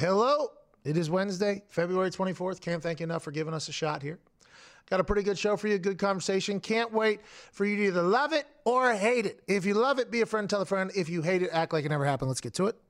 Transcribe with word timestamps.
Hello. 0.00 0.50
It 0.82 0.96
is 0.96 1.10
Wednesday, 1.10 1.62
February 1.68 2.10
24th. 2.10 2.58
Can't 2.62 2.82
thank 2.82 3.00
you 3.00 3.04
enough 3.04 3.22
for 3.22 3.32
giving 3.32 3.52
us 3.52 3.68
a 3.68 3.72
shot 3.72 4.02
here. 4.02 4.18
Got 4.88 5.00
a 5.00 5.04
pretty 5.04 5.22
good 5.22 5.38
show 5.38 5.58
for 5.58 5.68
you, 5.68 5.76
good 5.76 5.98
conversation. 5.98 6.58
Can't 6.58 6.90
wait 6.90 7.20
for 7.52 7.66
you 7.66 7.76
to 7.76 7.82
either 7.88 8.02
love 8.02 8.32
it 8.32 8.46
or 8.64 8.94
hate 8.94 9.26
it. 9.26 9.42
If 9.46 9.66
you 9.66 9.74
love 9.74 9.98
it, 9.98 10.10
be 10.10 10.22
a 10.22 10.26
friend, 10.26 10.48
tell 10.48 10.62
a 10.62 10.64
friend. 10.64 10.90
If 10.96 11.10
you 11.10 11.20
hate 11.20 11.42
it, 11.42 11.50
act 11.52 11.74
like 11.74 11.84
it 11.84 11.90
never 11.90 12.06
happened. 12.06 12.30
Let's 12.30 12.40
get 12.40 12.54
to 12.54 12.68
it. 12.68 12.80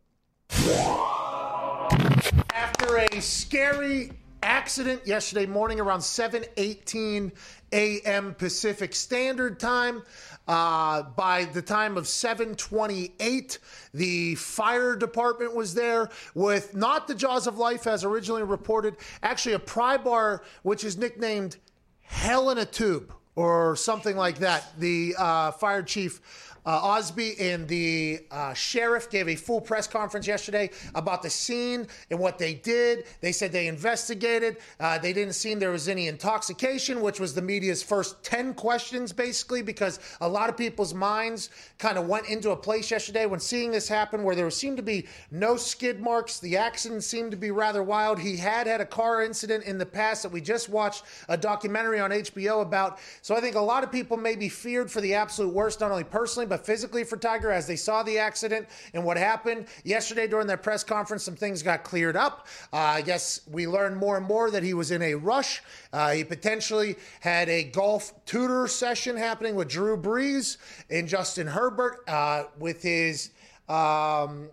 After 2.54 2.98
a 2.98 3.20
scary 3.20 4.12
accident 4.42 5.06
yesterday 5.06 5.46
morning 5.46 5.80
around 5.80 6.00
7:18 6.00 7.32
a.m. 7.72 8.34
Pacific 8.34 8.94
Standard 8.94 9.60
Time. 9.60 10.02
Uh, 10.48 11.02
by 11.02 11.44
the 11.44 11.62
time 11.62 11.96
of 11.96 12.04
7:28, 12.04 13.58
the 13.94 14.34
fire 14.34 14.96
department 14.96 15.54
was 15.54 15.74
there 15.74 16.10
with 16.34 16.74
not 16.74 17.06
the 17.06 17.14
jaws 17.14 17.46
of 17.46 17.58
life 17.58 17.86
as 17.86 18.04
originally 18.04 18.42
reported, 18.42 18.96
actually 19.22 19.54
a 19.54 19.58
pry 19.58 19.96
bar 19.96 20.42
which 20.62 20.84
is 20.84 20.96
nicknamed 20.96 21.56
Hell 22.02 22.50
in 22.50 22.58
a 22.58 22.64
Tube 22.66 23.12
or 23.36 23.76
something 23.76 24.16
like 24.16 24.38
that. 24.38 24.66
The 24.78 25.14
uh, 25.16 25.52
fire 25.52 25.82
chief 25.82 26.20
uh, 26.66 26.80
Osby 26.82 27.38
and 27.38 27.66
the 27.68 28.20
uh, 28.30 28.52
sheriff 28.54 29.10
gave 29.10 29.28
a 29.28 29.36
full 29.36 29.60
press 29.60 29.86
conference 29.86 30.26
yesterday 30.26 30.70
about 30.94 31.22
the 31.22 31.30
scene 31.30 31.86
and 32.10 32.18
what 32.18 32.38
they 32.38 32.54
did. 32.54 33.04
They 33.20 33.32
said 33.32 33.52
they 33.52 33.66
investigated. 33.66 34.58
Uh, 34.78 34.98
they 34.98 35.12
didn't 35.12 35.34
seem 35.34 35.58
there 35.58 35.70
was 35.70 35.88
any 35.88 36.08
intoxication, 36.08 37.00
which 37.00 37.20
was 37.20 37.34
the 37.34 37.42
media's 37.42 37.82
first 37.82 38.22
10 38.22 38.54
questions, 38.54 39.12
basically, 39.12 39.62
because 39.62 39.98
a 40.20 40.28
lot 40.28 40.48
of 40.48 40.56
people's 40.56 40.94
minds 40.94 41.50
kind 41.78 41.98
of 41.98 42.06
went 42.06 42.28
into 42.28 42.50
a 42.50 42.56
place 42.56 42.90
yesterday 42.90 43.26
when 43.26 43.40
seeing 43.40 43.70
this 43.70 43.88
happen 43.88 44.22
where 44.22 44.34
there 44.34 44.50
seemed 44.50 44.76
to 44.76 44.82
be 44.82 45.06
no 45.30 45.56
skid 45.56 46.00
marks. 46.00 46.40
The 46.40 46.56
accident 46.56 47.04
seemed 47.04 47.30
to 47.30 47.36
be 47.36 47.50
rather 47.50 47.82
wild. 47.82 48.18
He 48.18 48.36
had 48.36 48.66
had 48.66 48.80
a 48.80 48.86
car 48.86 49.22
incident 49.22 49.64
in 49.64 49.78
the 49.78 49.86
past 49.86 50.22
that 50.22 50.32
we 50.32 50.40
just 50.40 50.68
watched 50.68 51.04
a 51.28 51.36
documentary 51.36 52.00
on 52.00 52.10
HBO 52.10 52.62
about. 52.62 52.98
So 53.22 53.34
I 53.34 53.40
think 53.40 53.56
a 53.56 53.60
lot 53.60 53.84
of 53.84 53.92
people 53.92 54.16
may 54.16 54.36
be 54.36 54.48
feared 54.48 54.90
for 54.90 55.00
the 55.00 55.14
absolute 55.14 55.52
worst, 55.52 55.80
not 55.80 55.90
only 55.90 56.04
personally, 56.04 56.46
but 56.50 56.66
physically 56.66 57.04
for 57.04 57.16
Tiger 57.16 57.50
as 57.50 57.66
they 57.66 57.76
saw 57.76 58.02
the 58.02 58.18
accident 58.18 58.68
and 58.92 59.02
what 59.04 59.16
happened. 59.16 59.66
Yesterday 59.84 60.26
during 60.26 60.46
their 60.46 60.58
press 60.58 60.84
conference, 60.84 61.22
some 61.22 61.36
things 61.36 61.62
got 61.62 61.84
cleared 61.84 62.16
up. 62.16 62.48
Uh, 62.72 62.76
I 62.76 63.02
guess 63.02 63.40
we 63.50 63.66
learned 63.66 63.96
more 63.96 64.18
and 64.18 64.26
more 64.26 64.50
that 64.50 64.62
he 64.62 64.74
was 64.74 64.90
in 64.90 65.00
a 65.00 65.14
rush. 65.14 65.62
Uh, 65.92 66.10
he 66.10 66.24
potentially 66.24 66.96
had 67.20 67.48
a 67.48 67.64
golf 67.64 68.12
tutor 68.26 68.66
session 68.66 69.16
happening 69.16 69.54
with 69.54 69.68
Drew 69.68 69.96
Brees 69.96 70.58
and 70.90 71.08
Justin 71.08 71.46
Herbert 71.46 72.00
uh, 72.06 72.44
with 72.58 72.82
his. 72.82 73.30
Um, 73.68 74.50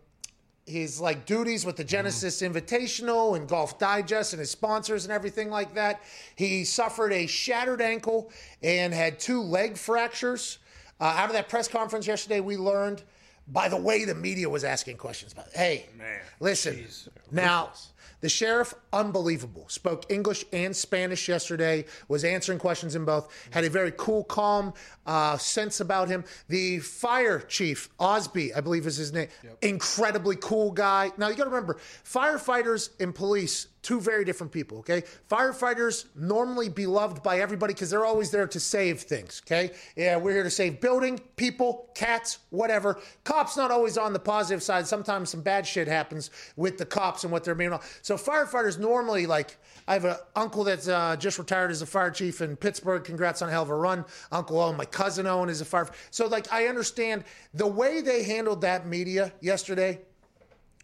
his 0.67 0.99
like 0.99 1.25
duties 1.25 1.65
with 1.65 1.77
the 1.77 1.83
Genesis 1.83 2.41
Invitational 2.41 3.37
and 3.37 3.47
Golf 3.47 3.79
Digest 3.79 4.33
and 4.33 4.41
his 4.41 4.51
sponsors 4.51 5.05
and 5.05 5.13
everything 5.13 5.49
like 5.49 5.75
that. 5.75 6.01
He 6.35 6.65
suffered 6.65 7.13
a 7.13 7.25
shattered 7.25 7.81
ankle 7.81 8.29
and 8.61 8.93
had 8.93 9.17
two 9.17 9.41
leg 9.41 9.77
fractures. 9.77 10.59
Uh, 10.99 11.05
out 11.05 11.29
of 11.29 11.33
that 11.33 11.49
press 11.49 11.67
conference 11.67 12.07
yesterday, 12.07 12.39
we 12.39 12.57
learned 12.57 13.03
by 13.49 13.69
the 13.69 13.77
way 13.77 14.03
the 14.05 14.15
media 14.15 14.49
was 14.49 14.63
asking 14.63 14.97
questions 14.97 15.31
about 15.31 15.47
it. 15.47 15.55
Hey, 15.55 15.85
Man, 15.97 16.19
listen. 16.39 16.75
jeez. 16.75 17.07
Now, 17.31 17.71
the 18.19 18.29
sheriff, 18.29 18.73
unbelievable. 18.91 19.65
Spoke 19.69 20.05
English 20.11 20.43
and 20.51 20.75
Spanish 20.75 21.27
yesterday, 21.29 21.85
was 22.07 22.23
answering 22.23 22.57
questions 22.57 22.95
in 22.95 23.05
both, 23.05 23.31
had 23.51 23.63
a 23.63 23.69
very 23.69 23.93
cool, 23.95 24.23
calm 24.23 24.73
uh, 25.05 25.37
sense 25.37 25.79
about 25.81 26.09
him. 26.09 26.25
The 26.47 26.79
fire 26.79 27.39
chief, 27.39 27.89
Osby, 27.99 28.53
I 28.55 28.61
believe 28.61 28.87
is 28.87 28.97
his 28.97 29.13
name, 29.13 29.27
incredibly 29.61 30.35
cool 30.37 30.71
guy. 30.71 31.11
Now, 31.17 31.29
you 31.29 31.35
got 31.35 31.43
to 31.43 31.51
remember, 31.51 31.77
firefighters 32.03 32.89
and 32.99 33.13
police, 33.13 33.67
two 33.88 34.02
very 34.02 34.25
different 34.25 34.52
people, 34.52 34.80
okay? 34.80 35.02
Firefighters 35.31 36.07
normally 36.13 36.67
beloved 36.67 37.23
by 37.23 37.39
everybody 37.39 37.73
because 37.73 37.89
they're 37.89 38.05
always 38.05 38.30
there 38.31 38.45
to 38.45 38.59
save 38.59 38.99
things, 38.99 39.41
okay? 39.45 39.71
Yeah, 39.95 40.17
we're 40.17 40.33
here 40.33 40.43
to 40.43 40.49
save 40.49 40.81
building, 40.81 41.21
people, 41.37 41.89
cats, 41.95 42.39
whatever. 42.49 42.99
Cops 43.23 43.55
not 43.55 43.71
always 43.71 43.98
on 43.98 44.11
the 44.11 44.20
positive 44.20 44.61
side. 44.61 44.87
Sometimes 44.87 45.30
some 45.30 45.39
bad 45.39 45.65
shit 45.65 45.87
happens 45.87 46.31
with 46.58 46.77
the 46.77 46.86
cops 46.86 47.23
and 47.23 47.31
what 47.31 47.45
they're 47.45 47.55
being. 47.55 47.71
on. 47.71 47.80
So 48.02 48.17
firefighters 48.17 48.77
normally 48.77 49.25
like. 49.25 49.55
I 49.87 49.93
have 49.93 50.04
an 50.04 50.17
uncle 50.36 50.65
that's 50.65 50.89
uh, 50.89 51.15
just 51.15 51.39
retired 51.39 51.71
as 51.71 51.81
a 51.81 51.86
fire 51.86 52.11
chief 52.11 52.42
in 52.42 52.58
Pittsburgh. 52.58 53.05
Congrats 53.05 53.42
on 53.42 53.48
a 53.48 53.54
hell 53.54 53.64
of 53.64 53.69
a 53.69 53.75
run, 53.75 54.04
Uncle 54.33 54.59
Owen. 54.59 54.75
My 54.75 54.83
cousin 54.83 55.25
Owen 55.27 55.48
is 55.48 55.61
a 55.61 55.65
fire. 55.65 55.89
So 56.11 56.27
like 56.27 56.52
I 56.52 56.67
understand 56.67 57.23
the 57.54 57.67
way 57.67 58.02
they 58.02 58.23
handled 58.23 58.59
that 58.61 58.86
media 58.86 59.31
yesterday 59.39 60.02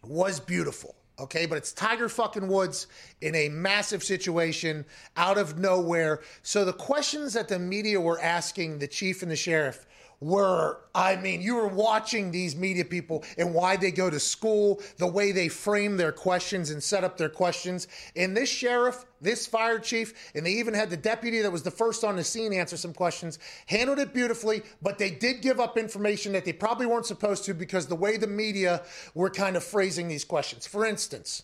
was 0.02 0.40
beautiful. 0.40 0.96
Okay, 1.18 1.46
but 1.46 1.56
it's 1.56 1.72
Tiger 1.72 2.08
fucking 2.08 2.48
Woods 2.48 2.88
in 3.20 3.36
a 3.36 3.48
massive 3.48 4.02
situation 4.02 4.84
out 5.16 5.38
of 5.38 5.58
nowhere. 5.58 6.20
So 6.42 6.64
the 6.64 6.72
questions 6.72 7.34
that 7.34 7.46
the 7.46 7.58
media 7.58 8.00
were 8.00 8.20
asking 8.20 8.78
the 8.80 8.88
chief 8.88 9.22
and 9.22 9.30
the 9.30 9.36
sheriff 9.36 9.86
were, 10.24 10.80
I 10.94 11.16
mean, 11.16 11.42
you 11.42 11.54
were 11.54 11.68
watching 11.68 12.30
these 12.30 12.56
media 12.56 12.86
people 12.86 13.24
and 13.36 13.52
why 13.52 13.76
they 13.76 13.90
go 13.90 14.08
to 14.08 14.18
school, 14.18 14.80
the 14.96 15.06
way 15.06 15.32
they 15.32 15.48
frame 15.48 15.98
their 15.98 16.12
questions 16.12 16.70
and 16.70 16.82
set 16.82 17.04
up 17.04 17.18
their 17.18 17.28
questions. 17.28 17.88
And 18.16 18.34
this 18.34 18.48
sheriff, 18.48 19.04
this 19.20 19.46
fire 19.46 19.78
chief, 19.78 20.32
and 20.34 20.46
they 20.46 20.52
even 20.52 20.72
had 20.72 20.88
the 20.88 20.96
deputy 20.96 21.42
that 21.42 21.52
was 21.52 21.62
the 21.62 21.70
first 21.70 22.04
on 22.04 22.16
the 22.16 22.24
scene 22.24 22.54
answer 22.54 22.78
some 22.78 22.94
questions, 22.94 23.38
handled 23.66 23.98
it 23.98 24.14
beautifully, 24.14 24.62
but 24.80 24.96
they 24.96 25.10
did 25.10 25.42
give 25.42 25.60
up 25.60 25.76
information 25.76 26.32
that 26.32 26.46
they 26.46 26.54
probably 26.54 26.86
weren't 26.86 27.04
supposed 27.04 27.44
to 27.44 27.52
because 27.52 27.86
the 27.86 27.94
way 27.94 28.16
the 28.16 28.26
media 28.26 28.82
were 29.14 29.28
kind 29.28 29.56
of 29.56 29.62
phrasing 29.62 30.08
these 30.08 30.24
questions. 30.24 30.66
For 30.66 30.86
instance, 30.86 31.42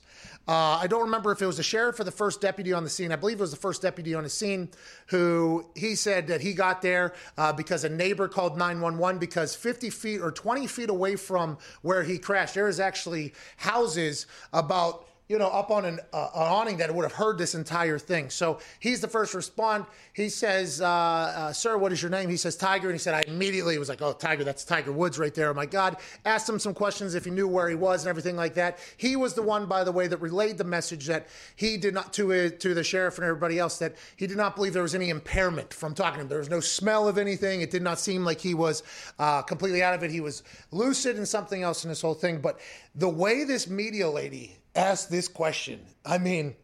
uh, 0.51 0.81
I 0.83 0.89
don't 0.89 1.03
remember 1.03 1.31
if 1.31 1.41
it 1.41 1.47
was 1.47 1.59
the 1.59 1.63
sheriff 1.63 2.01
or 2.01 2.03
the 2.03 2.11
first 2.11 2.41
deputy 2.41 2.73
on 2.73 2.83
the 2.83 2.91
scene. 2.91 3.13
I 3.13 3.17
believe 3.17 3.39
it 3.39 3.41
was 3.41 3.53
the 3.53 3.57
first 3.57 3.83
deputy 3.83 4.17
on 4.17 4.25
the 4.25 4.29
scene 4.29 4.69
who 5.07 5.65
he 5.77 5.95
said 5.95 6.27
that 6.27 6.41
he 6.41 6.55
got 6.55 6.83
there 6.83 7.15
uh, 7.39 7.53
because 7.53 7.85
a 7.85 7.89
neighbor 7.89 8.27
called 8.27 8.59
911 8.59 9.21
because 9.21 9.55
50 9.55 9.91
feet 9.91 10.21
or 10.21 10.33
20 10.33 10.67
feet 10.67 10.91
away 10.91 11.15
from 11.15 11.57
where 11.83 12.03
he 12.03 12.19
crashed, 12.19 12.57
there 12.57 12.67
is 12.67 12.81
actually 12.81 13.33
houses 13.59 14.27
about 14.53 15.07
you 15.31 15.39
know, 15.39 15.47
up 15.47 15.71
on 15.71 15.85
an, 15.85 16.01
uh, 16.13 16.29
an 16.35 16.43
awning 16.43 16.77
that 16.79 16.93
would 16.93 17.05
have 17.05 17.13
heard 17.13 17.39
this 17.39 17.55
entire 17.55 18.01
thing. 18.01 18.29
So 18.31 18.59
he's 18.81 19.01
the 19.01 19.07
first 19.07 19.33
respond. 19.33 19.87
He 20.13 20.29
says, 20.29 20.81
uh, 20.81 20.89
uh, 20.89 21.53
Sir, 21.53 21.79
what 21.79 21.93
is 21.93 22.03
your 22.03 22.11
name? 22.11 22.29
He 22.29 22.37
says, 22.37 22.57
Tiger. 22.57 22.89
And 22.89 22.97
he 22.97 22.99
said, 22.99 23.15
I 23.15 23.23
immediately 23.31 23.79
was 23.79 23.89
like, 23.89 24.03
Oh, 24.03 24.13
Tiger, 24.13 24.43
that's 24.43 24.65
Tiger 24.65 24.91
Woods 24.91 25.21
right 25.21 25.33
there. 25.33 25.51
Oh, 25.51 25.55
my 25.55 25.67
God. 25.67 25.99
Asked 26.25 26.49
him 26.49 26.59
some 26.59 26.75
questions 26.75 27.15
if 27.15 27.27
he 27.27 27.31
knew 27.31 27.47
where 27.47 27.69
he 27.69 27.77
was 27.77 28.03
and 28.03 28.09
everything 28.09 28.35
like 28.35 28.55
that. 28.55 28.81
He 28.97 29.15
was 29.15 29.35
the 29.35 29.43
one, 29.43 29.67
by 29.67 29.85
the 29.85 29.93
way, 29.93 30.09
that 30.09 30.17
relayed 30.17 30.59
the 30.59 30.65
message 30.65 31.07
that 31.07 31.29
he 31.55 31.77
did 31.77 31.95
not, 31.95 32.13
to, 32.15 32.33
uh, 32.33 32.49
to 32.59 32.75
the 32.75 32.83
sheriff 32.83 33.17
and 33.17 33.25
everybody 33.25 33.61
else, 33.61 33.79
that 33.79 33.95
he 34.17 34.27
did 34.27 34.37
not 34.37 34.57
believe 34.57 34.73
there 34.73 34.83
was 34.83 34.97
any 34.97 35.11
impairment 35.11 35.73
from 35.73 35.95
talking 35.95 36.17
to 36.17 36.21
him. 36.23 36.29
There 36.29 36.39
was 36.39 36.51
no 36.51 36.59
smell 36.59 37.07
of 37.07 37.19
anything. 37.19 37.61
It 37.61 37.71
did 37.71 37.83
not 37.83 38.01
seem 38.01 38.25
like 38.25 38.41
he 38.41 38.55
was 38.55 38.83
uh, 39.21 39.43
completely 39.43 39.81
out 39.81 39.95
of 39.95 40.03
it. 40.03 40.11
He 40.11 40.21
was 40.21 40.43
lucid 40.73 41.19
and 41.19 41.29
something 41.29 41.63
else 41.63 41.85
in 41.85 41.89
this 41.89 42.03
whole 42.03 42.15
thing. 42.15 42.41
But 42.41 42.59
the 42.97 43.09
way 43.09 43.45
this 43.45 43.69
media 43.69 44.11
lady 44.11 44.57
asked 44.75 45.11
this 45.11 45.29
question. 45.29 45.81
I 46.05 46.19
mean, 46.19 46.55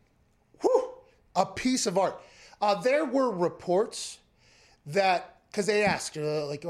whew, 0.61 0.91
a 1.35 1.47
piece 1.47 1.87
of 1.87 1.99
art. 1.99 2.21
Uh, 2.61 2.81
there 2.81 3.05
were 3.05 3.31
reports 3.31 4.19
that 4.87 5.37
because 5.51 5.67
they 5.67 5.85
asked 5.85 6.17
uh, 6.17 6.47
like. 6.47 6.65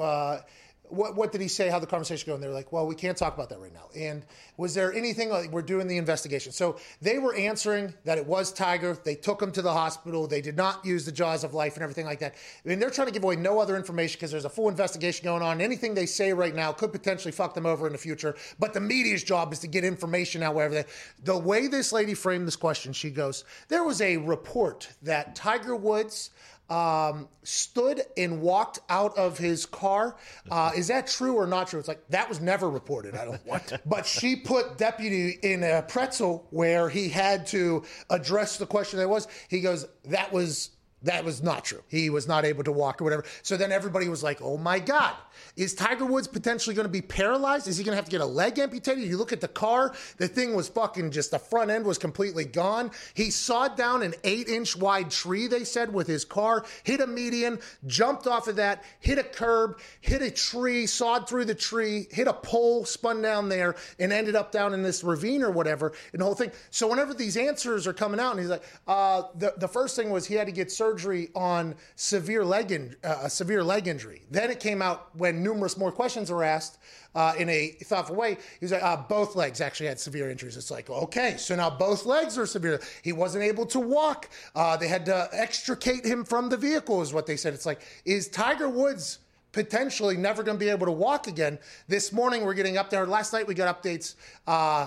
What, 0.88 1.16
what 1.16 1.32
did 1.32 1.40
he 1.40 1.48
say? 1.48 1.68
How 1.68 1.78
the 1.78 1.86
conversation 1.86 2.26
go? 2.26 2.34
And 2.34 2.42
they're 2.42 2.50
like, 2.50 2.72
well, 2.72 2.86
we 2.86 2.94
can't 2.94 3.16
talk 3.16 3.34
about 3.34 3.48
that 3.50 3.60
right 3.60 3.72
now. 3.72 3.88
And 3.96 4.24
was 4.56 4.74
there 4.74 4.92
anything 4.92 5.30
like 5.30 5.50
we're 5.50 5.62
doing 5.62 5.86
the 5.86 5.98
investigation? 5.98 6.52
So 6.52 6.78
they 7.00 7.18
were 7.18 7.34
answering 7.34 7.94
that 8.04 8.18
it 8.18 8.26
was 8.26 8.52
Tiger. 8.52 8.96
They 9.04 9.14
took 9.14 9.40
him 9.40 9.52
to 9.52 9.62
the 9.62 9.72
hospital. 9.72 10.26
They 10.26 10.40
did 10.40 10.56
not 10.56 10.84
use 10.84 11.04
the 11.04 11.12
jaws 11.12 11.44
of 11.44 11.54
life 11.54 11.74
and 11.74 11.82
everything 11.82 12.06
like 12.06 12.20
that. 12.20 12.34
I 12.64 12.68
mean, 12.68 12.78
they're 12.78 12.90
trying 12.90 13.08
to 13.08 13.12
give 13.12 13.24
away 13.24 13.36
no 13.36 13.58
other 13.58 13.76
information 13.76 14.18
because 14.18 14.30
there's 14.30 14.44
a 14.44 14.50
full 14.50 14.68
investigation 14.68 15.24
going 15.24 15.42
on. 15.42 15.60
Anything 15.60 15.94
they 15.94 16.06
say 16.06 16.32
right 16.32 16.54
now 16.54 16.72
could 16.72 16.92
potentially 16.92 17.32
fuck 17.32 17.54
them 17.54 17.66
over 17.66 17.86
in 17.86 17.92
the 17.92 17.98
future. 17.98 18.36
But 18.58 18.74
the 18.74 18.80
media's 18.80 19.22
job 19.22 19.52
is 19.52 19.58
to 19.60 19.66
get 19.66 19.84
information 19.84 20.42
out 20.42 20.54
wherever 20.54 20.74
they. 20.74 20.84
The 21.24 21.38
way 21.38 21.66
this 21.66 21.92
lady 21.92 22.14
framed 22.14 22.46
this 22.46 22.56
question, 22.56 22.92
she 22.92 23.10
goes, 23.10 23.44
there 23.68 23.84
was 23.84 24.00
a 24.00 24.16
report 24.16 24.88
that 25.02 25.34
Tiger 25.34 25.76
Woods 25.76 26.30
um, 26.68 27.28
stood 27.42 28.02
and 28.16 28.40
walked 28.40 28.80
out 28.88 29.16
of 29.16 29.38
his 29.38 29.66
car. 29.66 30.16
Uh, 30.50 30.72
is 30.76 30.88
that 30.88 31.06
true 31.06 31.34
or 31.34 31.46
not 31.46 31.68
true? 31.68 31.78
It's 31.78 31.88
like 31.88 32.06
that 32.08 32.28
was 32.28 32.40
never 32.40 32.68
reported. 32.68 33.14
I 33.14 33.24
don't. 33.24 33.46
what? 33.46 33.80
But 33.86 34.04
she 34.06 34.36
put 34.36 34.78
deputy 34.78 35.38
in 35.42 35.62
a 35.62 35.82
pretzel 35.82 36.46
where 36.50 36.88
he 36.88 37.08
had 37.08 37.46
to 37.48 37.84
address 38.10 38.58
the 38.58 38.66
question. 38.66 38.98
That 38.98 39.08
was 39.08 39.28
he 39.48 39.60
goes 39.60 39.86
that 40.06 40.32
was 40.32 40.70
That 41.02 41.24
was 41.24 41.42
not 41.42 41.64
true. 41.64 41.82
He 41.88 42.08
was 42.08 42.26
not 42.26 42.44
able 42.44 42.64
to 42.64 42.72
walk 42.72 43.00
or 43.00 43.04
whatever. 43.04 43.24
So 43.42 43.56
then 43.56 43.70
everybody 43.70 44.08
was 44.08 44.22
like, 44.22 44.40
oh 44.40 44.56
my 44.56 44.78
God, 44.78 45.14
is 45.54 45.74
Tiger 45.74 46.06
Woods 46.06 46.26
potentially 46.26 46.74
going 46.74 46.86
to 46.86 46.92
be 46.92 47.02
paralyzed? 47.02 47.68
Is 47.68 47.76
he 47.76 47.84
going 47.84 47.92
to 47.92 47.96
have 47.96 48.06
to 48.06 48.10
get 48.10 48.22
a 48.22 48.26
leg 48.26 48.58
amputated? 48.58 49.04
You 49.04 49.18
look 49.18 49.32
at 49.32 49.42
the 49.42 49.48
car, 49.48 49.94
the 50.16 50.26
thing 50.26 50.54
was 50.54 50.68
fucking 50.68 51.10
just, 51.10 51.30
the 51.30 51.38
front 51.38 51.70
end 51.70 51.84
was 51.84 51.98
completely 51.98 52.46
gone. 52.46 52.90
He 53.12 53.30
sawed 53.30 53.76
down 53.76 54.02
an 54.02 54.14
eight 54.24 54.48
inch 54.48 54.74
wide 54.74 55.10
tree, 55.10 55.46
they 55.46 55.64
said, 55.64 55.92
with 55.92 56.06
his 56.06 56.24
car, 56.24 56.64
hit 56.82 57.00
a 57.00 57.06
median, 57.06 57.60
jumped 57.86 58.26
off 58.26 58.48
of 58.48 58.56
that, 58.56 58.82
hit 58.98 59.18
a 59.18 59.22
curb, 59.22 59.78
hit 60.00 60.22
a 60.22 60.30
tree, 60.30 60.86
sawed 60.86 61.28
through 61.28 61.44
the 61.44 61.54
tree, 61.54 62.06
hit 62.10 62.26
a 62.26 62.32
pole, 62.32 62.86
spun 62.86 63.20
down 63.20 63.50
there, 63.50 63.76
and 63.98 64.14
ended 64.14 64.34
up 64.34 64.50
down 64.50 64.72
in 64.72 64.82
this 64.82 65.04
ravine 65.04 65.42
or 65.42 65.50
whatever, 65.50 65.92
and 66.12 66.22
the 66.22 66.24
whole 66.24 66.34
thing. 66.34 66.50
So 66.70 66.88
whenever 66.88 67.12
these 67.12 67.36
answers 67.36 67.86
are 67.86 67.92
coming 67.92 68.18
out, 68.18 68.32
and 68.32 68.40
he's 68.40 68.48
like, 68.48 68.64
uh, 68.88 69.24
the, 69.36 69.52
the 69.58 69.68
first 69.68 69.94
thing 69.94 70.08
was 70.08 70.26
he 70.26 70.34
had 70.34 70.46
to 70.46 70.52
get 70.52 70.72
surgery 70.72 70.85
surgery 70.86 71.28
on 71.34 71.74
severe 71.96 72.44
leg 72.44 72.70
in, 72.70 72.94
uh, 73.02 73.18
a 73.22 73.30
severe 73.30 73.62
leg 73.64 73.88
injury. 73.88 74.22
Then 74.30 74.50
it 74.50 74.60
came 74.60 74.80
out 74.80 75.14
when 75.16 75.42
numerous 75.42 75.76
more 75.76 75.90
questions 75.90 76.30
were 76.30 76.44
asked 76.44 76.78
uh, 77.14 77.34
in 77.38 77.48
a 77.48 77.70
thoughtful 77.84 78.14
way. 78.14 78.34
He 78.60 78.64
was 78.64 78.72
like, 78.72 78.82
uh, 78.82 78.96
both 79.08 79.34
legs 79.34 79.60
actually 79.60 79.88
had 79.88 79.98
severe 79.98 80.30
injuries. 80.30 80.56
It's 80.56 80.70
like, 80.70 80.88
okay, 80.88 81.36
so 81.38 81.56
now 81.56 81.70
both 81.70 82.06
legs 82.06 82.38
are 82.38 82.46
severe. 82.46 82.80
He 83.02 83.12
wasn't 83.12 83.42
able 83.42 83.66
to 83.66 83.80
walk. 83.80 84.28
Uh, 84.54 84.76
they 84.76 84.86
had 84.86 85.06
to 85.06 85.28
extricate 85.32 86.04
him 86.04 86.24
from 86.24 86.48
the 86.48 86.56
vehicle, 86.56 87.02
is 87.02 87.12
what 87.12 87.26
they 87.26 87.36
said. 87.36 87.52
It's 87.52 87.66
like, 87.66 87.80
is 88.04 88.28
Tiger 88.28 88.68
Woods 88.68 89.18
potentially 89.50 90.16
never 90.16 90.42
going 90.44 90.58
to 90.58 90.64
be 90.64 90.70
able 90.70 90.86
to 90.86 90.92
walk 90.92 91.26
again? 91.26 91.58
This 91.88 92.12
morning 92.12 92.44
we're 92.44 92.54
getting 92.54 92.76
up 92.76 92.90
there. 92.90 93.06
Last 93.06 93.32
night 93.32 93.48
we 93.48 93.54
got 93.54 93.82
updates. 93.82 94.14
Uh, 94.46 94.86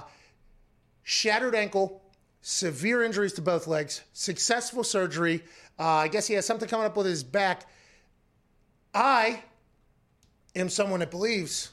shattered 1.04 1.56
ankle, 1.56 2.02
severe 2.42 3.04
injuries 3.04 3.34
to 3.34 3.42
both 3.42 3.68
legs, 3.68 4.02
successful 4.14 4.84
surgery. 4.84 5.44
Uh, 5.80 5.84
I 5.84 6.08
guess 6.10 6.28
he 6.28 6.34
has 6.34 6.46
something 6.46 6.68
coming 6.68 6.86
up 6.86 6.98
with 6.98 7.06
his 7.06 7.24
back. 7.24 7.68
I 8.94 9.42
am 10.56 10.70
someone 10.70 11.00
that 11.00 11.12
believes 11.12 11.72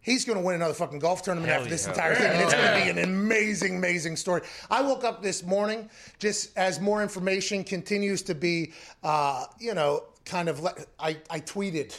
he's 0.00 0.24
going 0.26 0.38
to 0.38 0.44
win 0.44 0.54
another 0.56 0.74
fucking 0.74 0.98
golf 0.98 1.22
tournament 1.22 1.50
Hell 1.50 1.60
after 1.60 1.70
this 1.70 1.86
entire 1.86 2.14
thing. 2.14 2.30
And 2.30 2.42
it's 2.42 2.52
going 2.52 2.78
to 2.78 2.84
be 2.84 2.90
an 2.90 2.98
amazing, 2.98 3.76
amazing 3.76 4.16
story. 4.16 4.42
I 4.70 4.82
woke 4.82 5.02
up 5.04 5.22
this 5.22 5.42
morning 5.42 5.88
just 6.18 6.56
as 6.56 6.78
more 6.80 7.02
information 7.02 7.64
continues 7.64 8.22
to 8.22 8.34
be, 8.34 8.72
uh, 9.02 9.46
you 9.58 9.74
know, 9.74 10.04
kind 10.24 10.48
of. 10.48 10.60
Le- 10.60 10.74
I, 10.98 11.16
I 11.30 11.40
tweeted 11.40 11.98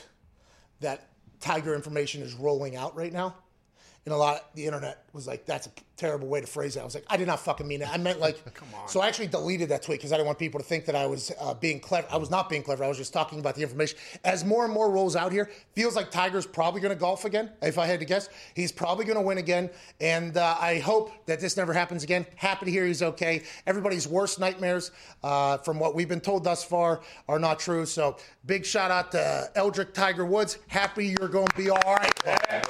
that 0.81 1.09
Tiger 1.39 1.73
information 1.73 2.21
is 2.21 2.33
rolling 2.35 2.75
out 2.75 2.95
right 2.95 3.11
now. 3.11 3.35
And 4.05 4.13
a 4.13 4.17
lot 4.17 4.35
of 4.35 4.41
the 4.53 4.65
internet 4.67 5.03
was 5.13 5.25
like, 5.25 5.47
that's 5.47 5.65
a 5.65 5.71
terrible 5.97 6.27
way 6.27 6.41
to 6.41 6.47
phrase 6.47 6.75
it. 6.75 6.81
I 6.81 6.83
was 6.83 6.93
like, 6.93 7.05
I 7.07 7.17
did 7.17 7.27
not 7.27 7.39
fucking 7.39 7.67
mean 7.67 7.81
it. 7.81 7.91
I 7.91 7.97
meant 7.97 8.19
like, 8.19 8.43
come 8.53 8.67
on. 8.75 8.87
So 8.87 9.01
I 9.01 9.07
actually 9.07 9.27
deleted 9.27 9.69
that 9.69 9.81
tweet 9.81 9.99
because 9.99 10.11
I 10.11 10.17
didn't 10.17 10.27
want 10.27 10.39
people 10.39 10.59
to 10.59 10.65
think 10.65 10.85
that 10.85 10.95
I 10.95 11.05
was 11.05 11.31
uh, 11.39 11.53
being 11.53 11.79
clever. 11.79 12.07
I 12.11 12.17
was 12.17 12.29
not 12.29 12.49
being 12.49 12.63
clever. 12.63 12.83
I 12.83 12.87
was 12.87 12.97
just 12.97 13.13
talking 13.13 13.39
about 13.39 13.55
the 13.55 13.61
information. 13.61 13.97
As 14.23 14.43
more 14.43 14.65
and 14.65 14.73
more 14.73 14.89
rolls 14.91 15.15
out 15.15 15.31
here, 15.31 15.49
feels 15.73 15.95
like 15.95 16.11
Tiger's 16.11 16.45
probably 16.45 16.81
going 16.81 16.93
to 16.93 16.99
golf 16.99 17.25
again. 17.25 17.51
If 17.61 17.77
I 17.77 17.85
had 17.85 17.99
to 17.99 18.05
guess, 18.05 18.29
he's 18.55 18.71
probably 18.71 19.05
going 19.05 19.17
to 19.17 19.23
win 19.23 19.37
again. 19.37 19.69
And 20.01 20.37
uh, 20.37 20.57
I 20.59 20.79
hope 20.79 21.11
that 21.25 21.39
this 21.39 21.57
never 21.57 21.73
happens 21.73 22.03
again. 22.03 22.25
Happy 22.35 22.65
to 22.65 22.71
hear 22.71 22.85
he's 22.85 23.01
okay. 23.01 23.43
Everybody's 23.65 24.07
worst 24.07 24.39
nightmares, 24.39 24.91
uh, 25.23 25.57
from 25.59 25.79
what 25.79 25.95
we've 25.95 26.09
been 26.09 26.21
told 26.21 26.43
thus 26.43 26.63
far, 26.63 27.01
are 27.27 27.39
not 27.39 27.59
true. 27.59 27.85
So 27.85 28.17
big 28.45 28.65
shout 28.65 28.91
out 28.91 29.11
to 29.13 29.49
Eldrick 29.55 29.93
Tiger 29.93 30.25
Woods. 30.25 30.57
Happy 30.67 31.15
you're 31.19 31.29
going 31.29 31.47
to 31.47 31.55
be 31.57 31.69
all 31.69 31.81
right. 31.85 32.13
Yeah. 32.25 32.63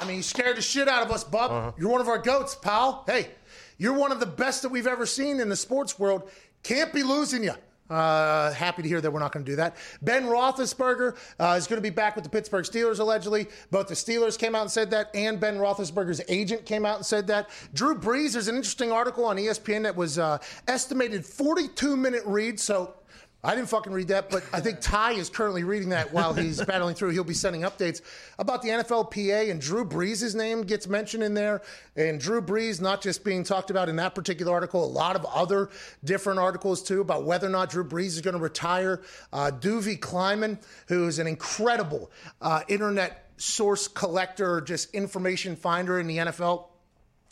I 0.00 0.06
mean, 0.06 0.16
you 0.16 0.22
scared 0.22 0.56
the 0.56 0.62
shit 0.62 0.88
out 0.88 1.02
of 1.02 1.10
us, 1.10 1.24
bub. 1.24 1.50
Uh-huh. 1.50 1.72
You're 1.78 1.90
one 1.90 2.00
of 2.00 2.08
our 2.08 2.18
goats, 2.18 2.54
pal. 2.54 3.04
Hey, 3.06 3.28
you're 3.76 3.92
one 3.92 4.12
of 4.12 4.20
the 4.20 4.26
best 4.26 4.62
that 4.62 4.70
we've 4.70 4.86
ever 4.86 5.04
seen 5.04 5.40
in 5.40 5.48
the 5.48 5.56
sports 5.56 5.98
world. 5.98 6.30
Can't 6.62 6.92
be 6.92 7.02
losing 7.02 7.44
you. 7.44 7.54
Uh, 7.90 8.52
happy 8.52 8.82
to 8.82 8.88
hear 8.88 9.00
that 9.00 9.10
we're 9.10 9.18
not 9.18 9.32
going 9.32 9.44
to 9.44 9.50
do 9.50 9.56
that. 9.56 9.76
Ben 10.00 10.24
Roethlisberger 10.24 11.16
uh, 11.40 11.56
is 11.58 11.66
going 11.66 11.76
to 11.76 11.82
be 11.82 11.90
back 11.90 12.14
with 12.14 12.22
the 12.22 12.30
Pittsburgh 12.30 12.64
Steelers, 12.64 13.00
allegedly. 13.00 13.48
Both 13.72 13.88
the 13.88 13.94
Steelers 13.94 14.38
came 14.38 14.54
out 14.54 14.62
and 14.62 14.70
said 14.70 14.90
that, 14.92 15.10
and 15.12 15.40
Ben 15.40 15.56
Roethlisberger's 15.56 16.20
agent 16.28 16.64
came 16.64 16.86
out 16.86 16.96
and 16.96 17.04
said 17.04 17.26
that. 17.26 17.50
Drew 17.74 17.96
Brees, 17.96 18.34
there's 18.34 18.46
an 18.46 18.54
interesting 18.54 18.92
article 18.92 19.24
on 19.24 19.36
ESPN 19.36 19.82
that 19.82 19.96
was 19.96 20.18
uh, 20.20 20.38
estimated 20.68 21.26
42 21.26 21.96
minute 21.96 22.22
read. 22.24 22.60
So 22.60 22.94
I 23.42 23.54
didn't 23.54 23.70
fucking 23.70 23.92
read 23.92 24.08
that, 24.08 24.28
but 24.28 24.44
I 24.52 24.60
think 24.60 24.80
Ty 24.82 25.12
is 25.12 25.30
currently 25.30 25.64
reading 25.64 25.88
that 25.90 26.12
while 26.12 26.34
he's 26.34 26.62
battling 26.66 26.94
through. 26.94 27.10
He'll 27.10 27.24
be 27.24 27.32
sending 27.32 27.62
updates 27.62 28.02
about 28.38 28.60
the 28.60 28.68
NFLPA, 28.68 29.50
and 29.50 29.58
Drew 29.58 29.82
Brees' 29.82 30.34
name 30.34 30.60
gets 30.60 30.86
mentioned 30.86 31.22
in 31.22 31.32
there. 31.32 31.62
And 31.96 32.20
Drew 32.20 32.42
Brees 32.42 32.82
not 32.82 33.00
just 33.00 33.24
being 33.24 33.42
talked 33.42 33.70
about 33.70 33.88
in 33.88 33.96
that 33.96 34.14
particular 34.14 34.52
article, 34.52 34.84
a 34.84 34.86
lot 34.86 35.16
of 35.16 35.24
other 35.24 35.70
different 36.04 36.38
articles 36.38 36.82
too 36.82 37.00
about 37.00 37.24
whether 37.24 37.46
or 37.46 37.50
not 37.50 37.70
Drew 37.70 37.82
Brees 37.82 38.08
is 38.08 38.20
going 38.20 38.36
to 38.36 38.42
retire. 38.42 39.00
Uh, 39.32 39.50
Duvie 39.50 39.98
Kleiman, 39.98 40.58
who 40.88 41.06
is 41.06 41.18
an 41.18 41.26
incredible 41.26 42.10
uh, 42.42 42.60
internet 42.68 43.30
source 43.38 43.88
collector, 43.88 44.60
just 44.60 44.94
information 44.94 45.56
finder 45.56 45.98
in 45.98 46.06
the 46.06 46.18
NFL, 46.18 46.66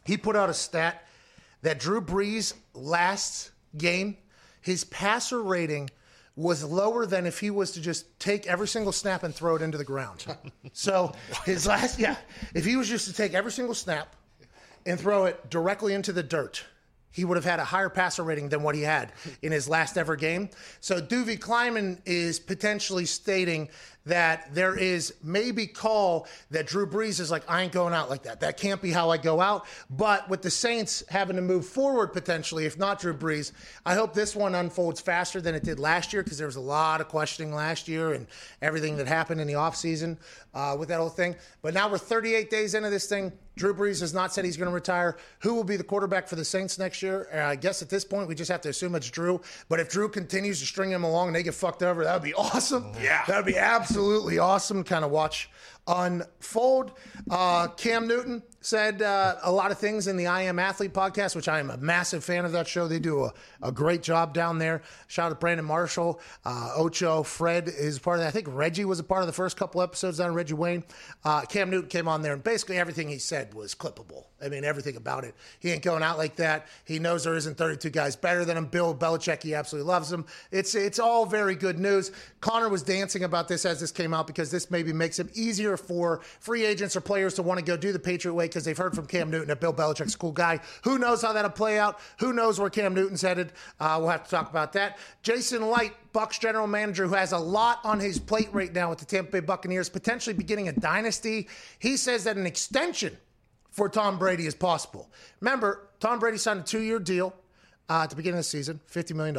he 0.06 0.16
put 0.16 0.36
out 0.36 0.48
a 0.48 0.54
stat 0.54 1.06
that 1.60 1.78
Drew 1.78 2.00
Brees' 2.00 2.54
last 2.72 3.50
game, 3.76 4.16
his 4.62 4.84
passer 4.84 5.42
rating 5.42 5.90
was 6.38 6.62
lower 6.62 7.04
than 7.04 7.26
if 7.26 7.40
he 7.40 7.50
was 7.50 7.72
to 7.72 7.80
just 7.80 8.06
take 8.20 8.46
every 8.46 8.68
single 8.68 8.92
snap 8.92 9.24
and 9.24 9.34
throw 9.34 9.56
it 9.56 9.62
into 9.62 9.76
the 9.76 9.84
ground. 9.84 10.24
so 10.72 11.12
his 11.44 11.66
last, 11.66 11.98
yeah, 11.98 12.14
if 12.54 12.64
he 12.64 12.76
was 12.76 12.88
just 12.88 13.08
to 13.08 13.12
take 13.12 13.34
every 13.34 13.50
single 13.50 13.74
snap 13.74 14.14
and 14.86 15.00
throw 15.00 15.24
it 15.24 15.50
directly 15.50 15.94
into 15.94 16.12
the 16.12 16.22
dirt, 16.22 16.64
he 17.10 17.24
would 17.24 17.36
have 17.36 17.44
had 17.44 17.58
a 17.58 17.64
higher 17.64 17.88
passer 17.88 18.22
rating 18.22 18.50
than 18.50 18.62
what 18.62 18.76
he 18.76 18.82
had 18.82 19.12
in 19.42 19.50
his 19.50 19.68
last 19.68 19.98
ever 19.98 20.14
game. 20.14 20.48
So 20.78 21.00
Duvie 21.00 21.40
Kleiman 21.40 22.00
is 22.06 22.38
potentially 22.38 23.06
stating 23.06 23.68
that 24.06 24.54
there 24.54 24.76
is 24.76 25.14
maybe 25.22 25.66
call 25.66 26.26
that 26.50 26.66
Drew 26.66 26.86
Brees 26.86 27.20
is 27.20 27.30
like, 27.30 27.42
I 27.48 27.62
ain't 27.62 27.72
going 27.72 27.94
out 27.94 28.08
like 28.08 28.22
that. 28.22 28.40
That 28.40 28.56
can't 28.56 28.80
be 28.80 28.90
how 28.90 29.10
I 29.10 29.18
go 29.18 29.40
out. 29.40 29.66
But 29.90 30.28
with 30.28 30.42
the 30.42 30.50
Saints 30.50 31.04
having 31.08 31.36
to 31.36 31.42
move 31.42 31.66
forward 31.66 32.12
potentially, 32.12 32.64
if 32.64 32.78
not 32.78 33.00
Drew 33.00 33.14
Brees, 33.14 33.52
I 33.84 33.94
hope 33.94 34.14
this 34.14 34.34
one 34.34 34.54
unfolds 34.54 35.00
faster 35.00 35.40
than 35.40 35.54
it 35.54 35.62
did 35.62 35.78
last 35.78 36.12
year 36.12 36.22
because 36.22 36.38
there 36.38 36.46
was 36.46 36.56
a 36.56 36.60
lot 36.60 37.00
of 37.00 37.08
questioning 37.08 37.54
last 37.54 37.88
year 37.88 38.14
and 38.14 38.26
everything 38.62 38.96
that 38.96 39.06
happened 39.06 39.40
in 39.40 39.46
the 39.46 39.54
offseason 39.54 40.16
uh, 40.54 40.76
with 40.78 40.88
that 40.88 40.98
whole 40.98 41.08
thing. 41.08 41.36
But 41.62 41.74
now 41.74 41.90
we're 41.90 41.98
38 41.98 42.50
days 42.50 42.74
into 42.74 42.90
this 42.90 43.06
thing. 43.06 43.32
Drew 43.56 43.74
Brees 43.74 44.00
has 44.00 44.14
not 44.14 44.32
said 44.32 44.44
he's 44.44 44.56
going 44.56 44.68
to 44.68 44.74
retire. 44.74 45.16
Who 45.40 45.54
will 45.54 45.64
be 45.64 45.76
the 45.76 45.82
quarterback 45.84 46.28
for 46.28 46.36
the 46.36 46.44
Saints 46.44 46.78
next 46.78 47.02
year? 47.02 47.28
Uh, 47.34 47.38
I 47.38 47.56
guess 47.56 47.82
at 47.82 47.90
this 47.90 48.04
point 48.04 48.28
we 48.28 48.36
just 48.36 48.50
have 48.50 48.60
to 48.62 48.68
assume 48.68 48.94
it's 48.94 49.10
Drew. 49.10 49.40
But 49.68 49.80
if 49.80 49.90
Drew 49.90 50.08
continues 50.08 50.60
to 50.60 50.66
string 50.66 50.90
him 50.90 51.02
along 51.02 51.28
and 51.28 51.36
they 51.36 51.42
get 51.42 51.54
fucked 51.54 51.82
over, 51.82 52.04
that 52.04 52.14
would 52.14 52.22
be 52.22 52.34
awesome. 52.38 52.92
Yeah, 53.02 53.24
that 53.26 53.36
would 53.36 53.46
be 53.46 53.58
absolutely 53.58 53.87
awesome. 54.38 54.84
Kind 54.84 55.04
of 55.04 55.10
watch 55.10 55.50
unfold. 55.86 56.92
Uh, 57.30 57.68
Cam 57.68 58.06
Newton 58.06 58.42
said 58.60 59.02
uh, 59.02 59.36
a 59.42 59.52
lot 59.52 59.70
of 59.70 59.78
things 59.78 60.06
in 60.06 60.16
the 60.16 60.26
I 60.26 60.42
Am 60.42 60.58
Athlete 60.58 60.92
podcast, 60.92 61.36
which 61.36 61.48
I 61.48 61.60
am 61.60 61.70
a 61.70 61.76
massive 61.76 62.24
fan 62.24 62.44
of 62.44 62.52
that 62.52 62.66
show. 62.66 62.88
They 62.88 62.98
do 62.98 63.24
a, 63.24 63.32
a 63.62 63.70
great 63.70 64.02
job 64.02 64.34
down 64.34 64.58
there. 64.58 64.82
Shout 65.06 65.26
out 65.26 65.28
to 65.30 65.34
Brandon 65.36 65.64
Marshall, 65.64 66.20
uh, 66.44 66.72
Ocho, 66.76 67.22
Fred 67.22 67.68
is 67.68 67.98
part 67.98 68.18
of 68.18 68.22
that. 68.22 68.28
I 68.28 68.30
think 68.32 68.48
Reggie 68.50 68.84
was 68.84 68.98
a 68.98 69.04
part 69.04 69.22
of 69.22 69.26
the 69.26 69.32
first 69.32 69.56
couple 69.56 69.80
episodes 69.80 70.18
on 70.20 70.34
Reggie 70.34 70.54
Wayne. 70.54 70.84
Uh, 71.24 71.42
Cam 71.42 71.70
Newton 71.70 71.88
came 71.88 72.08
on 72.08 72.22
there, 72.22 72.32
and 72.32 72.42
basically 72.42 72.78
everything 72.78 73.08
he 73.08 73.18
said 73.18 73.54
was 73.54 73.74
clippable. 73.74 74.24
I 74.40 74.48
mean, 74.48 74.64
everything 74.64 74.96
about 74.96 75.24
it. 75.24 75.34
He 75.58 75.70
ain't 75.70 75.82
going 75.82 76.02
out 76.02 76.16
like 76.16 76.36
that. 76.36 76.68
He 76.84 76.98
knows 76.98 77.24
there 77.24 77.34
isn't 77.34 77.56
32 77.56 77.90
guys 77.90 78.14
better 78.14 78.44
than 78.44 78.56
him. 78.56 78.66
Bill 78.66 78.94
Belichick, 78.94 79.42
he 79.42 79.54
absolutely 79.54 79.88
loves 79.88 80.12
him. 80.12 80.26
It's 80.52 80.74
it's 80.74 80.98
all 80.98 81.26
very 81.26 81.56
good 81.56 81.78
news. 81.78 82.12
Connor 82.40 82.68
was 82.68 82.82
dancing 82.82 83.24
about 83.24 83.48
this 83.48 83.64
as 83.64 83.80
this 83.80 83.90
came 83.90 84.14
out 84.14 84.26
because 84.26 84.50
this 84.50 84.70
maybe 84.70 84.92
makes 84.92 85.18
it 85.18 85.36
easier 85.36 85.76
for 85.76 86.20
free 86.38 86.64
agents 86.64 86.94
or 86.94 87.00
players 87.00 87.34
to 87.34 87.42
want 87.42 87.58
to 87.58 87.64
go 87.64 87.76
do 87.76 87.92
the 87.92 87.98
Patriot 87.98 88.34
way 88.34 88.47
because 88.48 88.64
they've 88.64 88.76
heard 88.76 88.94
from 88.94 89.06
Cam 89.06 89.30
Newton 89.30 89.48
that 89.48 89.60
Bill 89.60 89.72
Belichick's 89.72 90.14
a 90.14 90.18
cool 90.18 90.32
guy. 90.32 90.60
Who 90.84 90.98
knows 90.98 91.22
how 91.22 91.32
that'll 91.32 91.50
play 91.50 91.78
out? 91.78 91.98
Who 92.20 92.32
knows 92.32 92.58
where 92.60 92.70
Cam 92.70 92.94
Newton's 92.94 93.22
headed? 93.22 93.52
Uh, 93.78 93.96
we'll 94.00 94.10
have 94.10 94.24
to 94.24 94.30
talk 94.30 94.50
about 94.50 94.72
that. 94.74 94.98
Jason 95.22 95.70
Licht, 95.70 95.94
Bucks 96.12 96.38
general 96.38 96.66
manager, 96.66 97.06
who 97.06 97.14
has 97.14 97.32
a 97.32 97.38
lot 97.38 97.80
on 97.84 98.00
his 98.00 98.18
plate 98.18 98.48
right 98.52 98.72
now 98.72 98.90
with 98.90 98.98
the 98.98 99.04
Tampa 99.04 99.30
Bay 99.32 99.40
Buccaneers, 99.40 99.88
potentially 99.88 100.34
beginning 100.34 100.68
a 100.68 100.72
dynasty. 100.72 101.48
He 101.78 101.96
says 101.96 102.24
that 102.24 102.36
an 102.36 102.46
extension 102.46 103.16
for 103.70 103.88
Tom 103.88 104.18
Brady 104.18 104.46
is 104.46 104.54
possible. 104.54 105.10
Remember, 105.40 105.88
Tom 106.00 106.18
Brady 106.18 106.38
signed 106.38 106.60
a 106.60 106.64
two-year 106.64 106.98
deal 106.98 107.34
uh, 107.88 108.02
at 108.02 108.10
the 108.10 108.16
beginning 108.16 108.38
of 108.38 108.44
the 108.44 108.50
season, 108.50 108.80
$50 108.90 109.14
million. 109.14 109.36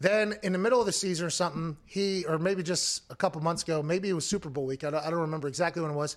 Then 0.00 0.34
in 0.42 0.52
the 0.52 0.58
middle 0.58 0.80
of 0.80 0.86
the 0.86 0.92
season 0.92 1.26
or 1.26 1.30
something, 1.30 1.76
he, 1.84 2.24
or 2.26 2.38
maybe 2.38 2.62
just 2.62 3.02
a 3.10 3.16
couple 3.16 3.40
months 3.40 3.62
ago, 3.62 3.82
maybe 3.82 4.08
it 4.08 4.12
was 4.12 4.26
Super 4.26 4.48
Bowl 4.48 4.66
week. 4.66 4.84
I 4.84 4.90
don't, 4.90 5.04
I 5.04 5.10
don't 5.10 5.20
remember 5.20 5.48
exactly 5.48 5.82
when 5.82 5.90
it 5.90 5.94
was. 5.94 6.16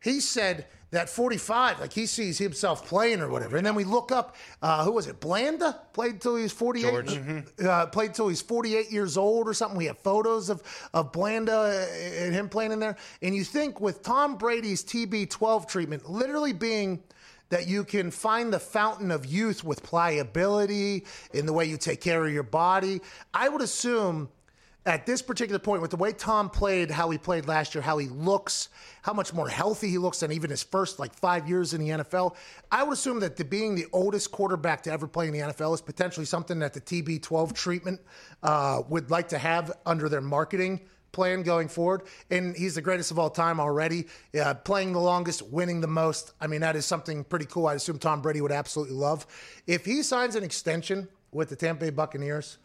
He 0.00 0.20
said 0.20 0.66
that 0.90 1.08
45, 1.10 1.80
like 1.80 1.92
he 1.92 2.06
sees 2.06 2.38
himself 2.38 2.86
playing 2.86 3.20
or 3.20 3.28
whatever. 3.28 3.56
And 3.56 3.66
then 3.66 3.74
we 3.74 3.84
look 3.84 4.10
up, 4.10 4.36
uh, 4.62 4.84
who 4.84 4.92
was 4.92 5.06
it? 5.06 5.20
Blanda 5.20 5.80
played 5.92 6.14
until 6.14 6.36
he 6.36 6.42
was 6.42 6.52
48. 6.52 6.92
Mm-hmm. 6.92 7.66
Uh, 7.66 7.86
played 7.86 8.08
until 8.08 8.28
he's 8.28 8.40
48 8.40 8.90
years 8.90 9.16
old 9.16 9.48
or 9.48 9.54
something. 9.54 9.76
We 9.76 9.86
have 9.86 9.98
photos 9.98 10.48
of, 10.48 10.62
of 10.94 11.12
Blanda 11.12 11.86
and 12.22 12.34
him 12.34 12.48
playing 12.48 12.72
in 12.72 12.80
there. 12.80 12.96
And 13.22 13.34
you 13.34 13.44
think 13.44 13.80
with 13.80 14.02
Tom 14.02 14.36
Brady's 14.36 14.82
TB12 14.82 15.68
treatment 15.68 16.08
literally 16.08 16.52
being 16.52 17.02
that 17.50 17.66
you 17.66 17.84
can 17.84 18.10
find 18.10 18.52
the 18.52 18.58
fountain 18.58 19.10
of 19.10 19.24
youth 19.26 19.64
with 19.64 19.82
pliability 19.82 21.04
in 21.32 21.46
the 21.46 21.52
way 21.52 21.64
you 21.64 21.76
take 21.76 22.00
care 22.00 22.24
of 22.24 22.32
your 22.32 22.42
body. 22.42 23.00
I 23.32 23.48
would 23.48 23.62
assume 23.62 24.28
at 24.88 25.04
this 25.04 25.20
particular 25.20 25.58
point, 25.58 25.82
with 25.82 25.90
the 25.90 25.98
way 25.98 26.12
Tom 26.12 26.48
played, 26.48 26.90
how 26.90 27.10
he 27.10 27.18
played 27.18 27.46
last 27.46 27.74
year, 27.74 27.82
how 27.82 27.98
he 27.98 28.08
looks, 28.08 28.70
how 29.02 29.12
much 29.12 29.34
more 29.34 29.46
healthy 29.46 29.90
he 29.90 29.98
looks 29.98 30.20
than 30.20 30.32
even 30.32 30.48
his 30.48 30.62
first 30.62 30.98
like 30.98 31.14
five 31.14 31.46
years 31.46 31.74
in 31.74 31.80
the 31.82 31.90
NFL, 31.90 32.34
I 32.72 32.84
would 32.84 32.94
assume 32.94 33.20
that 33.20 33.36
the, 33.36 33.44
being 33.44 33.74
the 33.74 33.84
oldest 33.92 34.32
quarterback 34.32 34.82
to 34.84 34.90
ever 34.90 35.06
play 35.06 35.26
in 35.26 35.34
the 35.34 35.40
NFL 35.40 35.74
is 35.74 35.82
potentially 35.82 36.24
something 36.24 36.58
that 36.60 36.72
the 36.72 36.80
TB12 36.80 37.52
treatment 37.54 38.00
uh, 38.42 38.80
would 38.88 39.10
like 39.10 39.28
to 39.28 39.38
have 39.38 39.72
under 39.84 40.08
their 40.08 40.22
marketing 40.22 40.80
plan 41.12 41.42
going 41.42 41.68
forward. 41.68 42.04
And 42.30 42.56
he's 42.56 42.74
the 42.74 42.82
greatest 42.82 43.10
of 43.10 43.18
all 43.18 43.28
time 43.28 43.60
already, 43.60 44.06
playing 44.64 44.92
the 44.94 45.00
longest, 45.00 45.42
winning 45.42 45.82
the 45.82 45.86
most. 45.86 46.32
I 46.40 46.46
mean, 46.46 46.62
that 46.62 46.76
is 46.76 46.86
something 46.86 47.24
pretty 47.24 47.46
cool. 47.46 47.66
I 47.66 47.74
assume 47.74 47.98
Tom 47.98 48.22
Brady 48.22 48.40
would 48.40 48.52
absolutely 48.52 48.94
love. 48.94 49.26
If 49.66 49.84
he 49.84 50.02
signs 50.02 50.34
an 50.34 50.44
extension 50.44 51.08
with 51.30 51.50
the 51.50 51.56
Tampa 51.56 51.86
Bay 51.86 51.90
Buccaneers, 51.90 52.56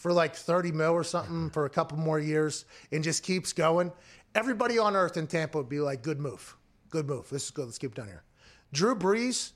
for 0.00 0.14
like 0.14 0.34
30 0.34 0.72
mil 0.72 0.92
or 0.92 1.04
something 1.04 1.50
for 1.50 1.66
a 1.66 1.70
couple 1.70 1.98
more 1.98 2.18
years 2.18 2.64
and 2.90 3.04
just 3.04 3.22
keeps 3.22 3.52
going, 3.52 3.92
everybody 4.34 4.78
on 4.78 4.96
earth 4.96 5.18
in 5.18 5.26
Tampa 5.26 5.58
would 5.58 5.68
be 5.68 5.78
like, 5.78 6.02
good 6.02 6.18
move. 6.18 6.56
Good 6.88 7.06
move. 7.06 7.28
This 7.28 7.44
is 7.44 7.50
good. 7.50 7.66
Let's 7.66 7.76
keep 7.76 7.92
it 7.92 7.96
down 7.96 8.06
here. 8.06 8.24
Drew 8.72 8.94
Brees 8.96 9.52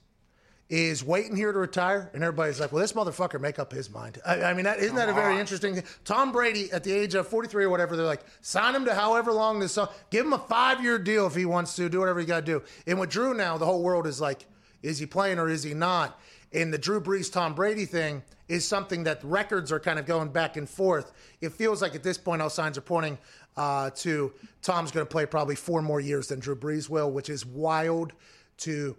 is 0.69 1.03
waiting 1.03 1.35
here 1.35 1.51
to 1.51 1.59
retire, 1.59 2.11
and 2.13 2.23
everybody's 2.23 2.61
like, 2.61 2.73
well, 2.73 2.83
this 2.83 2.93
motherfucker 2.93 3.41
make 3.41 3.59
up 3.59 3.73
his 3.73 3.89
mind. 3.89 4.21
I, 4.27 4.43
I 4.43 4.55
mean, 4.55 4.65
that, 4.65 4.81
isn't 4.81 4.97
that 4.97 5.09
a 5.09 5.15
very 5.15 5.41
interesting 5.41 5.77
thing? 5.77 5.85
Tom 6.05 6.31
Brady, 6.31 6.71
at 6.73 6.85
the 6.85 6.93
age 6.93 7.15
of 7.15 7.27
43 7.27 7.65
or 7.65 7.71
whatever, 7.71 7.97
they're 7.97 8.05
like, 8.05 8.25
sign 8.43 8.75
him 8.75 8.85
to 8.85 8.95
however 8.95 9.33
long 9.33 9.61
this, 9.61 9.73
song. 9.73 9.89
give 10.11 10.27
him 10.27 10.35
a 10.35 10.39
five 10.39 10.83
year 10.83 10.99
deal 10.99 11.27
if 11.27 11.35
he 11.35 11.47
wants 11.47 11.75
to, 11.77 11.89
do 11.89 12.01
whatever 12.01 12.21
he 12.21 12.27
got 12.27 12.41
to 12.41 12.47
do. 12.47 12.63
And 12.87 13.01
with 13.01 13.09
Drew 13.09 13.33
now, 13.33 13.57
the 13.57 13.65
whole 13.65 13.83
world 13.83 14.07
is 14.07 14.21
like, 14.21 14.45
is 14.83 14.99
he 14.99 15.07
playing 15.07 15.39
or 15.39 15.49
is 15.49 15.63
he 15.63 15.73
not? 15.73 16.21
And 16.55 16.73
the 16.73 16.79
Drew 16.79 17.01
Brees, 17.01 17.31
Tom 17.31 17.55
Brady 17.55 17.85
thing, 17.85 18.23
is 18.49 18.67
something 18.67 19.05
that 19.05 19.23
records 19.25 19.73
are 19.73 19.81
kind 19.81 19.99
of 19.99 20.07
going 20.07 20.29
back 20.29 20.57
and 20.57 20.69
forth. 20.69 21.13
It 21.41 21.53
feels 21.53 21.83
like 21.83 21.95
at 21.95 22.03
this 22.03 22.17
point, 22.17 22.41
all 22.41 22.51
signs 22.51 22.79
are 22.79 22.83
pointing 22.83 23.19
uh, 23.57 23.91
to 23.97 24.33
Tom's 24.63 24.93
going 24.93 25.05
to 25.05 25.11
play 25.11 25.27
probably 25.27 25.57
four 25.57 25.83
more 25.83 26.01
years 26.01 26.29
than 26.29 26.39
Drew 26.39 26.55
Brees 26.55 26.89
will, 26.89 27.11
which 27.11 27.29
is 27.29 27.45
wild 27.45 28.13
to 28.59 28.97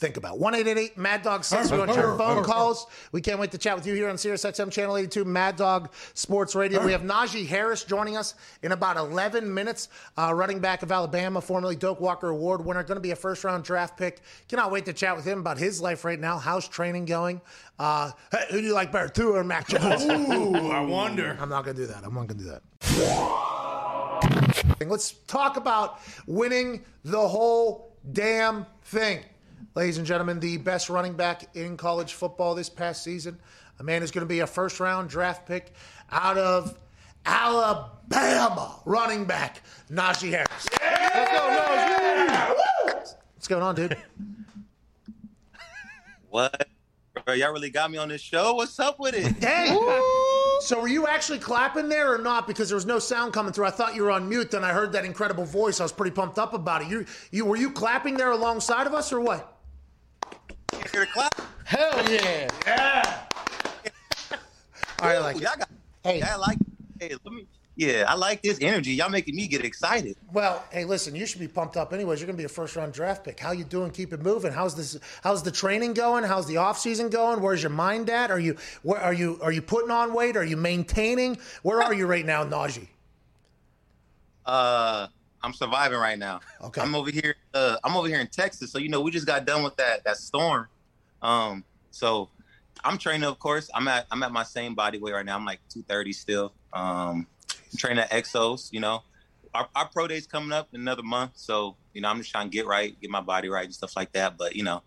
think 0.00 0.16
about. 0.16 0.38
1 0.38 0.64
Mad 0.96 1.22
Dog 1.22 1.44
6. 1.44 1.70
We 1.70 1.78
want 1.78 1.94
your 1.94 2.16
phone 2.16 2.42
calls. 2.42 2.86
We 3.12 3.20
can't 3.20 3.38
wait 3.38 3.52
to 3.52 3.58
chat 3.58 3.76
with 3.76 3.86
you 3.86 3.94
here 3.94 4.08
on 4.08 4.16
Sirius 4.16 4.44
XM 4.44 4.72
Channel 4.72 4.96
82, 4.96 5.24
Mad 5.26 5.56
Dog 5.56 5.92
Sports 6.14 6.54
Radio. 6.54 6.84
We 6.84 6.92
have 6.92 7.02
Najee 7.02 7.46
Harris 7.46 7.84
joining 7.84 8.16
us 8.16 8.34
in 8.62 8.72
about 8.72 8.96
11 8.96 9.52
minutes, 9.52 9.88
uh, 10.16 10.32
running 10.34 10.58
back 10.58 10.82
of 10.82 10.90
Alabama, 10.90 11.40
formerly 11.40 11.76
Doak 11.76 12.00
Walker 12.00 12.30
Award 12.30 12.64
winner, 12.64 12.82
going 12.82 12.96
to 12.96 13.02
be 13.02 13.10
a 13.10 13.16
first 13.16 13.44
round 13.44 13.62
draft 13.62 13.98
pick. 13.98 14.22
Cannot 14.48 14.70
wait 14.72 14.86
to 14.86 14.92
chat 14.92 15.14
with 15.14 15.26
him 15.26 15.38
about 15.38 15.58
his 15.58 15.80
life 15.80 16.04
right 16.04 16.18
now. 16.18 16.38
How's 16.38 16.66
training 16.66 17.04
going? 17.04 17.42
Uh, 17.78 18.12
hey, 18.32 18.44
who 18.50 18.60
do 18.60 18.66
you 18.66 18.74
like 18.74 18.90
better, 18.90 19.08
Tua 19.08 19.40
or 19.40 19.44
Mac 19.44 19.68
Jones? 19.68 20.02
Ooh, 20.04 20.70
I 20.70 20.80
wonder. 20.80 21.36
I'm 21.38 21.50
not 21.50 21.64
going 21.64 21.76
to 21.76 21.82
do 21.82 21.88
that. 21.88 22.04
I'm 22.04 22.14
not 22.14 22.26
going 22.26 22.38
to 22.38 22.44
do 22.44 22.50
that. 22.50 22.62
Let's 24.86 25.12
talk 25.26 25.58
about 25.58 26.00
winning 26.26 26.84
the 27.04 27.28
whole 27.28 27.94
damn 28.12 28.64
thing. 28.84 29.24
Ladies 29.76 29.98
and 29.98 30.06
gentlemen, 30.06 30.40
the 30.40 30.56
best 30.56 30.90
running 30.90 31.12
back 31.12 31.54
in 31.54 31.76
college 31.76 32.14
football 32.14 32.56
this 32.56 32.68
past 32.68 33.04
season, 33.04 33.38
a 33.78 33.84
man 33.84 34.00
who's 34.00 34.10
going 34.10 34.26
to 34.26 34.28
be 34.28 34.40
a 34.40 34.46
first 34.46 34.80
round 34.80 35.08
draft 35.08 35.46
pick 35.46 35.74
out 36.10 36.36
of 36.36 36.76
Alabama, 37.24 38.80
running 38.84 39.26
back 39.26 39.62
Najee 39.88 40.30
Harris. 40.30 40.68
Yeah! 40.80 42.52
Let's 42.84 42.96
go, 42.96 42.98
Najee! 42.98 43.14
What's 43.36 43.46
going 43.46 43.62
on, 43.62 43.76
dude? 43.76 43.96
What? 46.30 46.68
Bro, 47.24 47.34
y'all 47.34 47.52
really 47.52 47.70
got 47.70 47.92
me 47.92 47.98
on 47.98 48.08
this 48.08 48.20
show? 48.20 48.54
What's 48.54 48.80
up 48.80 48.98
with 48.98 49.14
it? 49.14 49.36
Hey! 49.44 49.68
So 50.62 50.80
were 50.80 50.88
you 50.88 51.06
actually 51.06 51.38
clapping 51.38 51.88
there 51.88 52.12
or 52.12 52.18
not? 52.18 52.48
Because 52.48 52.68
there 52.68 52.76
was 52.76 52.86
no 52.86 52.98
sound 52.98 53.32
coming 53.32 53.52
through. 53.52 53.66
I 53.66 53.70
thought 53.70 53.94
you 53.94 54.02
were 54.02 54.10
on 54.10 54.28
mute. 54.28 54.50
Then 54.50 54.64
I 54.64 54.72
heard 54.72 54.90
that 54.92 55.04
incredible 55.04 55.44
voice. 55.44 55.78
I 55.78 55.84
was 55.84 55.92
pretty 55.92 56.10
pumped 56.10 56.40
up 56.40 56.54
about 56.54 56.82
it. 56.82 56.88
You, 56.88 57.06
you 57.30 57.44
were 57.44 57.56
you 57.56 57.70
clapping 57.70 58.16
there 58.16 58.32
alongside 58.32 58.88
of 58.88 58.94
us 58.94 59.12
or 59.12 59.20
what? 59.20 59.58
The 60.92 61.06
clap? 61.06 61.34
Hell 61.64 62.10
yeah! 62.10 62.48
Yeah. 62.66 63.20
All 65.00 65.08
right, 65.08 65.16
I 65.16 65.18
like 65.20 65.36
Ooh, 65.36 65.38
it. 65.38 65.42
y'all 65.42 65.56
got. 65.56 65.70
Hey. 66.02 66.20
I 66.20 66.36
like. 66.36 66.58
Hey, 66.98 67.14
let 67.24 67.32
me. 67.32 67.46
Yeah, 67.76 68.04
I 68.08 68.14
like 68.14 68.42
this 68.42 68.58
energy. 68.60 68.92
Y'all 68.92 69.08
making 69.08 69.36
me 69.36 69.46
get 69.46 69.64
excited. 69.64 70.16
Well, 70.32 70.62
hey, 70.70 70.84
listen, 70.84 71.14
you 71.14 71.24
should 71.24 71.40
be 71.40 71.48
pumped 71.48 71.76
up 71.78 71.94
anyways. 71.94 72.20
You're 72.20 72.26
going 72.26 72.36
to 72.36 72.40
be 72.40 72.44
a 72.44 72.48
first 72.48 72.76
round 72.76 72.92
draft 72.92 73.24
pick. 73.24 73.40
How 73.40 73.52
you 73.52 73.64
doing? 73.64 73.90
Keep 73.92 74.12
it 74.12 74.20
moving. 74.20 74.52
How's 74.52 74.74
this 74.74 74.98
how's 75.22 75.42
the 75.42 75.50
training 75.50 75.94
going? 75.94 76.24
How's 76.24 76.46
the 76.46 76.58
off 76.58 76.78
season 76.78 77.08
going? 77.08 77.40
Where's 77.40 77.62
your 77.62 77.70
mind 77.70 78.10
at? 78.10 78.30
Are 78.30 78.40
you 78.40 78.56
where 78.82 79.00
are 79.00 79.14
you 79.14 79.38
are 79.42 79.52
you 79.52 79.62
putting 79.62 79.90
on 79.90 80.12
weight? 80.12 80.36
Are 80.36 80.44
you 80.44 80.56
maintaining? 80.56 81.38
Where 81.62 81.80
are 81.80 81.94
you 81.94 82.06
right 82.06 82.26
now, 82.26 82.44
Najee? 82.44 82.88
Uh, 84.44 85.06
I'm 85.42 85.54
surviving 85.54 85.98
right 85.98 86.18
now. 86.18 86.40
Okay. 86.62 86.82
I'm 86.82 86.94
over 86.94 87.10
here. 87.10 87.36
Uh, 87.54 87.76
I'm 87.84 87.96
over 87.96 88.08
here 88.08 88.20
in 88.20 88.26
Texas. 88.26 88.70
So 88.72 88.78
you 88.78 88.88
know, 88.90 89.00
we 89.00 89.10
just 89.10 89.26
got 89.26 89.46
done 89.46 89.62
with 89.62 89.76
that 89.76 90.04
that 90.04 90.18
storm. 90.18 90.66
Um, 91.22 91.64
so 91.90 92.30
I'm 92.84 92.98
training. 92.98 93.24
Of 93.24 93.38
course, 93.38 93.70
I'm 93.74 93.88
at 93.88 94.06
I'm 94.10 94.22
at 94.22 94.32
my 94.32 94.42
same 94.42 94.74
body 94.74 94.98
weight 94.98 95.14
right 95.14 95.24
now. 95.24 95.36
I'm 95.36 95.44
like 95.44 95.60
230 95.68 96.12
still. 96.12 96.52
Um, 96.72 97.26
training 97.76 98.02
at 98.02 98.10
Exos. 98.10 98.72
You 98.72 98.80
know, 98.80 99.02
our 99.54 99.68
our 99.74 99.88
pro 99.88 100.08
day's 100.08 100.26
coming 100.26 100.52
up 100.52 100.68
in 100.72 100.80
another 100.80 101.02
month. 101.02 101.32
So 101.34 101.76
you 101.92 102.00
know, 102.00 102.08
I'm 102.08 102.18
just 102.18 102.30
trying 102.30 102.50
to 102.50 102.56
get 102.56 102.66
right, 102.66 102.98
get 103.00 103.10
my 103.10 103.20
body 103.20 103.48
right, 103.48 103.64
and 103.64 103.74
stuff 103.74 103.96
like 103.96 104.12
that. 104.12 104.36
But 104.38 104.56
you 104.56 104.62
know, 104.62 104.82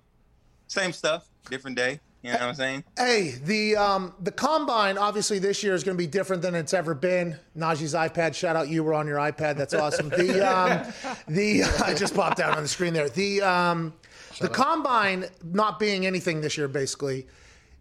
same 0.67 0.91
stuff, 0.91 1.29
different 1.49 1.77
day. 1.77 1.99
You 2.23 2.31
know 2.31 2.37
what 2.39 2.47
I'm 2.47 2.55
saying? 2.55 2.83
Hey, 2.97 3.35
the 3.43 3.75
um, 3.75 4.13
the 4.21 4.31
combine 4.31 4.97
obviously 4.97 5.39
this 5.39 5.61
year 5.61 5.73
is 5.73 5.83
going 5.83 5.97
to 5.97 6.01
be 6.01 6.07
different 6.07 6.41
than 6.41 6.55
it's 6.55 6.73
ever 6.73 6.93
been. 6.93 7.37
Najee's 7.57 7.93
iPad, 7.93 8.33
shout 8.33 8.55
out 8.55 8.69
you 8.69 8.81
were 8.81 8.93
on 8.93 9.07
your 9.07 9.17
iPad. 9.17 9.57
That's 9.57 9.73
awesome. 9.73 10.07
The 10.07 10.41
um, 10.41 10.93
the 11.27 11.63
I 11.85 11.93
just 11.93 12.15
popped 12.15 12.39
out 12.39 12.55
on 12.55 12.63
the 12.63 12.69
screen 12.69 12.93
there. 12.93 13.09
The 13.09 13.41
um, 13.41 13.93
the 14.39 14.49
combine 14.49 15.25
not 15.43 15.79
being 15.79 16.05
anything 16.05 16.41
this 16.41 16.57
year, 16.57 16.67
basically, 16.67 17.27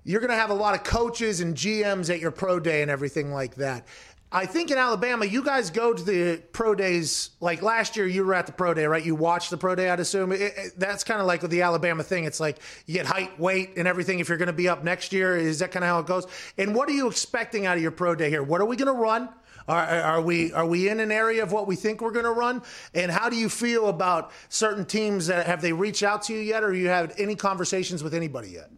you're 0.05 0.21
going 0.21 0.31
to 0.31 0.37
have 0.37 0.51
a 0.51 0.55
lot 0.55 0.75
of 0.75 0.85
coaches 0.85 1.41
and 1.41 1.57
GMs 1.57 2.11
at 2.11 2.21
your 2.21 2.31
pro 2.31 2.59
day 2.59 2.83
and 2.83 2.91
everything 2.91 3.33
like 3.33 3.55
that. 3.57 3.87
I 4.35 4.47
think 4.47 4.71
in 4.71 4.79
Alabama, 4.79 5.27
you 5.27 5.45
guys 5.45 5.69
go 5.69 5.93
to 5.93 6.03
the 6.03 6.43
pro 6.53 6.75
days. 6.75 7.31
Like 7.41 7.61
last 7.61 7.97
year, 7.97 8.07
you 8.07 8.25
were 8.25 8.33
at 8.33 8.47
the 8.47 8.53
pro 8.53 8.73
day, 8.73 8.87
right? 8.87 9.05
You 9.05 9.15
watched 9.15 9.51
the 9.51 9.59
pro 9.59 9.75
day, 9.75 9.91
I'd 9.91 10.01
assume. 10.01 10.33
It, 10.33 10.41
it, 10.41 10.73
that's 10.79 11.05
kind 11.05 11.21
of 11.21 11.27
like 11.27 11.43
the 11.43 11.61
Alabama 11.61 12.03
thing. 12.03 12.25
It's 12.25 12.41
like 12.41 12.59
you 12.87 12.95
get 12.95 13.05
height, 13.05 13.39
weight, 13.39 13.77
and 13.77 13.87
everything 13.87 14.21
if 14.21 14.31
you're 14.31 14.39
going 14.39 14.47
to 14.47 14.55
be 14.55 14.69
up 14.69 14.85
next 14.85 15.13
year. 15.13 15.37
Is 15.37 15.59
that 15.59 15.71
kind 15.71 15.85
of 15.85 15.89
how 15.89 15.99
it 15.99 16.07
goes? 16.07 16.27
And 16.57 16.75
what 16.75 16.89
are 16.89 16.93
you 16.93 17.09
expecting 17.09 17.67
out 17.67 17.77
of 17.77 17.83
your 17.83 17.91
pro 17.91 18.15
day 18.15 18.31
here? 18.31 18.43
What 18.43 18.63
are 18.63 18.65
we 18.65 18.77
going 18.77 18.95
to 18.95 19.01
run? 19.01 19.29
Are, 19.69 19.85
are 19.85 20.21
we 20.21 20.53
are 20.53 20.67
we 20.67 20.89
in 20.89 20.99
an 20.99 21.13
area 21.13 21.43
of 21.43 21.53
what 21.53 21.67
we 21.67 21.77
think 21.77 22.01
we're 22.01 22.11
going 22.11 22.25
to 22.25 22.33
run? 22.33 22.63
And 22.95 23.13
how 23.13 23.29
do 23.29 23.37
you 23.37 23.49
feel 23.49 23.89
about 23.89 24.33
certain 24.49 24.85
teams 24.87 25.27
that 25.27 25.47
have 25.47 25.61
they 25.61 25.73
reached 25.73 26.03
out 26.03 26.23
to 26.23 26.33
you 26.33 26.41
yet, 26.41 26.65
or 26.65 26.75
you 26.75 26.89
had 26.89 27.13
any 27.19 27.37
conversations 27.37 28.03
with 28.03 28.15
anybody 28.15 28.49
yet? 28.49 28.71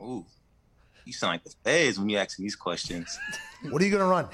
Ooh, 0.00 0.26
you 1.06 1.12
sound 1.12 1.34
like 1.34 1.44
the 1.44 1.54
feds 1.64 1.98
when 1.98 2.08
you 2.08 2.18
asking 2.18 2.44
these 2.44 2.56
questions. 2.56 3.18
What 3.70 3.80
are 3.80 3.84
you 3.84 3.90
going 3.90 4.02
to 4.02 4.06
run? 4.06 4.28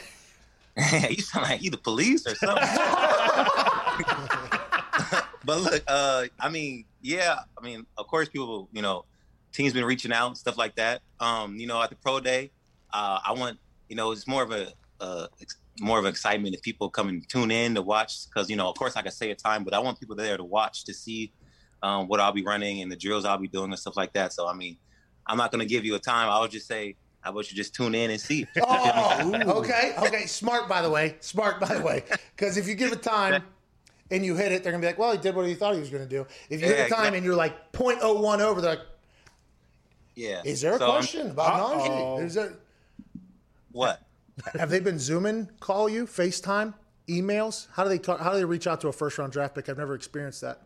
you 1.08 1.22
sound 1.22 1.48
like 1.48 1.62
you 1.62 1.70
the 1.70 1.78
police 1.78 2.26
or 2.26 2.34
something. 2.34 2.62
but 5.44 5.60
look, 5.60 5.82
uh, 5.86 6.24
I 6.40 6.48
mean, 6.50 6.84
yeah, 7.00 7.38
I 7.56 7.64
mean, 7.64 7.86
of 7.96 8.08
course, 8.08 8.28
people, 8.28 8.68
you 8.72 8.82
know, 8.82 9.04
teams 9.52 9.72
been 9.72 9.84
reaching 9.84 10.12
out 10.12 10.26
and 10.26 10.36
stuff 10.36 10.58
like 10.58 10.74
that. 10.74 11.00
Um, 11.20 11.56
you 11.56 11.66
know, 11.66 11.80
at 11.80 11.90
the 11.90 11.96
pro 11.96 12.20
day, 12.20 12.50
uh, 12.92 13.20
I 13.24 13.32
want, 13.32 13.58
you 13.88 13.96
know, 13.96 14.10
it's 14.10 14.26
more 14.26 14.42
of 14.42 14.50
a, 14.50 14.72
uh, 15.00 15.28
more 15.80 15.98
of 15.98 16.04
excitement 16.04 16.54
if 16.54 16.62
people 16.62 16.90
come 16.90 17.08
and 17.08 17.26
tune 17.28 17.50
in 17.50 17.76
to 17.76 17.82
watch 17.82 18.28
because 18.28 18.50
you 18.50 18.56
know, 18.56 18.68
of 18.68 18.76
course, 18.76 18.96
I 18.96 19.02
can 19.02 19.12
say 19.12 19.30
a 19.30 19.34
time, 19.34 19.64
but 19.64 19.72
I 19.72 19.78
want 19.78 19.98
people 19.98 20.16
there 20.16 20.36
to 20.36 20.44
watch 20.44 20.84
to 20.84 20.92
see 20.92 21.32
um, 21.82 22.08
what 22.08 22.20
I'll 22.20 22.32
be 22.32 22.44
running 22.44 22.82
and 22.82 22.90
the 22.90 22.96
drills 22.96 23.24
I'll 23.24 23.38
be 23.38 23.48
doing 23.48 23.70
and 23.70 23.78
stuff 23.78 23.96
like 23.96 24.12
that. 24.12 24.32
So, 24.32 24.46
I 24.46 24.54
mean, 24.54 24.76
I'm 25.26 25.36
not 25.36 25.50
going 25.52 25.60
to 25.60 25.66
give 25.66 25.84
you 25.84 25.94
a 25.94 25.98
time. 25.98 26.28
I'll 26.28 26.48
just 26.48 26.66
say, 26.66 26.96
how 27.20 27.30
about 27.30 27.50
you 27.50 27.56
just 27.56 27.74
tune 27.74 27.94
in 27.94 28.10
and 28.10 28.20
see? 28.20 28.46
Oh, 28.62 29.58
okay, 29.60 29.94
okay. 29.98 30.26
Smart, 30.26 30.68
by 30.68 30.82
the 30.82 30.90
way. 30.90 31.16
Smart, 31.20 31.60
by 31.60 31.74
the 31.74 31.82
way. 31.82 32.04
Because 32.36 32.56
if 32.56 32.66
you 32.66 32.74
give 32.74 32.92
it 32.92 33.02
time 33.02 33.42
and 34.10 34.24
you 34.24 34.34
hit 34.34 34.50
it, 34.52 34.62
they're 34.62 34.72
gonna 34.72 34.80
be 34.82 34.86
like, 34.88 34.98
"Well, 34.98 35.12
he 35.12 35.18
did 35.18 35.34
what 35.34 35.46
he 35.46 35.54
thought 35.54 35.74
he 35.74 35.80
was 35.80 35.88
gonna 35.90 36.04
do." 36.06 36.26
If 36.50 36.60
you 36.60 36.66
Yeah, 36.66 36.74
hit 36.74 36.88
the 36.88 36.94
time 36.94 37.14
exactly. 37.14 37.18
and 37.18 37.24
you're 37.26 37.36
like 37.36 37.72
0.01 37.72 38.40
over, 38.40 38.60
they're 38.60 38.70
like, 38.70 38.86
yeah. 40.16 40.42
"Is 40.44 40.60
there 40.60 40.74
a 40.74 40.78
So 40.78 40.84
I'm- 40.86 40.94
question 40.94 41.30
about 41.30 41.60
Uh-oh. 41.60 41.78
Najee? 42.18 42.24
Is 42.26 42.34
there, 42.34 42.52
What? 43.70 44.02
have 44.58 44.70
they 44.70 44.80
been 44.80 44.98
zooming, 44.98 45.48
call 45.60 45.88
you, 45.88 46.06
FaceTime, 46.06 46.74
emails? 47.08 47.68
How 47.72 47.84
do 47.84 47.88
they 47.88 47.98
talk, 47.98 48.20
how 48.20 48.32
do 48.32 48.38
they 48.38 48.44
reach 48.44 48.66
out 48.66 48.80
to 48.82 48.88
a 48.88 48.92
first 48.92 49.16
round 49.18 49.32
draft 49.32 49.54
pick? 49.54 49.68
I've 49.68 49.78
never 49.78 49.94
experienced 49.94 50.40
that. 50.42 50.62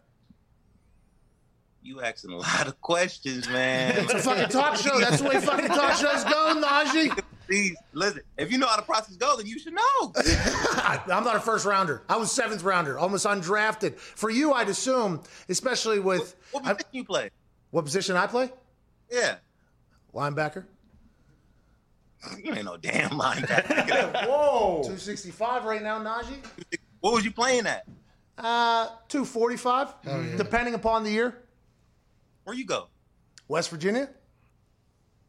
You 1.86 2.00
asking 2.00 2.32
a 2.32 2.38
lot 2.38 2.66
of 2.66 2.80
questions, 2.80 3.48
man. 3.48 3.94
It's 3.96 4.12
a 4.12 4.18
fucking 4.18 4.48
talk 4.48 4.74
show. 4.74 4.98
That's 4.98 5.22
the 5.22 5.28
way 5.28 5.40
fucking 5.40 5.68
talk 5.68 5.92
shows 5.92 6.24
go, 6.24 6.60
Najee. 6.60 7.16
Please 7.46 7.76
listen. 7.92 8.22
If 8.36 8.50
you 8.50 8.58
know 8.58 8.66
how 8.66 8.74
the 8.74 8.82
process 8.82 9.14
goes, 9.14 9.36
then 9.36 9.46
you 9.46 9.56
should 9.60 9.72
know. 9.72 10.12
I'm 10.16 11.22
not 11.22 11.36
a 11.36 11.40
first 11.40 11.64
rounder. 11.64 12.02
I 12.08 12.16
was 12.16 12.32
seventh 12.32 12.64
rounder, 12.64 12.98
almost 12.98 13.24
undrafted. 13.24 14.00
For 14.00 14.30
you, 14.30 14.52
I'd 14.52 14.68
assume, 14.68 15.22
especially 15.48 16.00
with 16.00 16.34
what 16.50 16.64
position 16.64 16.86
I, 16.92 16.96
you 16.96 17.04
play? 17.04 17.30
What 17.70 17.84
position 17.84 18.16
I 18.16 18.26
play? 18.26 18.50
Yeah, 19.08 19.36
linebacker. 20.12 20.64
You 22.42 22.52
ain't 22.52 22.64
no 22.64 22.76
damn 22.76 23.10
linebacker. 23.10 24.26
Whoa, 24.26 24.82
265 24.82 25.64
right 25.64 25.82
now, 25.82 26.02
Najee. 26.02 26.44
What 26.98 27.14
was 27.14 27.24
you 27.24 27.30
playing 27.30 27.68
at? 27.68 27.86
Uh, 28.36 28.88
245, 29.06 29.94
oh, 30.08 30.20
yeah. 30.20 30.36
depending 30.36 30.74
upon 30.74 31.04
the 31.04 31.10
year. 31.10 31.45
Where 32.46 32.54
you 32.54 32.64
go? 32.64 32.86
West 33.48 33.70
Virginia. 33.70 34.08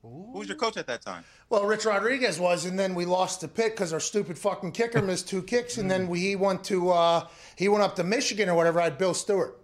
Who 0.03 0.33
was 0.33 0.47
your 0.47 0.55
coach 0.55 0.77
at 0.77 0.85
that 0.85 1.01
time? 1.01 1.23
Well, 1.49 1.65
Rich 1.65 1.85
Rodriguez 1.85 2.39
was, 2.39 2.65
and 2.65 2.77
then 2.77 2.93
we 2.93 3.05
lost 3.05 3.41
to 3.41 3.47
Pitt 3.47 3.71
because 3.71 3.91
our 3.91 3.99
stupid 3.99 4.37
fucking 4.37 4.73
kicker 4.73 5.01
missed 5.01 5.27
two 5.27 5.41
kicks, 5.41 5.79
and 5.79 5.89
then 5.89 6.09
we, 6.09 6.19
he 6.19 6.35
went 6.35 6.63
to 6.65 6.91
uh, 6.91 7.27
he 7.55 7.69
went 7.69 7.83
up 7.83 7.95
to 7.95 8.03
Michigan 8.03 8.49
or 8.49 8.53
whatever. 8.53 8.79
I 8.79 8.83
had 8.83 8.99
Bill 8.99 9.15
Stewart. 9.15 9.59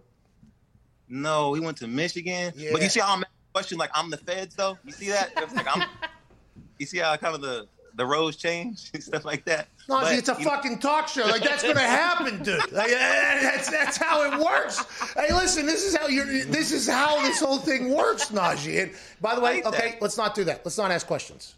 No, 1.07 1.53
he 1.53 1.61
went 1.61 1.77
to 1.77 1.87
Michigan. 1.87 2.53
Yeah. 2.55 2.71
But 2.71 2.81
you 2.81 2.89
see 2.89 3.01
how 3.01 3.13
I'm 3.13 3.23
question 3.53 3.77
like 3.77 3.91
I'm 3.93 4.09
the 4.09 4.17
feds 4.17 4.55
though. 4.55 4.79
You 4.83 4.91
see 4.91 5.09
that? 5.09 5.35
Like 5.53 5.77
I'm, 5.77 5.87
you 6.79 6.87
see 6.87 6.97
how 6.97 7.15
kind 7.17 7.35
of 7.35 7.41
the 7.41 7.67
the 7.95 8.05
roles 8.05 8.35
change 8.35 8.89
and 8.93 9.03
stuff 9.03 9.25
like 9.25 9.45
that. 9.45 9.67
No, 9.87 10.01
but, 10.01 10.13
it's 10.13 10.29
a 10.29 10.35
fucking 10.35 10.73
know. 10.73 10.79
talk 10.79 11.07
show. 11.07 11.25
Like 11.25 11.43
that's 11.43 11.63
gonna 11.63 11.79
happen, 11.79 12.41
dude. 12.43 12.71
Like, 12.71 12.89
that's 12.89 13.69
that's 13.69 13.97
how 13.97 14.31
it 14.31 14.39
works. 14.39 14.83
Hey, 15.13 15.33
listen, 15.33 15.65
this 15.65 15.83
is 15.83 15.95
how 15.95 16.07
you 16.07 16.45
this 16.45 16.71
is 16.71 16.87
how 16.87 17.21
this 17.21 17.39
whole 17.39 17.57
thing 17.57 17.93
works, 17.93 18.27
Najee. 18.31 18.83
And 18.83 18.91
by 19.21 19.35
the 19.35 19.41
way, 19.41 19.63
okay, 19.63 19.91
that. 19.91 20.01
let's 20.01 20.17
not 20.17 20.35
do 20.35 20.43
that. 20.45 20.61
Let's 20.65 20.77
not 20.77 20.91
ask 20.91 21.05
questions. 21.05 21.55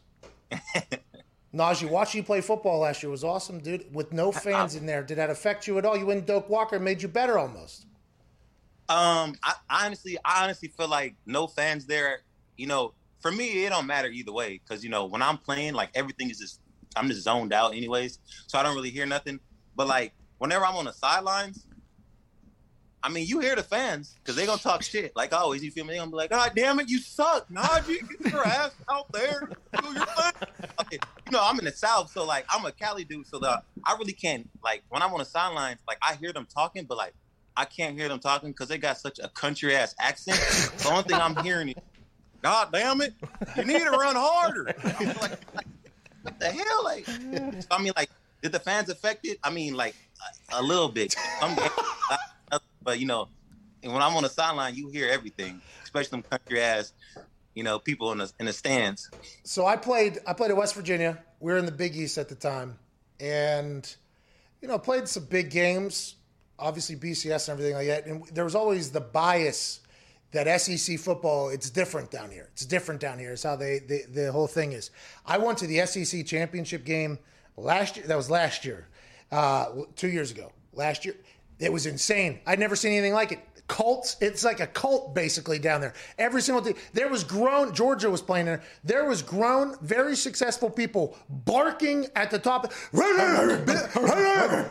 Najee, 1.55 1.89
watching 1.89 2.19
you 2.19 2.25
play 2.25 2.41
football 2.41 2.79
last 2.79 3.01
year 3.01 3.09
was 3.09 3.23
awesome, 3.23 3.59
dude. 3.59 3.93
With 3.93 4.11
no 4.11 4.31
fans 4.31 4.75
in 4.75 4.85
there, 4.85 5.03
did 5.03 5.17
that 5.17 5.29
affect 5.29 5.67
you 5.67 5.77
at 5.77 5.85
all? 5.85 5.95
You 5.95 6.11
and 6.11 6.25
Doak 6.25 6.49
Walker 6.49 6.79
made 6.79 7.01
you 7.01 7.07
better 7.07 7.37
almost. 7.37 7.85
Um, 8.89 9.35
I, 9.41 9.53
I 9.69 9.85
honestly, 9.85 10.17
I 10.23 10.43
honestly 10.43 10.67
feel 10.67 10.89
like 10.89 11.15
no 11.25 11.47
fans 11.47 11.85
there. 11.85 12.21
You 12.57 12.67
know, 12.67 12.93
for 13.25 13.31
me, 13.31 13.65
it 13.65 13.71
don't 13.71 13.87
matter 13.87 14.07
either 14.07 14.31
way 14.31 14.61
because 14.63 14.83
you 14.83 14.91
know 14.91 15.05
when 15.05 15.23
I'm 15.23 15.39
playing, 15.39 15.73
like 15.73 15.89
everything 15.95 16.29
is 16.29 16.37
just 16.37 16.61
I'm 16.95 17.07
just 17.07 17.23
zoned 17.23 17.53
out 17.53 17.73
anyways, 17.73 18.19
so 18.45 18.59
I 18.59 18.61
don't 18.61 18.75
really 18.75 18.91
hear 18.91 19.07
nothing. 19.07 19.39
But 19.75 19.87
like 19.87 20.13
whenever 20.37 20.63
I'm 20.63 20.75
on 20.75 20.85
the 20.85 20.93
sidelines, 20.93 21.65
I 23.01 23.09
mean, 23.09 23.25
you 23.25 23.39
hear 23.39 23.55
the 23.55 23.63
fans 23.63 24.13
because 24.19 24.35
they 24.35 24.45
gonna 24.45 24.61
talk 24.61 24.83
shit 24.83 25.11
like 25.15 25.33
always. 25.33 25.63
You 25.63 25.71
feel 25.71 25.85
me? 25.85 25.93
They 25.93 25.97
gonna 25.97 26.11
be 26.11 26.17
like, 26.17 26.29
"God 26.29 26.51
damn 26.55 26.79
it, 26.79 26.87
you 26.87 26.99
suck, 26.99 27.49
Najee, 27.49 28.07
get 28.21 28.31
your 28.31 28.45
ass 28.45 28.75
out 28.91 29.11
there, 29.11 29.49
do 29.81 29.87
your 29.91 30.05
thing." 30.05 30.49
Okay. 30.81 30.99
You 31.25 31.31
know, 31.31 31.41
I'm 31.41 31.57
in 31.57 31.65
the 31.65 31.71
South, 31.71 32.11
so 32.11 32.25
like 32.25 32.45
I'm 32.51 32.63
a 32.63 32.71
Cali 32.71 33.05
dude, 33.05 33.25
so 33.25 33.39
the 33.39 33.59
I 33.83 33.95
really 33.97 34.13
can't 34.13 34.47
like 34.63 34.83
when 34.89 35.01
I'm 35.01 35.11
on 35.13 35.17
the 35.17 35.25
sidelines, 35.25 35.79
like 35.87 35.97
I 36.07 36.13
hear 36.13 36.31
them 36.31 36.45
talking, 36.45 36.85
but 36.85 36.95
like 36.95 37.15
I 37.57 37.65
can't 37.65 37.97
hear 37.97 38.07
them 38.07 38.19
talking 38.19 38.51
because 38.51 38.67
they 38.67 38.77
got 38.77 38.99
such 38.99 39.17
a 39.17 39.29
country 39.29 39.75
ass 39.75 39.95
accent. 39.97 40.37
the 40.77 40.89
only 40.91 41.03
thing 41.05 41.15
I'm 41.15 41.35
hearing 41.43 41.69
is, 41.69 41.75
"God 42.45 42.69
damn 42.71 43.01
it, 43.01 43.15
you 43.57 43.63
need 43.63 43.79
to 43.79 43.89
run 43.89 44.15
harder." 44.15 44.65
like, 44.83 45.19
like, 45.55 45.67
what 46.21 46.39
the 46.39 46.45
hell? 46.45 46.83
Like, 46.83 47.05
so, 47.07 47.67
I 47.71 47.81
mean, 47.81 47.91
like, 47.95 48.11
did 48.43 48.51
the 48.51 48.59
fans 48.59 48.89
affect 48.89 49.25
it? 49.25 49.39
I 49.43 49.49
mean, 49.49 49.73
like 49.73 49.95
a, 50.53 50.59
a 50.59 50.61
little 50.61 50.89
bit. 50.89 51.15
But 52.83 52.99
you 52.99 53.07
know, 53.07 53.29
when 53.81 53.95
I'm 53.95 54.15
on 54.15 54.21
the 54.21 54.29
sideline, 54.29 54.75
you 54.75 54.89
hear 54.89 55.09
everything, 55.09 55.59
especially 55.83 56.21
them 56.21 56.21
country 56.21 56.61
ass, 56.61 56.93
you 57.55 57.63
know, 57.63 57.79
people 57.79 58.11
in 58.11 58.19
the 58.19 58.31
in 58.39 58.45
the 58.45 58.53
stands. 58.53 59.09
So 59.43 59.65
I 59.65 59.75
played 59.75 60.19
I 60.27 60.33
played 60.33 60.51
at 60.51 60.57
West 60.57 60.75
Virginia. 60.75 61.17
We 61.39 61.51
were 61.51 61.57
in 61.57 61.65
the 61.65 61.71
Big 61.71 61.95
East 61.95 62.19
at 62.19 62.29
the 62.29 62.35
time, 62.35 62.77
and 63.19 63.91
you 64.61 64.67
know, 64.67 64.77
played 64.77 65.07
some 65.07 65.25
big 65.25 65.49
games. 65.49 66.13
Obviously, 66.59 66.95
BCS 66.95 67.49
and 67.49 67.53
everything 67.59 67.73
like 67.73 67.87
that. 67.87 68.05
And 68.05 68.27
there 68.27 68.43
was 68.43 68.53
always 68.53 68.91
the 68.91 69.01
bias 69.01 69.81
that 70.31 70.61
SEC 70.61 70.99
football, 70.99 71.49
it's 71.49 71.69
different 71.69 72.11
down 72.11 72.29
here. 72.29 72.49
It's 72.53 72.65
different 72.65 72.99
down 72.99 73.19
here. 73.19 73.31
It's 73.31 73.43
how 73.43 73.55
they, 73.55 73.79
they 73.79 74.01
the 74.09 74.31
whole 74.31 74.47
thing 74.47 74.73
is. 74.73 74.91
I 75.25 75.37
went 75.37 75.57
to 75.59 75.67
the 75.67 75.85
SEC 75.85 76.25
championship 76.25 76.83
game 76.83 77.19
last 77.57 77.97
year. 77.97 78.05
That 78.07 78.17
was 78.17 78.29
last 78.29 78.65
year, 78.65 78.87
uh, 79.31 79.67
two 79.95 80.09
years 80.09 80.31
ago. 80.31 80.51
Last 80.73 81.05
year, 81.05 81.15
it 81.59 81.71
was 81.71 81.85
insane. 81.85 82.39
I'd 82.45 82.59
never 82.59 82.75
seen 82.75 82.91
anything 82.91 83.13
like 83.13 83.31
it. 83.31 83.39
Cults, 83.67 84.15
it's 84.21 84.43
like 84.43 84.59
a 84.59 84.67
cult 84.67 85.15
basically 85.15 85.57
down 85.57 85.81
there. 85.81 85.93
Every 86.19 86.41
single 86.41 86.63
thing. 86.63 86.75
There 86.93 87.09
was 87.09 87.23
grown, 87.23 87.73
Georgia 87.73 88.11
was 88.11 88.21
playing 88.21 88.45
there. 88.45 88.61
There 88.83 89.05
was 89.05 89.23
grown, 89.23 89.75
very 89.81 90.15
successful 90.15 90.69
people 90.69 91.17
barking 91.29 92.07
at 92.15 92.29
the 92.29 92.37
top. 92.37 92.71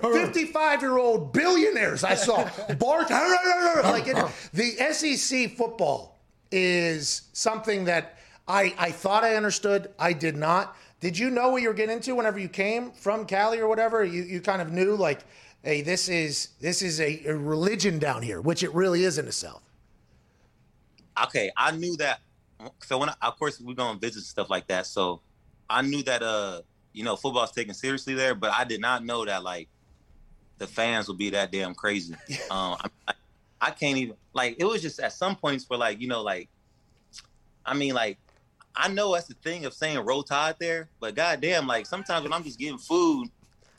55 0.05 0.81
year 0.81 0.97
old 0.97 1.33
billionaires 1.33 2.05
I 2.05 2.15
saw 2.15 2.45
bark. 2.79 3.11
like 3.11 4.07
it, 4.07 4.17
the 4.53 4.77
SEC 4.93 5.57
football 5.57 6.21
is 6.53 7.23
something 7.33 7.87
that 7.87 8.19
I, 8.47 8.75
I 8.79 8.91
thought 8.93 9.25
I 9.25 9.35
understood. 9.35 9.93
I 9.99 10.13
did 10.13 10.37
not. 10.37 10.77
Did 11.01 11.19
you 11.19 11.31
know 11.31 11.51
what 11.51 11.63
you 11.63 11.69
were 11.69 11.75
getting 11.75 11.97
into 11.97 12.15
whenever 12.15 12.39
you 12.39 12.49
came 12.49 12.93
from 12.93 13.27
Cali 13.27 13.59
or 13.59 13.67
whatever? 13.69 14.05
You, 14.05 14.23
you 14.23 14.41
kind 14.41 14.63
of 14.63 14.73
knew 14.73 14.95
like 14.95 15.25
hey, 15.65 15.81
this 15.81 16.09
is 16.09 16.51
this 16.61 16.83
is 16.83 17.01
a, 17.01 17.25
a 17.27 17.35
religion 17.35 17.99
down 17.99 18.23
here, 18.23 18.41
which 18.41 18.63
it 18.63 18.73
really 18.75 19.05
is 19.05 19.19
in 19.19 19.27
the 19.27 19.33
South. 19.33 19.63
Okay, 21.25 21.51
I 21.57 21.73
knew 21.73 21.97
that. 21.97 22.21
So 22.83 22.99
when 22.99 23.09
I, 23.09 23.15
of 23.23 23.39
course 23.39 23.61
we're 23.61 23.75
going 23.75 23.99
to 23.99 24.01
visit 24.01 24.23
stuff 24.23 24.51
like 24.51 24.69
that, 24.69 24.87
so 24.87 25.21
I 25.69 25.83
knew 25.83 26.03
that 26.05 26.23
uh 26.23 26.61
you 26.93 27.03
know 27.03 27.17
football's 27.17 27.53
taken 27.53 27.75
seriously 27.75 28.15
there, 28.15 28.35
but 28.35 28.53
I 28.53 28.65
did 28.65 28.81
not 28.81 29.05
know 29.05 29.25
that 29.25 29.43
like 29.43 29.69
the 30.59 30.67
fans 30.67 31.09
would 31.09 31.19
be 31.19 31.31
that 31.31 31.51
damn 31.51 31.75
crazy. 31.75 32.15
um, 32.51 32.77
I, 33.09 33.15
I 33.61 33.71
can't 33.71 33.97
even 33.97 34.17
like 34.35 34.57
it 34.59 34.65
was 34.65 34.83
just 34.83 35.01
at 35.01 35.13
some 35.13 35.35
points 35.35 35.69
where 35.69 35.79
like 35.79 36.01
you 36.01 36.09
know 36.09 36.23
like 36.23 36.49
I 37.65 37.75
mean 37.75 37.95
like 37.95 38.19
I 38.77 38.89
know 38.89 39.15
that's 39.15 39.29
the 39.29 39.35
thing 39.35 39.65
of 39.65 39.73
saying 39.73 39.99
roll 40.05 40.23
tide 40.23 40.57
there, 40.59 40.89
but 41.01 41.15
goddamn, 41.15 41.67
like 41.67 41.87
sometimes 41.87 42.25
when 42.25 42.33
I'm 42.33 42.43
just 42.43 42.59
getting 42.59 42.79
food, 42.79 43.29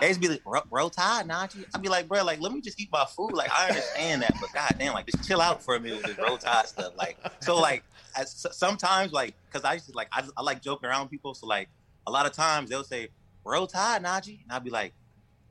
they 0.00 0.08
used 0.08 0.22
to 0.22 0.28
be 0.28 0.32
like, 0.34 0.64
roll 0.70 0.90
tide, 0.90 1.28
Najee. 1.28 1.64
I'd 1.74 1.82
be 1.82 1.88
like, 1.88 2.08
bro, 2.08 2.24
like, 2.24 2.40
let 2.40 2.52
me 2.52 2.60
just 2.60 2.80
eat 2.80 2.88
my 2.92 3.04
food. 3.04 3.32
Like, 3.32 3.50
I 3.50 3.68
understand 3.68 4.22
that, 4.22 4.34
but 4.40 4.52
goddamn, 4.52 4.94
like, 4.94 5.06
just 5.06 5.26
chill 5.26 5.40
out 5.40 5.62
for 5.62 5.76
a 5.76 5.80
minute 5.80 5.98
with 5.98 6.16
this 6.16 6.26
roll 6.26 6.38
tide 6.38 6.66
stuff. 6.66 6.92
Like, 6.96 7.18
so, 7.40 7.58
like, 7.58 7.84
sometimes, 8.24 9.12
like, 9.12 9.34
because 9.46 9.64
I 9.64 9.74
used 9.74 9.86
to, 9.86 9.92
like, 9.92 10.08
I, 10.12 10.24
I 10.36 10.42
like 10.42 10.62
joking 10.62 10.88
around 10.88 11.08
people. 11.08 11.34
So, 11.34 11.46
like, 11.46 11.68
a 12.06 12.10
lot 12.10 12.26
of 12.26 12.32
times 12.32 12.70
they'll 12.70 12.84
say, 12.84 13.08
roll 13.44 13.66
tide, 13.66 14.02
Najee. 14.02 14.42
And 14.42 14.52
I'd 14.52 14.64
be 14.64 14.70
like, 14.70 14.92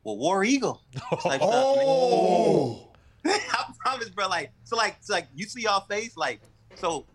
well, 0.03 0.17
War 0.17 0.43
Eagle. 0.43 0.81
Like, 1.25 1.41
oh. 1.43 2.91
I 3.25 3.73
promise, 3.79 4.09
bro. 4.09 4.27
Like, 4.27 4.51
so, 4.63 4.75
like, 4.75 4.97
so, 5.01 5.13
like, 5.13 5.27
you 5.35 5.45
see 5.45 5.62
y'all 5.63 5.81
face, 5.81 6.15
like, 6.17 6.41
so 6.75 7.05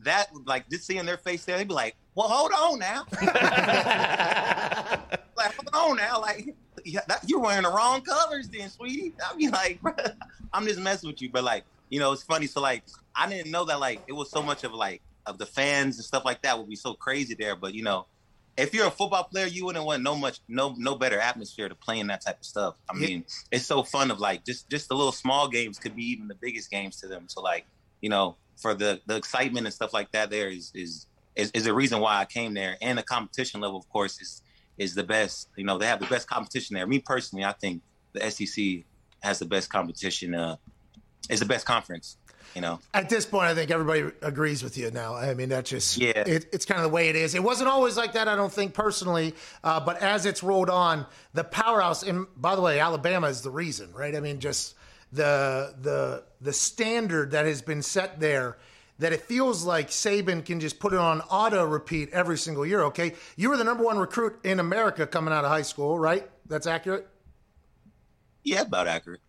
that, 0.00 0.28
like, 0.46 0.68
just 0.68 0.86
seeing 0.86 1.06
their 1.06 1.16
face 1.16 1.44
there, 1.44 1.56
they'd 1.56 1.68
be 1.68 1.74
like, 1.74 1.96
well, 2.14 2.28
hold 2.28 2.52
on 2.52 2.78
now. 2.78 3.06
like, 5.36 5.54
hold 5.54 5.70
on 5.72 5.96
now. 5.96 6.20
Like, 6.20 6.54
yeah, 6.84 7.00
that, 7.08 7.24
you're 7.26 7.40
wearing 7.40 7.62
the 7.62 7.70
wrong 7.70 8.02
colors, 8.02 8.48
then, 8.48 8.68
sweetie. 8.70 9.12
I 9.24 9.36
mean, 9.36 9.50
like, 9.50 9.80
bro, 9.82 9.92
I'm 10.52 10.66
just 10.66 10.80
messing 10.80 11.10
with 11.10 11.22
you, 11.22 11.30
but 11.30 11.44
like, 11.44 11.64
you 11.90 12.00
know, 12.00 12.12
it's 12.12 12.22
funny. 12.22 12.46
So 12.46 12.60
like, 12.60 12.84
I 13.14 13.28
didn't 13.28 13.50
know 13.50 13.64
that 13.66 13.80
like 13.80 14.02
it 14.06 14.12
was 14.12 14.30
so 14.30 14.42
much 14.42 14.64
of 14.64 14.72
like 14.72 15.02
of 15.26 15.38
the 15.38 15.46
fans 15.46 15.96
and 15.96 16.04
stuff 16.04 16.24
like 16.24 16.42
that 16.42 16.58
would 16.58 16.68
be 16.68 16.76
so 16.76 16.94
crazy 16.94 17.34
there. 17.34 17.54
But 17.56 17.74
you 17.74 17.82
know, 17.82 18.06
if 18.56 18.74
you're 18.74 18.86
a 18.86 18.90
football 18.90 19.24
player, 19.24 19.46
you 19.46 19.64
wouldn't 19.64 19.84
want 19.84 20.02
no 20.02 20.14
much 20.14 20.40
no 20.48 20.74
no 20.78 20.94
better 20.94 21.18
atmosphere 21.18 21.68
to 21.68 21.74
play 21.74 21.98
in 21.98 22.06
that 22.08 22.22
type 22.22 22.38
of 22.40 22.44
stuff. 22.44 22.74
I 22.88 22.94
mean, 22.94 23.18
yeah. 23.18 23.56
it's 23.56 23.66
so 23.66 23.82
fun 23.82 24.10
of 24.10 24.18
like 24.18 24.44
just 24.44 24.68
just 24.68 24.88
the 24.88 24.94
little 24.94 25.12
small 25.12 25.48
games 25.48 25.78
could 25.78 25.96
be 25.96 26.04
even 26.04 26.28
the 26.28 26.34
biggest 26.34 26.70
games 26.70 26.96
to 27.00 27.08
them. 27.08 27.24
So 27.28 27.40
like, 27.40 27.66
you 28.00 28.08
know, 28.08 28.36
for 28.56 28.74
the 28.74 29.00
the 29.06 29.16
excitement 29.16 29.66
and 29.66 29.74
stuff 29.74 29.92
like 29.92 30.12
that, 30.12 30.30
there 30.30 30.48
is 30.48 30.70
is 30.74 31.06
is, 31.34 31.50
is 31.52 31.66
a 31.66 31.72
reason 31.74 32.00
why 32.00 32.18
I 32.18 32.24
came 32.26 32.52
there, 32.54 32.76
and 32.82 32.98
the 32.98 33.02
competition 33.02 33.60
level, 33.60 33.78
of 33.78 33.88
course, 33.88 34.20
is 34.20 34.42
is 34.78 34.94
the 34.94 35.04
best. 35.04 35.48
You 35.56 35.64
know, 35.64 35.78
they 35.78 35.86
have 35.86 36.00
the 36.00 36.06
best 36.06 36.28
competition 36.28 36.74
there. 36.74 36.86
Me 36.86 36.98
personally, 36.98 37.44
I 37.44 37.52
think 37.52 37.82
the 38.12 38.30
SEC 38.30 38.84
has 39.20 39.38
the 39.38 39.46
best 39.46 39.70
competition. 39.70 40.34
Uh, 40.34 40.56
is 41.30 41.40
the 41.40 41.46
best 41.46 41.66
conference. 41.66 42.16
You 42.54 42.60
know, 42.60 42.80
at 42.92 43.08
this 43.08 43.24
point, 43.24 43.46
I 43.46 43.54
think 43.54 43.70
everybody 43.70 44.14
agrees 44.20 44.62
with 44.62 44.76
you 44.76 44.90
now. 44.90 45.14
I 45.14 45.32
mean, 45.32 45.48
that's 45.48 45.70
just 45.70 45.96
yeah. 45.96 46.10
It, 46.10 46.46
it's 46.52 46.66
kind 46.66 46.78
of 46.78 46.82
the 46.82 46.94
way 46.94 47.08
it 47.08 47.16
is. 47.16 47.34
It 47.34 47.42
wasn't 47.42 47.70
always 47.70 47.96
like 47.96 48.12
that, 48.12 48.28
I 48.28 48.36
don't 48.36 48.52
think 48.52 48.74
personally, 48.74 49.34
uh, 49.64 49.80
but 49.80 50.02
as 50.02 50.26
it's 50.26 50.42
rolled 50.42 50.68
on, 50.68 51.06
the 51.32 51.44
powerhouse. 51.44 52.02
And 52.02 52.26
by 52.36 52.54
the 52.54 52.60
way, 52.60 52.78
Alabama 52.78 53.28
is 53.28 53.40
the 53.40 53.50
reason, 53.50 53.90
right? 53.94 54.14
I 54.14 54.20
mean, 54.20 54.38
just 54.38 54.74
the 55.12 55.74
the 55.80 56.24
the 56.42 56.52
standard 56.52 57.30
that 57.30 57.46
has 57.46 57.62
been 57.62 57.80
set 57.80 58.20
there 58.20 58.58
that 59.02 59.12
it 59.12 59.22
feels 59.22 59.64
like 59.64 59.88
Saban 59.88 60.44
can 60.44 60.60
just 60.60 60.78
put 60.78 60.92
it 60.92 60.98
on 60.98 61.20
auto 61.22 61.64
repeat 61.64 62.08
every 62.12 62.38
single 62.38 62.64
year. 62.64 62.82
Okay, 62.84 63.14
you 63.36 63.50
were 63.50 63.56
the 63.56 63.64
number 63.64 63.82
one 63.82 63.98
recruit 63.98 64.38
in 64.44 64.60
America 64.60 65.06
coming 65.08 65.34
out 65.34 65.44
of 65.44 65.50
high 65.50 65.62
school, 65.62 65.98
right? 65.98 66.28
That's 66.46 66.68
accurate. 66.68 67.08
Yeah, 68.44 68.62
about 68.62 68.86
accurate. 68.86 69.20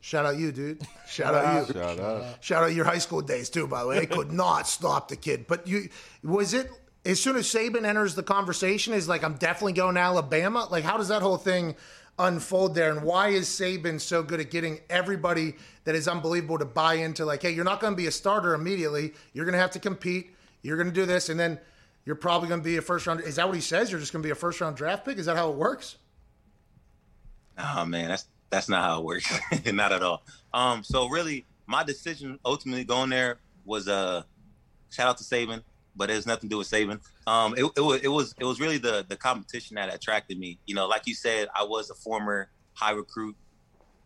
Shout 0.00 0.24
out 0.24 0.38
you, 0.38 0.50
dude. 0.50 0.80
Shout 1.06 1.34
out 1.34 1.68
you. 1.68 1.74
Shout 1.74 2.00
out. 2.00 2.44
Shout 2.44 2.62
out 2.64 2.72
your 2.72 2.86
high 2.86 2.98
school 2.98 3.20
days 3.20 3.50
too. 3.50 3.66
By 3.66 3.82
the 3.82 3.88
way, 3.88 3.98
they 3.98 4.06
could 4.06 4.32
not 4.44 4.66
stop 4.66 5.08
the 5.08 5.16
kid. 5.16 5.46
But 5.46 5.66
you 5.66 5.90
was 6.22 6.54
it 6.54 6.70
as 7.04 7.20
soon 7.20 7.36
as 7.36 7.46
Saban 7.46 7.84
enters 7.84 8.14
the 8.14 8.22
conversation, 8.22 8.94
is 8.94 9.08
like 9.08 9.22
I'm 9.22 9.34
definitely 9.34 9.74
going 9.74 9.96
to 9.96 10.00
Alabama. 10.00 10.68
Like, 10.70 10.84
how 10.84 10.96
does 10.96 11.08
that 11.08 11.20
whole 11.20 11.36
thing 11.36 11.76
unfold 12.18 12.74
there, 12.74 12.90
and 12.90 13.02
why 13.02 13.28
is 13.28 13.48
Saban 13.48 14.00
so 14.00 14.22
good 14.22 14.40
at 14.40 14.50
getting 14.50 14.80
everybody 14.88 15.54
that 15.84 15.94
is 15.94 16.08
unbelievable 16.08 16.58
to 16.58 16.64
buy 16.64 16.94
into? 16.94 17.24
Like, 17.24 17.42
hey, 17.42 17.50
you're 17.50 17.64
not 17.64 17.80
going 17.80 17.92
to 17.92 17.96
be 17.96 18.06
a 18.06 18.12
starter 18.12 18.54
immediately. 18.54 19.12
You're 19.32 19.44
going 19.44 19.54
to 19.54 19.58
have 19.58 19.72
to 19.72 19.78
compete. 19.78 20.34
You're 20.62 20.76
going 20.76 20.88
to 20.88 20.94
do 20.94 21.06
this, 21.06 21.28
and 21.28 21.38
then 21.38 21.58
you're 22.04 22.16
probably 22.16 22.48
going 22.48 22.60
to 22.60 22.64
be 22.64 22.76
a 22.76 22.82
first 22.82 23.06
round. 23.06 23.20
Is 23.20 23.36
that 23.36 23.46
what 23.46 23.54
he 23.54 23.60
says? 23.60 23.90
You're 23.90 24.00
just 24.00 24.12
going 24.12 24.22
to 24.22 24.26
be 24.26 24.30
a 24.30 24.36
first 24.36 24.60
round 24.60 24.76
draft 24.76 25.04
pick? 25.04 25.18
Is 25.18 25.26
that 25.26 25.36
how 25.36 25.50
it 25.50 25.56
works? 25.56 25.96
Oh 27.58 27.84
man, 27.84 28.08
that's 28.08 28.26
that's 28.50 28.68
not 28.68 28.82
how 28.82 29.00
it 29.00 29.04
works. 29.04 29.38
not 29.72 29.92
at 29.92 30.02
all. 30.02 30.22
Um, 30.52 30.82
so 30.82 31.08
really, 31.08 31.46
my 31.66 31.82
decision 31.82 32.38
ultimately 32.44 32.84
going 32.84 33.10
there 33.10 33.38
was 33.64 33.88
uh, 33.88 34.22
shout 34.90 35.08
out 35.08 35.18
to 35.18 35.24
Saban, 35.24 35.62
but 35.96 36.10
it 36.10 36.14
has 36.14 36.26
nothing 36.26 36.48
to 36.48 36.54
do 36.54 36.58
with 36.58 36.70
Saban. 36.70 37.00
Um, 37.26 37.54
it, 37.56 37.64
it 37.76 37.80
was 37.80 38.00
it 38.02 38.08
was 38.08 38.34
it 38.38 38.44
was 38.44 38.60
really 38.60 38.78
the 38.78 39.04
the 39.08 39.16
competition 39.16 39.76
that 39.76 39.92
attracted 39.94 40.38
me. 40.38 40.58
You 40.66 40.74
know, 40.74 40.86
like 40.86 41.06
you 41.06 41.14
said, 41.14 41.48
I 41.54 41.64
was 41.64 41.90
a 41.90 41.94
former 41.94 42.50
high 42.74 42.92
recruit, 42.92 43.36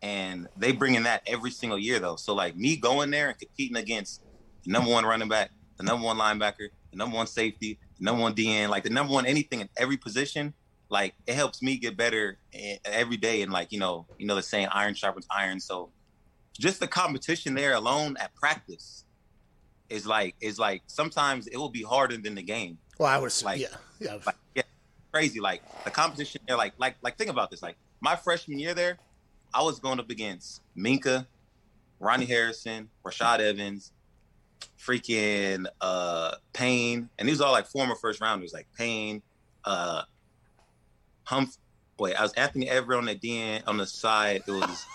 and 0.03 0.49
they 0.57 0.73
bring 0.73 0.95
in 0.95 1.03
that 1.05 1.23
every 1.27 1.51
single 1.51 1.79
year 1.79 1.99
though. 1.99 2.17
So 2.17 2.35
like 2.35 2.57
me 2.57 2.77
going 2.77 3.11
there 3.11 3.29
and 3.29 3.39
competing 3.39 3.77
against 3.77 4.23
the 4.65 4.73
number 4.73 4.91
one 4.91 5.05
running 5.05 5.29
back, 5.29 5.51
the 5.77 5.85
number 5.85 6.05
one 6.05 6.19
linebacker, 6.19 6.69
the 6.91 6.97
number 6.97 7.17
one 7.17 7.27
safety, 7.27 7.79
the 7.99 8.05
number 8.05 8.23
one 8.23 8.35
DN, 8.35 8.69
like 8.69 8.85
the 8.85 8.91
number 8.91 9.13
one 9.13 9.27
anything 9.27 9.61
in 9.61 9.69
every 9.77 9.97
position 9.97 10.55
like 10.91 11.15
it 11.27 11.35
helps 11.35 11.63
me 11.63 11.77
get 11.77 11.97
better 11.97 12.37
every 12.85 13.17
day 13.17 13.43
and 13.43 13.53
like 13.53 13.73
you 13.73 13.79
know 13.79 14.07
you 14.19 14.27
know 14.27 14.35
the 14.35 14.43
saying 14.43 14.69
iron 14.73 14.93
sharpens 14.93 15.27
iron 15.31 15.59
so 15.59 15.91
just 16.59 16.81
the 16.81 16.87
competition 16.87 17.55
there 17.55 17.75
alone 17.75 18.17
at 18.21 18.35
practice 18.35 19.05
is 19.91 20.07
like 20.07 20.35
is 20.41 20.59
like 20.59 20.83
sometimes 20.87 21.47
it 21.49 21.57
will 21.57 21.69
be 21.69 21.83
harder 21.83 22.17
than 22.17 22.35
the 22.35 22.43
game. 22.43 22.79
Well 22.99 23.09
i 23.09 23.19
was 23.19 23.45
like 23.45 23.61
yeah 23.61 23.69
yeah, 23.99 24.19
like, 24.25 24.37
yeah 24.55 24.63
crazy. 25.13 25.41
Like 25.41 25.63
the 25.85 25.91
competition 25.91 26.41
there 26.47 26.57
like 26.57 26.75
like 26.79 26.97
like 27.03 27.19
think 27.19 27.31
about 27.31 27.51
this. 27.51 27.63
Like 27.63 27.77
my 28.01 28.17
freshman 28.17 28.59
year 28.59 28.75
there 28.75 28.99
i 29.53 29.63
was 29.63 29.79
going 29.81 29.99
up 29.99 30.09
against 30.09 30.63
Minkah, 30.77 31.27
ronnie 31.99 32.25
harrison 32.25 32.89
rashaan 33.05 33.41
evans 33.41 33.93
freaking 34.79 35.67
uh 35.81 36.35
payne. 36.53 37.09
And 37.19 37.29
these 37.29 37.41
are 37.41 37.47
all 37.47 37.53
like 37.53 37.67
former 37.67 37.95
first 37.95 38.21
rounders. 38.21 38.53
Like 38.53 38.67
payne 38.77 39.23
uh 39.65 40.03
Humph. 41.25 41.57
Wait, 41.99 42.17
I 42.17 42.23
was 42.23 42.33
Anthony 42.33 42.67
Averett 42.67 42.99
on 42.99 43.05
the 43.05 43.15
DN 43.15 43.63
on 43.67 43.77
the 43.77 43.87
side. 43.87 44.43
It 44.49 44.51
was, 44.51 44.87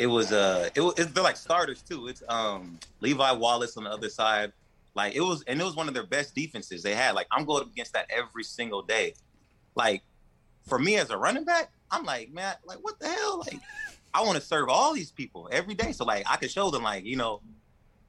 it 0.00 0.06
was 0.06 0.32
uh, 0.32 0.70
it 0.74 0.80
was 0.80 0.94
they're 0.94 1.22
like 1.22 1.36
starters 1.36 1.82
too. 1.82 2.08
It's 2.08 2.22
um 2.26 2.78
Levi 3.00 3.32
Wallace 3.32 3.76
on 3.76 3.84
the 3.84 3.90
other 3.90 4.08
side. 4.08 4.50
Like 4.94 5.14
it 5.14 5.20
was, 5.20 5.44
and 5.46 5.60
it 5.60 5.64
was 5.64 5.76
one 5.76 5.88
of 5.88 5.94
their 5.94 6.06
best 6.06 6.34
defenses 6.34 6.82
they 6.82 6.94
had. 6.94 7.14
Like 7.14 7.26
I'm 7.30 7.44
going 7.44 7.64
against 7.64 7.92
that 7.92 8.06
every 8.08 8.42
single 8.42 8.80
day. 8.80 9.14
Like 9.74 10.02
for 10.66 10.78
me 10.78 10.96
as 10.96 11.10
a 11.10 11.18
running 11.18 11.44
back, 11.44 11.70
I'm 11.90 12.04
like, 12.04 12.32
man, 12.32 12.54
like 12.64 12.78
what 12.78 12.98
the 12.98 13.08
hell? 13.08 13.44
Like 13.46 13.60
I 14.14 14.22
want 14.22 14.36
to 14.36 14.42
serve 14.42 14.70
all 14.70 14.94
these 14.94 15.10
people 15.10 15.50
every 15.52 15.74
day. 15.74 15.92
So 15.92 16.06
like 16.06 16.24
I 16.28 16.36
could 16.36 16.50
show 16.50 16.70
them 16.70 16.82
like, 16.82 17.04
you 17.04 17.16
know, 17.16 17.42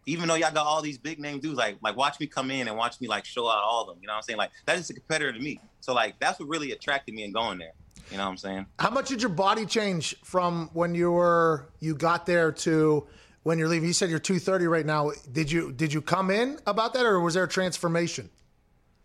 even 0.06 0.30
though 0.30 0.36
y'all 0.36 0.51
got 0.51 0.65
all 0.65 0.82
these 0.82 0.97
big 0.97 1.19
name 1.19 1.39
dudes, 1.39 1.58
like 1.58 1.75
like 1.82 1.97
watch 1.97 2.21
me 2.21 2.25
come 2.25 2.51
in 2.51 2.69
and 2.69 2.77
watch 2.77 3.01
me 3.01 3.10
like 3.10 3.25
show 3.25 3.49
out 3.49 3.62
all 3.63 3.82
of 3.82 3.88
them. 3.88 3.97
You 4.01 4.08
know 4.08 4.13
what 4.13 4.17
I'm 4.17 4.23
saying? 4.23 4.38
Like 4.38 4.51
that 4.65 4.80
is 4.80 4.89
a 4.89 4.93
competitor 4.93 5.34
to 5.34 5.39
me. 5.39 5.60
So 5.82 5.93
like 5.93 6.17
that's 6.21 6.39
what 6.39 6.47
really 6.47 6.71
attracted 6.71 7.13
me 7.13 7.25
in 7.25 7.34
going 7.34 7.58
there. 7.58 7.73
You 8.12 8.17
know 8.17 8.26
what 8.26 8.32
I'm 8.32 8.38
saying? 8.38 8.65
How 8.78 8.89
much 8.89 9.08
did 9.08 9.21
your 9.21 9.30
body 9.30 9.65
change 9.65 10.15
from 10.24 10.69
when 10.74 10.93
you 10.93 11.12
were 11.12 11.69
you 11.80 11.95
got 11.95 12.26
there 12.26 12.52
to 12.52 13.08
when 13.43 13.58
you're 13.58 13.69
leaving? 13.69 13.88
You 13.88 13.93
said 13.93 14.10
you're 14.10 14.19
230 14.19 14.67
right 14.67 14.86
now. 14.86 15.12
Did 15.32 15.50
you 15.50 15.71
did 15.71 15.93
you 15.93 16.02
come 16.02 16.30
in 16.30 16.60
about 16.67 16.93
that 16.93 17.06
or 17.06 17.19
was 17.21 17.36
there 17.36 17.45
a 17.45 17.50
transformation? 17.50 18.30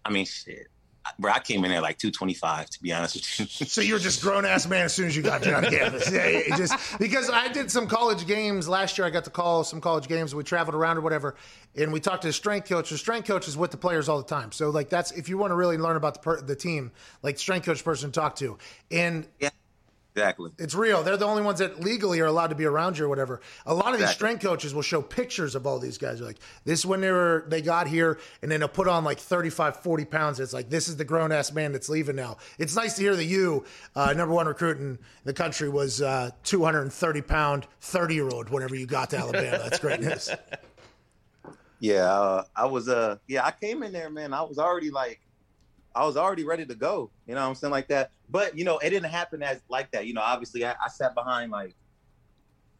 I 0.04 0.10
mean, 0.10 0.26
shit 0.26 0.68
bro, 1.18 1.32
I 1.32 1.40
came 1.40 1.64
in 1.64 1.70
there 1.70 1.80
like 1.80 1.98
225 1.98 2.70
to 2.70 2.82
be 2.82 2.92
honest 2.92 3.14
with 3.14 3.60
you. 3.60 3.66
so 3.66 3.80
you 3.80 3.94
were 3.94 4.00
just 4.00 4.22
grown 4.22 4.44
ass 4.44 4.66
man 4.66 4.84
as 4.84 4.94
soon 4.94 5.06
as 5.06 5.16
you 5.16 5.22
got 5.22 5.46
on 5.46 5.64
campus. 5.64 6.10
Yeah, 6.10 6.56
just 6.56 6.98
because 6.98 7.30
I 7.30 7.48
did 7.48 7.70
some 7.70 7.86
college 7.86 8.26
games 8.26 8.68
last 8.68 8.98
year. 8.98 9.06
I 9.06 9.10
got 9.10 9.24
to 9.24 9.30
call 9.30 9.64
some 9.64 9.80
college 9.80 10.08
games. 10.08 10.34
We 10.34 10.44
traveled 10.44 10.74
around 10.74 10.98
or 10.98 11.00
whatever, 11.00 11.36
and 11.76 11.92
we 11.92 12.00
talked 12.00 12.22
to 12.22 12.28
the 12.28 12.32
strength 12.32 12.68
coach. 12.68 12.90
The 12.90 12.98
strength 12.98 13.26
coach 13.26 13.48
is 13.48 13.56
with 13.56 13.70
the 13.70 13.76
players 13.76 14.08
all 14.08 14.18
the 14.18 14.28
time. 14.28 14.52
So 14.52 14.70
like 14.70 14.88
that's 14.88 15.10
if 15.12 15.28
you 15.28 15.38
want 15.38 15.50
to 15.50 15.56
really 15.56 15.78
learn 15.78 15.96
about 15.96 16.14
the 16.14 16.20
per, 16.20 16.40
the 16.40 16.56
team, 16.56 16.92
like 17.22 17.38
strength 17.38 17.66
coach 17.66 17.84
person 17.84 18.10
to 18.10 18.20
talk 18.20 18.36
to. 18.36 18.58
And 18.90 19.26
yeah. 19.40 19.50
Exactly. 20.16 20.50
It's 20.58 20.74
real. 20.74 21.02
They're 21.02 21.18
the 21.18 21.26
only 21.26 21.42
ones 21.42 21.58
that 21.58 21.80
legally 21.80 22.20
are 22.20 22.26
allowed 22.26 22.46
to 22.46 22.54
be 22.54 22.64
around 22.64 22.96
you 22.96 23.04
or 23.04 23.08
whatever. 23.10 23.42
A 23.66 23.74
lot 23.74 23.88
of 23.88 23.94
exactly. 23.94 24.06
these 24.06 24.14
strength 24.14 24.42
coaches 24.42 24.74
will 24.74 24.80
show 24.80 25.02
pictures 25.02 25.54
of 25.54 25.66
all 25.66 25.78
these 25.78 25.98
guys. 25.98 26.20
They're 26.20 26.28
like, 26.28 26.38
this 26.64 26.86
when 26.86 27.02
they 27.02 27.10
were 27.10 27.44
they 27.48 27.60
got 27.60 27.86
here, 27.86 28.18
and 28.40 28.50
then 28.50 28.60
they'll 28.60 28.68
put 28.70 28.88
on 28.88 29.04
like 29.04 29.18
35, 29.18 29.76
40 29.76 30.04
pounds. 30.06 30.40
It's 30.40 30.54
like, 30.54 30.70
this 30.70 30.88
is 30.88 30.96
the 30.96 31.04
grown 31.04 31.32
ass 31.32 31.52
man 31.52 31.72
that's 31.72 31.90
leaving 31.90 32.16
now. 32.16 32.38
It's 32.58 32.74
nice 32.74 32.96
to 32.96 33.02
hear 33.02 33.14
that 33.14 33.26
you, 33.26 33.64
uh, 33.94 34.14
number 34.14 34.34
one 34.34 34.46
recruit 34.46 34.78
in 34.78 34.98
the 35.24 35.34
country, 35.34 35.68
was 35.68 36.00
uh, 36.00 36.30
230 36.44 37.20
pound, 37.20 37.66
30 37.82 38.14
year 38.14 38.30
old 38.30 38.48
whenever 38.48 38.74
you 38.74 38.86
got 38.86 39.10
to 39.10 39.18
Alabama. 39.18 39.58
That's 39.58 39.78
great 39.78 40.00
news. 40.00 40.30
Yeah, 41.78 42.10
uh, 42.10 42.44
I 42.56 42.64
was 42.64 42.88
uh 42.88 43.18
yeah, 43.28 43.44
I 43.44 43.50
came 43.50 43.82
in 43.82 43.92
there, 43.92 44.08
man. 44.08 44.32
I 44.32 44.40
was 44.40 44.58
already 44.58 44.90
like 44.90 45.20
I 45.96 46.04
was 46.04 46.16
already 46.16 46.44
ready 46.44 46.66
to 46.66 46.74
go. 46.74 47.10
You 47.26 47.34
know 47.34 47.40
what 47.40 47.48
I'm 47.48 47.54
saying? 47.54 47.70
Like 47.70 47.88
that. 47.88 48.10
But 48.28 48.56
you 48.56 48.64
know, 48.64 48.78
it 48.78 48.90
didn't 48.90 49.10
happen 49.10 49.42
as 49.42 49.62
like 49.68 49.90
that. 49.92 50.06
You 50.06 50.14
know, 50.14 50.20
obviously 50.20 50.64
I, 50.64 50.72
I 50.72 50.88
sat 50.88 51.14
behind 51.14 51.50
like 51.50 51.74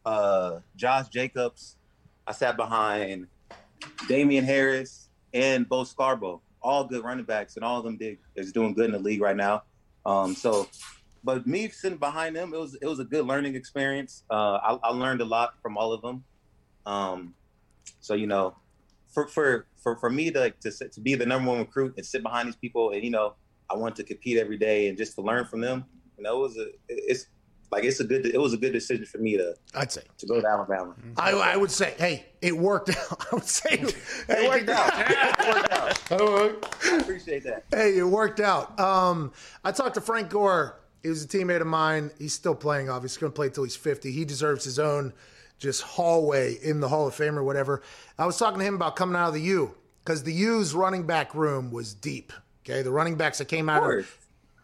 uh 0.05 0.59
Josh 0.75 1.09
Jacobs. 1.09 1.77
I 2.27 2.31
sat 2.31 2.55
behind 2.55 3.27
Damien 4.07 4.45
Harris 4.45 5.09
and 5.33 5.67
Bo 5.67 5.83
Scarborough. 5.83 6.41
All 6.61 6.83
good 6.83 7.03
running 7.03 7.25
backs, 7.25 7.55
and 7.55 7.65
all 7.65 7.77
of 7.79 7.85
them 7.85 7.97
did 7.97 8.17
is 8.35 8.51
doing 8.51 8.73
good 8.73 8.85
in 8.85 8.91
the 8.91 8.99
league 8.99 9.21
right 9.21 9.35
now. 9.35 9.63
Um, 10.05 10.35
so 10.35 10.67
but 11.23 11.45
me 11.45 11.67
sitting 11.69 11.97
behind 11.97 12.35
them, 12.35 12.53
it 12.53 12.59
was 12.59 12.75
it 12.75 12.85
was 12.85 12.99
a 12.99 13.03
good 13.03 13.25
learning 13.25 13.55
experience. 13.55 14.23
Uh, 14.29 14.59
I, 14.63 14.79
I 14.83 14.89
learned 14.91 15.21
a 15.21 15.25
lot 15.25 15.55
from 15.61 15.77
all 15.77 15.91
of 15.91 16.01
them. 16.01 16.23
Um, 16.85 17.33
so 17.99 18.13
you 18.13 18.27
know, 18.27 18.55
for 19.09 19.27
for 19.27 19.67
for, 19.87 19.95
for 19.95 20.09
me 20.09 20.29
to 20.31 20.39
like 20.39 20.59
to 20.59 20.71
to 20.71 20.99
be 20.99 21.15
the 21.15 21.25
number 21.25 21.49
one 21.49 21.59
recruit 21.59 21.93
and 21.95 22.05
sit 22.05 22.21
behind 22.21 22.47
these 22.47 22.55
people 22.57 22.91
and 22.91 23.03
you 23.03 23.11
know 23.11 23.35
I 23.69 23.75
want 23.75 23.95
to 23.97 24.03
compete 24.03 24.37
every 24.37 24.57
day 24.57 24.89
and 24.89 24.97
just 24.97 25.15
to 25.15 25.21
learn 25.21 25.45
from 25.45 25.61
them. 25.61 25.85
You 26.17 26.23
know, 26.23 26.37
it 26.37 26.41
was 26.41 26.57
a 26.57 26.67
it's 26.89 27.27
like 27.71 27.83
it's 27.83 27.99
a 27.99 28.03
good 28.03 28.25
it 28.25 28.39
was 28.39 28.53
a 28.53 28.57
good 28.57 28.73
decision 28.73 29.05
for 29.05 29.17
me 29.17 29.37
to 29.37 29.55
I'd 29.75 29.91
say 29.91 30.01
to 30.17 30.25
go 30.25 30.41
to 30.41 30.47
Alabama. 30.47 30.93
I, 31.17 31.31
I 31.31 31.57
would 31.57 31.71
say, 31.71 31.95
hey, 31.97 32.25
it 32.41 32.57
worked 32.57 32.89
out. 32.89 33.25
I 33.31 33.35
would 33.35 33.43
say 33.43 33.71
it, 33.71 33.95
hey, 34.27 34.47
worked 34.47 34.69
out. 34.69 34.93
it 34.97 35.55
worked 35.55 35.71
out. 35.71 36.75
I 36.91 36.97
appreciate 36.97 37.43
that. 37.43 37.65
Hey, 37.71 37.97
it 37.97 38.03
worked 38.03 38.39
out. 38.39 38.79
Um, 38.79 39.31
I 39.63 39.71
talked 39.71 39.95
to 39.95 40.01
Frank 40.01 40.29
Gore. 40.29 40.79
He 41.03 41.09
was 41.09 41.23
a 41.23 41.27
teammate 41.27 41.61
of 41.61 41.67
mine. 41.67 42.11
He's 42.17 42.33
still 42.33 42.55
playing. 42.55 42.89
Obviously, 42.89 43.21
going 43.21 43.31
to 43.31 43.35
play 43.35 43.47
until 43.47 43.63
he's 43.63 43.75
fifty. 43.75 44.11
He 44.11 44.25
deserves 44.25 44.63
his 44.63 44.79
own 44.79 45.13
just 45.57 45.81
hallway 45.81 46.57
in 46.61 46.79
the 46.79 46.87
Hall 46.87 47.07
of 47.07 47.15
Fame 47.15 47.37
or 47.37 47.43
whatever. 47.43 47.81
I 48.17 48.25
was 48.25 48.37
talking 48.37 48.59
to 48.59 48.65
him 48.65 48.75
about 48.75 48.95
coming 48.95 49.15
out 49.15 49.29
of 49.29 49.33
the 49.33 49.41
U 49.41 49.73
because 50.03 50.23
the 50.23 50.33
U's 50.33 50.73
running 50.73 51.05
back 51.05 51.35
room 51.35 51.71
was 51.71 51.93
deep. 51.93 52.31
Okay, 52.65 52.81
the 52.81 52.91
running 52.91 53.15
backs 53.15 53.37
that 53.37 53.45
came 53.45 53.69
out 53.69 53.83
of, 53.83 53.99
of 53.99 54.17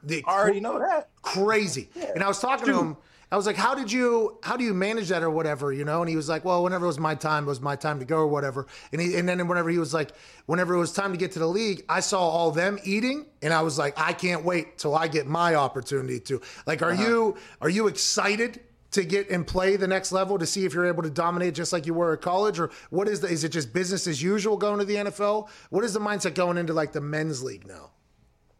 the 0.03 0.23
I 0.27 0.34
already 0.34 0.60
know 0.60 0.79
that 0.79 1.10
crazy. 1.21 1.89
Yeah. 1.95 2.12
And 2.15 2.23
I 2.23 2.27
was 2.27 2.39
talking 2.39 2.65
Dude. 2.65 2.75
to 2.75 2.82
him. 2.82 2.97
I 3.32 3.36
was 3.36 3.47
like, 3.47 3.56
"How 3.56 3.73
did 3.73 3.91
you? 3.91 4.38
How 4.43 4.56
do 4.56 4.63
you 4.63 4.75
manage 4.75 5.10
that 5.10 5.23
or 5.23 5.29
whatever?" 5.29 5.73
You 5.73 5.86
know. 5.86 6.01
And 6.01 6.10
he 6.10 6.15
was 6.15 6.29
like, 6.29 6.45
"Well, 6.45 6.63
whenever 6.63 6.86
it 6.86 6.89
was 6.89 6.99
my 6.99 7.15
time, 7.15 7.45
it 7.45 7.47
was 7.47 7.62
my 7.62 7.75
time 7.75 7.97
to 7.97 8.06
go 8.06 8.17
or 8.17 8.27
whatever." 8.27 8.67
And 8.91 9.01
he, 9.01 9.15
and 9.15 9.27
then 9.27 9.47
whenever 9.47 9.71
he 9.71 9.79
was 9.79 9.91
like, 9.91 10.12
whenever 10.45 10.75
it 10.75 10.77
was 10.77 10.91
time 10.91 11.13
to 11.13 11.17
get 11.17 11.32
to 11.32 11.39
the 11.39 11.47
league, 11.47 11.84
I 11.89 12.01
saw 12.01 12.19
all 12.19 12.51
them 12.51 12.77
eating, 12.84 13.25
and 13.41 13.51
I 13.51 13.62
was 13.63 13.79
like, 13.79 13.99
"I 13.99 14.13
can't 14.13 14.45
wait 14.45 14.77
till 14.77 14.95
I 14.95 15.08
get 15.08 15.25
my 15.25 15.56
opportunity 15.56 16.19
to." 16.19 16.41
Like, 16.67 16.84
are 16.84 16.91
uh-huh. 16.91 17.03
you 17.03 17.38
are 17.60 17.69
you 17.69 17.88
excited 17.88 18.60
to 18.93 19.03
get 19.03 19.29
and 19.29 19.45
play 19.45 19.75
the 19.75 19.88
next 19.88 20.12
level 20.12 20.38
to 20.38 20.45
see 20.45 20.65
if 20.65 20.73
you're 20.73 20.86
able 20.86 21.03
to 21.03 21.10
dominate 21.10 21.53
just 21.53 21.73
like 21.73 21.86
you 21.86 21.93
were 21.93 22.13
at 22.13 22.21
college? 22.21 22.60
Or 22.60 22.71
what 22.89 23.08
is 23.08 23.19
the 23.19 23.27
is 23.27 23.43
it 23.43 23.49
just 23.49 23.73
business 23.73 24.08
as 24.08 24.21
usual 24.21 24.58
going 24.58 24.79
to 24.79 24.86
the 24.86 24.95
NFL 24.95 25.49
what 25.69 25.84
is 25.84 25.93
the 25.93 25.99
mindset 25.99 26.36
going 26.36 26.58
into 26.58 26.73
like 26.73 26.91
the 26.93 27.01
men's 27.01 27.43
league 27.43 27.67
now? 27.67 27.91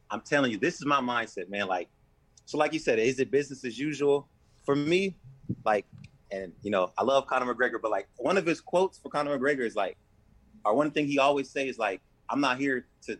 I'm 0.09 0.21
telling 0.21 0.51
you 0.51 0.57
this 0.57 0.75
is 0.75 0.85
my 0.85 0.99
mindset 0.99 1.49
man. 1.49 1.67
Like 1.67 1.89
so 2.45 2.57
like 2.57 2.73
you 2.73 2.79
said 2.79 2.99
is 2.99 3.19
it 3.19 3.31
business 3.31 3.63
as 3.63 3.79
usual? 3.79 4.27
For 4.65 4.75
me 4.75 5.17
like 5.65 5.85
and 6.31 6.51
you 6.61 6.71
know 6.71 6.91
I 6.97 7.03
love 7.03 7.27
Conor 7.27 7.53
McGregor 7.53 7.81
but 7.81 7.91
like 7.91 8.07
one 8.17 8.37
of 8.37 8.45
his 8.45 8.61
quotes 8.61 8.97
for 8.97 9.09
Conor 9.09 9.37
McGregor 9.37 9.65
is 9.65 9.75
like 9.75 9.97
or 10.65 10.75
one 10.75 10.91
thing 10.91 11.07
he 11.07 11.19
always 11.19 11.49
say 11.49 11.67
is 11.67 11.77
like 11.77 12.01
I'm 12.29 12.41
not 12.41 12.57
here 12.57 12.87
to 13.03 13.17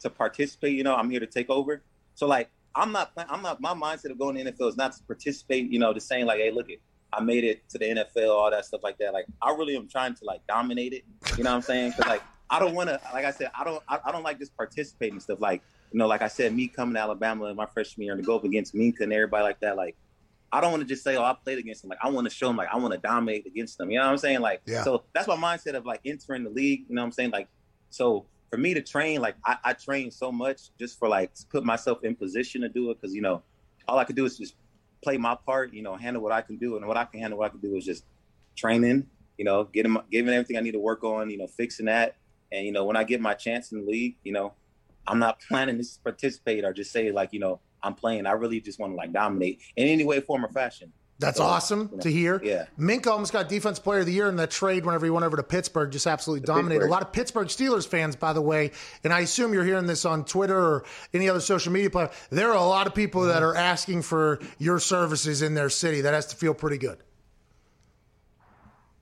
to 0.00 0.10
participate 0.10 0.74
you 0.74 0.84
know 0.84 0.94
I'm 0.94 1.10
here 1.10 1.20
to 1.20 1.26
take 1.26 1.50
over. 1.50 1.82
So 2.14 2.26
like 2.26 2.50
I'm 2.76 2.92
not. 2.92 3.12
I'm 3.16 3.42
not. 3.42 3.60
My 3.60 3.72
mindset 3.72 4.10
of 4.10 4.18
going 4.18 4.36
to 4.36 4.52
NFL 4.52 4.68
is 4.68 4.76
not 4.76 4.92
to 4.92 5.02
participate. 5.04 5.70
You 5.70 5.78
know, 5.78 5.92
to 5.92 6.00
saying 6.00 6.26
like, 6.26 6.38
"Hey, 6.38 6.50
look 6.50 6.68
it, 6.68 6.80
I 7.12 7.22
made 7.22 7.42
it 7.42 7.66
to 7.70 7.78
the 7.78 7.86
NFL, 7.86 8.28
all 8.28 8.50
that 8.50 8.66
stuff 8.66 8.82
like 8.82 8.98
that." 8.98 9.14
Like, 9.14 9.26
I 9.42 9.50
really 9.50 9.74
am 9.76 9.88
trying 9.88 10.14
to 10.14 10.24
like 10.24 10.46
dominate 10.46 10.92
it. 10.92 11.04
You 11.36 11.44
know 11.44 11.50
what 11.50 11.56
I'm 11.56 11.62
saying? 11.62 11.92
Because 11.96 12.06
like, 12.06 12.22
I 12.50 12.58
don't 12.58 12.74
want 12.74 12.90
to. 12.90 13.00
Like 13.14 13.24
I 13.24 13.30
said, 13.30 13.50
I 13.58 13.64
don't. 13.64 13.82
I, 13.88 13.98
I, 14.04 14.12
don't 14.12 14.22
like 14.22 14.38
just 14.38 14.54
participating 14.56 15.18
stuff. 15.20 15.40
Like, 15.40 15.62
you 15.90 15.98
know, 15.98 16.06
like 16.06 16.20
I 16.20 16.28
said, 16.28 16.54
me 16.54 16.68
coming 16.68 16.94
to 16.94 17.00
Alabama 17.00 17.46
in 17.46 17.56
my 17.56 17.66
freshman 17.66 18.04
year 18.04 18.12
and 18.12 18.22
to 18.22 18.26
go 18.26 18.36
up 18.36 18.44
against 18.44 18.74
Minkah 18.74 19.00
and 19.00 19.12
everybody 19.12 19.42
like 19.42 19.60
that. 19.60 19.76
Like, 19.76 19.96
I 20.52 20.60
don't 20.60 20.70
want 20.70 20.82
to 20.82 20.88
just 20.88 21.02
say, 21.02 21.16
"Oh, 21.16 21.24
I 21.24 21.34
played 21.42 21.58
against 21.58 21.80
them." 21.82 21.88
Like, 21.88 22.00
I 22.02 22.10
want 22.10 22.28
to 22.28 22.34
show 22.34 22.48
them, 22.48 22.56
like, 22.56 22.68
I 22.70 22.76
want 22.76 22.92
to 22.92 23.00
dominate 23.00 23.46
against 23.46 23.78
them. 23.78 23.90
You 23.90 23.98
know 23.98 24.04
what 24.04 24.12
I'm 24.12 24.18
saying? 24.18 24.40
Like, 24.40 24.60
yeah. 24.66 24.84
so 24.84 25.04
that's 25.14 25.26
my 25.26 25.36
mindset 25.36 25.74
of 25.74 25.86
like 25.86 26.00
entering 26.04 26.44
the 26.44 26.50
league. 26.50 26.84
You 26.88 26.94
know 26.94 27.00
what 27.00 27.06
I'm 27.06 27.12
saying? 27.12 27.30
Like, 27.30 27.48
so 27.88 28.26
for 28.56 28.62
me 28.62 28.72
to 28.72 28.80
train, 28.80 29.20
like 29.20 29.36
I, 29.44 29.58
I 29.64 29.72
train 29.74 30.10
so 30.10 30.32
much 30.32 30.70
just 30.78 30.98
for 30.98 31.08
like 31.08 31.30
put 31.50 31.62
myself 31.62 32.02
in 32.04 32.16
position 32.16 32.62
to 32.62 32.70
do 32.70 32.90
it 32.90 32.98
because 32.98 33.14
you 33.14 33.20
know 33.20 33.42
all 33.86 33.98
I 33.98 34.04
could 34.04 34.16
do 34.16 34.24
is 34.24 34.38
just 34.38 34.54
play 35.04 35.18
my 35.18 35.36
part, 35.44 35.74
you 35.74 35.82
know, 35.82 35.94
handle 35.94 36.22
what 36.22 36.32
I 36.32 36.40
can 36.40 36.56
do, 36.56 36.76
and 36.76 36.86
what 36.86 36.96
I 36.96 37.04
can 37.04 37.20
handle, 37.20 37.38
what 37.38 37.48
I 37.48 37.48
can 37.50 37.60
do 37.60 37.76
is 37.76 37.84
just 37.84 38.04
training, 38.56 39.06
you 39.36 39.44
know, 39.44 39.64
getting 39.64 39.94
giving 40.10 40.32
everything 40.32 40.56
I 40.56 40.60
need 40.60 40.72
to 40.72 40.78
work 40.78 41.04
on, 41.04 41.28
you 41.28 41.36
know, 41.36 41.46
fixing 41.46 41.84
that, 41.84 42.16
and 42.50 42.64
you 42.64 42.72
know, 42.72 42.86
when 42.86 42.96
I 42.96 43.04
get 43.04 43.20
my 43.20 43.34
chance 43.34 43.72
in 43.72 43.84
the 43.84 43.90
league, 43.90 44.16
you 44.24 44.32
know, 44.32 44.54
I'm 45.06 45.18
not 45.18 45.38
planning 45.48 45.78
to 45.78 45.86
participate 46.02 46.64
or 46.64 46.72
just 46.72 46.92
say 46.92 47.12
like, 47.12 47.34
you 47.34 47.40
know, 47.40 47.60
I'm 47.82 47.92
playing. 47.92 48.24
I 48.24 48.32
really 48.32 48.62
just 48.62 48.78
want 48.78 48.94
to 48.94 48.96
like 48.96 49.12
dominate 49.12 49.60
in 49.76 49.86
any 49.86 50.04
way, 50.04 50.20
form, 50.20 50.46
or 50.46 50.48
fashion. 50.48 50.94
That's 51.18 51.38
so, 51.38 51.44
awesome 51.44 51.88
you 51.90 51.96
know, 51.96 52.02
to 52.02 52.12
hear. 52.12 52.40
Yeah. 52.44 52.66
Minkah 52.78 53.06
almost 53.06 53.32
got 53.32 53.48
Defense 53.48 53.78
Player 53.78 54.00
of 54.00 54.06
the 54.06 54.12
Year 54.12 54.28
in 54.28 54.36
that 54.36 54.50
trade 54.50 54.84
whenever 54.84 55.06
he 55.06 55.10
went 55.10 55.24
over 55.24 55.36
to 55.36 55.42
Pittsburgh, 55.42 55.90
just 55.90 56.06
absolutely 56.06 56.40
the 56.40 56.48
dominated. 56.48 56.80
Pittsburgh. 56.80 56.90
A 56.90 56.92
lot 56.92 57.02
of 57.02 57.12
Pittsburgh 57.12 57.48
Steelers 57.48 57.86
fans, 57.86 58.16
by 58.16 58.34
the 58.34 58.42
way, 58.42 58.72
and 59.02 59.12
I 59.12 59.20
assume 59.20 59.54
you're 59.54 59.64
hearing 59.64 59.86
this 59.86 60.04
on 60.04 60.24
Twitter 60.24 60.58
or 60.58 60.84
any 61.14 61.28
other 61.28 61.40
social 61.40 61.72
media 61.72 61.88
platform. 61.88 62.18
There 62.30 62.50
are 62.50 62.56
a 62.56 62.64
lot 62.64 62.86
of 62.86 62.94
people 62.94 63.22
that 63.22 63.42
are 63.42 63.54
asking 63.54 64.02
for 64.02 64.40
your 64.58 64.78
services 64.78 65.40
in 65.40 65.54
their 65.54 65.70
city. 65.70 66.02
That 66.02 66.12
has 66.12 66.26
to 66.28 66.36
feel 66.36 66.52
pretty 66.52 66.78
good. 66.78 66.98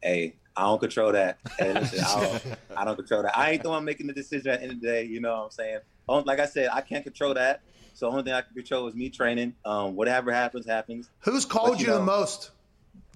Hey, 0.00 0.36
I 0.56 0.62
don't 0.62 0.78
control 0.78 1.10
that. 1.12 1.38
Hey, 1.58 1.74
listen, 1.74 2.04
I, 2.04 2.20
don't, 2.20 2.58
I, 2.76 2.84
don't, 2.84 2.96
control 2.96 3.22
that. 3.22 3.36
I 3.36 3.52
ain't 3.52 3.62
the 3.62 3.70
one 3.70 3.84
making 3.84 4.06
the 4.06 4.12
decision 4.12 4.52
at 4.52 4.60
the 4.60 4.64
end 4.64 4.72
of 4.74 4.80
the 4.80 4.86
day. 4.86 5.04
You 5.04 5.20
know 5.20 5.34
what 5.34 5.44
I'm 5.44 5.50
saying? 5.50 5.78
Like 6.06 6.38
I 6.38 6.46
said, 6.46 6.68
I 6.72 6.80
can't 6.80 7.02
control 7.02 7.34
that. 7.34 7.62
So 7.94 8.06
the 8.06 8.10
only 8.10 8.24
thing 8.24 8.32
I 8.32 8.42
can 8.42 8.54
control 8.54 8.88
is 8.88 8.94
me 8.94 9.08
training. 9.08 9.54
Um, 9.64 9.94
whatever 9.94 10.32
happens, 10.32 10.66
happens. 10.66 11.08
Who's 11.20 11.44
called 11.44 11.70
but, 11.70 11.80
you, 11.80 11.86
you 11.86 11.92
know, 11.92 11.98
the 11.98 12.04
most? 12.04 12.50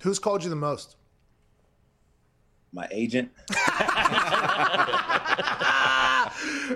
Who's 0.02 0.20
called 0.20 0.44
you 0.44 0.50
the 0.50 0.56
most? 0.56 0.96
My 2.72 2.86
agent. 2.90 3.30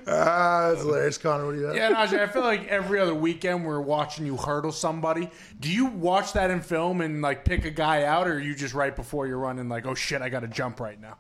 ah, 0.07 0.69
that's 0.71 0.81
hilarious, 0.81 1.19
Connor. 1.19 1.47
What 1.47 1.53
do 1.53 1.59
you 1.59 1.67
have? 1.67 1.77
Yeah, 1.77 1.93
Najee, 1.93 2.19
I 2.19 2.27
feel 2.27 2.43
like 2.43 2.67
every 2.67 2.99
other 2.99 3.15
weekend 3.15 3.65
we're 3.65 3.81
watching 3.81 4.27
you 4.27 4.37
hurdle 4.37 4.73
somebody. 4.73 5.31
Do 5.61 5.71
you 5.71 5.87
watch 5.87 6.33
that 6.33 6.51
in 6.51 6.61
film 6.61 7.03
and 7.03 7.23
like 7.23 7.45
pick 7.45 7.65
a 7.65 7.71
guy 7.71 8.05
out, 8.05 8.27
or 8.27 8.35
are 8.35 8.41
you 8.41 8.55
just 8.55 8.75
right 8.75 8.97
before 8.97 9.27
you're 9.27 9.39
running 9.39 9.69
like, 9.69 9.87
oh 9.87 9.95
shit, 9.95 10.23
I 10.23 10.29
got 10.29 10.41
to 10.41 10.49
jump 10.49 10.81
right 10.81 10.99
now? 11.01 11.19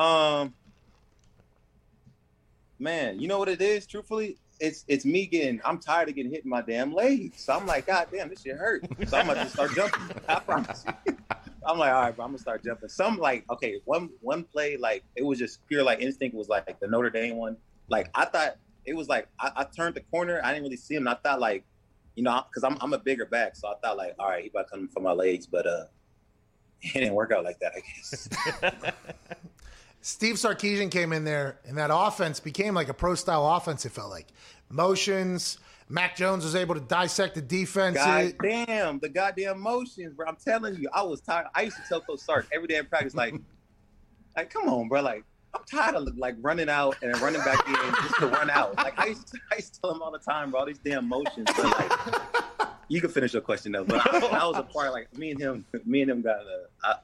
Um, 0.00 0.54
man, 2.78 3.20
you 3.20 3.28
know 3.28 3.38
what 3.38 3.48
it 3.48 3.60
is? 3.60 3.86
Truthfully, 3.86 4.38
it's 4.62 4.84
it's 4.86 5.04
me 5.04 5.26
getting. 5.26 5.60
I'm 5.64 5.78
tired 5.78 6.08
of 6.08 6.14
getting 6.14 6.30
hit 6.30 6.44
in 6.44 6.50
my 6.50 6.62
damn 6.62 6.92
legs. 6.94 7.42
So 7.42 7.52
I'm 7.52 7.66
like, 7.66 7.86
God 7.86 8.06
damn, 8.12 8.28
this 8.28 8.42
shit 8.42 8.56
hurt. 8.56 8.84
So 9.08 9.18
I'm 9.18 9.26
gonna 9.26 9.42
just 9.42 9.54
start 9.54 9.74
jumping. 9.74 10.00
I 10.28 10.38
promise 10.38 10.84
you. 10.86 11.16
I'm 11.66 11.78
like, 11.78 11.92
all 11.92 12.02
right, 12.02 12.14
bro, 12.14 12.24
I'm 12.24 12.30
gonna 12.30 12.38
start 12.38 12.62
jumping. 12.64 12.88
Some 12.88 13.18
like, 13.18 13.44
okay, 13.50 13.80
one 13.84 14.10
one 14.20 14.44
play 14.44 14.76
like 14.76 15.02
it 15.16 15.24
was 15.24 15.40
just 15.40 15.66
pure 15.66 15.82
like 15.82 16.00
instinct 16.00 16.36
was 16.36 16.48
like 16.48 16.78
the 16.78 16.86
Notre 16.86 17.10
Dame 17.10 17.36
one. 17.36 17.56
Like 17.88 18.08
I 18.14 18.24
thought 18.24 18.56
it 18.84 18.94
was 18.94 19.08
like 19.08 19.26
I, 19.40 19.50
I 19.56 19.64
turned 19.64 19.96
the 19.96 20.00
corner, 20.00 20.40
I 20.44 20.52
didn't 20.52 20.62
really 20.62 20.76
see 20.76 20.94
him. 20.94 21.08
I 21.08 21.16
thought 21.16 21.40
like, 21.40 21.64
you 22.14 22.22
know, 22.22 22.44
because 22.48 22.62
I'm 22.62 22.78
I'm 22.80 22.92
a 22.92 22.98
bigger 22.98 23.26
back, 23.26 23.56
so 23.56 23.66
I 23.66 23.74
thought 23.82 23.96
like, 23.96 24.14
all 24.20 24.28
right, 24.28 24.44
he 24.44 24.48
about 24.48 24.68
to 24.68 24.70
come 24.70 24.88
for 24.88 25.00
my 25.00 25.12
legs, 25.12 25.44
but 25.46 25.66
uh, 25.66 25.86
it 26.82 26.92
didn't 26.94 27.14
work 27.14 27.32
out 27.32 27.42
like 27.42 27.58
that, 27.58 27.72
I 27.74 27.80
guess. 27.80 28.92
Steve 30.02 30.34
Sarkisian 30.34 30.90
came 30.90 31.12
in 31.12 31.24
there, 31.24 31.60
and 31.64 31.78
that 31.78 31.90
offense 31.92 32.40
became 32.40 32.74
like 32.74 32.88
a 32.88 32.94
pro 32.94 33.14
style 33.14 33.48
offense. 33.48 33.86
It 33.86 33.92
felt 33.92 34.10
like 34.10 34.26
motions. 34.68 35.58
Mac 35.88 36.16
Jones 36.16 36.44
was 36.44 36.56
able 36.56 36.74
to 36.74 36.80
dissect 36.80 37.36
the 37.36 37.40
defense. 37.40 37.96
God 37.96 38.34
damn, 38.42 38.98
the 38.98 39.08
goddamn 39.08 39.60
motions, 39.60 40.14
bro. 40.14 40.26
I'm 40.26 40.36
telling 40.36 40.74
you, 40.76 40.88
I 40.92 41.02
was 41.02 41.20
tired. 41.20 41.46
I 41.54 41.62
used 41.62 41.76
to 41.76 41.82
tell 41.88 42.00
Coach 42.00 42.18
Sark 42.18 42.48
every 42.52 42.66
day 42.66 42.78
in 42.78 42.86
practice, 42.86 43.14
like, 43.14 43.34
like, 44.36 44.50
come 44.50 44.68
on, 44.68 44.88
bro. 44.88 45.02
Like, 45.02 45.24
I'm 45.54 45.62
tired 45.70 45.94
of 45.94 46.16
like 46.16 46.34
running 46.40 46.68
out 46.68 46.96
and 47.02 47.16
running 47.20 47.42
back 47.42 47.66
in 47.68 47.74
just 47.74 48.16
to 48.16 48.26
run 48.26 48.50
out. 48.50 48.76
Like 48.76 48.98
I 48.98 49.06
used 49.06 49.28
to, 49.28 49.38
I 49.52 49.56
used 49.56 49.74
to 49.74 49.80
tell 49.82 49.94
him 49.94 50.02
all 50.02 50.10
the 50.10 50.18
time, 50.18 50.50
bro. 50.50 50.60
All 50.60 50.66
these 50.66 50.78
damn 50.78 51.08
motions. 51.08 51.48
But, 51.56 51.64
like, 51.64 52.68
you 52.88 53.00
can 53.00 53.10
finish 53.10 53.34
your 53.34 53.42
question 53.42 53.70
though. 53.70 53.84
But 53.84 54.00
I, 54.12 54.18
I 54.18 54.46
was 54.46 54.56
a 54.56 54.62
part. 54.62 54.92
Like 54.92 55.16
me 55.16 55.30
and 55.30 55.40
him, 55.40 55.64
me 55.84 56.02
and 56.02 56.10
him 56.10 56.22
got. 56.22 56.40
A, 56.40 56.66
I 56.82 56.94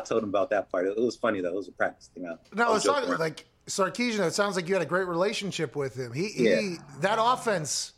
told 0.00 0.22
him 0.22 0.28
about 0.28 0.50
that 0.50 0.70
part. 0.70 0.86
It 0.86 0.96
was 0.96 1.16
funny 1.16 1.40
though. 1.40 1.48
It 1.48 1.54
was 1.54 1.68
a 1.68 1.72
practice 1.72 2.10
thing. 2.14 2.26
I, 2.26 2.36
no, 2.54 2.74
it's 2.74 2.86
not 2.86 3.06
like 3.18 3.46
Sarkisian. 3.66 4.26
It 4.26 4.34
sounds 4.34 4.56
like 4.56 4.68
you 4.68 4.74
had 4.74 4.82
a 4.82 4.86
great 4.86 5.06
relationship 5.06 5.76
with 5.76 5.94
him. 5.96 6.12
He, 6.12 6.30
yeah. 6.36 6.60
he 6.60 6.76
that 7.00 7.18
offense, 7.20 7.92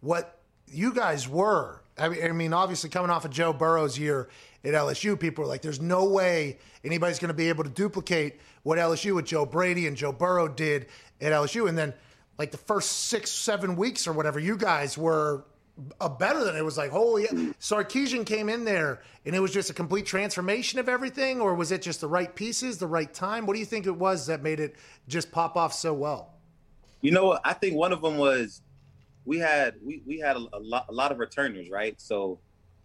what 0.00 0.40
you 0.68 0.92
guys 0.92 1.28
were. 1.28 1.80
I 1.96 2.08
mean, 2.08 2.24
I 2.24 2.32
mean, 2.32 2.52
obviously 2.52 2.90
coming 2.90 3.10
off 3.10 3.24
of 3.24 3.30
Joe 3.30 3.52
Burrow's 3.52 3.98
year 3.98 4.28
at 4.64 4.74
LSU, 4.74 5.18
people 5.18 5.44
are 5.44 5.48
like, 5.48 5.62
"There's 5.62 5.80
no 5.80 6.06
way 6.06 6.58
anybody's 6.82 7.18
going 7.18 7.28
to 7.28 7.34
be 7.34 7.48
able 7.48 7.64
to 7.64 7.70
duplicate 7.70 8.40
what 8.62 8.78
LSU 8.78 9.14
with 9.14 9.26
Joe 9.26 9.46
Brady 9.46 9.86
and 9.86 9.96
Joe 9.96 10.12
Burrow 10.12 10.48
did 10.48 10.86
at 11.20 11.32
LSU." 11.32 11.68
And 11.68 11.78
then, 11.78 11.94
like 12.38 12.50
the 12.50 12.58
first 12.58 13.06
six, 13.08 13.30
seven 13.30 13.76
weeks 13.76 14.06
or 14.06 14.12
whatever, 14.12 14.40
you 14.40 14.56
guys 14.56 14.98
were 14.98 15.44
a 16.00 16.08
better 16.08 16.44
than 16.44 16.54
it 16.54 16.64
was 16.64 16.78
like 16.78 16.90
holy 16.90 17.24
Sarkisian 17.60 18.24
came 18.24 18.48
in 18.48 18.64
there 18.64 19.02
and 19.26 19.34
it 19.34 19.40
was 19.40 19.52
just 19.52 19.70
a 19.70 19.74
complete 19.74 20.06
transformation 20.06 20.78
of 20.78 20.88
everything 20.88 21.40
or 21.40 21.54
was 21.54 21.72
it 21.72 21.82
just 21.82 22.00
the 22.00 22.06
right 22.06 22.32
pieces 22.34 22.78
the 22.78 22.86
right 22.86 23.12
time? 23.12 23.44
What 23.44 23.54
do 23.54 23.58
you 23.58 23.66
think 23.66 23.86
it 23.86 23.96
was 23.96 24.26
that 24.26 24.42
made 24.42 24.60
it 24.60 24.76
just 25.08 25.32
pop 25.32 25.56
off 25.56 25.72
so 25.72 25.92
well? 25.92 26.34
You 27.00 27.10
know 27.10 27.26
what? 27.26 27.40
I 27.44 27.54
think 27.54 27.74
one 27.74 27.92
of 27.92 28.02
them 28.02 28.18
was 28.18 28.62
we 29.24 29.38
had 29.38 29.74
we, 29.84 30.02
we 30.06 30.18
had 30.18 30.36
a, 30.36 30.46
a 30.52 30.60
lot 30.60 30.86
a 30.88 30.92
lot 30.92 31.10
of 31.10 31.18
returners 31.18 31.68
right? 31.70 32.00
So 32.00 32.38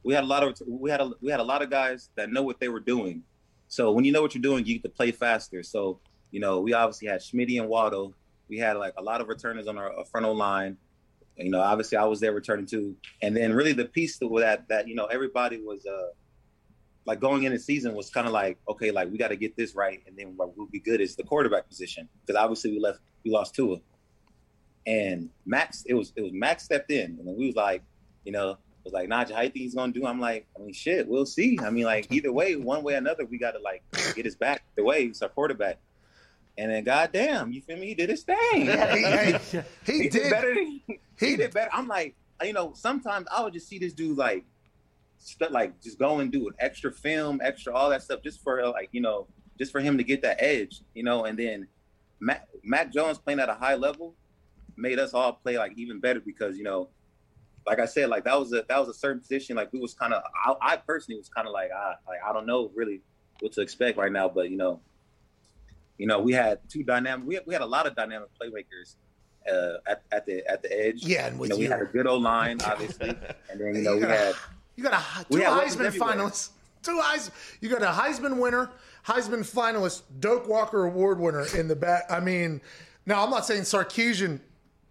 we 0.04 0.16
had 0.16 0.24
a 0.24 0.28
lot 0.28 0.44
of 0.44 0.60
we 0.68 0.90
had 0.90 1.02
a, 1.02 1.12
we 1.22 1.30
had 1.30 1.40
a 1.40 1.44
lot 1.44 1.62
of 1.62 1.70
guys 1.70 2.10
that 2.16 2.32
know 2.32 2.42
what 2.42 2.60
they 2.60 2.70
were 2.70 2.80
doing. 2.80 3.22
So 3.68 3.92
when 3.92 4.04
you 4.04 4.12
know 4.12 4.24
what 4.24 4.34
you're 4.34 4.42
doing 4.42 4.66
you 4.66 4.76
get 4.76 4.84
to 4.84 4.90
play 4.90 5.12
faster. 5.12 5.62
So 5.62 6.00
you 6.32 6.40
know 6.40 6.60
we 6.60 6.74
obviously 6.74 7.08
had 7.08 7.22
Schmitty 7.22 7.60
and 7.60 7.70
Waddle 7.70 8.16
we 8.50 8.58
had 8.58 8.78
like 8.78 8.96
a 8.98 9.02
lot 9.02 9.22
of 9.22 9.28
returners 9.28 9.68
on 9.68 9.78
our, 9.78 9.94
our 9.94 10.06
frontal 10.06 10.36
line 10.36 10.76
you 11.40 11.52
know, 11.52 11.62
obviously 11.62 11.98
I 11.98 12.06
was 12.06 12.20
there 12.20 12.34
returning 12.34 12.66
to, 12.68 12.96
and 13.22 13.36
then 13.36 13.54
really 13.54 13.74
the 13.74 13.86
piece 13.86 14.18
that 14.20 14.66
that 14.70 14.88
you 14.88 14.96
know 14.96 15.06
everybody 15.06 15.58
was 15.58 15.86
uh 15.86 16.10
like 17.06 17.20
going 17.20 17.44
in 17.44 17.52
the 17.52 17.60
season 17.60 17.96
was 17.96 18.10
kind 18.10 18.28
of 18.28 18.34
like 18.34 18.58
okay, 18.68 18.92
like 18.92 19.12
we 19.12 19.18
got 19.18 19.30
to 19.30 19.36
get 19.36 19.56
this 19.56 19.76
right, 19.76 20.02
and 20.08 20.18
then 20.18 20.34
what 20.36 20.58
will 20.58 20.68
be 20.68 20.80
good 20.80 21.02
is 21.02 21.16
the 21.16 21.24
quarterback 21.24 21.68
position 21.68 22.08
because 22.22 22.40
obviously 22.40 22.72
we 22.72 22.80
left 22.80 23.00
we 23.24 23.32
lost 23.32 23.56
Tua, 23.56 23.78
and 24.86 25.30
Max 25.46 25.84
it 25.86 25.94
was 25.94 26.14
it 26.16 26.22
was 26.22 26.32
Max 26.34 26.64
stepped 26.64 26.92
in, 26.92 27.18
and 27.20 27.38
we 27.38 27.48
was 27.48 27.56
like, 27.56 27.84
you 28.26 28.32
know, 28.32 28.58
was 28.84 28.94
like, 28.94 29.10
Najee, 29.10 29.34
how 29.34 29.42
you 29.42 29.50
think 29.50 29.64
he's 29.64 29.76
gonna 29.76 29.94
do? 29.94 30.06
I'm 30.06 30.20
like, 30.20 30.48
I 30.58 30.62
mean, 30.62 30.74
shit, 30.74 31.08
we'll 31.08 31.26
see. 31.26 31.58
I 31.62 31.70
mean, 31.70 31.86
like 31.86 32.12
either 32.12 32.32
way, 32.32 32.56
one 32.56 32.84
way 32.84 32.96
or 32.96 32.98
another, 32.98 33.26
we 33.26 33.38
got 33.38 33.52
to 33.52 33.60
like 33.60 33.84
get 34.16 34.26
his 34.26 34.36
back 34.36 34.64
the 34.76 34.84
way 34.84 35.08
he's 35.08 35.22
our 35.22 35.30
quarterback. 35.30 35.80
And 36.60 36.70
then, 36.70 36.84
goddamn, 36.84 37.54
you 37.54 37.62
feel 37.62 37.78
me? 37.78 37.88
He 37.88 37.96
did 37.96 38.10
his 38.10 38.24
thing. 38.24 38.66
Yeah, 38.66 38.94
he, 39.32 39.32
he, 39.32 39.60
he, 39.86 40.04
he, 40.04 40.10
did, 40.10 40.30
better. 40.30 40.54
Than, 40.54 40.82
he, 41.18 41.36
did 41.38 41.54
better. 41.54 41.70
I'm 41.72 41.88
like, 41.88 42.16
you 42.44 42.52
know, 42.52 42.74
sometimes 42.76 43.28
I 43.34 43.42
would 43.42 43.54
just 43.54 43.70
see 43.70 43.80
this 43.80 43.94
dude 43.94 44.18
like, 44.18 44.44
st- 45.20 45.54
like 45.54 45.82
just 45.82 45.98
go 45.98 46.20
and 46.20 46.30
do 46.30 46.50
an 46.50 46.56
extra 46.60 46.92
film, 46.92 47.40
extra 47.42 47.74
all 47.74 47.90
that 47.92 48.04
stuff, 48.04 48.22
just 48.22 48.44
for 48.44 48.62
like, 48.68 48.90
you 48.92 49.00
know, 49.00 49.26
just 49.58 49.72
for 49.72 49.80
him 49.80 49.98
to 49.98 50.04
get 50.04 50.22
that 50.24 50.44
edge, 50.44 50.82
you 50.94 51.02
know. 51.02 51.24
And 51.24 51.40
then 51.40 51.66
Mac, 52.20 52.46
Mac 52.62 52.92
Jones 52.92 53.18
playing 53.18 53.40
at 53.40 53.48
a 53.48 53.54
high 53.54 53.76
level 53.76 54.16
made 54.76 55.00
us 55.00 55.14
all 55.14 55.32
play 55.32 55.58
like 55.58 55.78
even 55.78 56.02
better 56.02 56.20
because 56.20 56.58
you 56.58 56.64
know, 56.64 56.90
like 57.66 57.80
I 57.80 57.86
said, 57.86 58.10
like 58.10 58.26
that 58.26 58.38
was 58.38 58.52
a 58.52 58.66
that 58.68 58.78
was 58.78 58.90
a 58.90 58.94
certain 58.94 59.22
position. 59.22 59.56
Like 59.56 59.72
we 59.72 59.80
was 59.80 59.94
kind 59.94 60.14
of, 60.14 60.24
I, 60.46 60.74
I, 60.74 60.76
personally 60.76 61.20
was 61.20 61.30
kind 61.30 61.48
of 61.48 61.54
like, 61.54 61.72
I 61.72 61.94
like 62.06 62.20
I 62.28 62.34
don't 62.34 62.46
know 62.46 62.70
really 62.76 63.00
what 63.40 63.54
to 63.54 63.62
expect 63.62 63.98
right 63.98 64.12
now, 64.12 64.28
but 64.28 64.50
you 64.50 64.58
know, 64.58 64.82
you 66.00 66.08
know, 66.08 66.20
we 66.20 66.32
had 66.32 66.60
two 66.70 66.82
dynamic. 66.82 67.28
We 67.28 67.36
had, 67.36 67.44
we 67.46 67.54
had 67.54 67.62
a 67.62 67.68
lot 67.68 67.86
of 67.86 67.96
dynamic 67.96 68.30
playmakers 68.42 68.96
uh, 69.52 69.78
at, 69.86 70.02
at 70.12 70.26
the 70.26 70.50
at 70.50 70.64
the 70.64 70.86
edge. 70.86 71.04
Yeah, 71.06 71.28
and 71.28 71.40
you 71.40 71.48
know, 71.48 71.58
we 71.58 71.66
had 71.66 71.82
a 71.82 71.86
good 71.86 72.08
old 72.08 72.24
line, 72.24 72.60
obviously, 72.66 73.10
and 73.10 73.60
then 73.60 73.76
you 73.76 73.82
know 73.82 73.94
you 73.94 74.02
we 74.02 74.08
had 74.08 74.34
you 74.78 74.84
got 74.84 74.94
a 74.94 75.26
two 75.26 75.40
Heisman 75.40 75.92
finalists, 75.92 76.50
two 76.82 77.00
Heisman. 77.04 77.32
You 77.60 77.70
got 77.70 77.84
a 77.84 77.88
Heisman 77.88 78.40
winner, 78.40 78.72
Heisman 79.06 79.42
finalist, 79.42 80.04
Doak 80.20 80.48
Walker 80.48 80.86
Award 80.86 81.20
winner 81.20 81.46
in 81.56 81.68
the 81.68 81.76
back. 81.76 82.06
I 82.10 82.22
mean, 82.22 82.62
now 83.06 83.24
I'm 83.24 83.30
not 83.30 83.46
saying 83.46 83.64
Sarkisian 83.64 84.40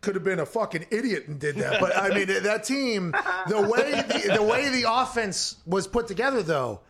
could 0.03 0.14
have 0.14 0.25
been 0.25 0.40
a 0.40 0.47
fucking 0.47 0.87
idiot 0.90 1.27
and 1.27 1.40
did 1.40 1.57
that, 1.57 1.81
but 1.81 1.97
I 1.97 2.11
mean 2.11 2.27
that 2.27 2.64
team, 2.64 3.14
the 3.49 3.62
way 3.62 3.92
the, 3.92 4.35
the 4.37 4.42
way 4.42 4.68
the 4.68 4.85
offense 4.87 5.57
was 5.64 5.87
put 5.87 6.07
together, 6.07 6.42
though 6.42 6.81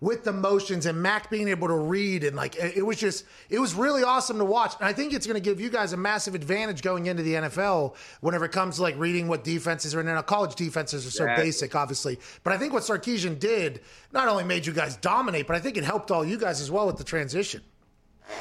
with 0.00 0.24
the 0.24 0.32
motions 0.32 0.86
and 0.86 1.00
Mac 1.00 1.30
being 1.30 1.48
able 1.48 1.68
to 1.68 1.76
read 1.76 2.24
and 2.24 2.36
like 2.36 2.56
it 2.56 2.84
was 2.84 2.98
just 2.98 3.24
it 3.48 3.58
was 3.58 3.74
really 3.74 4.02
awesome 4.02 4.38
to 4.38 4.44
watch. 4.44 4.74
And 4.78 4.88
I 4.88 4.92
think 4.92 5.12
it's 5.12 5.26
going 5.26 5.40
to 5.40 5.40
give 5.40 5.60
you 5.60 5.70
guys 5.70 5.92
a 5.92 5.96
massive 5.96 6.34
advantage 6.34 6.82
going 6.82 7.06
into 7.06 7.22
the 7.22 7.34
NFL 7.34 7.94
whenever 8.20 8.44
it 8.44 8.52
comes 8.52 8.76
to 8.76 8.82
like 8.82 8.98
reading 8.98 9.28
what 9.28 9.44
defenses 9.44 9.94
are 9.94 10.00
in. 10.00 10.06
Now 10.06 10.22
college 10.22 10.54
defenses 10.54 11.06
are 11.06 11.10
so 11.10 11.24
yeah. 11.24 11.36
basic, 11.36 11.74
obviously, 11.74 12.18
but 12.42 12.52
I 12.52 12.58
think 12.58 12.72
what 12.72 12.82
Sarkisian 12.82 13.38
did 13.38 13.80
not 14.12 14.28
only 14.28 14.44
made 14.44 14.66
you 14.66 14.72
guys 14.72 14.96
dominate, 14.96 15.46
but 15.46 15.56
I 15.56 15.60
think 15.60 15.76
it 15.76 15.84
helped 15.84 16.10
all 16.10 16.24
you 16.24 16.38
guys 16.38 16.60
as 16.60 16.70
well 16.70 16.86
with 16.86 16.96
the 16.96 17.04
transition. 17.04 17.62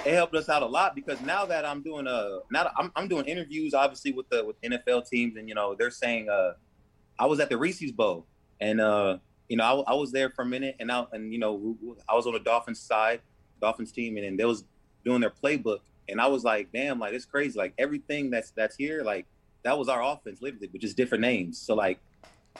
It 0.05 0.13
helped 0.13 0.35
us 0.35 0.49
out 0.49 0.63
a 0.63 0.65
lot 0.65 0.95
because 0.95 1.19
now 1.21 1.45
that 1.45 1.65
I'm 1.65 1.81
doing 1.81 2.07
uh 2.07 2.39
now 2.51 2.71
I'm, 2.77 2.91
I'm 2.95 3.07
doing 3.07 3.25
interviews 3.25 3.73
obviously 3.73 4.11
with 4.11 4.29
the 4.29 4.43
with 4.43 4.59
NFL 4.61 5.07
teams 5.09 5.35
and 5.37 5.47
you 5.47 5.55
know 5.55 5.75
they're 5.75 5.91
saying 5.91 6.29
uh 6.29 6.53
I 7.19 7.25
was 7.25 7.39
at 7.39 7.49
the 7.49 7.57
Reese's 7.57 7.91
Bowl 7.91 8.25
and 8.59 8.79
uh 8.79 9.17
you 9.49 9.57
know, 9.57 9.83
I, 9.87 9.91
I, 9.91 9.95
was 9.95 10.11
there 10.11 10.29
for 10.29 10.43
a 10.43 10.45
minute, 10.45 10.75
and 10.79 10.91
I 10.91 11.05
and 11.11 11.31
you 11.31 11.39
know, 11.39 11.77
I 12.07 12.15
was 12.15 12.25
on 12.27 12.33
the 12.33 12.39
Dolphins 12.39 12.79
side, 12.79 13.21
Dolphins 13.61 13.91
team, 13.91 14.17
and 14.17 14.25
then 14.25 14.37
they 14.37 14.45
was 14.45 14.63
doing 15.03 15.21
their 15.21 15.31
playbook, 15.31 15.79
and 16.09 16.19
I 16.19 16.27
was 16.27 16.43
like, 16.43 16.71
damn, 16.71 16.99
like 16.99 17.13
it's 17.13 17.25
crazy. 17.25 17.57
Like 17.57 17.73
everything 17.77 18.29
that's 18.29 18.51
that's 18.51 18.75
here, 18.75 19.03
like 19.03 19.25
that 19.63 19.77
was 19.77 19.89
our 19.89 20.03
offense, 20.03 20.41
literally, 20.41 20.67
but 20.67 20.81
just 20.81 20.97
different 20.97 21.21
names. 21.21 21.59
So 21.59 21.75
like 21.75 21.99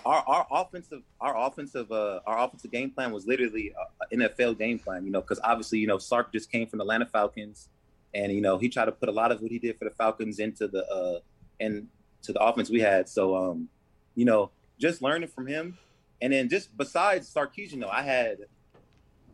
our 0.06 0.24
our 0.28 0.48
offensive 0.52 1.04
our 1.22 1.38
offensive 1.38 1.92
uh 1.92 2.20
our 2.26 2.46
offensive 2.46 2.72
game 2.72 2.90
plan 2.90 3.12
was 3.12 3.28
literally 3.28 3.74
an 4.12 4.20
NFL 4.20 4.58
game 4.58 4.80
plan, 4.80 5.06
you 5.06 5.12
know, 5.12 5.22
because 5.22 5.40
obviously 5.44 5.80
you 5.80 5.88
know 5.88 5.98
Sark 5.98 6.32
just 6.32 6.52
came 6.52 6.68
from 6.68 6.80
the 6.80 6.84
Atlanta 6.84 7.06
Falcons, 7.06 7.70
and 8.14 8.32
you 8.32 8.42
know 8.42 8.58
he 8.58 8.70
tried 8.70 8.86
to 8.86 8.92
put 8.92 9.10
a 9.10 9.12
lot 9.12 9.32
of 9.32 9.42
what 9.42 9.52
he 9.52 9.60
did 9.60 9.78
for 9.78 9.86
the 9.86 9.92
Falcons 9.92 10.40
into 10.40 10.68
the 10.68 10.86
uh 10.88 11.20
and 11.60 11.88
to 12.24 12.34
the 12.34 12.40
offense 12.40 12.70
we 12.70 12.80
had. 12.80 13.08
So 13.08 13.36
um, 13.36 13.70
you 14.16 14.26
know, 14.26 14.52
just 14.80 15.02
learning 15.02 15.30
from 15.30 15.48
him, 15.48 15.78
and 16.24 16.32
then 16.32 16.48
just 16.48 16.76
besides 16.78 17.32
Sarkisian, 17.32 17.82
though, 17.82 17.90
I 17.90 18.02
had 18.02 18.38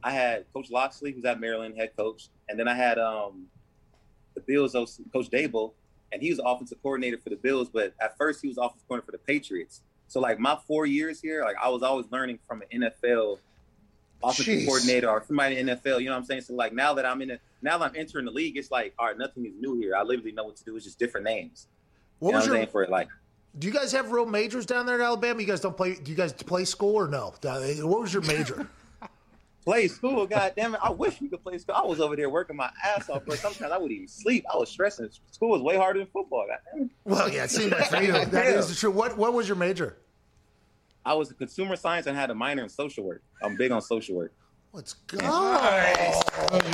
I 0.04 0.12
had 0.12 0.52
Coach 0.52 0.72
Locksley, 0.72 1.12
who's 1.12 1.24
at 1.24 1.40
Maryland, 1.40 1.76
head 1.78 1.92
coach, 1.96 2.30
and 2.50 2.60
then 2.60 2.68
I 2.68 2.74
had 2.74 2.98
um 2.98 3.46
the 4.34 4.42
Bills 4.42 4.74
Coach 4.74 5.30
Daboll, 5.30 5.74
and 6.12 6.20
he 6.20 6.32
was 6.32 6.42
offensive 6.44 6.82
coordinator 6.82 7.20
for 7.20 7.30
the 7.30 7.36
Bills, 7.36 7.70
but 7.70 7.94
at 8.02 8.18
first 8.18 8.42
he 8.42 8.48
was 8.48 8.58
offensive 8.58 8.88
coordinator 8.88 9.06
for 9.06 9.12
the 9.12 9.20
Patriots. 9.20 9.82
So 10.08 10.20
like 10.20 10.40
my 10.40 10.58
four 10.68 10.88
years 10.88 11.22
here, 11.22 11.44
like 11.44 11.58
I 11.62 11.70
was 11.70 11.84
always 11.84 12.08
learning 12.10 12.40
from 12.48 12.64
an 12.72 12.82
NFL 12.82 13.38
offensive 14.24 14.62
Jeez. 14.62 14.66
coordinator 14.66 15.10
or 15.10 15.24
somebody 15.28 15.60
in 15.60 15.68
the 15.68 15.76
NFL. 15.76 16.00
You 16.00 16.06
know 16.06 16.14
what 16.14 16.18
I'm 16.18 16.26
saying? 16.26 16.42
So 16.42 16.56
like 16.56 16.74
now 16.74 16.96
that 16.96 17.06
I'm 17.06 17.22
in 17.22 17.30
it, 17.30 17.42
now 17.62 17.78
that 17.78 17.92
I'm 17.92 17.96
entering 17.96 18.26
the 18.26 18.32
league, 18.32 18.58
it's 18.58 18.72
like 18.72 18.96
all 18.98 19.06
right, 19.06 19.18
nothing 19.18 19.46
is 19.46 19.54
new 19.60 19.76
here. 19.80 19.96
I 19.96 20.02
literally 20.02 20.32
know 20.32 20.46
what 20.46 20.56
to 20.56 20.64
do. 20.64 20.76
It's 20.76 20.86
just 20.86 20.98
different 20.98 21.26
names. 21.26 21.68
What 22.18 22.32
you 22.32 22.36
was 22.38 22.48
your, 22.48 22.66
for 22.66 22.82
it 22.82 22.90
like? 22.90 23.10
Do 23.58 23.68
you 23.68 23.74
guys 23.74 23.92
have 23.92 24.12
real 24.12 24.26
majors 24.26 24.66
down 24.66 24.86
there 24.86 24.96
in 24.96 25.02
Alabama? 25.02 25.42
You 25.42 25.48
guys 25.48 25.60
don't 25.60 25.76
play? 25.76 25.96
Do 25.96 26.12
you 26.12 26.18
guys 26.18 26.34
play 26.34 26.66
school 26.66 26.96
or 26.96 27.08
no? 27.08 27.34
Uh, 27.44 27.60
what 27.88 28.02
was 28.02 28.14
your 28.14 28.22
major? 28.24 28.68
play 29.66 29.88
school. 29.88 30.28
God 30.28 30.54
damn 30.56 30.76
it! 30.76 30.80
I 30.84 30.92
wish 30.92 31.20
we 31.20 31.30
could 31.30 31.44
play 31.44 31.58
school. 31.58 31.76
I 31.76 31.86
was 31.86 32.00
over 32.00 32.16
there 32.16 32.30
working 32.30 32.56
my 32.56 32.70
ass 32.86 33.10
off, 33.10 33.24
but 33.26 33.40
sometimes 33.40 33.72
I 33.72 33.78
would 33.78 33.92
even 33.92 34.08
sleep. 34.08 34.46
I 34.54 34.58
was 34.58 34.70
stressing. 34.70 35.10
School 35.32 35.50
was 35.50 35.62
way 35.62 35.78
harder 35.78 36.00
than 36.00 36.08
football. 36.08 36.46
Well, 37.06 37.30
yeah, 37.30 37.46
it 37.46 37.50
seemed 37.50 37.72
like 37.72 37.90
for 37.90 38.02
you. 38.02 38.14
That 38.26 38.48
is 38.48 38.80
true. 38.80 38.92
What 38.92 39.18
What 39.18 39.34
was 39.34 39.48
your 39.48 39.58
major? 39.58 39.98
I 41.06 41.14
was 41.14 41.32
a 41.32 41.34
consumer 41.34 41.76
science 41.76 42.06
and 42.06 42.16
had 42.16 42.30
a 42.30 42.36
minor 42.36 42.64
in 42.64 42.70
social 42.70 43.04
work. 43.04 43.24
I'm 43.42 43.56
big 43.56 43.72
on 43.72 43.82
social 43.82 44.16
work. 44.16 44.34
Let's 44.74 44.94
go. 44.94 45.18
Nice. 45.18 46.22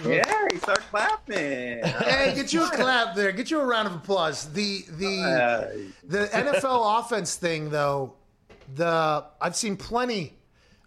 Yeah, 0.06 0.24
he 0.56 0.62
started 0.62 0.86
clapping. 0.90 1.84
Hey, 1.84 2.32
get 2.34 2.54
you 2.54 2.64
a 2.64 2.70
clap 2.70 3.14
there. 3.14 3.34
Get 3.34 3.52
you 3.52 3.60
a 3.60 3.66
round 3.66 3.90
of 3.90 3.96
applause. 3.96 4.52
The 4.54 4.86
the 4.90 5.22
uh, 5.22 5.78
the 6.08 6.28
NFL 6.28 7.00
offense 7.00 7.36
thing 7.36 7.70
though, 7.70 8.14
the 8.74 9.26
I've 9.42 9.56
seen 9.56 9.76
plenty 9.76 10.38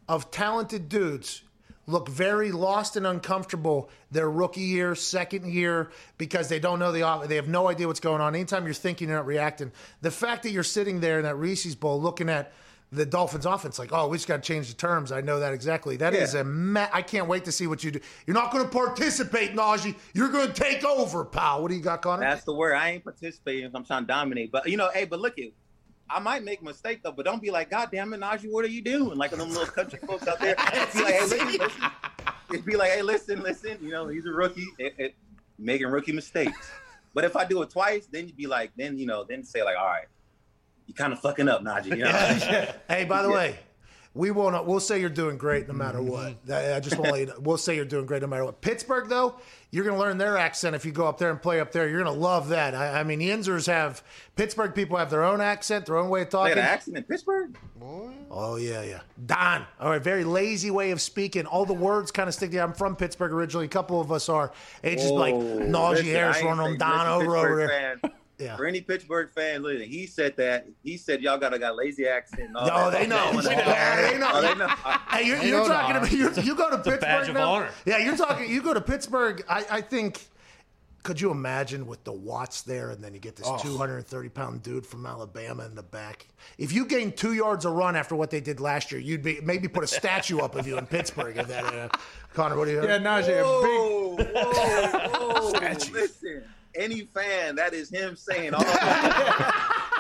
of 0.09 0.31
talented 0.31 0.89
dudes 0.89 1.43
look 1.87 2.09
very 2.09 2.51
lost 2.51 2.97
and 2.97 3.07
uncomfortable 3.07 3.91
their 4.11 4.31
rookie 4.31 4.61
year, 4.61 4.95
second 4.95 5.53
year, 5.53 5.91
because 6.17 6.49
they 6.49 6.61
don't 6.61 6.79
know 6.79 6.93
the 6.93 7.27
they 7.27 7.37
have 7.37 7.49
no 7.49 7.69
idea 7.69 7.87
what's 7.87 8.01
going 8.01 8.23
on. 8.23 8.35
Anytime 8.35 8.65
you're 8.65 8.73
thinking, 8.73 9.09
you're 9.09 9.19
not 9.19 9.27
reacting. 9.27 9.71
The 10.01 10.11
fact 10.11 10.45
that 10.45 10.51
you're 10.51 10.65
sitting 10.65 11.01
there 11.01 11.19
in 11.19 11.25
that 11.25 11.37
Reese's 11.37 11.75
bowl 11.75 12.01
looking 12.01 12.31
at 12.31 12.53
the 12.91 13.05
Dolphins 13.05 13.45
offense, 13.45 13.79
like, 13.79 13.93
oh, 13.93 14.09
we 14.09 14.17
just 14.17 14.29
got 14.29 14.43
to 14.43 14.47
change 14.47 14.69
the 14.69 14.75
terms. 14.75 15.13
I 15.13 15.21
know 15.21 15.41
that 15.41 15.53
exactly. 15.53 15.97
That 15.97 16.15
yeah. 16.15 16.21
is 16.21 16.35
a 16.35 16.45
ma- 16.45 16.89
I 16.93 17.03
can't 17.03 17.29
wait 17.29 17.45
to 17.45 17.53
see 17.53 17.67
what 17.67 17.85
you 17.85 17.91
do. 17.91 18.01
You're 18.27 18.35
not 18.35 18.51
going 18.51 18.65
to 18.65 18.71
participate, 18.71 19.55
Najee. 19.55 19.95
You're 20.15 20.31
going 20.31 20.49
to 20.49 20.55
take 20.55 20.85
over, 20.85 21.25
pal. 21.25 21.63
What 21.63 21.69
do 21.69 21.75
you 21.75 21.83
got, 21.83 22.01
Connor? 22.01 22.23
That's 22.23 22.45
the 22.45 22.55
word. 22.55 22.75
I 22.75 22.93
ain't 22.93 23.05
participating. 23.05 23.71
I'm 23.75 23.85
trying 23.85 24.05
to 24.05 24.07
dominate. 24.07 24.51
But 24.51 24.69
you 24.69 24.77
know, 24.77 24.91
hey, 24.93 25.05
but 25.05 25.21
look 25.21 25.39
at 25.39 25.49
I 26.11 26.21
might 26.21 26.43
make 26.43 26.61
a 26.61 26.65
mistake 26.65 27.03
though, 27.03 27.13
but 27.13 27.25
don't 27.25 27.43
be 27.43 27.51
like, 27.51 27.71
God 27.71 27.91
damn 27.93 28.13
it, 28.15 28.21
Najee, 28.21 28.51
what 28.51 28.65
are 28.65 28.69
you 28.69 28.81
doing? 28.81 29.19
Like 29.19 29.31
them 29.31 29.49
little 29.51 29.67
country 29.67 29.99
folks 30.07 30.27
out 30.27 30.41
there. 30.41 30.57
be 30.95 31.03
like, 31.03 31.15
hey, 31.15 31.23
listen, 31.27 31.49
listen. 31.49 31.91
It'd 32.51 32.65
be 32.65 32.77
like, 32.77 32.91
hey, 32.93 33.03
listen, 33.03 33.43
listen. 33.43 33.79
You 33.83 33.91
know, 33.91 34.09
he's 34.09 34.25
a 34.25 34.31
rookie, 34.31 34.67
it, 34.79 34.95
it, 34.97 35.15
making 35.59 35.89
rookie 35.89 36.13
mistakes. 36.13 36.71
But 37.15 37.25
if 37.25 37.37
I 37.37 37.45
do 37.45 37.61
it 37.63 37.71
twice, 37.71 38.07
then 38.11 38.27
you'd 38.27 38.37
be 38.37 38.47
like, 38.47 38.73
then 38.77 38.99
you 38.99 39.07
know, 39.07 39.25
then 39.25 39.45
say 39.45 39.63
like, 39.63 39.77
all 39.77 39.87
right, 39.87 40.07
you 40.89 40.95
kind 40.95 41.13
of 41.13 41.21
fucking 41.21 41.49
up, 41.49 41.63
Najee. 41.63 41.91
You 41.91 42.05
know? 42.05 42.73
hey, 42.89 43.05
by 43.05 43.23
the 43.23 43.29
yeah. 43.29 43.35
way, 43.35 43.59
we 44.15 44.31
won't. 44.31 44.67
We'll 44.67 44.81
say 44.81 45.01
you're 45.01 45.11
doing 45.11 45.37
great 45.37 45.69
no 45.69 45.75
matter 45.75 45.99
mm-hmm. 45.99 46.49
what. 46.49 46.53
I 46.53 46.81
just 46.81 46.99
want 46.99 47.15
to. 47.15 47.21
You 47.21 47.27
know, 47.27 47.35
we'll 47.39 47.59
say 47.59 47.77
you're 47.77 47.85
doing 47.85 48.07
great 48.07 48.23
no 48.23 48.29
matter 48.29 48.45
what. 48.45 48.61
Pittsburgh, 48.61 49.09
though, 49.09 49.37
you're 49.71 49.85
going 49.85 49.97
to 49.97 50.01
learn 50.01 50.19
their 50.19 50.37
accent 50.39 50.75
if 50.75 50.85
you 50.85 50.93
go 50.93 51.07
up 51.07 51.19
there 51.19 51.31
and 51.31 51.41
play 51.41 51.61
up 51.61 51.73
there. 51.73 51.89
You're 51.89 52.03
going 52.03 52.13
to 52.13 52.21
love 52.21 52.49
that. 52.49 52.75
I, 52.75 53.01
I 53.01 53.05
mean, 53.05 53.19
the 53.19 53.29
Yinzers 53.29 53.67
have 53.67 54.03
Pittsburgh 54.35 54.75
people 54.75 54.97
have 54.97 55.11
their 55.11 55.25
own 55.25 55.41
accent, 55.41 55.87
their 55.87 55.99
own 55.99 56.09
way 56.09 56.23
of 56.23 56.31
talking. 56.31 56.55
They 56.55 56.61
an 56.61 56.67
accent 56.67 56.97
in 56.97 57.05
Pittsburgh. 57.05 57.57
Oh 58.31 58.57
yeah, 58.57 58.83
yeah. 58.83 59.01
Don. 59.25 59.65
All 59.81 59.91
right, 59.91 60.03
very 60.03 60.25
lazy 60.25 60.71
way 60.71 60.91
of 60.91 61.01
speaking. 61.01 61.47
All 61.47 61.65
the 61.65 61.75
words 61.75 62.11
kind 62.11 62.29
of 62.29 62.35
stick 62.35 62.51
together. 62.51 62.67
I'm 62.67 62.75
from 62.75 62.97
Pittsburgh 62.97 63.33
originally. 63.33 63.67
A 63.67 63.71
couple 63.71 64.01
of 64.01 64.13
us 64.13 64.29
are. 64.29 64.53
It's 64.83 65.03
just 65.03 65.15
like 65.15 65.35
Najee 65.35 66.05
Harris 66.05 66.43
running 66.43 66.65
them 66.65 66.79
Don 66.79 67.07
over 67.07 67.37
over 67.37 67.67
there. 67.67 68.01
Fan. 68.39 68.47
Yeah. 68.47 68.57
For 68.57 68.67
any 68.67 68.81
Pittsburgh 68.81 69.31
fan, 69.31 69.63
listen, 69.63 69.89
he 69.89 70.07
said 70.07 70.37
that. 70.37 70.67
He 70.83 70.97
said 70.97 71.23
y'all 71.23 71.39
got 71.39 71.55
a 71.55 71.59
got 71.59 71.77
lazy 71.77 72.07
accent. 72.07 72.53
No, 72.53 72.61
oh, 72.73 72.91
they 72.91 73.07
know. 73.07 73.33
they 73.41 73.57
know. 74.19 74.31
Oh, 74.33 74.43
they 74.43 74.55
know. 74.55 74.69
Hey, 75.11 75.27
you're, 75.27 75.43
you're 75.43 75.67
talking 75.67 75.97
about 75.97 76.13
you, 76.13 76.31
you 76.43 76.55
go 76.55 76.71
to 76.71 76.79
Pittsburgh 76.79 77.35
now. 77.35 77.69
Yeah, 77.85 77.99
you're 77.99 78.17
talking. 78.17 78.49
You 78.49 78.63
go 78.63 78.75
to 78.75 78.81
Pittsburgh. 78.81 79.45
I, 79.49 79.65
I 79.71 79.81
think. 79.81 80.27
Could 81.05 81.21
you 81.21 81.31
imagine 81.31 81.87
with 81.87 82.05
the 82.05 82.13
Watts 82.13 82.63
there, 82.63 82.91
and 82.91 83.03
then 83.03 83.15
you 83.15 83.21
get 83.21 83.37
this 83.37 83.47
oh. 83.49 83.57
230 83.59 84.29
pound 84.29 84.63
dude 84.63 84.85
from 84.85 85.07
Alabama 85.07 85.65
in 85.65 85.75
the 85.75 85.83
back? 85.83 86.27
If 86.59 86.73
you 86.73 86.85
gained 86.85 87.17
two 87.17 87.33
yards 87.33 87.65
a 87.65 87.71
run 87.71 87.97
after 87.97 88.15
what 88.15 88.31
they 88.31 88.41
did 88.41 88.61
last 88.61 88.93
year, 88.93 89.01
you'd 89.01 89.23
be 89.23 89.41
maybe 89.43 89.69
put 89.69 89.85
a 89.85 89.87
statue 89.87 90.41
up 90.41 90.55
of 90.55 90.67
you 90.67 90.77
in 90.77 90.87
Pittsburgh. 90.87 91.37
If 91.37 91.49
that, 91.49 91.65
uh, 91.65 91.89
Connor, 92.35 92.59
what 92.59 92.67
do 92.67 92.73
you? 92.73 92.83
Yeah, 92.83 92.99
Najee, 92.99 93.43
whoa, 93.43 94.15
a 94.15 94.17
big 94.17 94.29
whoa, 94.35 95.41
whoa, 95.41 95.49
statue. 95.55 95.93
Listen 95.95 96.45
any 96.79 97.03
fan, 97.03 97.57
that 97.57 97.75
is 97.75 97.91
him 97.91 98.17
saying 98.17 98.55
all 98.55 98.65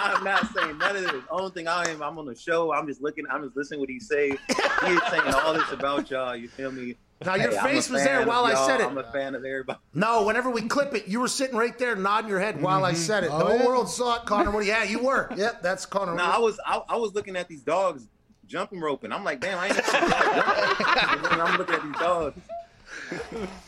I'm 0.00 0.22
not 0.24 0.52
saying 0.54 0.78
none 0.78 0.96
of 0.96 1.02
this. 1.02 1.22
Only 1.30 1.50
thing 1.50 1.68
I 1.68 1.88
am, 1.90 2.02
I'm 2.02 2.18
on 2.18 2.26
the 2.26 2.34
show. 2.34 2.72
I'm 2.72 2.86
just 2.86 3.02
looking. 3.02 3.24
I'm 3.30 3.44
just 3.44 3.56
listening 3.56 3.80
what 3.80 3.88
he 3.88 3.98
say. 3.98 4.28
He 4.28 4.92
is 4.92 5.02
saying 5.10 5.34
all 5.34 5.54
this 5.54 5.70
about 5.72 6.10
y'all. 6.10 6.36
You 6.36 6.48
feel 6.48 6.70
me? 6.70 6.94
Now 7.24 7.34
your 7.34 7.50
hey, 7.50 7.74
face 7.74 7.90
was 7.90 8.04
there 8.04 8.24
while 8.24 8.44
I 8.44 8.54
said 8.66 8.80
it. 8.80 8.86
I'm 8.86 8.96
a 8.96 9.02
fan 9.02 9.34
of 9.34 9.44
everybody. 9.44 9.80
No, 9.92 10.24
whenever 10.24 10.50
we 10.50 10.62
clip 10.62 10.94
it, 10.94 11.08
you 11.08 11.18
were 11.18 11.26
sitting 11.26 11.56
right 11.56 11.76
there 11.76 11.96
nodding 11.96 12.30
your 12.30 12.38
head 12.38 12.56
mm-hmm. 12.56 12.64
while 12.64 12.84
I 12.84 12.92
mm-hmm. 12.92 13.00
said 13.00 13.24
it. 13.24 13.30
Oh, 13.32 13.38
the 13.38 13.44
whole 13.44 13.58
yeah. 13.58 13.66
world 13.66 13.88
saw 13.88 14.16
it, 14.16 14.24
Connor. 14.24 14.52
What? 14.52 14.64
Yeah, 14.64 14.84
you 14.84 15.00
were. 15.00 15.28
Yep, 15.36 15.62
that's 15.62 15.84
Connor. 15.84 16.14
No, 16.14 16.22
I 16.22 16.38
was. 16.38 16.60
I, 16.64 16.80
I, 16.88 16.96
was 16.96 17.14
looking 17.14 17.34
at 17.34 17.48
these 17.48 17.62
dogs 17.62 18.06
jumping 18.46 18.80
roping. 18.80 19.12
I'm 19.12 19.24
like, 19.24 19.40
damn, 19.40 19.58
I 19.58 19.66
ain't. 19.66 19.80
I'm 21.42 21.58
looking 21.58 21.74
at 21.74 21.82
these 21.82 21.98
dogs. 21.98 22.40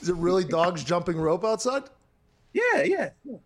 Is 0.01 0.09
it 0.09 0.17
really 0.17 0.45
dogs 0.45 0.85
jumping 0.85 1.19
rope 1.19 1.45
outside? 1.45 1.85
Yeah, 2.53 2.83
yeah. 2.83 3.11
yeah. 3.25 3.37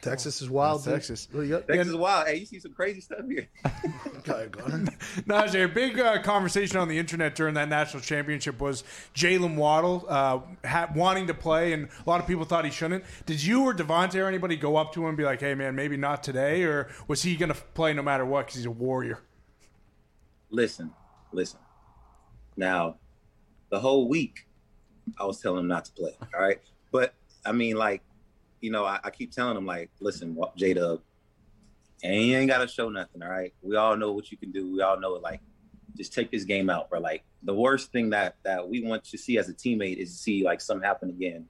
Texas 0.00 0.40
is 0.40 0.48
wild. 0.48 0.82
Texas. 0.82 1.26
Texas 1.26 1.88
is 1.88 1.94
wild. 1.94 2.26
Hey, 2.26 2.36
you 2.36 2.46
see 2.46 2.58
some 2.58 2.72
crazy 2.72 3.02
stuff 3.02 3.20
here. 3.28 3.48
Najee, 3.64 5.64
a 5.64 5.68
big 5.68 5.98
uh, 5.98 6.22
conversation 6.22 6.78
on 6.78 6.88
the 6.88 6.98
internet 6.98 7.34
during 7.34 7.54
that 7.54 7.68
national 7.68 8.02
championship 8.02 8.60
was 8.60 8.82
Jaylen 9.14 9.56
Waddle 9.56 10.06
uh, 10.08 10.40
ha- 10.66 10.90
wanting 10.94 11.26
to 11.26 11.34
play, 11.34 11.74
and 11.74 11.88
a 12.06 12.08
lot 12.08 12.20
of 12.20 12.26
people 12.26 12.44
thought 12.44 12.64
he 12.64 12.70
shouldn't. 12.70 13.04
Did 13.26 13.42
you 13.42 13.64
or 13.64 13.74
DeVonta 13.74 14.16
or 14.16 14.26
anybody 14.26 14.56
go 14.56 14.76
up 14.76 14.92
to 14.94 15.02
him 15.02 15.08
and 15.08 15.16
be 15.16 15.24
like, 15.24 15.40
"Hey, 15.40 15.54
man, 15.54 15.74
maybe 15.74 15.96
not 15.96 16.22
today," 16.22 16.62
or 16.62 16.88
was 17.08 17.22
he 17.22 17.36
going 17.36 17.52
to 17.52 17.60
play 17.74 17.92
no 17.92 18.02
matter 18.02 18.24
what 18.24 18.46
because 18.46 18.56
he's 18.56 18.66
a 18.66 18.70
warrior? 18.70 19.20
Listen, 20.50 20.92
listen. 21.32 21.60
Now, 22.56 22.96
the 23.70 23.80
whole 23.80 24.08
week, 24.08 24.46
I 25.18 25.24
was 25.24 25.40
telling 25.40 25.60
him 25.60 25.68
not 25.68 25.84
to 25.86 25.92
play. 25.92 26.16
All 26.34 26.40
right, 26.40 26.60
but 26.90 27.14
I 27.44 27.52
mean, 27.52 27.76
like 27.76 28.02
you 28.60 28.70
know, 28.70 28.84
I, 28.84 29.00
I 29.02 29.10
keep 29.10 29.32
telling 29.32 29.56
him 29.56 29.66
like, 29.66 29.90
listen, 30.00 30.36
J 30.56 30.74
Dub, 30.74 31.00
and 32.02 32.14
you 32.14 32.36
ain't 32.36 32.48
gotta 32.48 32.68
show 32.68 32.88
nothing, 32.88 33.22
all 33.22 33.28
right? 33.28 33.52
We 33.62 33.76
all 33.76 33.96
know 33.96 34.12
what 34.12 34.30
you 34.30 34.36
can 34.36 34.52
do. 34.52 34.72
We 34.72 34.82
all 34.82 34.98
know 34.98 35.16
it. 35.16 35.22
Like, 35.22 35.40
just 35.96 36.12
take 36.12 36.30
this 36.30 36.44
game 36.44 36.70
out, 36.70 36.88
bro. 36.88 37.00
Like, 37.00 37.24
the 37.42 37.54
worst 37.54 37.92
thing 37.92 38.10
that 38.10 38.36
that 38.44 38.66
we 38.66 38.82
want 38.82 39.04
to 39.04 39.18
see 39.18 39.38
as 39.38 39.48
a 39.48 39.54
teammate 39.54 39.96
is 39.96 40.12
to 40.12 40.16
see 40.16 40.44
like 40.44 40.60
something 40.60 40.86
happen 40.86 41.10
again. 41.10 41.46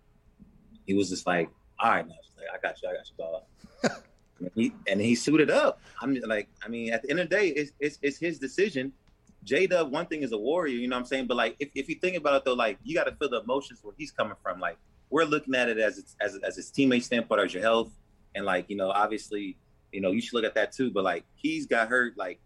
He 0.87 0.95
was 0.95 1.09
just 1.09 1.27
like, 1.27 1.49
all 1.79 1.91
right, 1.91 2.07
now, 2.07 2.15
like, 2.37 2.47
I 2.53 2.59
got 2.61 2.83
you, 2.83 2.89
I 2.89 2.95
got 2.95 3.09
you, 3.09 3.91
dog. 3.91 4.03
and, 4.41 4.51
he, 4.55 4.73
and 4.89 5.01
he 5.01 5.15
suited 5.15 5.51
up. 5.51 5.81
I'm 6.01 6.15
like, 6.27 6.49
I 6.65 6.69
mean, 6.69 6.93
at 6.93 7.03
the 7.03 7.11
end 7.11 7.21
of 7.21 7.29
the 7.29 7.37
day, 7.37 7.49
it's 7.49 7.73
it's, 7.79 7.99
it's 8.03 8.19
his 8.19 8.39
decision. 8.39 8.93
J 9.45 9.67
Dub, 9.67 9.91
one 9.91 10.07
thing 10.07 10.23
is 10.23 10.33
a 10.33 10.39
warrior, 10.39 10.77
you 10.77 10.89
know 10.89 10.97
what 10.97 11.01
I'm 11.01 11.07
saying? 11.07 11.27
But 11.27 11.37
like, 11.37 11.57
if, 11.59 11.71
if 11.75 11.89
you 11.89 11.95
think 11.95 12.17
about 12.17 12.35
it 12.35 12.45
though, 12.45 12.55
like, 12.55 12.79
you 12.83 12.95
got 12.95 13.05
to 13.05 13.13
feel 13.13 13.31
the 13.31 13.41
emotions 13.41 13.81
where 13.83 13.95
he's 13.97 14.11
coming 14.11 14.37
from. 14.43 14.61
Like, 14.61 14.77
we're 15.11 15.25
looking 15.25 15.55
at 15.55 15.69
it 15.69 15.79
as 15.79 16.17
as 16.21 16.37
as 16.37 16.57
his 16.57 16.71
teammate 16.71 17.03
standpoint, 17.03 17.41
as 17.41 17.53
your 17.53 17.63
health, 17.63 17.93
and 18.35 18.45
like 18.45 18.67
you 18.69 18.77
know, 18.77 18.91
obviously, 18.91 19.57
you 19.93 20.01
know, 20.01 20.13
you 20.13 20.21
should 20.21 20.35
look 20.35 20.45
at 20.45 20.55
that 20.55 20.73
too. 20.73 20.91
But 20.91 21.05
like 21.05 21.25
he's 21.35 21.67
got 21.67 21.89
hurt 21.89 22.17
like 22.17 22.41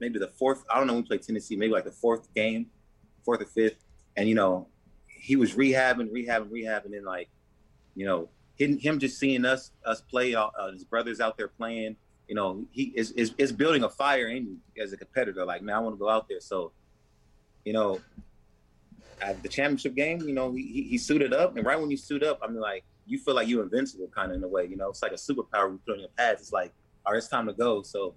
maybe 0.00 0.18
the 0.18 0.28
fourth. 0.28 0.64
I 0.70 0.78
don't 0.78 0.86
know. 0.86 0.94
When 0.94 1.02
we 1.02 1.08
played 1.08 1.22
Tennessee, 1.22 1.56
maybe 1.56 1.72
like 1.72 1.84
the 1.84 1.90
fourth 1.90 2.32
game, 2.34 2.66
fourth 3.24 3.40
or 3.40 3.46
fifth, 3.46 3.84
and 4.16 4.28
you 4.28 4.34
know, 4.34 4.68
he 5.08 5.36
was 5.36 5.54
rehabbing, 5.54 6.10
rehabbing, 6.10 6.50
rehabbing, 6.50 6.96
and 6.96 7.06
like, 7.06 7.30
you 7.94 8.04
know, 8.04 8.28
him, 8.56 8.78
him 8.78 8.98
just 8.98 9.18
seeing 9.18 9.44
us 9.44 9.72
us 9.84 10.02
play, 10.02 10.34
uh, 10.34 10.50
his 10.72 10.84
brothers 10.84 11.20
out 11.20 11.36
there 11.36 11.48
playing. 11.48 11.96
You 12.28 12.34
know, 12.34 12.64
he 12.70 12.92
is, 12.94 13.10
is 13.12 13.34
is 13.38 13.52
building 13.52 13.82
a 13.82 13.88
fire 13.88 14.28
in 14.28 14.46
you 14.46 14.82
as 14.82 14.92
a 14.92 14.96
competitor. 14.96 15.44
Like, 15.44 15.62
man, 15.62 15.76
I 15.76 15.78
want 15.80 15.96
to 15.96 15.98
go 15.98 16.08
out 16.08 16.28
there. 16.28 16.40
So, 16.40 16.72
you 17.64 17.72
know, 17.72 18.00
at 19.20 19.42
the 19.42 19.48
championship 19.48 19.94
game, 19.94 20.20
you 20.22 20.34
know, 20.34 20.52
he, 20.52 20.86
he 20.90 20.98
suited 20.98 21.32
up, 21.32 21.56
and 21.56 21.66
right 21.66 21.78
when 21.78 21.90
you 21.90 21.96
suit 21.96 22.22
up, 22.22 22.38
I 22.42 22.48
mean, 22.48 22.60
like 22.60 22.84
you 23.06 23.18
feel 23.18 23.34
like 23.34 23.48
you're 23.48 23.62
invincible, 23.62 24.08
kind 24.14 24.30
of 24.30 24.38
in 24.38 24.44
a 24.44 24.48
way. 24.48 24.66
You 24.66 24.76
know, 24.76 24.88
it's 24.90 25.02
like 25.02 25.12
a 25.12 25.16
superpower 25.16 25.70
you 25.70 25.80
put 25.86 25.94
on 25.94 26.00
your 26.00 26.08
pads. 26.16 26.40
It's 26.40 26.52
like, 26.52 26.72
all 27.04 27.12
right, 27.12 27.18
it's 27.18 27.28
time 27.28 27.46
to 27.46 27.52
go. 27.52 27.82
So, 27.82 28.14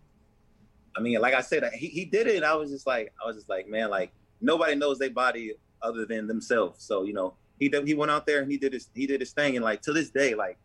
I 0.96 1.02
mean, 1.02 1.20
like 1.20 1.34
I 1.34 1.42
said, 1.42 1.70
he, 1.74 1.88
he 1.88 2.06
did 2.06 2.28
it. 2.28 2.44
I 2.44 2.56
was 2.56 2.70
just 2.72 2.88
like, 2.88 3.14
I 3.22 3.28
was 3.28 3.36
just 3.36 3.50
like, 3.50 3.68
man, 3.68 3.90
like 3.90 4.12
nobody 4.42 4.76
knows 4.76 5.00
their 5.00 5.10
body 5.10 5.54
other 5.82 6.06
than 6.06 6.28
themselves. 6.28 6.84
So, 6.84 7.04
you 7.04 7.14
know, 7.14 7.34
he 7.60 7.72
he 7.86 7.94
went 7.94 8.12
out 8.12 8.26
there 8.26 8.42
and 8.42 8.52
he 8.52 8.58
did 8.58 8.74
his 8.74 8.90
he 8.94 9.08
did 9.08 9.20
his 9.20 9.32
thing, 9.32 9.56
and 9.56 9.66
like 9.66 9.82
to 9.84 9.94
this 9.94 10.10
day, 10.10 10.36
like 10.36 10.58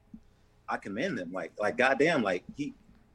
I 0.68 0.76
commend 0.76 1.18
him. 1.18 1.32
Like 1.32 1.52
like 1.58 1.76
goddamn, 1.76 2.22
like 2.22 2.44
he 2.56 2.74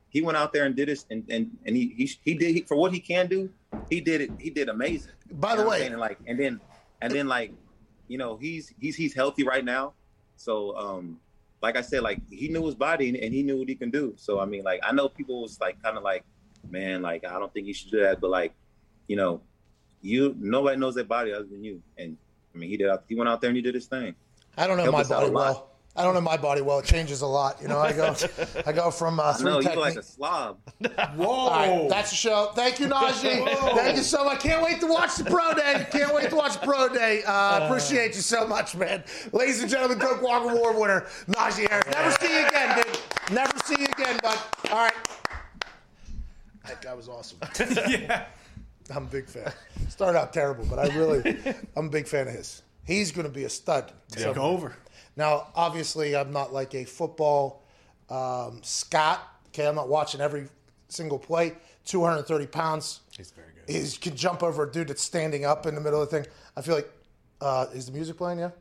he 0.09 0.22
went 0.22 0.38
out 0.38 0.51
there 0.51 0.65
and 0.65 0.76
did 0.76 0.88
this, 0.89 1.05
and 1.11 1.24
and 1.30 1.55
and 1.65 1.76
he 1.76 1.93
he 1.95 2.11
he 2.24 2.34
did 2.34 2.55
he, 2.55 2.61
for 2.61 2.76
what 2.76 2.91
he 2.91 2.99
can 2.99 3.28
do. 3.28 3.49
He 3.89 4.01
did 4.01 4.22
it. 4.22 4.32
He 4.39 4.49
did 4.49 4.70
amazing. 4.70 5.11
By 5.32 5.55
the 5.55 5.65
way, 5.65 5.86
and 5.86 5.99
like 5.99 6.18
and 6.26 6.39
then 6.39 6.59
and 7.02 7.14
then 7.14 7.28
like 7.28 7.52
you 8.08 8.18
know 8.18 8.38
he's 8.38 8.74
he's 8.80 8.95
he's 8.95 9.14
healthy 9.14 9.43
right 9.43 9.64
now. 9.64 9.93
So 10.36 10.76
um 10.78 11.20
like 11.62 11.76
I 11.76 11.82
said, 11.82 12.04
like 12.04 12.22
he 12.30 12.48
knew 12.50 12.66
his 12.66 12.76
body 12.76 13.10
and, 13.10 13.18
and 13.18 13.34
he 13.34 13.41
knew 13.43 13.58
what 13.58 13.68
he 13.68 13.76
can 13.76 13.89
do. 13.89 14.14
So 14.16 14.39
I 14.39 14.45
mean, 14.45 14.64
like 14.64 14.80
I 14.84 14.91
know 14.91 15.10
people 15.10 15.41
was 15.41 15.60
like 15.60 15.82
kind 15.82 15.98
of 15.98 16.04
like, 16.04 16.24
man, 16.70 17.02
like 17.02 17.26
I 17.26 17.39
don't 17.39 17.52
think 17.54 17.68
you 17.68 17.74
should 17.74 17.91
do 17.91 18.02
that, 18.02 18.22
but 18.22 18.30
like, 18.30 18.54
you 19.08 19.16
know, 19.16 19.41
you 20.02 20.36
nobody 20.39 20.78
knows 20.78 20.95
their 20.95 21.04
body 21.04 21.34
other 21.34 21.45
than 21.45 21.64
you. 21.64 21.82
And 21.98 22.18
I 22.54 22.58
mean, 22.58 22.70
he 22.70 22.78
did. 22.78 22.91
He 23.08 23.16
went 23.16 23.30
out 23.30 23.41
there 23.41 23.50
and 23.50 23.58
he 23.58 23.64
did 23.64 23.76
his 23.76 23.88
thing. 23.88 24.16
I 24.56 24.68
don't 24.68 24.78
know 24.78 24.84
Helped 24.84 25.10
my 25.10 25.16
body 25.16 25.32
well. 25.32 25.72
I 25.98 26.04
don't 26.04 26.14
know 26.14 26.22
my 26.22 26.38
body 26.38 26.62
well. 26.62 26.78
It 26.80 26.86
changes 26.86 27.22
a 27.22 27.28
lot. 27.28 27.60
You 27.62 27.68
know, 27.68 27.80
I 27.80 27.91
go, 27.91 28.16
I 28.68 28.72
go 28.72 28.91
from 28.91 29.20
uh, 29.20 29.34
three 29.34 29.50
No, 29.52 29.60
you 29.60 29.74
like 29.76 29.95
a 29.95 30.04
slob. 30.04 30.60
Whoa. 31.16 31.26
All 31.28 31.50
right, 31.50 31.89
that's 31.89 32.12
the 32.12 32.16
show. 32.16 32.52
Thank 32.54 32.80
you, 32.80 32.86
Najee. 32.88 33.48
Thank 33.76 33.98
you 33.98 34.04
so 34.04 34.24
much. 34.24 34.38
I 34.38 34.39
Can't 34.50 34.62
wait 34.64 34.80
to 34.82 34.88
watch 34.88 35.16
the 35.16 35.24
pro 35.26 35.54
day. 35.56 35.88
Can't 35.91 36.14
wait 36.14 36.30
to 36.30 36.36
watch 36.36 36.60
the 36.60 36.66
pro 36.66 36.88
day. 36.89 37.24
Uh, 37.26 37.66
appreciate 37.66 38.16
you 38.16 38.22
so 38.22 38.48
much, 38.48 38.76
man. 38.76 39.04
Ladies 39.34 39.62
and 39.62 39.72
gentlemen, 39.72 39.98
Doak 39.98 40.22
Walker 40.22 40.52
Award 40.56 40.78
winner, 40.78 41.08
Najee 41.30 41.68
Harris. 41.68 41.88
Never 41.91 42.12
see 42.12 42.39
you 42.39 42.48
again, 42.48 42.76
dude. 42.78 43.00
Never 43.32 43.58
see 43.66 43.80
you 43.80 43.88
again, 43.88 44.20
bud. 44.22 44.38
All 44.72 44.78
right. 44.78 44.93
That 46.68 46.82
guy 46.82 46.93
was 46.93 47.10
awesome. 47.10 47.39
yeah. 47.89 48.26
I'm 48.93 49.04
a 49.04 49.08
big 49.08 49.28
fan. 49.28 49.52
Started 49.89 50.18
out 50.20 50.32
terrible, 50.34 50.66
but 50.66 50.80
I 50.80 50.95
really, 50.95 51.38
I'm 51.76 51.88
a 51.88 51.89
big 51.89 52.08
fan 52.08 52.28
of 52.28 52.34
his. 52.34 52.62
He's 52.86 53.12
going 53.12 53.28
to 53.28 53.34
be 53.34 53.43
a 53.45 53.50
stud. 53.50 53.91
So- 54.10 54.34
Take 54.34 54.38
over. 54.38 54.76
Now, 55.18 55.47
obviously, 55.55 56.15
I'm 56.15 56.32
not 56.32 56.53
like 56.53 56.76
a 56.76 56.86
football 56.86 57.63
um, 58.09 58.61
Scott. 58.63 59.22
Okay, 59.47 59.68
I'm 59.68 59.76
not 59.76 59.89
watching 59.89 60.22
every 60.22 60.47
single 60.89 61.20
play. 61.20 61.53
230 61.86 62.47
pounds. 62.47 63.01
He's 63.15 63.32
very 63.32 63.47
good. 63.53 63.74
He 63.74 63.97
can 63.97 64.15
jump 64.15 64.43
over 64.43 64.63
a 64.63 64.72
dude 64.72 64.89
that's 64.89 65.01
standing 65.01 65.45
up 65.45 65.65
in 65.65 65.76
the 65.76 65.82
middle 65.82 66.01
of 66.01 66.09
the 66.09 66.22
thing. 66.22 66.32
I 66.55 66.61
feel 66.61 66.76
like, 66.76 66.91
uh, 67.41 67.68
is 67.74 67.88
the 67.88 67.91
music 67.91 68.18
playing? 68.18 68.39
Yeah. 68.39 68.51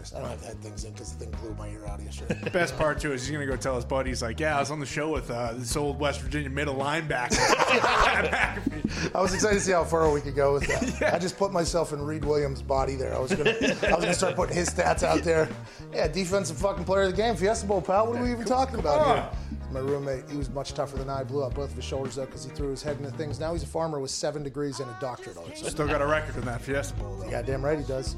Is. 0.00 0.12
I 0.14 0.20
don't 0.20 0.30
have 0.30 0.44
headphones 0.44 0.84
in 0.84 0.92
because 0.92 1.12
the 1.12 1.24
thing 1.24 1.34
blew 1.40 1.54
my 1.54 1.68
ear 1.68 1.86
out 1.86 2.00
yesterday. 2.02 2.38
The 2.42 2.50
best 2.50 2.76
part 2.76 3.00
too 3.00 3.12
is 3.12 3.22
he's 3.22 3.30
gonna 3.30 3.46
go 3.46 3.56
tell 3.56 3.76
his 3.76 3.84
buddies 3.84 4.22
like, 4.22 4.40
"Yeah, 4.40 4.56
I 4.56 4.60
was 4.60 4.70
on 4.70 4.80
the 4.80 4.86
show 4.86 5.10
with 5.10 5.30
uh, 5.30 5.54
this 5.54 5.76
old 5.76 5.98
West 5.98 6.20
Virginia 6.20 6.50
middle 6.50 6.74
linebacker." 6.74 7.36
I 9.14 9.20
was 9.20 9.34
excited 9.34 9.54
to 9.56 9.60
see 9.60 9.72
how 9.72 9.84
far 9.84 10.10
we 10.10 10.20
could 10.20 10.34
go 10.34 10.54
with 10.54 10.66
that. 10.66 11.14
I 11.14 11.18
just 11.18 11.36
put 11.36 11.52
myself 11.52 11.92
in 11.92 12.00
Reed 12.02 12.24
Williams' 12.24 12.62
body 12.62 12.96
there. 12.96 13.14
I 13.14 13.18
was 13.18 13.32
gonna, 13.32 13.50
I 13.50 13.94
was 13.94 14.04
gonna 14.04 14.14
start 14.14 14.36
putting 14.36 14.56
his 14.56 14.70
stats 14.70 15.02
out 15.02 15.22
there. 15.22 15.48
Yeah, 15.92 16.08
defensive 16.08 16.56
fucking 16.58 16.84
player 16.84 17.02
of 17.02 17.10
the 17.10 17.16
game, 17.16 17.36
Fiesta 17.36 17.66
Bowl, 17.66 17.80
pal. 17.80 18.06
What 18.06 18.16
are 18.16 18.22
we 18.22 18.32
even 18.32 18.44
talking 18.44 18.78
about 18.78 19.06
here? 19.06 19.60
My 19.72 19.80
roommate, 19.80 20.28
he 20.28 20.36
was 20.36 20.50
much 20.50 20.74
tougher 20.74 20.96
than 20.96 21.08
I. 21.08 21.22
Blew 21.22 21.44
out 21.44 21.54
both 21.54 21.70
of 21.70 21.76
his 21.76 21.84
shoulders 21.84 22.16
though 22.16 22.26
because 22.26 22.44
he 22.44 22.50
threw 22.50 22.70
his 22.70 22.82
head 22.82 22.96
into 22.96 23.10
things. 23.12 23.38
Now 23.38 23.52
he's 23.52 23.62
a 23.62 23.66
farmer 23.66 24.00
with 24.00 24.10
seven 24.10 24.42
degrees 24.42 24.80
and 24.80 24.90
a 24.90 24.96
doctorate 25.00 25.36
Still 25.56 25.86
got 25.86 26.02
a 26.02 26.06
record 26.06 26.36
in 26.36 26.44
that 26.46 26.60
Fiesta 26.60 26.94
Bowl 26.94 27.16
though. 27.16 27.42
damn 27.42 27.64
right 27.64 27.78
he 27.78 27.84
does. 27.84 28.16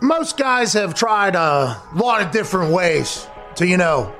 Most 0.00 0.36
guys 0.36 0.72
have 0.74 0.94
tried 0.94 1.34
a 1.34 1.80
lot 1.94 2.22
of 2.22 2.30
different 2.30 2.72
ways 2.72 3.26
to, 3.56 3.66
you 3.66 3.76
know, 3.76 4.14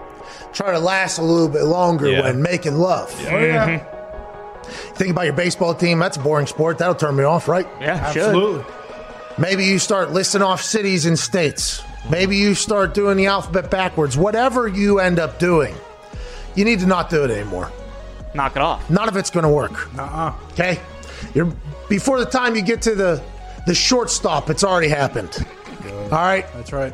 try 0.52 0.72
to 0.72 0.78
last 0.78 1.18
a 1.18 1.22
little 1.22 1.48
bit 1.48 1.62
longer 1.64 2.08
Yeah. 2.08 2.22
when 2.22 2.42
making 2.42 2.76
love. 2.78 3.14
Oh 3.30 3.38
yeah, 3.38 3.78
mm-hmm. 3.78 4.94
Think 4.94 5.10
about 5.10 5.24
your 5.24 5.34
baseball 5.34 5.74
team. 5.74 5.98
That's 5.98 6.16
a 6.16 6.20
boring 6.20 6.46
sport. 6.46 6.78
That'll 6.78 6.94
turn 6.94 7.16
me 7.16 7.24
off, 7.24 7.48
right? 7.48 7.66
Yeah, 7.80 8.12
should. 8.12 8.22
absolutely. 8.22 8.64
Maybe 9.38 9.64
you 9.64 9.78
start 9.78 10.10
listing 10.12 10.42
off 10.42 10.60
cities 10.62 11.06
and 11.06 11.18
states. 11.18 11.82
Maybe 12.10 12.36
you 12.36 12.54
start 12.54 12.92
doing 12.94 13.16
the 13.16 13.26
alphabet 13.26 13.70
backwards. 13.70 14.16
Whatever 14.16 14.66
you 14.68 14.98
end 14.98 15.18
up 15.18 15.38
doing, 15.38 15.74
you 16.54 16.64
need 16.64 16.80
to 16.80 16.86
not 16.86 17.08
do 17.08 17.24
it 17.24 17.30
anymore. 17.30 17.70
Knock 18.34 18.56
it 18.56 18.62
off. 18.62 18.90
None 18.90 19.08
of 19.08 19.16
it's 19.16 19.30
going 19.30 19.44
to 19.44 19.48
work. 19.48 19.88
Uh-uh. 19.98 20.34
Okay, 20.52 20.80
you're 21.34 21.52
before 21.88 22.18
the 22.18 22.26
time 22.26 22.54
you 22.56 22.62
get 22.62 22.82
to 22.82 22.94
the 22.94 23.22
the 23.68 23.74
shortstop, 23.74 24.48
it's 24.48 24.64
already 24.64 24.88
happened. 24.88 25.46
All 25.84 26.08
right. 26.10 26.50
That's 26.54 26.72
right. 26.72 26.92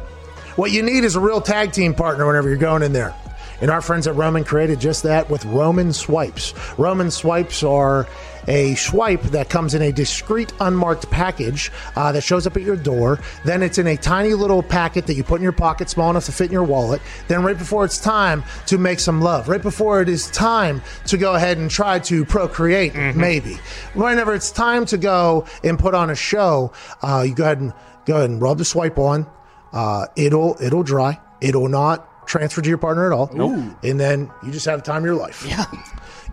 What 0.57 0.73
you 0.73 0.83
need 0.83 1.05
is 1.05 1.15
a 1.15 1.21
real 1.21 1.41
tag 1.41 1.73
team 1.73 1.95
partner 1.95 2.27
whenever 2.27 2.49
you're 2.49 2.59
going 2.59 2.83
in 2.83 2.93
there. 2.93 3.15
And 3.61 3.71
our 3.71 3.81
friends 3.81 4.09
at 4.09 4.17
Roman 4.17 4.43
created 4.43 4.81
just 4.81 5.05
that 5.05 5.31
with 5.31 5.45
Roman 5.45 5.93
Swipes. 5.93 6.53
Roman 6.77 7.13
Swipes 7.13 7.63
are 7.63 8.09
a 8.49 8.75
swipe 8.75 9.23
that 9.23 9.49
comes 9.49 9.75
in 9.75 9.83
a 9.83 9.93
discreet, 9.93 10.53
unmarked 10.61 11.11
package 11.11 11.71
uh, 11.97 12.13
that 12.13 12.23
shows 12.23 12.47
up 12.47 12.57
at 12.57 12.63
your 12.63 12.77
door. 12.77 13.21
Then 13.45 13.63
it's 13.63 13.79
in 13.79 13.87
a 13.87 13.97
tiny 13.97 14.35
little 14.35 14.63
packet 14.63 15.07
that 15.07 15.15
you 15.15 15.25
put 15.25 15.37
in 15.37 15.43
your 15.43 15.53
pocket, 15.53 15.89
small 15.91 16.11
enough 16.11 16.25
to 16.27 16.33
fit 16.33 16.47
in 16.47 16.53
your 16.53 16.65
wallet. 16.65 17.01
Then, 17.29 17.43
right 17.43 17.57
before 17.59 17.85
it's 17.85 17.99
time 17.99 18.45
to 18.67 18.79
make 18.79 19.01
some 19.01 19.21
love, 19.21 19.49
right 19.49 19.63
before 19.63 20.03
it 20.03 20.09
is 20.09 20.31
time 20.31 20.83
to 21.07 21.17
go 21.17 21.35
ahead 21.35 21.59
and 21.59 21.71
try 21.71 21.99
to 22.01 22.25
procreate, 22.25 22.95
maybe. 23.17 23.59
Whenever 23.95 24.35
it's 24.35 24.51
time 24.51 24.87
to 24.87 24.99
go 24.99 25.47
and 25.63 25.79
put 25.79 25.95
on 25.95 26.11
a 26.11 26.15
show, 26.15 26.73
uh, 27.03 27.25
you 27.27 27.35
go 27.35 27.45
ahead 27.45 27.61
and 27.61 27.73
go 28.05 28.17
ahead 28.17 28.31
and 28.31 28.41
rub 28.43 28.59
the 28.59 28.65
swipe 28.65 28.99
on. 28.99 29.27
Uh, 29.73 30.07
it'll 30.17 30.57
it'll 30.63 30.83
dry. 30.83 31.21
It'll 31.41 31.69
not 31.69 32.27
transfer 32.27 32.63
to 32.63 32.69
your 32.69 32.79
partner 32.79 33.07
at 33.07 33.13
all. 33.13 33.31
Nope. 33.35 33.77
And 33.83 33.99
then 34.01 34.31
you 34.43 34.53
just 34.53 34.67
have 34.67 34.79
the 34.79 34.85
time 34.85 35.03
of 35.03 35.07
your 35.07 35.15
life. 35.15 35.45
Yeah. 35.47 35.65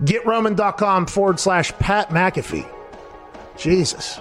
GetRoman.com 0.04 1.06
forward 1.06 1.40
slash 1.40 1.72
Pat 1.74 2.10
McAfee. 2.10 2.70
Jesus. 3.58 4.20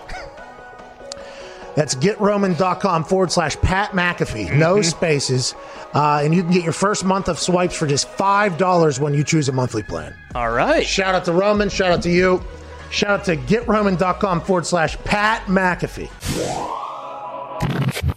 That's 1.77 1.95
GetRoman.com 1.95 3.05
forward 3.05 3.33
slash 3.33 3.57
Pat 3.61 3.93
McAfee. 3.93 4.57
No 4.57 4.83
spaces. 4.83 5.55
Uh, 5.95 6.21
and 6.23 6.35
you 6.35 6.43
can 6.43 6.53
get 6.53 6.63
your 6.63 6.73
first 6.73 7.05
month 7.05 7.29
of 7.29 7.39
swipes 7.39 7.77
for 7.77 7.87
just 7.87 8.09
$5 8.09 9.01
when 9.01 9.15
you 9.15 9.25
choose 9.25 9.49
a 9.49 9.53
monthly 9.53 9.83
plan. 9.83 10.15
All 10.35 10.51
right. 10.51 10.87
Shout 10.87 11.15
out 11.15 11.25
to 11.25 11.33
Roman. 11.33 11.69
Shout 11.69 11.91
out 11.91 12.03
to 12.03 12.11
you. 12.11 12.43
Shout 12.91 13.21
out 13.21 13.25
to 13.27 13.37
GetRoman.com 13.37 14.43
forward 14.43 14.67
slash 14.67 14.97
Pat 14.99 15.43
McAfee. 15.47 16.11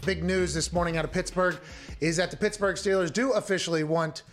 Big 0.05 0.24
news 0.24 0.53
this 0.53 0.74
morning 0.74 0.97
out 0.97 1.05
of 1.05 1.11
Pittsburgh 1.11 1.57
is 2.01 2.18
that 2.18 2.32
the 2.32 2.38
Pittsburgh 2.38 2.76
Steelers 2.76 3.14
do 3.14 3.32
officially 3.32 3.84
want 3.84 4.24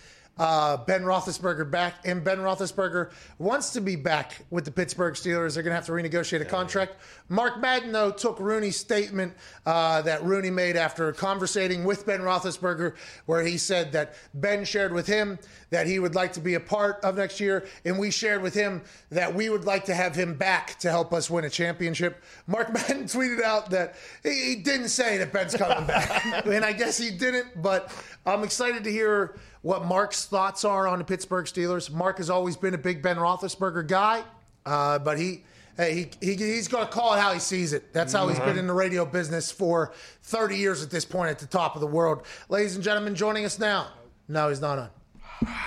uh, 0.40 0.78
Ben 0.78 1.02
Roethlisberger 1.02 1.70
back, 1.70 1.96
and 2.06 2.24
Ben 2.24 2.38
Roethlisberger 2.38 3.10
wants 3.38 3.74
to 3.74 3.80
be 3.82 3.94
back 3.94 4.46
with 4.48 4.64
the 4.64 4.70
Pittsburgh 4.70 5.12
Steelers. 5.12 5.52
They're 5.52 5.62
going 5.62 5.72
to 5.72 5.74
have 5.74 5.84
to 5.84 5.92
renegotiate 5.92 6.40
a 6.40 6.46
contract. 6.46 6.96
Mark 7.28 7.60
Madden, 7.60 7.92
though, 7.92 8.10
took 8.10 8.40
Rooney's 8.40 8.78
statement 8.78 9.34
uh, 9.66 10.00
that 10.00 10.24
Rooney 10.24 10.48
made 10.48 10.76
after 10.76 11.12
conversating 11.12 11.84
with 11.84 12.06
Ben 12.06 12.20
Roethlisberger, 12.20 12.94
where 13.26 13.44
he 13.44 13.58
said 13.58 13.92
that 13.92 14.14
Ben 14.32 14.64
shared 14.64 14.94
with 14.94 15.06
him 15.06 15.38
that 15.68 15.86
he 15.86 15.98
would 15.98 16.14
like 16.14 16.32
to 16.32 16.40
be 16.40 16.54
a 16.54 16.60
part 16.60 17.04
of 17.04 17.18
next 17.18 17.38
year, 17.38 17.66
and 17.84 17.98
we 17.98 18.10
shared 18.10 18.40
with 18.40 18.54
him 18.54 18.80
that 19.10 19.34
we 19.34 19.50
would 19.50 19.66
like 19.66 19.84
to 19.84 19.94
have 19.94 20.14
him 20.14 20.34
back 20.34 20.78
to 20.78 20.88
help 20.90 21.12
us 21.12 21.28
win 21.28 21.44
a 21.44 21.50
championship. 21.50 22.24
Mark 22.46 22.72
Madden 22.72 23.04
tweeted 23.04 23.42
out 23.42 23.68
that 23.70 23.94
he, 24.22 24.30
he 24.30 24.56
didn't 24.56 24.88
say 24.88 25.18
that 25.18 25.34
Ben's 25.34 25.54
coming 25.54 25.86
back, 25.86 26.24
and 26.46 26.64
I 26.64 26.72
guess 26.72 26.96
he 26.96 27.10
didn't, 27.10 27.60
but 27.60 27.92
I'm 28.24 28.42
excited 28.42 28.84
to 28.84 28.90
hear 28.90 29.34
what 29.62 29.84
Mark's 29.84 30.24
thoughts 30.26 30.64
are 30.64 30.86
on 30.86 30.98
the 30.98 31.04
Pittsburgh 31.04 31.44
Steelers. 31.44 31.90
Mark 31.90 32.18
has 32.18 32.30
always 32.30 32.56
been 32.56 32.74
a 32.74 32.78
big 32.78 33.02
Ben 33.02 33.16
Roethlisberger 33.16 33.86
guy, 33.86 34.22
uh, 34.66 34.98
but 34.98 35.18
he. 35.18 35.44
Hey, 35.76 36.10
he, 36.20 36.34
he, 36.34 36.34
he's 36.34 36.68
going 36.68 36.84
to 36.84 36.92
call 36.92 37.14
it 37.14 37.20
how 37.20 37.32
he 37.32 37.38
sees 37.38 37.72
it. 37.72 37.94
That's 37.94 38.12
how 38.12 38.28
he's 38.28 38.40
been 38.40 38.58
in 38.58 38.66
the 38.66 38.72
radio 38.72 39.06
business 39.06 39.50
for 39.50 39.92
30 40.24 40.56
years 40.56 40.82
at 40.82 40.90
this 40.90 41.06
point 41.06 41.30
at 41.30 41.38
the 41.38 41.46
top 41.46 41.74
of 41.74 41.80
the 41.80 41.86
world. 41.86 42.26
Ladies 42.50 42.74
and 42.74 42.84
gentlemen, 42.84 43.14
joining 43.14 43.46
us 43.46 43.58
now. 43.58 43.86
No, 44.28 44.50
he's 44.50 44.60
not 44.60 44.78
on. 44.78 44.90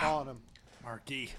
calling 0.01 0.27
him. 0.27 0.37
Marquee. 0.83 1.29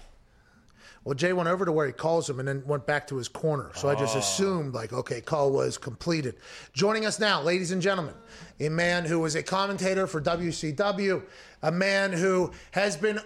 Well, 1.05 1.13
Jay 1.13 1.33
went 1.33 1.47
over 1.47 1.65
to 1.65 1.71
where 1.71 1.85
he 1.85 1.93
calls 1.93 2.27
him 2.27 2.39
and 2.39 2.47
then 2.47 2.63
went 2.65 2.87
back 2.87 3.05
to 3.07 3.15
his 3.15 3.27
corner. 3.27 3.69
So 3.75 3.87
I 3.87 3.93
just 3.93 4.15
assumed, 4.15 4.73
like, 4.73 4.91
okay, 4.91 5.21
call 5.21 5.51
was 5.51 5.77
completed. 5.77 6.37
Joining 6.73 7.05
us 7.05 7.19
now, 7.19 7.43
ladies 7.43 7.69
and 7.69 7.79
gentlemen, 7.79 8.15
a 8.59 8.69
man 8.69 9.05
who 9.05 9.19
was 9.19 9.35
a 9.35 9.43
commentator 9.43 10.07
for 10.07 10.19
WCW, 10.19 11.21
a 11.65 11.71
man 11.71 12.13
who 12.13 12.51
has 12.71 12.95
been 12.95 13.19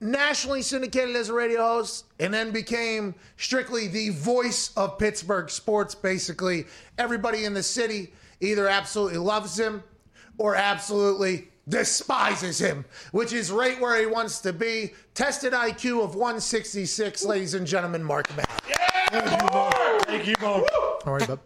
nationally 0.00 0.62
syndicated 0.62 1.14
as 1.14 1.28
a 1.28 1.34
radio 1.34 1.60
host 1.60 2.06
and 2.18 2.32
then 2.32 2.50
became 2.50 3.14
strictly 3.36 3.86
the 3.88 4.08
voice 4.08 4.72
of 4.74 4.98
Pittsburgh 4.98 5.50
sports. 5.50 5.94
Basically, 5.94 6.64
everybody 6.96 7.44
in 7.44 7.52
the 7.52 7.62
city 7.62 8.12
either 8.40 8.68
absolutely 8.68 9.18
loves 9.18 9.58
him 9.60 9.82
or 10.38 10.56
absolutely 10.56 11.48
despises 11.68 12.58
him, 12.58 12.86
which 13.12 13.34
is 13.34 13.52
right 13.52 13.78
where 13.80 14.00
he 14.00 14.06
wants 14.06 14.40
to 14.40 14.52
be. 14.52 14.94
Tested 15.14 15.52
IQ 15.52 16.02
of 16.02 16.14
166, 16.14 17.22
ladies 17.24 17.52
and 17.52 17.66
gentlemen, 17.66 18.02
Mark 18.02 18.34
Matt. 18.34 18.48
Thank 19.10 19.30
you, 19.30 19.48
Bo. 19.48 19.70
Thank 20.06 20.26
you, 20.26 20.34
Bo. 20.40 20.66
All 21.04 21.12
right, 21.12 21.28
bub. 21.28 21.38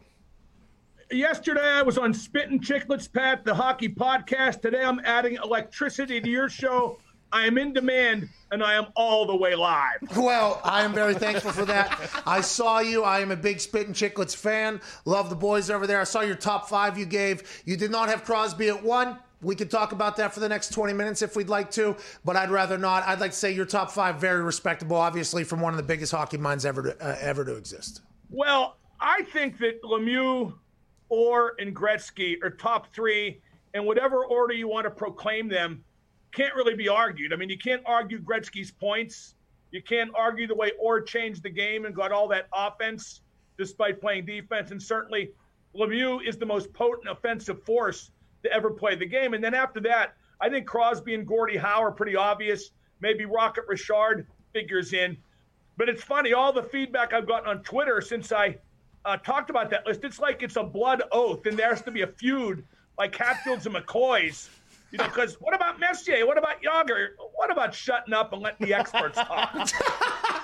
Yesterday, 1.11 1.61
I 1.61 1.83
was 1.83 1.99
on 1.99 2.13
Spittin' 2.13 2.59
Chicklets, 2.59 3.11
Pat, 3.13 3.45
the 3.45 3.55
hockey 3.55 3.89
podcast. 3.89 4.61
Today, 4.61 4.83
I'm 4.83 5.01
adding 5.05 5.37
electricity 5.37 6.21
to 6.21 6.29
your 6.29 6.49
show. 6.49 6.99
I 7.33 7.47
am 7.47 7.59
in 7.59 7.73
demand, 7.73 8.29
and 8.51 8.63
I 8.63 8.75
am 8.75 8.87
all 8.97 9.25
the 9.25 9.37
way 9.37 9.55
live. 9.55 9.99
Well, 10.17 10.61
I 10.65 10.83
am 10.83 10.93
very 10.93 11.15
thankful 11.15 11.53
for 11.53 11.65
that. 11.67 11.97
I 12.27 12.41
saw 12.41 12.81
you. 12.81 13.05
I 13.05 13.21
am 13.21 13.31
a 13.31 13.37
big 13.37 13.61
Spittin' 13.61 13.93
Chicklets 13.93 14.35
fan. 14.35 14.81
Love 15.05 15.31
the 15.31 15.37
boys 15.37 15.71
over 15.71 15.87
there. 15.87 16.01
I 16.01 16.05
saw 16.05 16.23
your 16.23 16.35
top 16.35 16.69
five 16.69 16.99
you 16.99 17.07
gave. 17.07 17.63
You 17.65 17.77
did 17.77 17.93
not 17.93 18.09
have 18.09 18.25
Crosby 18.25 18.69
at 18.69 18.83
one. 18.83 19.19
We 19.43 19.55
could 19.55 19.71
talk 19.71 19.93
about 19.93 20.17
that 20.17 20.35
for 20.35 20.41
the 20.41 20.49
next 20.49 20.71
20 20.73 20.93
minutes 20.93 21.23
if 21.23 21.37
we'd 21.37 21.49
like 21.49 21.71
to, 21.73 21.95
but 22.25 22.37
I'd 22.37 22.51
rather 22.51 22.79
not. 22.79 23.05
I'd 23.05 23.21
like 23.21 23.31
to 23.31 23.37
say 23.37 23.53
your 23.53 23.67
top 23.67 23.93
five 23.93 24.17
very 24.17 24.43
respectable, 24.43 24.97
obviously 24.97 25.45
from 25.45 25.61
one 25.61 25.73
of 25.73 25.77
the 25.77 25.85
biggest 25.85 26.11
hockey 26.11 26.39
minds 26.39 26.65
ever 26.65 26.83
to, 26.83 27.07
uh, 27.07 27.17
ever 27.21 27.45
to 27.45 27.55
exist. 27.55 28.01
Well, 28.31 28.77
I 29.01 29.23
think 29.33 29.59
that 29.59 29.83
Lemieux, 29.83 30.55
Orr, 31.09 31.55
and 31.59 31.75
Gretzky 31.75 32.37
are 32.43 32.51
top 32.51 32.93
three, 32.93 33.41
in 33.75 33.85
whatever 33.85 34.25
order 34.25 34.55
you 34.55 34.69
want 34.69 34.85
to 34.85 34.91
proclaim 34.91 35.49
them, 35.49 35.85
can't 36.33 36.55
really 36.55 36.75
be 36.75 36.89
argued. 36.89 37.33
I 37.33 37.37
mean, 37.37 37.49
you 37.49 37.59
can't 37.59 37.83
argue 37.87 38.21
Gretzky's 38.21 38.71
points. 38.71 39.35
You 39.71 39.83
can't 39.83 40.11
argue 40.15 40.47
the 40.47 40.55
way 40.55 40.73
Orr 40.79 41.01
changed 41.01 41.43
the 41.43 41.51
game 41.51 41.85
and 41.85 41.95
got 41.95 42.13
all 42.13 42.29
that 42.29 42.49
offense 42.53 43.23
despite 43.59 44.01
playing 44.01 44.27
defense. 44.27 44.71
And 44.71 44.83
certainly, 44.83 45.31
Lemieux 45.75 46.27
is 46.27 46.37
the 46.37 46.47
most 46.47 46.73
potent 46.73 47.09
offensive 47.09 47.63
force 47.65 48.11
to 48.43 48.53
ever 48.53 48.71
play 48.71 48.95
the 48.95 49.07
game. 49.07 49.35
And 49.35 49.43
then 49.43 49.55
after 49.55 49.81
that, 49.81 50.15
I 50.41 50.49
think 50.49 50.67
Crosby 50.67 51.15
and 51.15 51.27
Gordie 51.27 51.57
Howe 51.57 51.83
are 51.83 51.93
pretty 51.93 52.17
obvious. 52.17 52.71
Maybe 53.01 53.25
Rocket 53.25 53.65
Richard 53.67 54.27
figures 54.53 54.93
in. 54.93 55.17
But 55.77 55.89
it's 55.89 56.03
funny, 56.03 56.33
all 56.33 56.53
the 56.53 56.63
feedback 56.63 57.13
I've 57.13 57.27
gotten 57.27 57.49
on 57.49 57.63
Twitter 57.63 58.01
since 58.01 58.33
I 58.33 58.57
uh, 59.07 59.17
talked 59.19 59.49
about 59.49 59.71
that 59.71 59.87
list, 59.87 60.05
it's 60.05 60.19
like 60.19 60.43
it's 60.43 60.57
a 60.57 60.63
blood 60.63 61.03
oath, 61.13 61.47
and 61.47 61.57
there 61.57 61.69
has 61.71 61.81
to 61.83 61.91
be 61.91 62.03
a 62.03 62.07
feud 62.09 62.65
like 62.99 63.15
Hatfields 63.15 63.67
and 63.67 63.75
McCoys. 63.75 64.49
You 64.91 64.99
know, 64.99 65.05
because 65.05 65.35
what 65.41 65.55
about 65.55 65.81
Messier? 65.81 66.27
What 66.27 66.39
about 66.39 66.63
Jagr? 66.63 67.11
What 67.35 67.51
about 67.51 67.75
shutting 67.75 68.13
up 68.13 68.33
and 68.33 68.43
letting 68.43 68.67
the 68.67 68.75
experts 68.75 69.17
talk? 69.17 69.55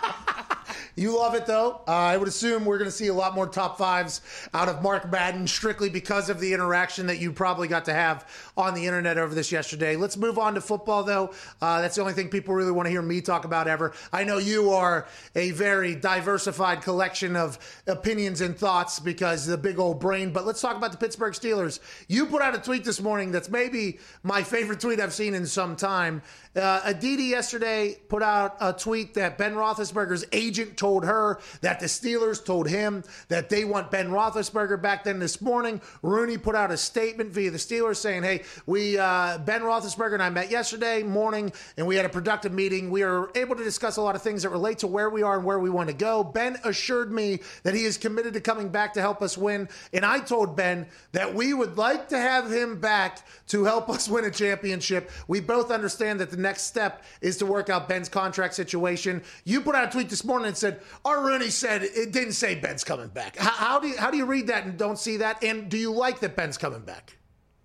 You 0.94 1.16
love 1.16 1.34
it 1.34 1.46
though. 1.46 1.80
Uh, 1.88 1.92
I 1.92 2.16
would 2.16 2.28
assume 2.28 2.64
we're 2.64 2.78
going 2.78 2.90
to 2.90 2.96
see 2.96 3.06
a 3.06 3.14
lot 3.14 3.34
more 3.34 3.46
top 3.46 3.78
fives 3.78 4.20
out 4.52 4.68
of 4.68 4.82
Mark 4.82 5.10
Madden 5.10 5.46
strictly 5.46 5.88
because 5.88 6.28
of 6.28 6.38
the 6.38 6.52
interaction 6.52 7.06
that 7.06 7.18
you 7.18 7.32
probably 7.32 7.66
got 7.66 7.86
to 7.86 7.94
have 7.94 8.28
on 8.56 8.74
the 8.74 8.84
internet 8.84 9.16
over 9.16 9.34
this 9.34 9.50
yesterday. 9.50 9.96
Let's 9.96 10.18
move 10.18 10.38
on 10.38 10.54
to 10.54 10.60
football 10.60 11.02
though. 11.02 11.32
Uh, 11.62 11.80
that's 11.80 11.96
the 11.96 12.02
only 12.02 12.12
thing 12.12 12.28
people 12.28 12.54
really 12.54 12.72
want 12.72 12.86
to 12.86 12.90
hear 12.90 13.00
me 13.00 13.22
talk 13.22 13.46
about 13.46 13.68
ever. 13.68 13.92
I 14.12 14.24
know 14.24 14.36
you 14.36 14.70
are 14.70 15.06
a 15.34 15.52
very 15.52 15.94
diversified 15.94 16.82
collection 16.82 17.36
of 17.36 17.58
opinions 17.86 18.42
and 18.42 18.56
thoughts 18.56 19.00
because 19.00 19.46
the 19.46 19.56
big 19.56 19.78
old 19.78 19.98
brain. 19.98 20.32
But 20.32 20.44
let's 20.44 20.60
talk 20.60 20.76
about 20.76 20.92
the 20.92 20.98
Pittsburgh 20.98 21.32
Steelers. 21.32 21.80
You 22.08 22.26
put 22.26 22.42
out 22.42 22.54
a 22.54 22.58
tweet 22.58 22.84
this 22.84 23.00
morning 23.00 23.32
that's 23.32 23.48
maybe 23.48 23.98
my 24.22 24.42
favorite 24.42 24.80
tweet 24.80 25.00
I've 25.00 25.14
seen 25.14 25.34
in 25.34 25.46
some 25.46 25.74
time. 25.74 26.20
Uh, 26.54 26.82
Aditi 26.84 27.24
yesterday 27.24 27.96
put 28.08 28.22
out 28.22 28.56
a 28.60 28.74
tweet 28.74 29.14
that 29.14 29.38
Ben 29.38 29.54
Roethlisberger's 29.54 30.26
agent 30.32 30.76
told 30.76 31.02
her 31.04 31.40
that 31.62 31.80
the 31.80 31.86
Steelers 31.86 32.44
told 32.44 32.68
him 32.68 33.02
that 33.28 33.48
they 33.48 33.64
want 33.64 33.90
Ben 33.90 34.10
Roethlisberger 34.10 34.80
back. 34.80 35.04
Then 35.04 35.18
this 35.18 35.40
morning, 35.40 35.80
Rooney 36.02 36.36
put 36.36 36.54
out 36.54 36.70
a 36.70 36.76
statement 36.76 37.30
via 37.30 37.50
the 37.50 37.56
Steelers 37.56 37.96
saying, 37.96 38.22
"Hey, 38.22 38.42
we 38.66 38.98
uh, 38.98 39.38
Ben 39.38 39.62
Roethlisberger 39.62 40.12
and 40.12 40.22
I 40.22 40.28
met 40.28 40.50
yesterday 40.50 41.02
morning, 41.02 41.52
and 41.78 41.86
we 41.86 41.96
had 41.96 42.04
a 42.04 42.10
productive 42.10 42.52
meeting. 42.52 42.90
We 42.90 43.02
are 43.02 43.30
able 43.34 43.56
to 43.56 43.64
discuss 43.64 43.96
a 43.96 44.02
lot 44.02 44.14
of 44.14 44.20
things 44.20 44.42
that 44.42 44.50
relate 44.50 44.78
to 44.80 44.86
where 44.86 45.08
we 45.08 45.22
are 45.22 45.36
and 45.36 45.46
where 45.46 45.58
we 45.58 45.70
want 45.70 45.88
to 45.88 45.94
go. 45.94 46.22
Ben 46.22 46.58
assured 46.64 47.10
me 47.10 47.40
that 47.62 47.74
he 47.74 47.84
is 47.84 47.96
committed 47.96 48.34
to 48.34 48.42
coming 48.42 48.68
back 48.68 48.92
to 48.92 49.00
help 49.00 49.22
us 49.22 49.38
win, 49.38 49.70
and 49.94 50.04
I 50.04 50.18
told 50.18 50.54
Ben 50.54 50.86
that 51.12 51.34
we 51.34 51.54
would 51.54 51.78
like 51.78 52.10
to 52.10 52.18
have 52.18 52.52
him 52.52 52.78
back 52.78 53.26
to 53.48 53.64
help 53.64 53.88
us 53.88 54.06
win 54.06 54.26
a 54.26 54.30
championship. 54.30 55.10
We 55.28 55.40
both 55.40 55.70
understand 55.70 56.20
that 56.20 56.30
the 56.30 56.41
next 56.42 56.62
step 56.62 57.04
is 57.20 57.36
to 57.38 57.46
work 57.46 57.70
out 57.70 57.88
Ben's 57.88 58.08
contract 58.08 58.54
situation. 58.54 59.22
You 59.44 59.60
put 59.60 59.74
out 59.74 59.88
a 59.88 59.90
tweet 59.90 60.10
this 60.10 60.24
morning 60.24 60.48
and 60.48 60.56
said, 60.56 60.80
"Art 61.04 61.20
Rooney 61.20 61.50
said 61.50 61.82
it 61.82 62.12
didn't 62.12 62.34
say 62.34 62.56
Ben's 62.56 62.84
coming 62.84 63.08
back." 63.08 63.36
How, 63.36 63.50
how 63.50 63.80
do 63.80 63.88
you, 63.88 63.96
how 63.96 64.10
do 64.10 64.16
you 64.16 64.26
read 64.26 64.48
that 64.48 64.64
and 64.64 64.76
don't 64.76 64.98
see 64.98 65.16
that? 65.18 65.42
And 65.42 65.70
do 65.70 65.78
you 65.78 65.92
like 65.92 66.20
that 66.20 66.36
Ben's 66.36 66.58
coming 66.58 66.82
back? 66.82 67.16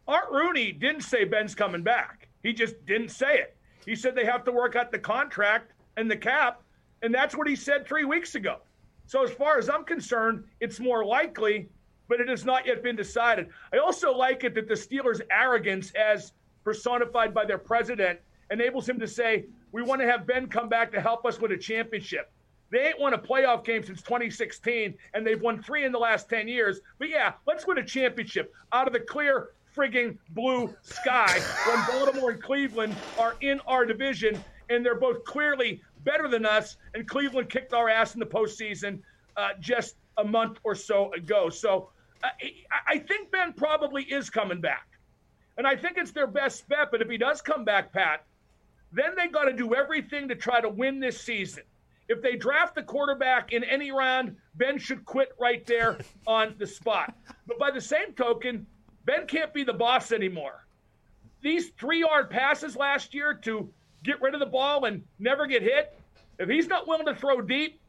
Art 0.08 0.32
Rooney 0.32 0.72
didn't 0.72 1.02
say 1.02 1.26
Ben's 1.26 1.54
coming 1.54 1.84
back. 1.84 2.30
He 2.44 2.54
just 2.54 2.86
didn't 2.86 3.10
say 3.10 3.40
it. 3.40 3.58
He 3.86 3.96
said 3.96 4.16
they 4.16 4.26
have 4.26 4.44
to 4.46 4.52
work 4.52 4.76
out 4.76 4.92
the 4.92 5.00
contract 5.00 5.74
and 5.98 6.10
the 6.10 6.16
cap, 6.16 6.62
and 7.02 7.14
that's 7.14 7.36
what 7.36 7.48
he 7.48 7.56
said 7.56 7.86
three 7.86 8.06
weeks 8.06 8.36
ago. 8.36 8.60
So, 9.06 9.24
as 9.24 9.32
far 9.32 9.58
as 9.58 9.70
I'm 9.70 9.86
concerned, 9.86 10.44
it's 10.60 10.80
more 10.80 11.06
likely, 11.06 11.70
but 12.08 12.20
it 12.20 12.28
has 12.28 12.46
not 12.46 12.66
yet 12.66 12.84
been 12.84 12.96
decided. 12.96 13.50
I 13.74 13.78
also 13.78 14.14
like 14.14 14.44
it 14.44 14.54
that 14.56 14.68
the 14.68 14.74
Steelers' 14.74 15.22
arrogance, 15.32 15.92
as 15.92 16.34
personified 16.64 17.34
by 17.34 17.46
their 17.46 17.58
president, 17.58 18.20
enables 18.52 18.88
him 18.88 19.00
to 19.00 19.08
say, 19.08 19.46
We 19.72 19.82
want 19.82 20.02
to 20.02 20.08
have 20.08 20.28
Ben 20.28 20.48
come 20.48 20.70
back 20.70 20.92
to 20.94 21.02
help 21.02 21.26
us 21.26 21.40
win 21.40 21.52
a 21.52 21.58
championship. 21.58 22.32
They 22.70 22.80
ain't 22.80 23.00
won 23.00 23.14
a 23.14 23.18
playoff 23.18 23.64
game 23.64 23.84
since 23.84 24.02
2016, 24.02 24.94
and 25.14 25.26
they've 25.26 25.42
won 25.42 25.62
three 25.62 25.86
in 25.86 25.92
the 25.92 26.00
last 26.00 26.30
10 26.30 26.48
years. 26.48 26.82
But 27.00 27.10
yeah, 27.10 27.34
let's 27.46 27.66
win 27.66 27.78
a 27.78 27.86
championship 27.86 28.54
out 28.74 28.88
of 28.88 28.94
the 28.94 29.00
clear 29.00 29.50
frigging 29.76 30.18
blue 30.32 30.76
sky 30.82 31.40
when 31.68 31.86
Baltimore 31.88 32.32
and 32.32 32.42
Cleveland 32.42 32.96
are 33.18 33.36
in 33.42 33.60
our 33.68 33.86
division, 33.86 34.44
and 34.70 34.86
they're 34.86 35.00
both 35.00 35.24
clearly 35.24 35.82
better 36.04 36.28
than 36.28 36.46
us. 36.46 36.78
And 36.94 37.08
Cleveland 37.08 37.50
kicked 37.50 37.74
our 37.74 37.88
ass 37.90 38.16
in 38.16 38.20
the 38.20 38.26
postseason 38.26 39.00
uh, 39.38 39.50
just 39.60 39.96
a 40.18 40.24
month 40.24 40.60
or 40.64 40.76
so 40.76 41.14
ago. 41.14 41.50
So 41.50 41.90
uh, 42.24 42.30
I 42.88 42.98
think 42.98 43.32
Ben 43.32 43.54
probably 43.54 44.04
is 44.04 44.30
coming 44.30 44.60
back. 44.60 44.88
And 45.58 45.66
I 45.66 45.76
think 45.76 45.98
it's 45.98 46.12
their 46.12 46.28
best 46.28 46.68
bet. 46.68 46.90
But 46.92 47.02
if 47.02 47.10
he 47.10 47.18
does 47.18 47.42
come 47.42 47.64
back, 47.64 47.94
Pat, 47.94 48.26
then 48.92 49.16
they 49.16 49.28
got 49.28 49.46
to 49.46 49.54
do 49.54 49.76
everything 49.76 50.28
to 50.28 50.36
try 50.36 50.62
to 50.62 50.70
win 50.70 51.00
this 51.00 51.20
season. 51.22 51.64
If 52.10 52.22
they 52.22 52.36
draft 52.36 52.76
the 52.76 52.84
quarterback 52.84 53.52
in 53.52 53.64
any 53.64 53.92
round, 53.92 54.38
Ben 54.56 54.78
should 54.78 55.06
quit 55.06 55.34
right 55.40 55.66
there 55.66 55.98
on 56.28 56.56
the 56.58 56.68
spot. 56.68 57.14
But 57.46 57.60
by 57.60 57.72
the 57.72 57.82
same 57.82 58.14
token, 58.14 58.66
Ben 59.06 59.28
can't 59.28 59.54
be 59.54 59.64
the 59.64 59.74
boss 59.74 60.12
anymore. 60.12 60.66
These 61.42 61.70
three 61.80 62.00
yard 62.00 62.30
passes 62.30 62.76
last 62.76 63.14
year 63.14 63.34
to 63.44 63.70
get 64.04 64.22
rid 64.22 64.34
of 64.34 64.40
the 64.40 64.46
ball 64.46 64.86
and 64.86 65.04
never 65.20 65.46
get 65.48 65.62
hit, 65.62 65.98
if 66.40 66.50
he's 66.50 66.68
not 66.68 66.88
willing 66.88 67.06
to 67.06 67.16
throw 67.16 67.42
deep, 67.42 67.80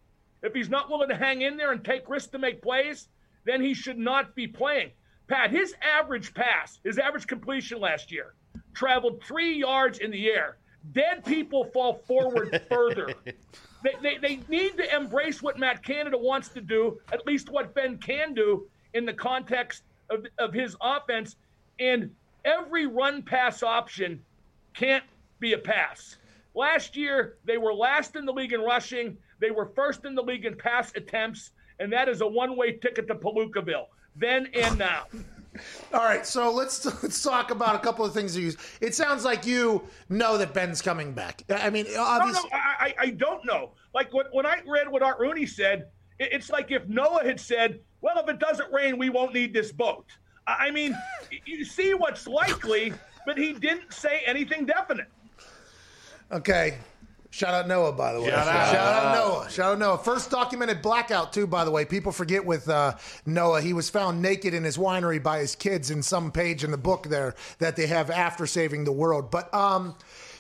if 0.43 0.55
he's 0.55 0.71
not 0.71 0.89
willing 0.89 1.09
to 1.09 1.17
hang 1.17 1.43
in 1.43 1.57
there 1.57 1.73
and 1.73 1.85
take 1.85 2.09
risks 2.09 2.31
to 2.31 2.39
make 2.39 2.63
plays, 2.63 3.09
then 3.45 3.61
he 3.61 3.75
should 3.75 3.99
not 3.99 4.35
be 4.35 4.47
playing. 4.47 4.91
Pat, 5.27 5.51
his 5.51 5.75
average 5.83 6.33
pass, 6.33 6.81
his 6.85 6.99
average 6.99 7.27
completion 7.27 7.81
last 7.81 8.11
year, 8.11 8.35
traveled 8.75 9.23
three 9.23 9.59
yards 9.59 9.99
in 9.99 10.11
the 10.11 10.29
air. 10.29 10.57
Dead 10.93 11.25
people 11.25 11.65
fall 11.65 11.95
forward 12.07 12.63
further. 12.69 13.15
They, 13.83 13.95
they, 14.03 14.19
they 14.19 14.41
need 14.49 14.77
to 14.77 14.97
embrace 14.97 15.43
what 15.43 15.59
Matt 15.59 15.85
Canada 15.85 16.17
wants 16.17 16.49
to 16.51 16.61
do, 16.61 17.01
at 17.13 17.27
least 17.27 17.51
what 17.51 17.75
Ben 17.75 17.99
can 17.99 18.35
do 18.35 18.67
in 18.95 19.05
the 19.05 19.13
context 19.13 19.83
of, 20.11 20.27
of 20.39 20.53
his 20.53 20.77
offense. 20.81 21.37
And 21.79 22.11
every 22.45 22.87
run 22.87 23.23
pass 23.23 23.63
option 23.63 24.23
can't 24.75 25.05
be 25.41 25.53
a 25.53 25.59
pass. 25.59 26.17
Last 26.55 26.97
year, 26.97 27.37
they 27.45 27.59
were 27.59 27.75
last 27.75 28.17
in 28.17 28.25
the 28.25 28.33
league 28.33 28.53
in 28.53 28.61
rushing, 28.61 29.17
they 29.41 29.51
were 29.51 29.67
first 29.77 30.05
in 30.05 30.15
the 30.15 30.23
league 30.23 30.45
in 30.45 30.57
pass 30.57 30.93
attempts, 30.97 31.51
and 31.79 31.93
that 31.93 32.09
is 32.09 32.21
a 32.21 32.27
one 32.27 32.57
way 32.57 32.73
ticket 32.73 33.07
to 33.09 33.15
Palookaville, 33.15 33.87
then 34.17 34.49
and 34.55 34.79
now. 34.79 35.07
All 35.93 36.05
right, 36.05 36.27
so 36.27 36.53
let's 36.53 36.85
let's 37.03 37.23
talk 37.23 37.51
about 37.51 37.75
a 37.75 37.79
couple 37.79 38.05
of 38.05 38.13
things 38.15 38.37
you 38.37 38.45
use. 38.45 38.57
It 38.81 38.95
sounds 38.95 39.25
like 39.25 39.47
you 39.47 39.83
know 40.09 40.39
that 40.39 40.55
Ben's 40.55 40.83
coming 40.83 41.13
back. 41.13 41.43
I 41.49 41.71
mean, 41.71 41.87
obviously, 41.99 42.49
no, 42.51 42.57
no, 42.57 42.63
I, 42.63 42.95
I 42.99 43.11
don't 43.11 43.45
know. 43.45 43.73
Like 43.95 44.13
when, 44.13 44.27
when 44.33 44.47
I 44.47 44.61
read 44.67 44.89
what 44.89 45.03
Art 45.03 45.19
Rooney 45.19 45.47
said, 45.47 45.89
it, 46.19 46.31
it's 46.33 46.51
like 46.51 46.71
if 46.71 46.87
Noah 46.87 47.25
had 47.25 47.41
said, 47.41 47.81
"Well, 48.01 48.19
if 48.19 48.29
it 48.29 48.39
doesn't 48.39 48.73
rain, 48.73 48.99
we 48.99 49.09
won't 49.09 49.35
need 49.35 49.53
this 49.53 49.73
boat." 49.73 50.07
I 50.47 50.71
mean, 50.71 50.97
you 51.45 51.65
see 51.65 51.93
what's 51.93 52.27
likely, 52.27 52.95
but 53.27 53.37
he 53.37 53.53
didn't 53.53 53.93
say 53.93 54.23
anything 54.25 54.65
definite. 54.65 55.09
Okay, 56.33 56.79
Shout 57.31 57.53
out 57.53 57.69
Noah, 57.69 57.93
by 57.93 58.15
the 58.15 58.23
way. 58.23 58.31
Shout 58.31 58.49
out. 58.49 58.73
Shout 58.73 59.05
out 59.05 59.15
Noah. 59.15 59.51
Shout 59.51 59.73
out 59.73 59.79
Noah. 59.79 59.99
First 59.99 60.31
documented 60.31 60.81
blackout, 60.81 61.33
too, 61.33 61.47
by 61.47 61.65
the 61.65 61.71
way. 61.71 61.85
People 61.85 62.11
forget 62.11 62.45
with 62.45 62.69
uh, 62.69 62.97
Noah, 63.27 63.61
he 63.61 63.75
was 63.75 63.91
found 63.91 64.23
naked 64.23 64.55
in 64.55 64.65
his 64.65 64.79
winery 64.79 65.23
by 65.23 65.39
his 65.39 65.55
kids 65.55 65.91
in 65.91 66.03
some 66.03 66.33
page 66.33 66.65
in 66.65 66.71
the 66.71 66.79
book 66.79 67.09
there 67.09 67.35
that 67.59 67.77
they 67.77 67.87
have 67.87 68.11
after 68.11 68.47
saving 68.47 68.85
the 68.85 68.93
world. 68.93 69.31
But 69.31 69.53
um, 69.53 69.95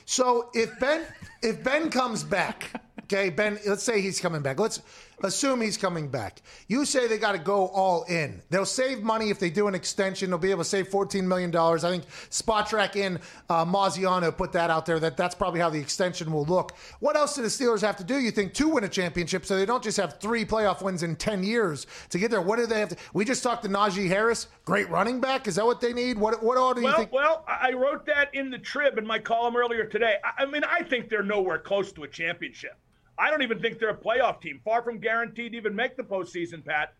so 0.06 0.48
if 0.54 0.78
Ben 0.80 1.04
if 1.42 1.62
Ben 1.62 1.90
comes 1.90 2.24
back, 2.24 2.80
okay, 3.04 3.28
Ben, 3.28 3.58
let's 3.66 3.82
say 3.82 4.00
he's 4.00 4.18
coming 4.18 4.40
back. 4.40 4.58
Let's 4.58 4.80
assume 5.22 5.60
he's 5.60 5.76
coming 5.76 6.08
back. 6.08 6.42
You 6.68 6.84
say 6.84 7.06
they 7.06 7.18
got 7.18 7.32
to 7.32 7.38
go 7.38 7.68
all 7.68 8.04
in. 8.04 8.42
They'll 8.50 8.64
save 8.64 9.02
money 9.02 9.30
if 9.30 9.38
they 9.38 9.50
do 9.50 9.68
an 9.68 9.74
extension. 9.74 10.30
They'll 10.30 10.38
be 10.38 10.50
able 10.50 10.62
to 10.62 10.68
save 10.68 10.88
$14 10.88 11.24
million. 11.24 11.54
I 11.54 11.78
think 11.78 12.06
Spotrac 12.30 12.96
and 12.96 13.18
uh, 13.48 13.64
Maziano 13.64 14.36
put 14.36 14.52
that 14.52 14.70
out 14.70 14.86
there 14.86 14.98
that 15.00 15.16
that's 15.16 15.34
probably 15.34 15.60
how 15.60 15.70
the 15.70 15.78
extension 15.78 16.32
will 16.32 16.44
look. 16.44 16.76
What 17.00 17.16
else 17.16 17.34
do 17.34 17.42
the 17.42 17.48
Steelers 17.48 17.80
have 17.82 17.96
to 17.96 18.04
do, 18.04 18.18
you 18.18 18.30
think, 18.30 18.54
to 18.54 18.68
win 18.68 18.84
a 18.84 18.88
championship 18.88 19.44
so 19.44 19.56
they 19.56 19.66
don't 19.66 19.82
just 19.82 19.96
have 19.96 20.18
three 20.20 20.44
playoff 20.44 20.82
wins 20.82 21.02
in 21.02 21.16
10 21.16 21.42
years 21.42 21.86
to 22.10 22.18
get 22.18 22.30
there? 22.30 22.42
What 22.42 22.58
do 22.58 22.66
they 22.66 22.80
have 22.80 22.90
to? 22.90 22.96
We 23.12 23.24
just 23.24 23.42
talked 23.42 23.62
to 23.64 23.68
Najee 23.68 24.08
Harris, 24.08 24.48
great 24.64 24.88
running 24.90 25.20
back. 25.20 25.48
Is 25.48 25.56
that 25.56 25.66
what 25.66 25.80
they 25.80 25.92
need? 25.92 26.18
What, 26.18 26.42
what 26.42 26.56
all 26.56 26.74
do 26.74 26.80
you 26.80 26.86
well, 26.86 26.96
think? 26.96 27.12
Well, 27.12 27.44
I 27.46 27.72
wrote 27.72 28.06
that 28.06 28.34
in 28.34 28.50
the 28.50 28.58
Trib 28.58 28.98
in 28.98 29.06
my 29.06 29.18
column 29.18 29.56
earlier 29.56 29.84
today. 29.84 30.16
I, 30.24 30.42
I 30.42 30.46
mean, 30.46 30.64
I 30.64 30.82
think 30.82 31.08
they're 31.08 31.22
nowhere 31.22 31.58
close 31.58 31.92
to 31.92 32.04
a 32.04 32.08
championship. 32.08 32.76
I 33.18 33.30
don't 33.30 33.42
even 33.42 33.60
think 33.60 33.78
they're 33.78 33.90
a 33.90 33.96
playoff 33.96 34.40
team. 34.40 34.60
Far 34.64 34.82
from 34.82 34.98
guaranteed 34.98 35.52
to 35.52 35.58
even 35.58 35.74
make 35.74 35.96
the 35.96 36.02
postseason, 36.02 36.64
Pat. 36.64 36.94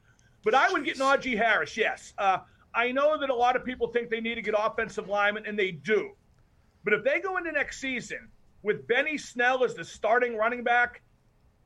But 0.45 0.55
I 0.55 0.71
would 0.73 0.85
get 0.85 0.99
Najee 0.99 1.37
Harris, 1.37 1.77
yes. 1.77 2.13
Uh, 2.19 2.39
I 2.75 2.93
know 2.93 3.19
that 3.19 3.31
a 3.31 3.35
lot 3.35 3.57
of 3.57 3.65
people 3.65 3.89
think 3.89 4.11
they 4.11 4.21
need 4.21 4.35
to 4.35 4.43
get 4.43 4.55
offensive 4.57 5.09
linemen, 5.09 5.45
and 5.47 5.59
they 5.59 5.71
do. 5.71 6.11
But 6.85 6.93
if 6.93 7.05
they 7.05 7.21
go 7.21 7.37
into 7.37 7.53
next 7.53 7.81
season 7.81 8.29
with 8.63 8.87
Benny 8.87 9.19
Snell 9.19 9.65
as 9.65 9.75
the 9.75 9.85
starting 9.85 10.37
running 10.37 10.65
back, 10.65 11.03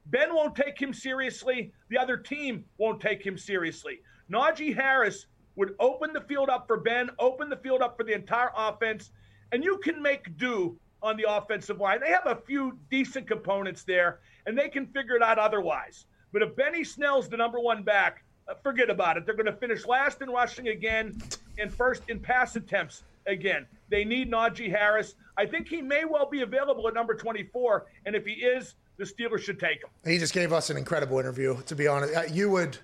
Ben 0.07 0.35
won't 0.35 0.55
take 0.55 0.81
him 0.81 0.93
seriously. 0.93 1.73
The 1.89 1.99
other 1.99 2.17
team 2.17 2.65
won't 2.79 3.01
take 3.01 3.25
him 3.25 3.39
seriously. 3.39 4.01
Najee 4.31 4.75
Harris 4.75 5.27
would 5.57 5.75
open 5.79 6.13
the 6.13 6.23
field 6.23 6.49
up 6.49 6.67
for 6.67 6.79
Ben, 6.79 7.11
open 7.19 7.49
the 7.49 7.57
field 7.57 7.83
up 7.83 7.97
for 7.97 8.05
the 8.05 8.15
entire 8.15 8.51
offense, 8.57 9.11
and 9.53 9.63
you 9.63 9.79
can 9.79 10.01
make 10.03 10.37
do 10.39 10.79
on 11.03 11.17
the 11.17 11.27
offensive 11.29 11.79
line. 11.79 12.01
They 12.01 12.11
have 12.11 12.27
a 12.27 12.37
few 12.37 12.79
decent 12.91 13.27
components 13.27 13.83
there, 13.83 14.21
and 14.47 14.57
they 14.57 14.68
can 14.68 14.86
figure 14.86 15.16
it 15.16 15.22
out 15.22 15.38
otherwise. 15.38 16.07
But 16.32 16.43
if 16.43 16.57
Benny 16.57 16.84
Snell's 16.84 17.28
the 17.28 17.36
number 17.36 17.61
one 17.61 17.82
back, 17.82 18.24
uh, 18.49 18.55
forget 18.62 18.90
about 18.90 19.16
it. 19.16 19.26
They're 19.26 19.36
going 19.36 19.47
to 19.47 19.57
finish 19.57 19.86
last 19.86 20.22
in 20.22 20.30
rushing 20.30 20.68
again 20.68 21.20
and 21.59 21.72
first 21.72 22.03
in 22.09 22.18
pass 22.18 22.57
attempts 22.57 23.05
again. 23.26 23.66
They 23.88 24.05
need 24.05 24.30
Najee 24.30 24.70
Harris. 24.70 25.14
I 25.36 25.47
think 25.47 25.68
he 25.68 25.82
may 25.82 26.05
well 26.05 26.28
be 26.28 26.43
available 26.43 26.88
at 26.88 26.95
number 26.95 27.14
24, 27.14 27.86
and 28.07 28.16
if 28.16 28.24
he 28.24 28.32
is, 28.32 28.74
the 28.97 29.05
Steelers 29.05 29.40
should 29.40 29.59
take 29.59 29.82
him. 29.82 29.90
He 30.05 30.18
just 30.18 30.34
gave 30.34 30.53
us 30.53 30.70
an 30.70 30.76
incredible 30.76 31.18
interview, 31.18 31.61
to 31.62 31.74
be 31.74 31.86
honest. 31.86 32.14
Uh, 32.14 32.22
you 32.30 32.51
would. 32.51 32.78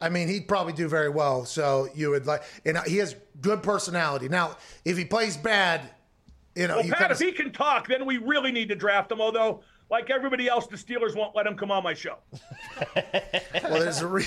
I 0.00 0.08
mean, 0.08 0.28
he'd 0.28 0.48
probably 0.48 0.72
do 0.72 0.88
very 0.88 1.10
well. 1.10 1.44
So 1.44 1.88
you 1.94 2.10
would 2.10 2.26
like, 2.26 2.42
and 2.64 2.78
he 2.86 2.96
has 2.98 3.16
good 3.42 3.62
personality. 3.62 4.28
Now, 4.28 4.56
if 4.84 4.96
he 4.96 5.04
plays 5.04 5.36
bad, 5.36 5.82
you 6.54 6.68
know, 6.68 6.76
well, 6.76 6.84
you 6.84 6.92
Pat, 6.92 7.00
kinda, 7.00 7.14
if 7.14 7.20
he 7.20 7.32
can 7.32 7.52
talk, 7.52 7.88
then 7.88 8.06
we 8.06 8.16
really 8.16 8.50
need 8.50 8.68
to 8.70 8.74
draft 8.74 9.12
him. 9.12 9.20
Although, 9.20 9.62
like 9.90 10.10
everybody 10.10 10.48
else, 10.48 10.66
the 10.66 10.76
Steelers 10.76 11.16
won't 11.16 11.34
let 11.34 11.46
him 11.46 11.56
come 11.56 11.70
on 11.70 11.82
my 11.82 11.94
show. 11.94 12.16
well, 12.96 13.80
there's 13.80 14.00
a 14.00 14.06
re- 14.06 14.24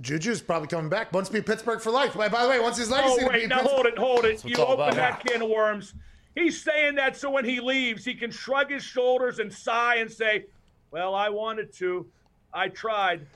Juju's 0.00 0.40
probably 0.42 0.68
coming 0.68 0.90
back. 0.90 1.12
Wants 1.12 1.28
to 1.30 1.32
be 1.32 1.40
Pittsburgh 1.40 1.80
for 1.80 1.90
life. 1.90 2.14
By, 2.14 2.28
by 2.28 2.42
the 2.44 2.50
way, 2.50 2.60
once 2.60 2.76
his 2.76 2.90
legacy 2.90 3.12
Oh 3.12 3.16
to 3.18 3.24
be 3.24 3.28
wait, 3.30 3.42
in 3.44 3.48
now 3.48 3.60
Pittsburgh- 3.62 3.74
hold 3.74 3.86
it, 3.86 3.98
hold 3.98 4.24
it. 4.24 4.44
You 4.44 4.50
it's 4.50 4.58
all 4.60 4.72
open 4.72 4.84
about. 4.88 4.94
that 4.96 5.24
can 5.24 5.42
of 5.42 5.48
worms. 5.48 5.94
He's 6.34 6.62
saying 6.62 6.96
that 6.96 7.16
so 7.16 7.30
when 7.30 7.44
he 7.46 7.60
leaves, 7.60 8.04
he 8.04 8.14
can 8.14 8.30
shrug 8.30 8.70
his 8.70 8.82
shoulders 8.82 9.38
and 9.38 9.50
sigh 9.50 9.96
and 9.96 10.10
say, 10.10 10.44
"Well, 10.90 11.14
I 11.14 11.30
wanted 11.30 11.72
to, 11.74 12.06
I 12.52 12.68
tried, 12.68 13.26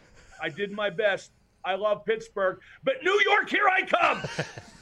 I 0.43 0.51
did 0.51 0.71
my 0.71 0.91
best. 0.91 1.31
I 1.65 1.77
love 1.77 2.05
Pittsburgh, 2.05 2.61
but 2.85 2.97
New 3.03 3.19
York, 3.25 3.49
here 3.49 3.69
I 3.69 3.83
come." 3.87 4.23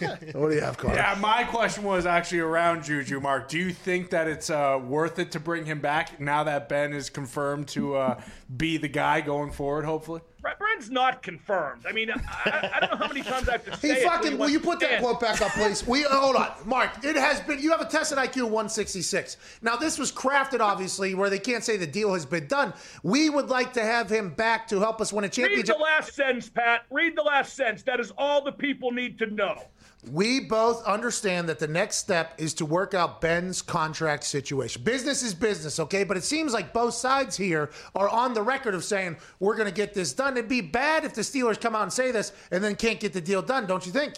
What 0.34 0.50
do 0.50 0.54
you 0.54 0.60
have, 0.60 0.76
Carter? 0.78 0.96
Yeah, 0.96 1.16
my 1.20 1.44
question 1.44 1.84
was 1.84 2.06
actually 2.06 2.40
around 2.40 2.84
Juju, 2.84 3.20
Mark. 3.20 3.48
Do 3.48 3.58
you 3.58 3.72
think 3.72 4.10
that 4.10 4.28
it's 4.28 4.50
uh, 4.50 4.78
worth 4.82 5.18
it 5.18 5.32
to 5.32 5.40
bring 5.40 5.64
him 5.66 5.80
back 5.80 6.20
now 6.20 6.44
that 6.44 6.68
Ben 6.68 6.92
is 6.92 7.10
confirmed 7.10 7.68
to 7.68 7.96
uh, 7.96 8.20
be 8.56 8.76
the 8.76 8.88
guy 8.88 9.20
going 9.20 9.50
forward, 9.52 9.84
hopefully? 9.84 10.20
Brett 10.40 10.58
Brent's 10.58 10.88
not 10.88 11.22
confirmed. 11.22 11.84
I 11.86 11.92
mean, 11.92 12.10
I, 12.10 12.70
I 12.74 12.80
don't 12.80 12.92
know 12.92 12.96
how 12.96 13.08
many 13.08 13.22
times 13.22 13.46
I 13.46 13.52
have 13.52 13.64
to 13.66 13.76
say 13.76 13.88
He 13.88 13.94
it. 14.00 14.06
fucking. 14.06 14.38
Will 14.38 14.48
you 14.48 14.58
put 14.58 14.80
that 14.80 14.90
Dan, 14.92 15.02
quote 15.02 15.20
back 15.20 15.42
up, 15.42 15.50
please? 15.52 15.86
We 15.86 16.02
hold 16.10 16.34
on, 16.36 16.50
Mark. 16.64 17.04
It 17.04 17.16
has 17.16 17.40
been. 17.40 17.58
You 17.58 17.70
have 17.72 17.82
a 17.82 17.84
tested 17.84 18.16
IQ 18.16 18.44
of 18.46 18.50
166. 18.52 19.36
Now 19.60 19.76
this 19.76 19.98
was 19.98 20.10
crafted, 20.10 20.60
obviously, 20.60 21.14
where 21.14 21.28
they 21.28 21.38
can't 21.38 21.62
say 21.62 21.76
the 21.76 21.86
deal 21.86 22.14
has 22.14 22.24
been 22.24 22.46
done. 22.46 22.72
We 23.02 23.28
would 23.28 23.50
like 23.50 23.74
to 23.74 23.82
have 23.82 24.08
him 24.08 24.30
back 24.30 24.66
to 24.68 24.80
help 24.80 25.02
us 25.02 25.12
win 25.12 25.24
a 25.24 25.28
championship. 25.28 25.58
Read 25.58 25.66
championship. 25.66 25.76
the 25.76 25.82
last 25.82 26.14
sentence, 26.14 26.48
Pat. 26.48 26.86
Read 26.90 27.16
the 27.16 27.22
last 27.22 27.54
sentence. 27.54 27.82
That 27.82 28.00
is 28.00 28.10
all 28.16 28.42
the 28.42 28.52
people 28.52 28.92
need 28.92 29.18
to 29.18 29.26
know. 29.26 29.62
We 30.08 30.40
both 30.40 30.82
understand 30.86 31.48
that 31.50 31.58
the 31.58 31.68
next 31.68 31.96
step 31.96 32.34
is 32.38 32.54
to 32.54 32.64
work 32.64 32.94
out 32.94 33.20
Ben's 33.20 33.60
contract 33.60 34.24
situation. 34.24 34.82
Business 34.82 35.22
is 35.22 35.34
business, 35.34 35.78
okay? 35.78 36.04
But 36.04 36.16
it 36.16 36.24
seems 36.24 36.54
like 36.54 36.72
both 36.72 36.94
sides 36.94 37.36
here 37.36 37.70
are 37.94 38.08
on 38.08 38.32
the 38.32 38.40
record 38.40 38.74
of 38.74 38.82
saying 38.82 39.18
we're 39.40 39.56
going 39.56 39.68
to 39.68 39.74
get 39.74 39.92
this 39.92 40.14
done. 40.14 40.38
It'd 40.38 40.48
be 40.48 40.62
bad 40.62 41.04
if 41.04 41.12
the 41.12 41.20
Steelers 41.20 41.60
come 41.60 41.76
out 41.76 41.82
and 41.82 41.92
say 41.92 42.12
this 42.12 42.32
and 42.50 42.64
then 42.64 42.76
can't 42.76 42.98
get 42.98 43.12
the 43.12 43.20
deal 43.20 43.42
done, 43.42 43.66
don't 43.66 43.84
you 43.84 43.92
think? 43.92 44.14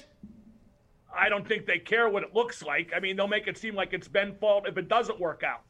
I 1.15 1.29
don't 1.29 1.47
think 1.47 1.67
they 1.67 1.79
care 1.79 2.09
what 2.09 2.23
it 2.23 2.33
looks 2.33 2.63
like. 2.63 2.93
I 2.95 3.01
mean, 3.01 3.17
they'll 3.17 3.27
make 3.27 3.49
it 3.49 3.59
seem 3.59 3.75
like 3.75 3.93
it's 3.93 4.07
Ben's 4.07 4.39
fault 4.39 4.69
if 4.69 4.79
it 4.79 4.89
doesn't 4.89 5.19
work 5.19 5.43
out. 5.43 5.63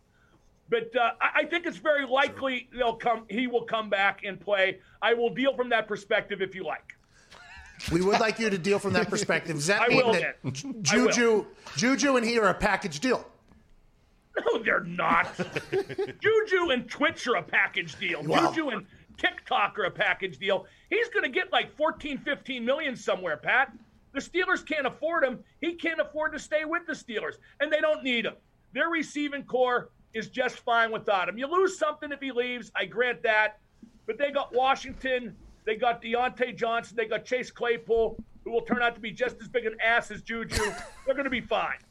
But 0.69 0.95
uh, 0.95 1.13
I 1.21 1.45
think 1.45 1.67
it's 1.67 1.79
very 1.79 2.07
likely 2.07 2.69
they'll 2.77 2.97
come. 2.97 3.25
He 3.29 3.47
will 3.47 3.65
come 3.65 3.91
back 3.91 4.21
and 4.25 4.39
play. 4.39 4.79
I 5.01 5.15
will 5.15 5.33
deal 5.33 5.55
from 5.57 5.71
that 5.71 5.89
perspective 5.89 6.41
if 6.41 6.55
you 6.55 6.65
like. 6.65 6.97
We 7.91 8.01
would 8.01 8.21
like 8.21 8.39
you 8.39 8.49
to 8.51 8.59
deal 8.59 8.79
from 8.79 8.93
that 8.93 9.09
perspective. 9.09 9.57
Does 9.57 9.67
that 9.67 9.83
I 9.83 9.89
mean 9.89 9.97
will 9.99 10.13
that 10.13 10.37
then. 10.43 10.53
Ju- 10.53 10.83
I 10.91 10.97
will. 10.97 11.07
Juju, 11.09 11.47
Juju 11.77 12.17
and 12.17 12.27
he 12.27 12.39
are 12.39 12.49
a 12.49 12.55
package 12.55 13.01
deal? 13.01 13.27
No, 14.39 14.63
they're 14.63 14.85
not. 14.85 15.29
Juju 16.21 16.71
and 16.71 16.89
Twitch 16.89 17.27
are 17.27 17.37
a 17.37 17.43
package 17.43 17.99
deal. 17.99 18.23
Wow. 18.23 18.51
Juju 18.53 18.71
and 18.71 18.87
TikTok 19.19 19.79
are 19.79 19.85
a 19.85 19.91
package 19.91 20.39
deal. 20.39 20.67
He's 20.91 21.09
going 21.09 21.25
to 21.25 21.29
get 21.29 21.53
like 21.53 21.77
14, 21.77 22.19
15 22.19 22.65
million 22.65 22.97
somewhere, 22.97 23.37
Pat. 23.37 23.73
The 24.13 24.21
Steelers 24.21 24.65
can't 24.67 24.87
afford 24.87 25.25
him. 25.25 25.39
He 25.61 25.75
can't 25.75 26.01
afford 26.01 26.33
to 26.33 26.39
stay 26.39 26.65
with 26.65 26.87
the 26.87 26.93
Steelers, 26.93 27.35
and 27.61 27.73
they 27.73 27.81
don't 27.81 28.03
need 28.03 28.27
him. 28.27 28.35
Their 28.73 28.89
receiving 28.89 29.45
corps 29.45 29.91
is 30.15 30.29
just 30.29 30.59
fine 30.59 30.93
without 30.93 31.29
him. 31.29 31.39
You 31.39 31.47
lose 31.47 31.79
something 31.79 32.13
if 32.13 32.21
he 32.21 32.33
leaves, 32.33 32.71
I 32.77 32.85
grant 32.85 33.23
that. 33.23 33.59
But 34.07 34.19
they 34.19 34.31
got 34.31 34.53
Washington, 34.55 35.35
they 35.65 35.77
got 35.77 36.03
Diontae 36.03 36.57
Johnson, 36.57 36.97
they 36.97 37.07
got 37.07 37.25
Chase 37.25 37.51
Claypool, 37.51 38.23
who 38.45 38.51
will 38.51 38.63
turn 38.63 38.83
out 38.83 38.95
to 38.95 39.01
be 39.01 39.11
just 39.11 39.37
as 39.41 39.49
big 39.49 39.67
an 39.67 39.77
ass 39.85 40.11
as 40.11 40.23
Juju. 40.23 40.63
They're 41.07 41.15
going 41.15 41.25
to 41.25 41.31
be 41.31 41.41
fine. 41.41 41.77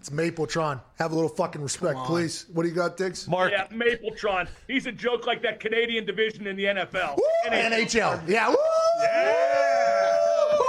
It's 0.00 0.10
Mapletron. 0.10 0.80
Have 0.98 1.10
a 1.10 1.14
little 1.14 1.28
fucking 1.28 1.60
respect, 1.60 1.98
please. 2.04 2.46
What 2.52 2.62
do 2.62 2.68
you 2.68 2.74
got, 2.74 2.96
Diggs? 2.96 3.26
Mark, 3.26 3.50
Yeah, 3.50 3.66
Mapletron. 3.66 4.48
He's 4.68 4.86
a 4.86 4.92
joke 4.92 5.26
like 5.26 5.42
that 5.42 5.58
Canadian 5.60 6.06
division 6.06 6.46
in 6.46 6.56
the 6.56 6.64
NFL. 6.64 7.16
Woo! 7.16 7.22
NHL. 7.46 7.72
NHL. 7.72 8.28
Yeah. 8.28 8.48
Woo! 8.48 8.56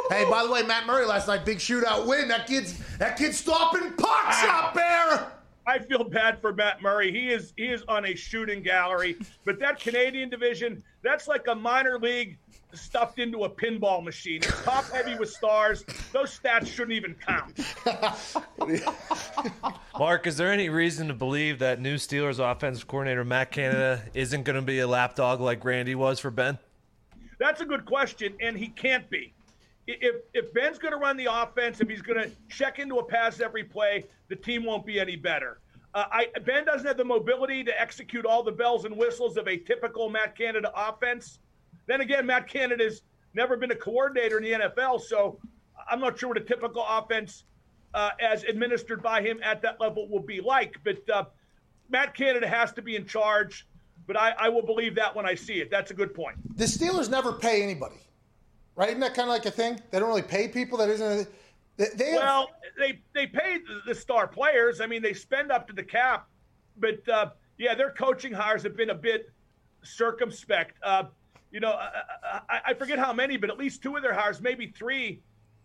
Hey, 0.10 0.26
by 0.30 0.44
the 0.44 0.52
way, 0.52 0.64
Matt 0.64 0.88
Murray 0.88 1.06
last 1.06 1.28
night, 1.28 1.46
big 1.46 1.60
shootout 1.60 2.08
win. 2.08 2.28
That 2.28 2.48
kid's 2.48 2.78
that 2.98 3.16
kid's 3.18 3.38
stopping 3.38 3.92
pucks 3.94 4.38
ah. 4.42 4.68
out 4.68 4.74
there. 4.74 5.32
I 5.70 5.78
feel 5.78 6.04
bad 6.04 6.42
for 6.42 6.52
Matt 6.52 6.82
Murray. 6.82 7.12
He 7.12 7.30
is 7.30 7.54
he 7.56 7.66
is 7.66 7.84
on 7.88 8.08
a 8.08 8.16
shooting 8.16 8.64
gallery, 8.64 9.18
but 9.46 9.60
that 9.60 9.80
Canadian 9.80 10.28
division, 10.28 10.82
that's 11.04 11.28
like 11.28 11.46
a 11.48 11.54
minor 11.54 12.00
league 12.00 12.40
stuffed 12.74 13.20
into 13.20 13.44
a 13.44 13.50
pinball 13.50 14.04
machine. 14.04 14.38
It's 14.38 14.64
top 14.64 14.90
heavy 14.90 15.16
with 15.16 15.30
stars. 15.30 15.86
Those 16.12 16.40
stats 16.40 16.66
shouldn't 16.66 16.94
even 16.94 17.16
count. 17.16 17.60
Mark, 20.00 20.26
is 20.26 20.38
there 20.38 20.52
any 20.52 20.70
reason 20.70 21.08
to 21.08 21.14
believe 21.14 21.60
that 21.60 21.80
new 21.80 21.98
Steelers 21.98 22.40
offensive 22.40 22.88
coordinator 22.88 23.24
Matt 23.24 23.52
Canada 23.52 24.02
isn't 24.16 24.44
going 24.44 24.56
to 24.56 24.64
be 24.64 24.80
a 24.80 24.88
lapdog 24.88 25.40
like 25.40 25.64
Randy 25.64 25.94
was 25.94 26.20
for 26.20 26.32
Ben? 26.32 26.58
That's 27.38 27.62
a 27.62 27.66
good 27.66 27.86
question, 27.86 28.34
and 28.42 28.58
he 28.58 28.70
can't 28.70 29.08
be. 29.12 29.34
If 29.92 30.18
if 30.34 30.54
Ben's 30.54 30.78
going 30.78 30.92
to 30.92 31.00
run 31.00 31.18
the 31.18 31.28
offense, 31.32 31.82
if 31.82 31.90
he's 31.90 32.02
going 32.02 32.22
to 32.22 32.30
check 32.48 32.78
into 32.78 33.00
a 33.00 33.04
pass 33.04 33.40
every 33.40 33.64
play, 33.64 34.06
the 34.28 34.36
team 34.36 34.64
won't 34.64 34.86
be 34.86 35.00
any 35.00 35.16
better. 35.16 35.60
Uh, 35.96 36.06
I, 36.12 36.28
ben 36.46 36.66
doesn't 36.66 36.86
have 36.86 36.98
the 36.98 37.06
mobility 37.06 37.64
to 37.64 37.82
execute 37.82 38.24
all 38.24 38.44
the 38.44 38.52
bells 38.52 38.86
and 38.86 38.96
whistles 38.96 39.38
of 39.38 39.48
a 39.48 39.58
typical 39.58 40.08
Matt 40.08 40.38
Canada 40.38 40.72
offense. 40.76 41.40
Then 41.88 42.02
again, 42.02 42.28
Matt 42.28 42.48
Canada's 42.48 43.02
never 43.34 43.58
been 43.58 43.72
a 43.72 43.76
coordinator 43.76 44.38
in 44.38 44.44
the 44.44 44.52
NFL, 44.52 45.02
so 45.02 45.40
I'm 45.90 46.00
not 46.00 46.20
sure 46.20 46.30
what 46.30 46.38
a 46.38 46.42
typical 46.42 46.86
offense 46.88 47.46
uh, 47.96 48.12
as 48.22 48.44
administered 48.44 49.02
by 49.02 49.22
him 49.24 49.40
at 49.44 49.64
that 49.64 49.82
level 49.82 50.08
will 50.08 50.22
be 50.22 50.42
like. 50.42 50.76
But 50.84 51.10
uh, 51.10 51.26
Matt 51.90 52.14
Canada 52.14 52.48
has 52.48 52.72
to 52.74 52.84
be 52.84 52.96
in 52.96 53.08
charge. 53.08 53.66
But 54.06 54.18
I, 54.18 54.34
I 54.40 54.50
will 54.50 54.66
believe 54.66 54.96
that 54.96 55.16
when 55.16 55.26
I 55.26 55.36
see 55.36 55.56
it. 55.62 55.70
That's 55.70 55.92
a 55.92 55.94
good 55.94 56.14
point. 56.14 56.38
The 56.58 56.66
Steelers 56.66 57.10
never 57.10 57.34
pay 57.34 57.62
anybody, 57.62 57.98
right? 58.76 58.90
Isn't 58.90 59.02
that 59.02 59.14
kind 59.14 59.30
of 59.30 59.34
like 59.34 59.46
a 59.46 59.52
thing? 59.52 59.80
They 59.92 60.00
don't 60.00 60.08
really 60.08 60.22
pay 60.22 60.48
people. 60.48 60.78
That 60.78 60.90
isn't. 60.90 61.06
A, 61.06 61.28
they, 61.78 61.88
they 61.96 62.12
have, 62.12 62.20
Well, 62.20 62.50
they 62.78 63.02
they 63.14 63.28
pay 63.28 63.60
the, 63.86 63.96
star 63.96 64.28
players. 64.28 64.82
I 64.82 64.86
mean, 64.86 65.02
they 65.02 65.14
spend 65.14 65.52
up 65.52 65.68
to 65.68 65.74
the 65.74 65.84
cap, 65.84 66.28
but 66.78 67.08
uh, 67.10 67.30
yeah, 67.58 67.76
their 67.76 67.92
coaching 67.92 68.34
hires 68.34 68.64
have 68.64 68.76
been 68.76 68.90
a 68.90 68.96
bit 68.96 69.32
circumspect. 69.84 70.78
Uh, 70.84 71.06
you 71.52 71.60
know, 71.60 71.72
I, 71.72 72.42
I, 72.50 72.62
I 72.68 72.74
forget 72.74 73.00
how 73.00 73.14
many, 73.14 73.38
but 73.38 73.50
at 73.50 73.58
least 73.58 73.82
two 73.82 73.96
of 73.96 74.04
their 74.04 74.14
hires, 74.14 74.42
maybe 74.42 74.68
three, 74.68 75.22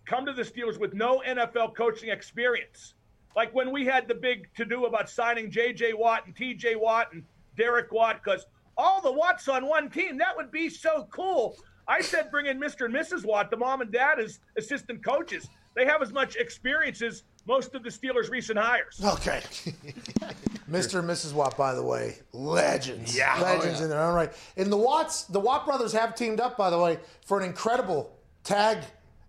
come 0.07 0.25
to 0.27 0.33
the 0.33 0.43
Steelers 0.43 0.79
with 0.79 0.95
no 0.95 1.23
NFL 1.27 1.75
coaching 1.75 2.11
experience. 2.11 2.95
Like 3.37 3.55
when 3.55 3.73
we 3.73 3.85
had 3.85 4.07
the 4.07 4.15
big 4.15 4.49
to 4.55 4.65
do 4.65 4.87
about 4.87 5.11
signing 5.11 5.51
J.J. 5.51 5.95
Watt 5.95 6.27
and 6.27 6.37
T.J. 6.37 6.77
Watt 6.77 7.13
and 7.13 7.25
Derek 7.57 7.93
Watt 7.93 8.21
because 8.23 8.47
all 8.77 9.01
the 9.01 9.13
Watts 9.13 9.49
on 9.49 9.67
one 9.67 9.91
team, 9.91 10.19
that 10.19 10.37
would 10.37 10.51
be 10.51 10.69
so 10.69 11.09
cool. 11.11 11.57
I 11.87 12.01
said 12.01 12.31
bring 12.31 12.47
in 12.47 12.59
Mr. 12.59 12.87
and 12.87 12.95
Mrs. 12.95 13.25
Watt, 13.25 13.51
the 13.51 13.57
mom 13.57 13.81
and 13.81 13.93
dad 13.93 14.19
as 14.19 14.41
assistant 14.57 15.05
coaches. 15.05 15.49
They 15.75 15.85
have 15.87 16.03
as 16.03 16.13
much 16.13 16.37
experience 16.37 17.03
as 17.03 17.25
most 17.47 17.75
of 17.75 17.83
the 17.83 17.91
Steelers' 17.91 18.31
recent 18.31 18.59
hires. 18.59 19.01
Okay. 19.05 19.41
Mr. 20.71 21.01
and 21.01 21.09
Mrs. 21.09 21.33
Watt, 21.35 21.57
by 21.57 21.75
the 21.75 21.83
way, 21.83 22.17
legends. 22.33 23.17
Yeah. 23.17 23.35
Oh, 23.39 23.43
legends 23.43 23.67
Oh, 23.67 23.79
yeah. 23.79 23.83
in 23.85 23.91
their 23.91 24.01
own 24.01 24.15
right. 24.15 24.33
And 24.57 24.73
the 24.73 24.77
Watts, 24.77 25.25
the 25.25 25.41
Watt 25.41 25.67
brothers 25.67 25.93
have 25.93 26.15
teamed 26.15 26.41
up, 26.41 26.57
by 26.57 26.71
the 26.71 26.79
way, 26.79 26.99
for 27.27 27.39
an 27.39 27.45
incredible 27.45 28.17
tag 28.45 28.79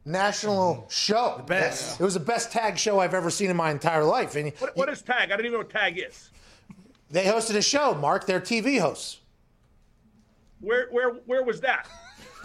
national 0.06 0.76
mm-hmm. 0.76 0.89
show. 0.89 1.34
The 1.38 1.43
best. 1.43 1.99
It 1.99 2.03
was 2.03 2.14
the 2.14 2.20
best 2.20 2.51
tag 2.51 2.78
show 2.78 2.99
I've 2.99 3.14
ever 3.14 3.30
seen 3.30 3.49
in 3.49 3.58
my 3.58 3.72
entire 3.72 4.03
life. 4.03 4.36
And 4.36 4.53
What, 4.60 4.78
what 4.78 4.89
is 4.89 5.01
tag? 5.01 5.32
I 5.32 5.36
don't 5.36 5.41
even 5.41 5.53
know 5.53 5.58
what 5.60 5.70
tag 5.72 5.97
is. 5.99 6.30
they 7.10 7.26
hosted 7.26 7.56
a 7.56 7.62
show, 7.62 7.95
Mark, 7.95 8.26
They're 8.28 8.39
TV 8.39 8.80
hosts. 8.80 9.20
Where 10.62 10.88
where 10.89 11.12
where 11.26 11.43
was 11.43 11.60
that? 11.62 11.88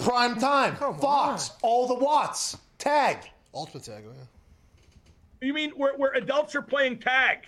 Prime 0.02 0.36
time, 0.36 0.76
Fox, 0.76 1.52
all 1.62 1.86
the 1.86 1.94
Watts, 1.94 2.56
tag. 2.78 3.18
Ultimate 3.54 3.84
tag, 3.84 4.04
oh, 4.06 4.12
yeah. 4.16 5.46
You 5.46 5.54
mean 5.54 5.70
where, 5.70 5.96
where 5.96 6.12
adults 6.12 6.54
are 6.54 6.62
playing 6.62 6.98
tag? 6.98 7.46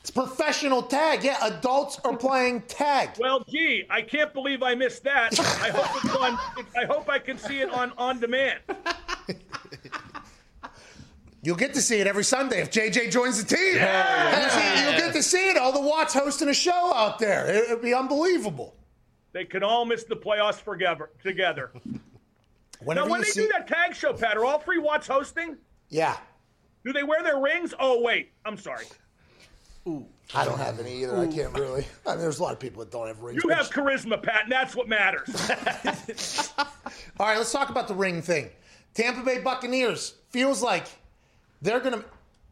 It's 0.00 0.10
professional 0.10 0.82
tag. 0.82 1.22
Yeah, 1.22 1.36
adults 1.42 2.00
are 2.04 2.16
playing 2.16 2.62
tag. 2.62 3.10
Well, 3.20 3.44
gee, 3.48 3.84
I 3.88 4.02
can't 4.02 4.34
believe 4.34 4.62
I 4.62 4.74
missed 4.74 5.04
that. 5.04 5.38
I 5.40 5.70
hope 5.70 6.04
it's 6.04 6.16
on. 6.16 6.38
I 6.76 6.86
hope 6.86 7.08
I 7.08 7.20
can 7.20 7.38
see 7.38 7.60
it 7.60 7.70
on 7.72 7.92
on 7.96 8.18
demand. 8.18 8.58
You'll 11.44 11.56
get 11.56 11.74
to 11.74 11.80
see 11.80 11.98
it 12.00 12.06
every 12.06 12.24
Sunday 12.24 12.60
if 12.60 12.70
JJ 12.70 13.10
joins 13.10 13.42
the 13.42 13.56
team. 13.56 13.74
You'll 13.74 14.98
get 14.98 15.12
to 15.12 15.22
see 15.22 15.50
it. 15.50 15.56
All 15.56 15.72
the 15.72 15.80
Watts 15.80 16.14
hosting 16.14 16.48
a 16.48 16.54
show 16.54 16.92
out 16.94 17.18
there. 17.18 17.46
It, 17.46 17.64
it'd 17.70 17.82
be 17.82 17.94
unbelievable. 17.94 18.76
They 19.32 19.44
can 19.44 19.62
all 19.62 19.84
miss 19.84 20.04
the 20.04 20.16
playoffs 20.16 20.60
forever 20.60 21.10
together. 21.22 21.70
Whenever 22.80 23.06
Now, 23.06 23.12
when 23.12 23.20
they 23.20 23.28
see, 23.28 23.42
do 23.42 23.48
that 23.52 23.68
tag 23.68 23.94
show, 23.94 24.12
Pat, 24.12 24.36
are 24.36 24.44
all 24.44 24.58
three 24.58 24.78
Watts 24.78 25.06
hosting? 25.06 25.56
yeah, 25.88 26.16
Do 26.84 26.92
they 26.92 27.02
wear 27.04 27.22
their 27.22 27.38
rings? 27.38 27.72
Oh 27.78 28.00
wait, 28.02 28.32
I'm 28.44 28.56
sorry. 28.56 28.86
Ooh. 29.86 30.04
I 30.34 30.44
don't 30.44 30.58
have 30.58 30.80
any 30.80 31.02
either. 31.02 31.16
I 31.18 31.26
can't 31.26 31.52
really. 31.58 31.84
I 32.06 32.10
mean, 32.12 32.20
there's 32.20 32.38
a 32.38 32.42
lot 32.42 32.52
of 32.52 32.58
people 32.60 32.82
that 32.84 32.90
don't 32.90 33.06
have 33.08 33.20
rings. 33.20 33.42
You 33.44 33.50
have 33.50 33.68
charisma, 33.70 34.22
Pat, 34.22 34.44
and 34.44 34.52
that's 34.52 34.74
what 34.74 34.88
matters. 34.88 35.28
All 36.58 37.26
right, 37.26 37.36
let's 37.36 37.52
talk 37.52 37.68
about 37.68 37.86
the 37.88 37.94
ring 37.94 38.22
thing. 38.22 38.48
Tampa 38.94 39.22
Bay 39.22 39.40
Buccaneers 39.40 40.14
feels 40.30 40.62
like 40.62 40.86
they're 41.60 41.80
gonna. 41.80 42.04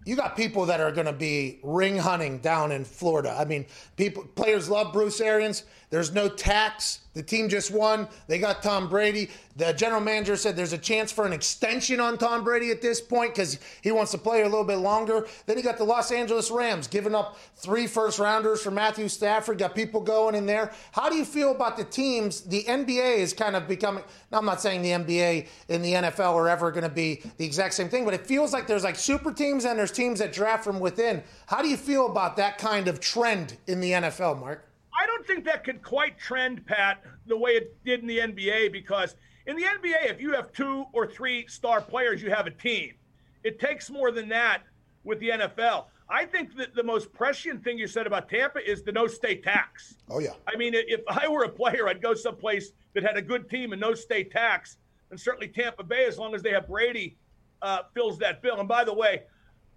You 0.05 0.17
got 0.17 0.37
people 0.37 0.67
that 0.67 0.81
are 0.81 0.93
gonna 0.93 1.13
be 1.13 1.59
ring 1.63 1.97
hunting 1.99 2.39
down 2.39 2.73
in 2.73 2.85
Florida. 2.85 3.37
I 3.39 3.45
mean, 3.45 3.67
people 3.97 4.25
players 4.35 4.69
love 4.69 4.93
Bruce 4.93 5.21
Arians. 5.21 5.65
There's 5.91 6.13
no 6.13 6.29
tax. 6.29 7.01
The 7.15 7.23
team 7.23 7.49
just 7.49 7.73
won. 7.73 8.07
They 8.29 8.39
got 8.39 8.63
Tom 8.63 8.89
Brady. 8.89 9.29
The 9.57 9.73
general 9.73 10.01
manager 10.01 10.37
said 10.37 10.55
there's 10.55 10.73
a 10.73 10.79
chance 10.79 11.11
for 11.11 11.27
an 11.27 11.33
extension 11.33 11.99
on 11.99 12.17
Tom 12.17 12.45
Brady 12.45 12.71
at 12.71 12.81
this 12.81 13.01
point 13.01 13.35
because 13.35 13.59
he 13.83 13.91
wants 13.91 14.13
to 14.13 14.19
play 14.19 14.43
a 14.43 14.45
little 14.45 14.65
bit 14.65 14.77
longer. 14.77 15.27
Then 15.47 15.57
he 15.57 15.65
got 15.65 15.79
the 15.79 15.85
Los 15.85 16.13
Angeles 16.13 16.49
Rams 16.49 16.87
giving 16.87 17.17
up 17.17 17.37
three 17.57 17.89
first 17.89 18.21
rounders 18.21 18.63
for 18.63 18.71
Matthew 18.71 19.09
Stafford. 19.09 19.59
Got 19.59 19.75
people 19.75 20.01
going 20.01 20.37
in 20.37 20.47
there. 20.47 20.73
How 20.93 21.11
do 21.11 21.17
you 21.17 21.25
feel 21.25 21.51
about 21.51 21.77
the 21.77 21.85
teams? 21.85 22.43
The 22.43 22.63
NBA 22.63 23.17
is 23.17 23.33
kind 23.33 23.57
of 23.57 23.67
becoming. 23.67 24.05
Now, 24.31 24.39
I'm 24.39 24.47
not 24.47 24.61
saying 24.61 24.83
the 24.83 24.91
NBA 24.91 25.49
and 25.69 25.85
the 25.85 25.95
NFL 25.95 26.35
are 26.35 26.49
ever 26.49 26.71
going 26.71 26.85
to 26.85 26.89
be 26.89 27.21
the 27.37 27.45
exact 27.45 27.75
same 27.75 27.89
thing, 27.89 28.05
but 28.05 28.15
it 28.15 28.25
feels 28.25 28.53
like 28.53 28.69
there's 28.69 28.85
like 28.85 28.97
super 28.97 29.33
teams 29.33 29.65
and 29.65 29.77
there's 29.77 29.91
teams 29.91 30.21
that 30.21 30.33
draft 30.33 30.63
from 30.63 30.79
within. 30.79 31.25
How 31.49 31.61
do 31.61 31.69
you 31.69 31.77
feel 31.77 32.07
about 32.07 32.37
that 32.37 32.59
kind 32.59 32.87
of 32.87 33.01
trend 33.01 33.57
in 33.67 33.81
the 33.81 33.91
NFL, 33.91 34.39
Mark? 34.39 34.70
I 34.99 35.07
don't 35.07 35.27
think 35.27 35.45
that 35.45 35.65
could 35.65 35.83
quite 35.83 36.19
trend, 36.19 36.67
Pat, 36.67 37.03
the 37.27 37.37
way 37.37 37.53
it 37.53 37.77
did 37.85 38.01
in 38.01 38.07
the 38.07 38.19
NBA 38.19 38.73
because 38.73 39.15
in 39.47 39.57
the 39.57 39.63
NBA, 39.63 40.11
if 40.11 40.21
you 40.21 40.33
have 40.33 40.53
two 40.53 40.87
or 40.93 41.07
three 41.07 41.47
star 41.47 41.81
players, 41.81 42.23
you 42.23 42.31
have 42.31 42.47
a 42.47 42.51
team. 42.51 42.95
It 43.43 43.59
takes 43.59 43.91
more 43.91 44.11
than 44.11 44.29
that 44.29 44.63
with 45.05 45.19
the 45.21 45.31
NFL. 45.31 45.87
I 46.09 46.25
think 46.25 46.57
that 46.57 46.75
the 46.75 46.83
most 46.83 47.13
prescient 47.13 47.63
thing 47.63 47.79
you 47.79 47.87
said 47.87 48.07
about 48.07 48.29
Tampa 48.29 48.59
is 48.69 48.83
the 48.83 48.93
no 48.93 49.07
state 49.07 49.45
tax. 49.45 49.95
Oh 50.09 50.19
yeah. 50.19 50.33
I 50.47 50.57
mean, 50.57 50.75
if 50.75 51.01
I 51.09 51.29
were 51.29 51.45
a 51.45 51.49
player, 51.49 51.89
I'd 51.89 52.03
go 52.03 52.15
someplace 52.15 52.73
that 52.95 53.05
had 53.05 53.17
a 53.17 53.23
good 53.23 53.49
team 53.49 53.73
and 53.73 53.81
no 53.81 53.95
state 53.95 54.33
tax, 54.33 54.79
and 55.11 55.19
certainly 55.19 55.49
Tampa 55.49 55.85
Bay, 55.85 56.07
as 56.07 56.19
long 56.19 56.35
as 56.35 56.43
they 56.43 56.51
have 56.51 56.67
Brady, 56.67 57.17
uh, 57.63 57.83
fills 57.95 58.19
that 58.19 58.43
bill. 58.43 58.59
And 58.59 58.69
by 58.69 58.85
the 58.85 58.93
way, 58.93 59.23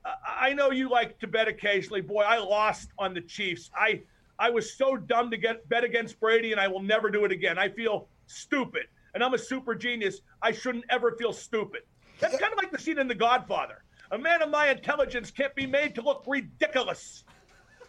I 0.03 0.49
I 0.49 0.53
know 0.53 0.71
you 0.71 0.89
like 0.89 1.19
to 1.19 1.27
bet 1.27 1.47
occasionally. 1.47 2.01
Boy, 2.01 2.23
I 2.23 2.37
lost 2.37 2.89
on 2.97 3.13
the 3.13 3.21
Chiefs. 3.21 3.69
I 3.75 4.01
I 4.39 4.49
was 4.49 4.73
so 4.73 4.97
dumb 4.97 5.31
to 5.31 5.37
get 5.37 5.67
bet 5.69 5.83
against 5.83 6.19
Brady, 6.19 6.51
and 6.51 6.59
I 6.59 6.67
will 6.67 6.81
never 6.81 7.09
do 7.09 7.23
it 7.25 7.31
again. 7.31 7.57
I 7.57 7.69
feel 7.69 8.07
stupid, 8.27 8.83
and 9.13 9.23
I'm 9.23 9.33
a 9.33 9.37
super 9.37 9.75
genius. 9.75 10.21
I 10.41 10.51
shouldn't 10.51 10.85
ever 10.89 11.11
feel 11.13 11.33
stupid. 11.33 11.81
That's 12.19 12.37
kind 12.37 12.51
of 12.51 12.57
like 12.57 12.71
the 12.71 12.79
scene 12.79 12.99
in 12.99 13.07
The 13.07 13.15
Godfather. 13.15 13.83
A 14.11 14.17
man 14.17 14.41
of 14.41 14.49
my 14.49 14.69
intelligence 14.69 15.31
can't 15.31 15.53
be 15.55 15.65
made 15.65 15.95
to 15.95 16.01
look 16.01 16.23
ridiculous. 16.27 17.23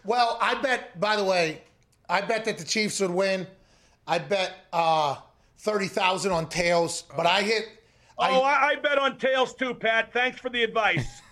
Well, 0.05 0.38
I 0.40 0.55
bet. 0.61 0.99
By 1.01 1.16
the 1.16 1.24
way, 1.24 1.62
I 2.09 2.20
bet 2.20 2.45
that 2.45 2.59
the 2.59 2.64
Chiefs 2.64 3.01
would 3.01 3.11
win. 3.11 3.47
I 4.07 4.18
bet 4.18 4.55
uh, 4.72 5.16
thirty 5.59 5.88
thousand 5.88 6.32
on 6.32 6.49
tails, 6.49 7.05
but 7.16 7.26
I 7.26 7.42
hit. 7.42 7.64
Oh, 8.18 8.42
I, 8.42 8.68
I 8.68 8.74
bet 8.76 8.97
on 8.99 9.18
tails 9.18 9.55
too, 9.55 9.74
Pat. 9.74 10.12
Thanks 10.12 10.38
for 10.38 10.51
the 10.51 10.62
advice. 10.62 11.07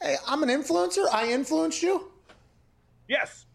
Hey, 0.00 0.16
I'm 0.26 0.42
an 0.42 0.48
influencer. 0.48 1.06
I 1.12 1.30
influenced 1.30 1.80
you. 1.80 2.10
yes. 3.06 3.46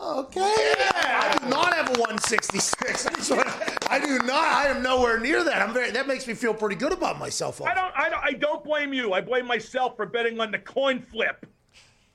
Okay. 0.00 0.74
Yeah. 0.78 1.32
I 1.34 1.38
do 1.38 1.48
not 1.48 1.74
have 1.74 1.88
a 1.88 1.98
166. 2.00 3.06
I 3.88 3.98
do 3.98 4.18
not. 4.20 4.44
I 4.44 4.68
am 4.68 4.82
nowhere 4.82 5.18
near 5.18 5.42
that. 5.42 5.60
I'm 5.60 5.74
very. 5.74 5.90
That 5.90 6.06
makes 6.06 6.26
me 6.26 6.34
feel 6.34 6.54
pretty 6.54 6.76
good 6.76 6.92
about 6.92 7.18
myself. 7.18 7.60
I 7.60 7.74
don't, 7.74 7.92
I 7.96 8.08
don't. 8.08 8.24
I 8.24 8.32
don't 8.32 8.62
blame 8.62 8.92
you. 8.92 9.12
I 9.12 9.20
blame 9.20 9.46
myself 9.46 9.96
for 9.96 10.06
betting 10.06 10.38
on 10.40 10.52
the 10.52 10.58
coin 10.58 11.00
flip. 11.00 11.44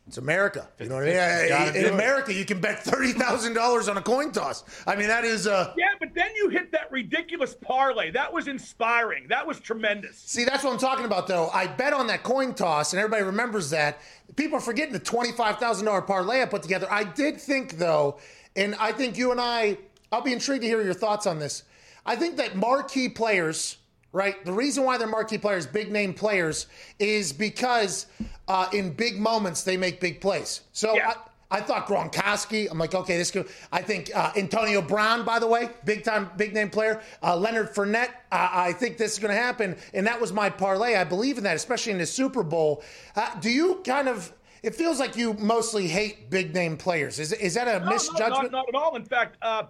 It's 0.06 0.18
America. 0.18 0.68
You 0.80 0.90
know 0.90 0.96
what 0.96 1.04
I 1.06 1.70
mean? 1.70 1.76
In 1.78 1.86
it. 1.86 1.94
America, 1.94 2.34
you 2.34 2.44
can 2.44 2.60
bet 2.60 2.84
thirty 2.84 3.14
thousand 3.14 3.54
dollars 3.54 3.88
on 3.88 3.98
a 3.98 4.02
coin 4.02 4.34
toss. 4.34 4.64
I 4.86 4.98
mean, 4.98 5.08
that 5.08 5.24
is. 5.24 5.48
Uh, 5.48 5.74
Yeah, 5.78 5.88
but 6.00 6.10
then 6.14 6.36
you 6.36 6.50
hit 6.50 6.74
that 6.74 6.92
ridiculous 6.92 7.56
parlay. 7.56 8.12
That 8.12 8.32
was 8.34 8.48
inspiring. 8.50 9.28
That 9.30 9.48
was 9.48 9.62
tremendous. 9.62 10.18
See, 10.18 10.44
that's 10.44 10.62
what 10.64 10.74
I'm 10.74 10.80
talking 10.80 11.06
about, 11.06 11.28
though. 11.28 11.50
I 11.54 11.68
bet 11.68 11.94
on 11.94 12.08
that 12.08 12.24
coin 12.24 12.54
toss, 12.54 12.92
and 12.92 13.00
everybody 13.00 13.24
remembers 13.24 13.70
that. 13.70 14.00
People 14.36 14.58
are 14.58 14.62
forgetting 14.62 14.92
the 14.94 15.00
twenty-five 15.00 15.58
thousand 15.58 15.86
dollar 15.86 16.02
parlay 16.02 16.42
I 16.42 16.46
put 16.46 16.64
together. 16.64 16.88
I 16.92 17.06
did 17.06 17.40
think, 17.40 17.78
though, 17.78 18.18
and 18.58 18.76
I 18.76 18.92
think 18.92 19.18
you 19.18 19.32
and 19.32 19.40
I. 19.40 19.78
I'll 20.12 20.22
be 20.22 20.34
intrigued 20.34 20.64
to 20.64 20.68
hear 20.68 20.82
your 20.84 20.94
thoughts 20.94 21.26
on 21.26 21.40
this. 21.40 21.64
I 22.06 22.18
think 22.18 22.36
that 22.38 22.56
marquee 22.58 23.08
players, 23.08 23.78
right? 24.14 24.46
The 24.46 24.54
reason 24.54 24.86
why 24.86 24.98
they're 24.98 25.08
marquee 25.08 25.38
players, 25.38 25.68
big 25.68 25.92
name 25.92 26.14
players, 26.14 26.68
is 27.00 27.34
because 27.34 28.06
uh, 28.48 28.70
in 28.72 28.94
big 28.94 29.20
moments 29.20 29.64
they 29.64 29.76
make 29.76 30.00
big 30.00 30.22
plays. 30.22 30.62
So. 30.72 30.96
Yeah. 30.96 31.10
I, 31.10 31.16
I 31.52 31.62
thought 31.62 31.86
Gronkowski. 31.86 32.68
I'm 32.72 32.80
like, 32.80 32.96
okay, 32.96 33.16
this 33.16 33.30
could. 33.30 33.48
I 33.72 33.84
think 33.84 34.10
uh, 34.16 34.32
Antonio 34.36 34.82
Brown, 34.82 35.24
by 35.24 35.38
the 35.38 35.46
way, 35.46 35.70
big 35.86 36.04
time, 36.04 36.32
big 36.36 36.52
name 36.52 36.72
player. 36.72 37.00
Uh, 37.22 37.38
Leonard 37.38 37.76
Fournette. 37.76 38.10
Uh, 38.32 38.50
I 38.52 38.74
think 38.74 38.98
this 38.98 39.14
is 39.14 39.20
going 39.20 39.36
to 39.36 39.40
happen, 39.40 39.78
and 39.94 40.08
that 40.08 40.20
was 40.20 40.34
my 40.34 40.50
parlay. 40.50 40.96
I 40.96 41.04
believe 41.04 41.38
in 41.38 41.44
that, 41.44 41.56
especially 41.56 41.92
in 41.92 42.00
the 42.00 42.08
Super 42.08 42.42
Bowl. 42.42 42.84
Uh, 43.16 43.40
do 43.40 43.52
you 43.52 43.84
kind 43.86 44.10
of? 44.10 44.34
It 44.64 44.74
feels 44.74 45.00
like 45.00 45.16
you 45.16 45.34
mostly 45.36 45.88
hate 45.88 46.32
big 46.32 46.56
name 46.56 46.76
players. 46.76 47.20
Is 47.20 47.34
is 47.34 47.54
that 47.54 47.68
a 47.68 47.80
No, 47.82 47.86
no, 47.86 47.92
misjudgment? 47.92 48.52
not, 48.52 48.52
not 48.52 48.70
at 48.70 48.76
all. 48.76 48.96
In 48.96 49.06
fact, 49.06 49.38
uh, 49.44 49.64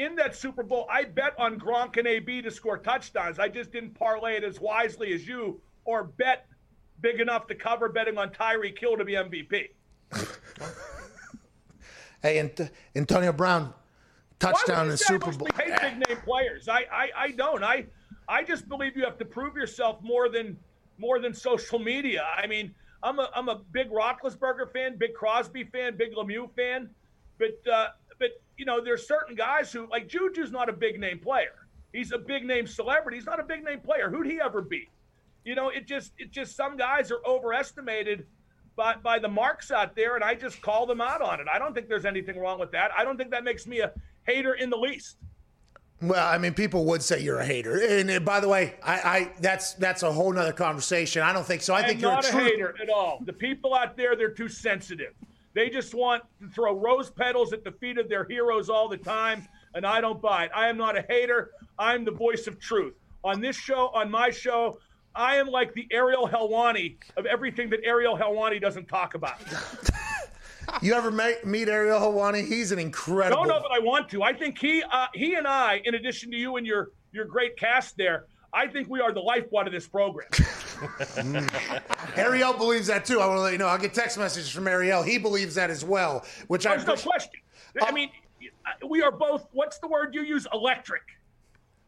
in 0.00 0.16
that 0.16 0.34
Super 0.34 0.62
Bowl, 0.62 0.86
I 0.90 1.04
bet 1.04 1.38
on 1.38 1.58
Gronk 1.58 1.96
and 1.98 2.06
AB 2.06 2.42
to 2.42 2.50
score 2.50 2.78
touchdowns. 2.78 3.38
I 3.38 3.48
just 3.48 3.70
didn't 3.70 3.94
parlay 3.94 4.36
it 4.36 4.44
as 4.44 4.60
wisely 4.60 5.12
as 5.12 5.26
you, 5.26 5.60
or 5.84 6.04
bet 6.04 6.46
big 7.00 7.20
enough 7.20 7.46
to 7.48 7.54
cover 7.54 7.88
betting 7.88 8.16
on 8.18 8.30
Tyreek 8.30 8.78
Hill 8.78 8.96
to 8.96 9.04
be 9.04 9.12
MVP. 9.12 9.68
Hey, 12.22 12.38
Ant- 12.38 12.70
Antonio 12.94 13.32
Brown, 13.32 13.72
touchdown 14.38 14.82
in 14.82 14.88
the 14.88 14.92
would 14.92 14.92
you 14.92 14.96
say 14.98 15.14
I 15.14 15.18
Super 15.18 15.32
Bowl. 15.32 15.48
mostly 15.56 15.72
hate 15.72 15.80
big 15.80 16.08
name 16.08 16.18
players. 16.22 16.68
I, 16.68 16.80
I, 16.92 17.08
I 17.16 17.30
don't. 17.30 17.64
I, 17.64 17.86
I 18.28 18.44
just 18.44 18.68
believe 18.68 18.94
you 18.94 19.04
have 19.04 19.16
to 19.18 19.24
prove 19.24 19.56
yourself 19.56 20.02
more 20.02 20.28
than 20.28 20.58
more 20.98 21.18
than 21.18 21.32
social 21.32 21.78
media. 21.78 22.26
I 22.36 22.46
mean, 22.46 22.74
I'm 23.02 23.18
a 23.18 23.30
I'm 23.34 23.48
a 23.48 23.62
big 23.72 23.90
Roethlisberger 23.90 24.70
fan, 24.70 24.98
big 24.98 25.14
Crosby 25.14 25.64
fan, 25.64 25.96
big 25.96 26.14
Lemieux 26.14 26.50
fan, 26.54 26.90
but 27.38 27.58
uh, 27.72 27.86
but 27.86 27.99
you 28.60 28.66
know, 28.66 28.78
there's 28.78 29.08
certain 29.08 29.34
guys 29.34 29.72
who 29.72 29.88
like 29.88 30.06
Juju's 30.06 30.52
not 30.52 30.68
a 30.68 30.72
big 30.74 31.00
name 31.00 31.18
player. 31.18 31.66
He's 31.94 32.12
a 32.12 32.18
big 32.18 32.44
name 32.44 32.66
celebrity. 32.66 33.16
He's 33.16 33.24
not 33.24 33.40
a 33.40 33.42
big 33.42 33.64
name 33.64 33.80
player. 33.80 34.10
Who'd 34.10 34.26
he 34.26 34.38
ever 34.38 34.60
beat? 34.60 34.90
You 35.46 35.54
know, 35.54 35.70
it 35.70 35.86
just 35.86 36.12
it 36.18 36.30
just 36.30 36.56
some 36.56 36.76
guys 36.76 37.10
are 37.10 37.20
overestimated 37.26 38.26
by 38.76 38.96
by 38.96 39.18
the 39.18 39.28
marks 39.28 39.70
out 39.70 39.96
there, 39.96 40.14
and 40.14 40.22
I 40.22 40.34
just 40.34 40.60
call 40.60 40.84
them 40.84 41.00
out 41.00 41.22
on 41.22 41.40
it. 41.40 41.46
I 41.50 41.58
don't 41.58 41.72
think 41.72 41.88
there's 41.88 42.04
anything 42.04 42.38
wrong 42.38 42.60
with 42.60 42.70
that. 42.72 42.90
I 42.96 43.02
don't 43.02 43.16
think 43.16 43.30
that 43.30 43.44
makes 43.44 43.66
me 43.66 43.80
a 43.80 43.92
hater 44.24 44.52
in 44.52 44.68
the 44.68 44.76
least. 44.76 45.16
Well, 46.02 46.26
I 46.26 46.36
mean, 46.36 46.52
people 46.52 46.84
would 46.84 47.02
say 47.02 47.22
you're 47.22 47.38
a 47.38 47.46
hater, 47.46 47.80
and 47.82 48.10
uh, 48.10 48.20
by 48.20 48.40
the 48.40 48.48
way, 48.48 48.74
I, 48.82 48.94
I 48.94 49.32
that's 49.40 49.72
that's 49.72 50.02
a 50.02 50.12
whole 50.12 50.34
nother 50.34 50.52
conversation. 50.52 51.22
I 51.22 51.32
don't 51.32 51.46
think 51.46 51.62
so. 51.62 51.72
I 51.72 51.80
I'm 51.80 51.86
think 51.86 52.02
you're 52.02 52.12
not 52.12 52.28
a, 52.28 52.30
true. 52.30 52.44
hater 52.44 52.74
at 52.82 52.90
all. 52.90 53.22
The 53.24 53.32
people 53.32 53.74
out 53.74 53.96
there, 53.96 54.16
they're 54.16 54.28
too 54.28 54.48
sensitive. 54.48 55.14
They 55.54 55.68
just 55.68 55.94
want 55.94 56.22
to 56.40 56.48
throw 56.48 56.74
rose 56.74 57.10
petals 57.10 57.52
at 57.52 57.64
the 57.64 57.72
feet 57.72 57.98
of 57.98 58.08
their 58.08 58.24
heroes 58.24 58.68
all 58.68 58.88
the 58.88 58.96
time, 58.96 59.46
and 59.74 59.84
I 59.84 60.00
don't 60.00 60.20
buy 60.20 60.44
it. 60.44 60.50
I 60.54 60.68
am 60.68 60.76
not 60.76 60.96
a 60.96 61.04
hater. 61.08 61.50
I'm 61.78 62.04
the 62.04 62.12
voice 62.12 62.46
of 62.46 62.58
truth. 62.60 62.94
On 63.24 63.40
this 63.40 63.56
show, 63.56 63.88
on 63.88 64.10
my 64.10 64.30
show, 64.30 64.78
I 65.14 65.36
am 65.36 65.48
like 65.48 65.74
the 65.74 65.86
Ariel 65.90 66.28
Helwani 66.28 66.96
of 67.16 67.26
everything 67.26 67.68
that 67.70 67.80
Ariel 67.84 68.16
Helwani 68.16 68.60
doesn't 68.60 68.86
talk 68.86 69.14
about. 69.14 69.38
You 70.82 70.94
ever 70.94 71.10
meet, 71.10 71.44
meet 71.44 71.68
Ariel 71.68 71.98
Helwani? 71.98 72.46
He's 72.46 72.70
an 72.70 72.78
incredible. 72.78 73.44
Don't 73.44 73.48
know 73.48 73.60
that 73.60 73.72
I 73.72 73.80
want 73.80 74.08
to. 74.10 74.22
I 74.22 74.32
think 74.32 74.56
he, 74.58 74.82
uh, 74.82 75.06
he 75.14 75.34
and 75.34 75.46
I, 75.46 75.82
in 75.84 75.94
addition 75.96 76.30
to 76.30 76.36
you 76.36 76.56
and 76.56 76.66
your 76.66 76.90
your 77.12 77.24
great 77.24 77.56
cast 77.56 77.96
there, 77.96 78.26
I 78.52 78.66
think 78.66 78.88
we 78.88 79.00
are 79.00 79.12
the 79.12 79.20
lifeblood 79.20 79.66
of 79.66 79.72
this 79.72 79.86
program. 79.86 80.28
Ariel 82.16 82.52
believes 82.54 82.88
that 82.88 83.04
too. 83.04 83.20
I 83.20 83.26
want 83.26 83.38
to 83.38 83.42
let 83.42 83.52
you 83.52 83.58
know. 83.58 83.66
I'll 83.66 83.78
get 83.78 83.94
text 83.94 84.18
messages 84.18 84.50
from 84.50 84.66
Ariel. 84.66 85.02
He 85.02 85.18
believes 85.18 85.54
that 85.54 85.70
as 85.70 85.84
well, 85.84 86.24
which 86.48 86.66
I 86.66 86.70
There's 86.70 86.86
no 86.86 86.94
appreciate. 86.94 87.10
question. 87.10 87.40
I 87.82 87.88
oh. 87.90 87.92
mean, 87.92 88.10
we 88.88 89.02
are 89.02 89.12
both. 89.12 89.46
What's 89.52 89.78
the 89.78 89.88
word 89.88 90.14
you 90.14 90.22
use? 90.22 90.46
Electric. 90.52 91.02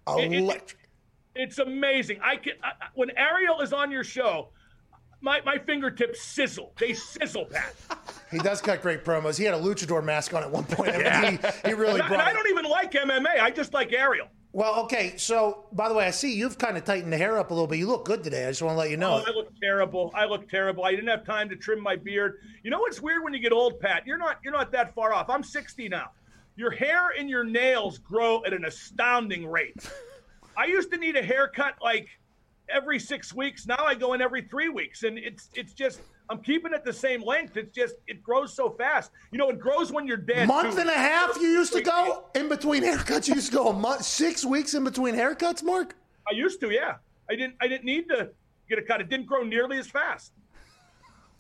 it- 0.08 0.32
Electric. 0.32 0.78
It's 1.34 1.58
amazing. 1.58 2.20
I 2.22 2.36
can 2.36 2.52
I, 2.62 2.68
I- 2.68 2.88
when 2.94 3.10
Ariel 3.16 3.60
is 3.60 3.72
on 3.72 3.90
your 3.90 4.04
show, 4.04 4.50
my, 5.22 5.40
my 5.46 5.56
fingertips 5.56 6.20
sizzle. 6.20 6.72
They 6.78 6.92
sizzle, 6.94 7.46
Pat. 7.46 7.74
He 8.30 8.38
does 8.38 8.60
cut 8.60 8.82
great 8.82 9.04
promos. 9.04 9.38
He 9.38 9.44
had 9.44 9.54
a 9.54 9.58
luchador 9.58 10.04
mask 10.04 10.34
on 10.34 10.42
at 10.42 10.50
one 10.50 10.64
point. 10.64 10.94
I 10.94 11.30
mean, 11.30 11.38
he, 11.64 11.68
he 11.68 11.74
really 11.74 12.00
And 12.00 12.02
I, 12.02 12.06
and 12.08 12.22
I 12.22 12.32
don't 12.32 12.48
even 12.48 12.64
like 12.64 12.92
MMA. 12.92 13.40
I 13.40 13.50
just 13.50 13.72
like 13.72 13.92
Ariel. 13.92 14.28
Well, 14.55 14.80
okay. 14.84 15.14
So, 15.16 15.64
by 15.72 15.88
the 15.88 15.94
way, 15.94 16.07
I 16.07 16.11
see 16.11 16.34
you've 16.34 16.59
kind 16.59 16.76
of 16.76 16.84
tightened 16.84 17.12
the 17.12 17.16
hair 17.16 17.38
up 17.38 17.50
a 17.50 17.55
little 17.55 17.66
bit. 17.66 17.78
You 17.78 17.86
look 17.86 18.05
good 18.05 18.22
today. 18.22 18.46
I 18.46 18.50
just 18.50 18.61
want 18.61 18.74
to 18.74 18.78
let 18.78 18.90
you 18.90 18.98
know. 18.98 19.22
Oh, 19.26 19.30
I 19.30 19.34
look 19.34 19.48
terrible. 19.61 20.11
I 20.14 20.26
look 20.26 20.48
terrible. 20.48 20.84
I 20.84 20.90
didn't 20.90 21.09
have 21.09 21.24
time 21.24 21.48
to 21.48 21.57
trim 21.57 21.80
my 21.82 21.96
beard. 21.96 22.40
You 22.62 22.70
know 22.70 22.78
what's 22.78 23.00
weird 23.00 23.24
when 23.24 23.32
you 23.32 23.40
get 23.40 23.53
old, 23.53 23.80
Pat? 23.80 24.07
You're 24.07 24.18
not 24.18 24.40
you're 24.44 24.53
not 24.53 24.70
that 24.72 24.94
far 24.94 25.14
off. 25.14 25.30
I'm 25.30 25.42
60 25.42 25.88
now. 25.88 26.11
Your 26.57 26.70
hair 26.70 27.12
and 27.18 27.30
your 27.30 27.44
nails 27.44 27.96
grow 27.98 28.44
at 28.44 28.53
an 28.53 28.66
astounding 28.66 29.46
rate. 29.46 29.90
I 30.57 30.66
used 30.66 30.92
to 30.92 30.98
need 30.98 31.16
a 31.16 31.22
haircut 31.22 31.76
like 31.80 32.09
every 32.68 32.98
six 32.98 33.32
weeks. 33.34 33.66
Now 33.66 33.84
I 33.84 33.94
go 33.94 34.12
in 34.12 34.20
every 34.20 34.42
three 34.42 34.68
weeks, 34.68 35.03
and 35.05 35.18
it's 35.18 35.48
it's 35.55 35.72
just 35.72 36.00
I'm 36.33 36.39
keeping 36.43 36.72
it 36.72 36.83
the 36.83 36.93
same 36.95 37.22
length. 37.22 37.59
It's 37.59 37.74
just 37.76 37.97
it 38.07 38.22
grows 38.22 38.55
so 38.55 38.70
fast. 38.70 39.11
You 39.33 39.39
know, 39.39 39.51
it 39.51 39.61
grows 39.61 39.93
when 39.93 40.07
you're 40.07 40.16
dead. 40.16 40.49
month 40.49 40.76
too. 40.76 40.80
and 40.80 40.89
a 40.89 40.95
half 40.95 41.37
you 41.37 41.49
used 41.49 41.74
to 41.74 41.83
go 41.83 42.24
in 42.35 42.49
between 42.49 42.83
haircuts. 42.83 43.28
You 43.28 43.35
used 43.35 43.51
to 43.51 43.57
go 43.57 43.68
a 43.68 43.72
month, 43.74 44.05
six 44.05 44.43
weeks 44.43 44.72
in 44.72 44.83
between 44.83 45.14
haircuts, 45.14 45.62
Mark. 45.62 45.95
I 46.26 46.35
used 46.35 46.59
to, 46.61 46.70
yeah. 46.70 46.95
I 47.30 47.37
didn't 47.37 47.57
I 47.61 47.68
didn't 47.68 47.85
need 47.85 48.09
to 48.09 48.30
get 48.66 48.78
a 48.78 48.83
cut. 48.83 49.03
It 49.03 49.11
didn't 49.11 49.26
grow 49.26 49.43
nearly 49.43 49.76
as 49.76 49.87
fast. 49.87 50.33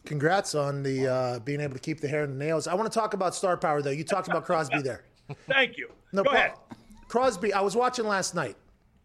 Congrats 0.04 0.54
on 0.54 0.82
the 0.82 1.08
uh, 1.10 1.38
being 1.38 1.60
able 1.60 1.72
to 1.72 1.80
keep 1.80 2.00
the 2.00 2.08
hair 2.08 2.24
and 2.24 2.34
the 2.38 2.44
nails. 2.44 2.66
I 2.66 2.74
want 2.74 2.92
to 2.92 2.98
talk 2.98 3.14
about 3.14 3.34
star 3.34 3.56
power 3.56 3.80
though. 3.80 3.90
You 3.90 4.04
talked 4.04 4.28
about 4.28 4.44
Crosby 4.44 4.82
there. 4.82 5.04
Thank 5.48 5.78
you. 5.78 5.88
No 6.12 6.22
Go 6.22 6.30
problem. 6.32 6.52
ahead. 6.52 6.78
Crosby, 7.08 7.54
I 7.54 7.62
was 7.62 7.74
watching 7.76 8.06
last 8.06 8.34
night, 8.34 8.56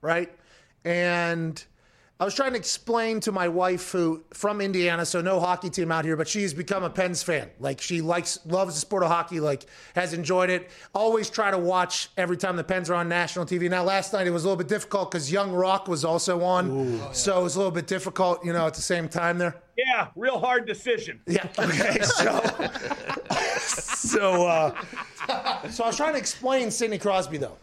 right? 0.02 0.30
And 0.84 1.64
I 2.20 2.26
was 2.26 2.34
trying 2.34 2.53
to 2.53 2.57
explain 2.57 3.20
to 3.22 3.32
my 3.32 3.47
wife, 3.47 3.91
who 3.91 4.24
from 4.34 4.59
Indiana, 4.59 5.05
so 5.05 5.22
no 5.22 5.39
hockey 5.39 5.70
team 5.70 5.91
out 5.91 6.03
here, 6.03 6.15
but 6.15 6.28
she's 6.28 6.51
become 6.51 6.84
a 6.84 6.89
Pens 6.89 7.22
fan. 7.22 7.47
Like 7.59 7.80
she 7.80 8.01
likes, 8.01 8.39
loves 8.45 8.74
the 8.74 8.82
sport 8.82 9.03
of 9.03 9.09
hockey. 9.09 9.39
Like 9.39 9.68
has 9.95 10.13
enjoyed 10.13 10.49
it. 10.49 10.72
Always 10.95 11.30
try 11.30 11.51
to 11.51 11.59
watch 11.59 12.09
every 12.18 12.36
time 12.36 12.55
the 12.55 12.63
Pens 12.63 12.89
are 12.89 12.95
on 12.95 13.07
national 13.07 13.45
TV. 13.45 13.70
Now 13.70 13.84
last 13.84 14.13
night 14.13 14.26
it 14.26 14.32
was 14.32 14.45
a 14.45 14.47
little 14.47 14.57
bit 14.57 14.68
difficult 14.68 15.11
because 15.11 15.32
Young 15.32 15.51
Rock 15.51 15.88
was 15.88 16.03
also 16.03 16.41
on, 16.41 16.99
so 17.13 17.39
it 17.39 17.43
was 17.43 17.55
a 17.55 17.59
little 17.59 17.72
bit 17.72 17.86
difficult, 17.86 18.43
you 18.43 18.51
know, 18.51 18.65
at 18.65 18.74
the 18.74 18.82
same 18.82 19.07
time 19.07 19.38
there. 19.38 19.55
Yeah, 19.78 20.07
real 20.15 20.39
hard 20.39 20.65
decision. 20.65 21.22
Yeah. 21.28 21.47
Okay. 21.59 22.01
So, 22.01 22.41
so, 23.59 24.47
uh, 24.47 25.68
so 25.70 25.84
I 25.84 25.88
was 25.88 25.97
trying 25.97 26.13
to 26.13 26.20
explain 26.20 26.72
Sidney 26.72 26.97
Crosby 26.97 27.38
though, 27.38 27.57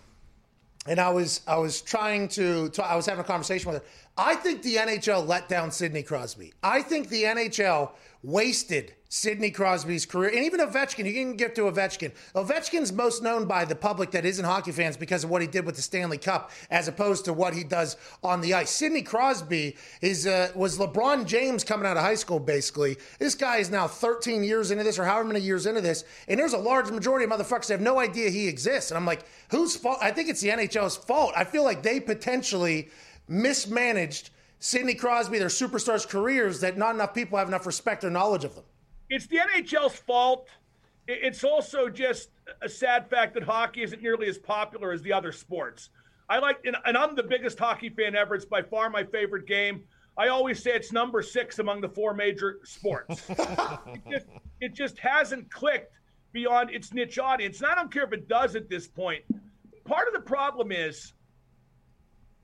and 0.87 1.01
I 1.01 1.11
was 1.11 1.41
I 1.49 1.57
was 1.57 1.81
trying 1.81 2.29
to, 2.29 2.69
to 2.69 2.85
I 2.85 2.95
was 2.95 3.07
having 3.07 3.25
a 3.25 3.27
conversation 3.27 3.73
with 3.73 3.83
her. 3.83 3.89
I 4.17 4.37
think 4.37 4.63
the 4.63 4.77
NHL 4.77 5.27
let 5.27 5.49
down 5.49 5.73
Sidney 5.73 6.05
Crosby. 6.05 6.53
I 6.63 6.83
think 6.83 7.09
the 7.09 7.25
NHL 7.25 7.91
wasted 8.23 8.95
Sidney 9.09 9.51
Crosby's 9.51 10.07
career, 10.07 10.31
and 10.31 10.45
even 10.45 10.59
Ovechkin. 10.59 11.05
You 11.07 11.13
can 11.13 11.37
get 11.37 11.55
to 11.55 11.63
Ovechkin. 11.63 12.13
Ovechkin's 12.35 12.93
most 12.93 13.23
known 13.23 13.47
by 13.47 13.65
the 13.65 13.77
public 13.77 14.11
that 14.13 14.25
isn't 14.25 14.45
hockey 14.45 14.73
fans 14.73 14.97
because 14.97 15.23
of 15.23 15.31
what 15.31 15.41
he 15.41 15.47
did 15.47 15.67
with 15.67 15.77
the 15.77 15.83
Stanley 15.83 16.19
Cup, 16.19 16.51
as 16.71 16.89
opposed 16.89 17.25
to 17.27 17.33
what 17.33 17.55
he 17.55 17.63
does 17.63 17.97
on 18.25 18.41
the 18.41 18.55
ice. 18.55 18.71
Sidney 18.71 19.03
Crosby 19.03 19.77
is 20.01 20.27
uh, 20.27 20.51
was 20.57 20.79
LeBron 20.79 21.27
James 21.27 21.63
coming 21.63 21.87
out 21.87 21.97
of 21.97 22.03
high 22.03 22.17
school. 22.17 22.41
Basically, 22.41 22.97
this 23.21 23.37
guy 23.37 23.59
is 23.59 23.71
now 23.71 23.87
13 23.87 24.43
years 24.43 24.73
into 24.73 24.83
this, 24.83 24.99
or 24.99 25.05
however 25.05 25.29
many 25.29 25.41
years 25.41 25.67
into 25.67 25.81
this, 25.81 26.05
and 26.27 26.39
there's 26.39 26.55
a 26.55 26.59
large 26.59 26.91
majority 26.91 27.25
of 27.25 27.31
motherfuckers 27.31 27.67
that 27.67 27.75
have 27.75 27.81
no 27.81 28.01
idea 28.01 28.31
he 28.31 28.49
exists. 28.49 28.91
And 28.91 28.99
I'm 28.99 29.07
like, 29.07 29.25
whose 29.51 29.77
fault? 29.77 29.99
I 30.01 30.11
think 30.11 30.29
it's 30.29 30.41
the 30.41 30.49
NHL's 30.49 30.97
fault. 30.97 31.33
I 31.37 31.45
feel 31.45 31.63
like 31.63 31.83
they 31.83 32.01
potentially 32.01 32.91
mismanaged 33.29 34.31
Sidney 34.59 34.95
Crosby, 34.95 35.39
their 35.39 35.49
superstars' 35.49 36.09
careers, 36.09 36.61
that 36.61 36.79
not 36.79 36.95
enough 36.95 37.15
people 37.15 37.39
have 37.39 37.49
enough 37.49 37.67
respect 37.67 38.05
or 38.05 38.11
knowledge 38.11 38.45
of 38.45 38.55
them. 38.55 38.65
It's 39.11 39.27
the 39.27 39.37
NHL's 39.37 39.97
fault. 39.97 40.49
It's 41.07 41.45
also 41.45 41.89
just 41.89 42.31
a 42.63 42.69
sad 42.69 43.09
fact 43.11 43.35
that 43.35 43.43
hockey 43.43 43.83
isn't 43.83 44.03
nearly 44.03 44.27
as 44.27 44.39
popular 44.39 44.93
as 44.93 45.03
the 45.03 45.13
other 45.13 45.33
sports. 45.33 45.91
I 46.29 46.39
like, 46.39 46.61
and, 46.65 46.77
and 46.87 46.97
I'm 46.97 47.15
the 47.15 47.23
biggest 47.23 47.59
hockey 47.59 47.91
fan 47.91 48.15
ever. 48.15 48.35
It's 48.35 48.47
by 48.47 48.63
far 48.63 48.89
my 48.89 49.05
favorite 49.05 49.47
game. 49.47 49.85
I 50.17 50.29
always 50.29 50.63
say 50.63 50.71
it's 50.71 50.93
number 50.93 51.23
six 51.23 51.59
among 51.59 51.81
the 51.81 51.89
four 51.89 52.15
major 52.15 52.61
sports. 52.65 53.23
it, 53.29 54.01
just, 54.11 54.27
it 54.61 54.75
just 54.75 54.99
hasn't 54.99 55.51
clicked 55.51 55.99
beyond 56.33 56.71
its 56.71 56.93
niche 56.93 57.19
audience. 57.19 57.59
And 57.59 57.67
I 57.67 57.75
don't 57.75 57.93
care 57.93 58.05
if 58.05 58.13
it 58.13 58.29
does 58.29 58.57
at 58.57 58.69
this 58.69 58.87
point. 58.87 59.25
Part 59.85 60.07
of 60.09 60.15
the 60.15 60.21
problem 60.21 60.73
is 60.73 61.14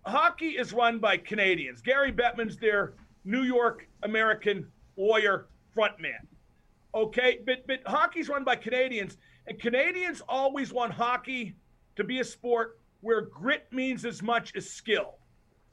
hockey 0.04 0.50
is 0.50 0.72
run 0.72 0.98
by 0.98 1.16
Canadians. 1.16 1.80
Gary 1.82 2.12
Bettman's 2.12 2.56
their 2.56 2.94
New 3.24 3.42
York 3.42 3.86
American 4.02 4.66
lawyer 4.96 5.46
frontman. 5.76 6.26
Okay, 6.94 7.40
but 7.46 7.66
but 7.66 7.80
hockey's 7.86 8.28
run 8.28 8.44
by 8.44 8.56
Canadians, 8.56 9.16
and 9.46 9.60
Canadians 9.60 10.20
always 10.28 10.72
want 10.72 10.92
hockey 10.92 11.54
to 11.96 12.04
be 12.04 12.20
a 12.20 12.24
sport 12.24 12.80
where 13.00 13.22
grit 13.22 13.66
means 13.72 14.04
as 14.04 14.22
much 14.22 14.54
as 14.56 14.68
skill. 14.68 15.14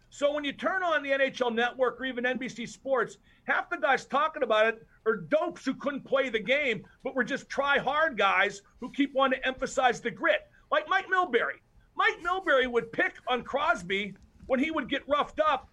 So 0.09 0.31
when 0.31 0.43
you 0.43 0.53
turn 0.53 0.83
on 0.83 1.03
the 1.03 1.09
NHL 1.09 1.53
network 1.53 1.99
or 1.99 2.05
even 2.05 2.23
NBC 2.23 2.67
Sports, 2.67 3.17
half 3.43 3.69
the 3.69 3.77
guys 3.77 4.05
talking 4.05 4.43
about 4.43 4.67
it 4.67 4.87
are 5.05 5.17
dopes 5.17 5.65
who 5.65 5.73
couldn't 5.73 6.05
play 6.05 6.29
the 6.29 6.39
game, 6.39 6.85
but 7.03 7.15
were 7.15 7.23
just 7.23 7.49
try 7.49 7.77
hard 7.77 8.17
guys 8.17 8.61
who 8.79 8.89
keep 8.91 9.13
wanting 9.13 9.39
to 9.41 9.47
emphasize 9.47 9.99
the 9.99 10.11
grit. 10.11 10.41
Like 10.71 10.87
Mike 10.87 11.07
Milbury. 11.13 11.59
Mike 11.97 12.21
Milbury 12.23 12.67
would 12.67 12.91
pick 12.91 13.15
on 13.27 13.43
Crosby 13.43 14.13
when 14.45 14.59
he 14.59 14.71
would 14.71 14.87
get 14.87 15.01
roughed 15.07 15.39
up 15.39 15.69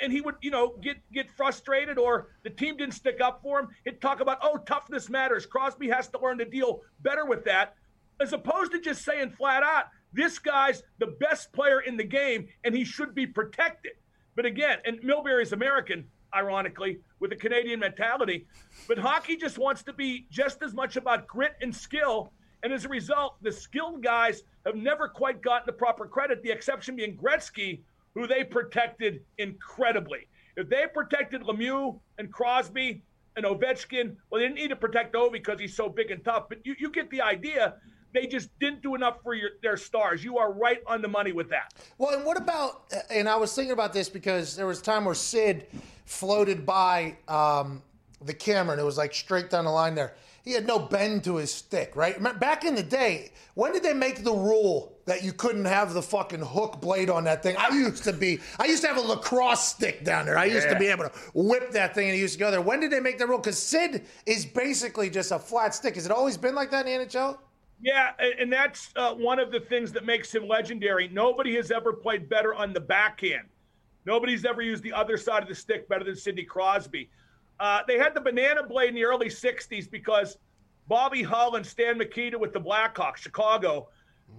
and- 0.00 0.12
he 0.12 0.20
would, 0.22 0.36
you 0.40 0.50
know, 0.50 0.76
get 0.80 0.96
get 1.12 1.30
frustrated 1.32 1.98
or 1.98 2.28
the 2.42 2.50
team 2.50 2.76
didn't 2.76 2.94
stick 2.94 3.20
up 3.20 3.42
for 3.42 3.60
him. 3.60 3.68
He'd 3.84 4.00
talk 4.00 4.20
about, 4.20 4.38
oh, 4.40 4.56
toughness 4.58 5.10
matters. 5.10 5.44
Crosby 5.44 5.88
has 5.90 6.08
to 6.08 6.18
learn 6.18 6.38
to 6.38 6.44
deal 6.44 6.82
better 7.00 7.26
with 7.26 7.44
that, 7.44 7.74
as 8.20 8.32
opposed 8.32 8.72
to 8.72 8.80
just 8.80 9.04
saying 9.04 9.30
flat 9.32 9.62
out, 9.62 9.86
this 10.12 10.38
guy's 10.38 10.82
the 10.98 11.08
best 11.08 11.52
player 11.52 11.80
in 11.80 11.96
the 11.96 12.04
game 12.04 12.48
and 12.62 12.74
he 12.74 12.84
should 12.84 13.14
be 13.14 13.26
protected. 13.26 13.92
But 14.36 14.46
again, 14.46 14.78
and 14.84 15.00
Milbury's 15.02 15.52
American, 15.52 16.08
ironically, 16.34 17.00
with 17.20 17.32
a 17.32 17.36
Canadian 17.36 17.80
mentality. 17.80 18.46
But 18.88 18.98
hockey 18.98 19.36
just 19.36 19.58
wants 19.58 19.82
to 19.84 19.92
be 19.92 20.26
just 20.30 20.62
as 20.62 20.72
much 20.72 20.96
about 20.96 21.26
grit 21.26 21.56
and 21.60 21.74
skill. 21.74 22.32
And 22.62 22.72
as 22.72 22.84
a 22.84 22.88
result, 22.88 23.36
the 23.42 23.52
skilled 23.52 24.02
guys 24.02 24.42
have 24.66 24.76
never 24.76 25.08
quite 25.08 25.42
gotten 25.42 25.66
the 25.66 25.72
proper 25.72 26.06
credit, 26.06 26.42
the 26.42 26.50
exception 26.50 26.96
being 26.96 27.16
Gretzky, 27.16 27.80
who 28.14 28.26
they 28.26 28.44
protected 28.44 29.20
incredibly. 29.38 30.28
If 30.56 30.68
they 30.68 30.84
protected 30.92 31.42
Lemieux 31.42 31.98
and 32.18 32.32
Crosby 32.32 33.02
and 33.36 33.44
Ovechkin, 33.44 34.16
well, 34.30 34.40
they 34.40 34.46
didn't 34.46 34.54
need 34.56 34.68
to 34.68 34.76
protect 34.76 35.14
Ovi 35.14 35.32
because 35.32 35.58
he's 35.58 35.74
so 35.74 35.88
big 35.88 36.10
and 36.10 36.24
tough. 36.24 36.44
But 36.48 36.64
you, 36.64 36.76
you 36.78 36.90
get 36.90 37.10
the 37.10 37.20
idea. 37.20 37.74
They 38.12 38.28
just 38.28 38.48
didn't 38.60 38.80
do 38.80 38.94
enough 38.94 39.16
for 39.24 39.34
your, 39.34 39.50
their 39.60 39.76
stars. 39.76 40.22
You 40.22 40.38
are 40.38 40.52
right 40.52 40.80
on 40.86 41.02
the 41.02 41.08
money 41.08 41.32
with 41.32 41.50
that. 41.50 41.74
Well, 41.98 42.16
and 42.16 42.24
what 42.24 42.36
about? 42.36 42.94
And 43.10 43.28
I 43.28 43.34
was 43.34 43.52
thinking 43.52 43.72
about 43.72 43.92
this 43.92 44.08
because 44.08 44.54
there 44.54 44.66
was 44.66 44.78
a 44.78 44.84
time 44.84 45.04
where 45.04 45.16
Sid 45.16 45.66
floated 46.04 46.64
by 46.64 47.16
um, 47.26 47.82
the 48.24 48.32
camera, 48.34 48.74
and 48.74 48.80
it 48.80 48.84
was 48.84 48.96
like 48.96 49.12
straight 49.12 49.50
down 49.50 49.64
the 49.64 49.72
line 49.72 49.96
there. 49.96 50.14
He 50.44 50.52
had 50.52 50.66
no 50.66 50.78
bend 50.78 51.24
to 51.24 51.36
his 51.36 51.50
stick, 51.50 51.96
right? 51.96 52.22
Back 52.38 52.64
in 52.64 52.74
the 52.74 52.82
day, 52.82 53.32
when 53.54 53.72
did 53.72 53.82
they 53.82 53.94
make 53.94 54.24
the 54.24 54.32
rule 54.32 54.98
that 55.06 55.22
you 55.22 55.32
couldn't 55.32 55.64
have 55.64 55.94
the 55.94 56.02
fucking 56.02 56.40
hook 56.40 56.82
blade 56.82 57.08
on 57.08 57.24
that 57.24 57.42
thing? 57.42 57.56
I 57.56 57.70
used 57.70 58.04
to 58.04 58.12
be, 58.12 58.40
I 58.60 58.66
used 58.66 58.82
to 58.82 58.88
have 58.88 58.98
a 58.98 59.00
lacrosse 59.00 59.66
stick 59.66 60.04
down 60.04 60.26
there. 60.26 60.36
I 60.36 60.44
used 60.44 60.68
to 60.68 60.78
be 60.78 60.88
able 60.88 61.04
to 61.04 61.12
whip 61.32 61.70
that 61.72 61.94
thing, 61.94 62.08
and 62.08 62.16
it 62.16 62.20
used 62.20 62.34
to 62.34 62.38
go 62.38 62.50
there. 62.50 62.60
When 62.60 62.78
did 62.78 62.90
they 62.90 63.00
make 63.00 63.16
that 63.18 63.28
rule? 63.28 63.38
Because 63.38 63.58
Sid 63.58 64.04
is 64.26 64.44
basically 64.44 65.08
just 65.08 65.32
a 65.32 65.38
flat 65.38 65.74
stick. 65.74 65.94
Has 65.94 66.04
it 66.04 66.12
always 66.12 66.36
been 66.36 66.54
like 66.54 66.70
that 66.72 66.86
in 66.86 67.00
the 67.00 67.06
NHL? 67.06 67.38
Yeah, 67.80 68.12
and 68.38 68.52
that's 68.52 68.90
uh, 68.96 69.14
one 69.14 69.38
of 69.38 69.50
the 69.50 69.60
things 69.60 69.92
that 69.92 70.04
makes 70.04 70.34
him 70.34 70.46
legendary. 70.46 71.08
Nobody 71.08 71.54
has 71.56 71.70
ever 71.70 71.94
played 71.94 72.28
better 72.28 72.54
on 72.54 72.74
the 72.74 72.80
backhand. 72.80 73.48
Nobody's 74.04 74.44
ever 74.44 74.60
used 74.60 74.82
the 74.82 74.92
other 74.92 75.16
side 75.16 75.42
of 75.42 75.48
the 75.48 75.54
stick 75.54 75.88
better 75.88 76.04
than 76.04 76.16
Sidney 76.16 76.44
Crosby. 76.44 77.08
Uh, 77.60 77.80
they 77.86 77.98
had 77.98 78.14
the 78.14 78.20
banana 78.20 78.62
blade 78.62 78.90
in 78.90 78.94
the 78.94 79.04
early 79.04 79.28
60s 79.28 79.90
because 79.90 80.38
Bobby 80.88 81.22
Hull 81.22 81.56
and 81.56 81.64
Stan 81.64 81.98
Mikita 81.98 82.38
with 82.38 82.52
the 82.52 82.60
Blackhawks, 82.60 83.18
Chicago, 83.18 83.88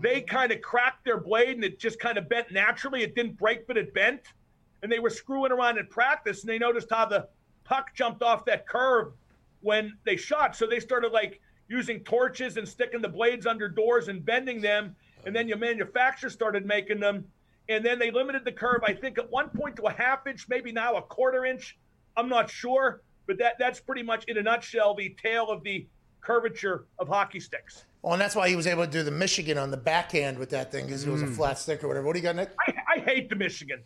they 0.01 0.21
kind 0.21 0.51
of 0.51 0.61
cracked 0.61 1.05
their 1.05 1.19
blade 1.19 1.55
and 1.55 1.63
it 1.63 1.79
just 1.79 1.99
kind 1.99 2.17
of 2.17 2.27
bent 2.27 2.51
naturally. 2.51 3.03
It 3.03 3.15
didn't 3.15 3.37
break, 3.37 3.67
but 3.67 3.77
it 3.77 3.93
bent. 3.93 4.21
And 4.83 4.91
they 4.91 4.99
were 4.99 5.09
screwing 5.09 5.51
around 5.51 5.77
in 5.77 5.87
practice 5.87 6.41
and 6.41 6.49
they 6.49 6.59
noticed 6.59 6.89
how 6.91 7.05
the 7.05 7.27
puck 7.63 7.95
jumped 7.95 8.21
off 8.21 8.45
that 8.45 8.67
curve 8.67 9.13
when 9.61 9.97
they 10.03 10.17
shot. 10.17 10.55
So 10.55 10.67
they 10.67 10.79
started 10.79 11.11
like 11.11 11.39
using 11.67 12.01
torches 12.01 12.57
and 12.57 12.67
sticking 12.67 13.01
the 13.01 13.09
blades 13.09 13.47
under 13.47 13.67
doors 13.67 14.07
and 14.09 14.23
bending 14.23 14.61
them. 14.61 14.95
And 15.25 15.35
then 15.35 15.47
your 15.47 15.57
manufacturer 15.57 16.29
started 16.29 16.65
making 16.65 16.99
them. 16.99 17.25
And 17.67 17.83
then 17.83 17.97
they 17.97 18.11
limited 18.11 18.45
the 18.45 18.51
curve, 18.51 18.83
I 18.85 18.93
think, 18.93 19.17
at 19.17 19.31
one 19.31 19.49
point 19.49 19.75
to 19.77 19.83
a 19.83 19.91
half 19.91 20.27
inch, 20.27 20.47
maybe 20.47 20.71
now 20.71 20.95
a 20.97 21.01
quarter 21.01 21.45
inch. 21.45 21.77
I'm 22.17 22.29
not 22.29 22.49
sure. 22.49 23.01
But 23.27 23.39
that, 23.39 23.55
that's 23.57 23.79
pretty 23.79 24.03
much, 24.03 24.25
in 24.25 24.37
a 24.37 24.43
nutshell, 24.43 24.93
the 24.93 25.15
tale 25.21 25.49
of 25.49 25.63
the 25.63 25.87
curvature 26.21 26.85
of 26.99 27.07
hockey 27.07 27.39
sticks. 27.39 27.85
Well, 28.01 28.13
and 28.13 28.21
that's 28.21 28.35
why 28.35 28.49
he 28.49 28.55
was 28.55 28.67
able 28.67 28.85
to 28.85 28.91
do 28.91 29.01
the 29.01 29.11
Michigan 29.11 29.57
on 29.57 29.71
the 29.71 29.77
backhand 29.77 30.37
with 30.37 30.51
that 30.51 30.71
thing 30.71 30.85
because 30.85 31.05
it 31.07 31.09
was 31.09 31.23
a 31.23 31.25
mm. 31.25 31.35
flat 31.35 31.57
stick 31.57 31.83
or 31.83 31.87
whatever. 31.87 32.05
What 32.05 32.13
do 32.13 32.19
you 32.19 32.23
got, 32.23 32.35
Nick? 32.35 32.51
I, 32.67 32.73
I 32.97 32.99
hate 32.99 33.29
the 33.29 33.35
Michigan. 33.35 33.81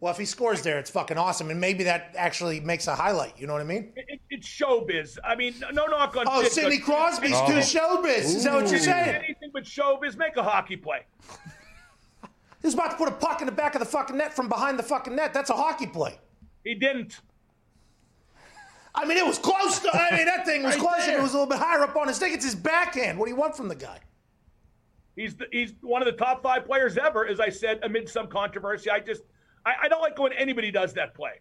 Well, 0.00 0.12
if 0.12 0.18
he 0.18 0.24
scores 0.24 0.62
there, 0.62 0.78
it's 0.78 0.90
fucking 0.90 1.18
awesome, 1.18 1.50
and 1.50 1.60
maybe 1.60 1.84
that 1.84 2.14
actually 2.16 2.60
makes 2.60 2.86
a 2.86 2.94
highlight. 2.94 3.34
You 3.36 3.48
know 3.48 3.52
what 3.52 3.62
I 3.62 3.66
mean? 3.66 3.92
It, 3.96 4.04
it, 4.08 4.20
it's 4.30 4.48
showbiz. 4.48 5.18
I 5.24 5.34
mean, 5.34 5.54
no 5.72 5.86
knock 5.86 6.16
on. 6.16 6.24
Oh, 6.28 6.42
Sid, 6.44 6.52
Sidney 6.52 6.78
Crosby's 6.78 7.32
Oh. 7.34 7.46
too 7.48 7.54
showbiz. 7.54 8.24
Is 8.24 8.44
that 8.44 8.54
what 8.54 8.70
you're 8.70 8.78
saying? 8.78 9.16
Anything 9.16 9.50
but 9.52 9.64
showbiz, 9.64 10.16
make 10.16 10.36
a 10.36 10.42
hockey 10.42 10.76
play. 10.76 11.00
He's 12.62 12.74
about 12.74 12.92
to 12.92 12.96
put 12.96 13.08
a 13.08 13.12
puck 13.12 13.40
in 13.40 13.46
the 13.46 13.52
back 13.52 13.74
of 13.74 13.80
the 13.80 13.86
fucking 13.86 14.16
net 14.16 14.34
from 14.34 14.48
behind 14.48 14.78
the 14.78 14.82
fucking 14.84 15.14
net. 15.14 15.34
That's 15.34 15.50
a 15.50 15.54
hockey 15.54 15.86
play. 15.86 16.18
He 16.64 16.74
didn't. 16.74 17.20
I 18.94 19.04
mean, 19.04 19.16
it 19.16 19.26
was 19.26 19.38
close. 19.38 19.78
To, 19.80 19.90
I 19.94 20.16
mean, 20.16 20.26
that 20.26 20.44
thing 20.44 20.62
was 20.62 20.74
Right 20.74 20.80
close, 20.80 21.00
and 21.00 21.08
there. 21.10 21.18
it 21.18 21.22
was 21.22 21.32
a 21.32 21.38
little 21.38 21.50
bit 21.50 21.58
higher 21.58 21.82
up 21.82 21.96
on 21.96 22.08
his 22.08 22.16
stick. 22.16 22.32
It's 22.32 22.44
his 22.44 22.54
backhand. 22.54 23.18
What 23.18 23.26
do 23.26 23.30
you 23.30 23.36
want 23.36 23.56
from 23.56 23.68
the 23.68 23.74
guy? 23.74 24.00
He's 25.16 25.36
the, 25.36 25.46
he's 25.50 25.74
one 25.80 26.00
of 26.00 26.06
the 26.06 26.12
top 26.12 26.42
five 26.42 26.64
players 26.64 26.96
ever, 26.96 27.26
as 27.26 27.40
I 27.40 27.48
said, 27.48 27.80
amid 27.82 28.08
some 28.08 28.28
controversy. 28.28 28.90
I 28.90 29.00
just 29.00 29.22
I, 29.66 29.74
I 29.84 29.88
don't 29.88 30.00
like 30.00 30.18
when 30.18 30.32
anybody 30.32 30.70
does 30.70 30.94
that 30.94 31.14
play. 31.14 31.40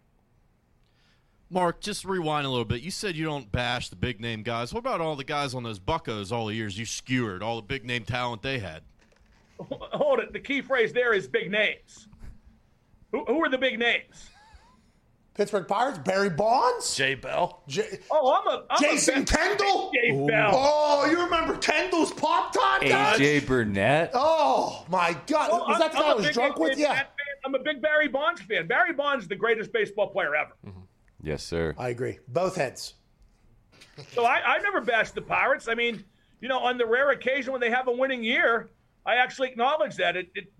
Mark, 1.49 1.79
just 1.79 2.03
rewind 2.03 2.45
a 2.45 2.49
little 2.49 2.65
bit. 2.65 2.81
You 2.81 2.91
said 2.91 3.15
you 3.15 3.23
don't 3.23 3.49
bash 3.51 3.89
the 3.89 3.95
big 3.95 4.19
name 4.19 4.43
guys. 4.43 4.73
What 4.73 4.79
about 4.79 4.99
all 4.99 5.15
the 5.15 5.23
guys 5.23 5.53
on 5.53 5.63
those 5.63 5.79
Buccos 5.79 6.31
all 6.31 6.47
the 6.47 6.53
years 6.55 6.77
you 6.77 6.85
skewered, 6.85 7.41
all 7.41 7.55
the 7.55 7.61
big 7.61 7.85
name 7.85 8.03
talent 8.03 8.41
they 8.41 8.59
had? 8.59 8.81
Hold 9.59 10.19
it. 10.19 10.33
The 10.33 10.39
key 10.39 10.61
phrase 10.61 10.91
there 10.91 11.13
is 11.13 11.27
big 11.27 11.49
names. 11.49 12.07
Who, 13.11 13.23
who 13.25 13.41
are 13.43 13.49
the 13.49 13.57
big 13.57 13.79
names? 13.79 14.29
Pittsburgh 15.38 15.67
Pirates, 15.67 15.99
Barry 15.99 16.29
Bonds, 16.31 16.95
Jay 16.95 17.13
Bell. 17.15 17.61
J- 17.67 17.99
Oh, 18.11 18.33
I'm 18.33 18.47
a 18.47 18.63
I'm 18.71 18.81
Jason 18.81 19.21
a 19.21 19.25
Kendall. 19.25 19.91
Jay 19.93 20.11
Bell. 20.11 20.51
Oh, 20.53 21.07
you 21.09 21.23
remember 21.23 21.55
Kendall's 21.57 22.11
pop 22.11 22.51
time, 22.53 22.81
guys? 22.89 23.19
AJ 23.19 23.45
Burnett. 23.45 24.11
Oh 24.15 24.83
my 24.89 25.15
God! 25.27 25.51
Well, 25.51 25.65
was 25.67 25.77
that 25.79 25.91
the 25.91 25.97
I'm- 25.99 26.05
guy 26.07 26.11
I 26.11 26.15
was 26.15 26.29
drunk 26.31 26.55
AJ 26.55 26.59
with? 26.59 26.77
Yeah, 26.79 26.93
fan. 26.95 27.05
I'm 27.45 27.53
a 27.55 27.59
big 27.59 27.81
Barry 27.81 28.07
Bonds 28.07 28.41
fan. 28.41 28.67
Barry 28.67 28.93
Bonds 28.93 29.23
is 29.25 29.29
the 29.29 29.35
greatest 29.35 29.71
baseball 29.71 30.07
player 30.09 30.35
ever. 30.35 30.51
Mm-hmm. 30.65 30.79
Yes, 31.21 31.43
sir. 31.43 31.75
I 31.77 31.89
agree. 31.89 32.17
Both 32.27 32.55
heads. 32.55 32.95
So 34.13 34.25
I, 34.25 34.41
I've 34.55 34.63
never 34.63 34.81
bashed 34.81 35.15
the 35.15 35.21
Pirates. 35.21 35.67
I 35.67 35.73
mean, 35.75 36.03
you 36.41 36.47
know, 36.47 36.59
on 36.59 36.77
the 36.77 36.85
rare 36.85 37.11
occasion 37.11 37.51
when 37.51 37.61
they 37.61 37.69
have 37.69 37.88
a 37.88 37.91
winning 37.91 38.23
year, 38.23 38.69
I 39.05 39.15
actually 39.15 39.49
acknowledge 39.49 39.95
that. 39.97 40.15
It, 40.15 40.29
it 40.35 40.51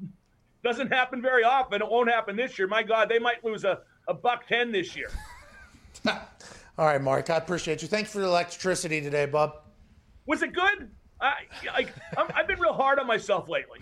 doesn't 0.63 0.91
happen 0.91 1.21
very 1.21 1.43
often. 1.43 1.82
It 1.82 1.89
won't 1.89 2.09
happen 2.09 2.36
this 2.36 2.57
year. 2.57 2.67
My 2.67 2.84
God, 2.84 3.09
they 3.09 3.19
might 3.19 3.43
lose 3.43 3.63
a, 3.63 3.80
a 4.08 4.14
buck 4.14 4.47
10 4.47 4.72
this 4.72 4.95
year. 4.95 5.10
All 6.08 6.86
right, 6.86 7.01
Mark. 7.01 7.30
I 7.30 7.38
appreciate 7.38 7.82
you. 7.82 7.88
Thanks 7.88 8.12
for 8.12 8.20
the 8.20 8.28
electricity 8.28 9.01
today, 9.01 9.26
bub. 9.26 9.62
Was 10.26 10.41
it 10.41 10.53
good? 10.53 10.89
I, 11.20 11.34
I, 11.72 11.88
I'm, 12.18 12.28
I've 12.36 12.47
been 12.47 12.60
real 12.60 12.74
hard 12.74 12.99
on 12.99 13.08
myself 13.08 13.49
lately. 13.49 13.80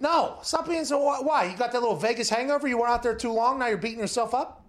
No, 0.00 0.38
stop 0.42 0.66
being 0.66 0.84
so. 0.84 0.98
Why? 1.22 1.44
You 1.44 1.56
got 1.56 1.72
that 1.72 1.80
little 1.80 1.96
Vegas 1.96 2.28
hangover? 2.28 2.66
You 2.66 2.78
went 2.78 2.90
out 2.90 3.02
there 3.02 3.14
too 3.14 3.32
long. 3.32 3.58
Now 3.58 3.68
you're 3.68 3.76
beating 3.78 4.00
yourself 4.00 4.34
up. 4.34 4.64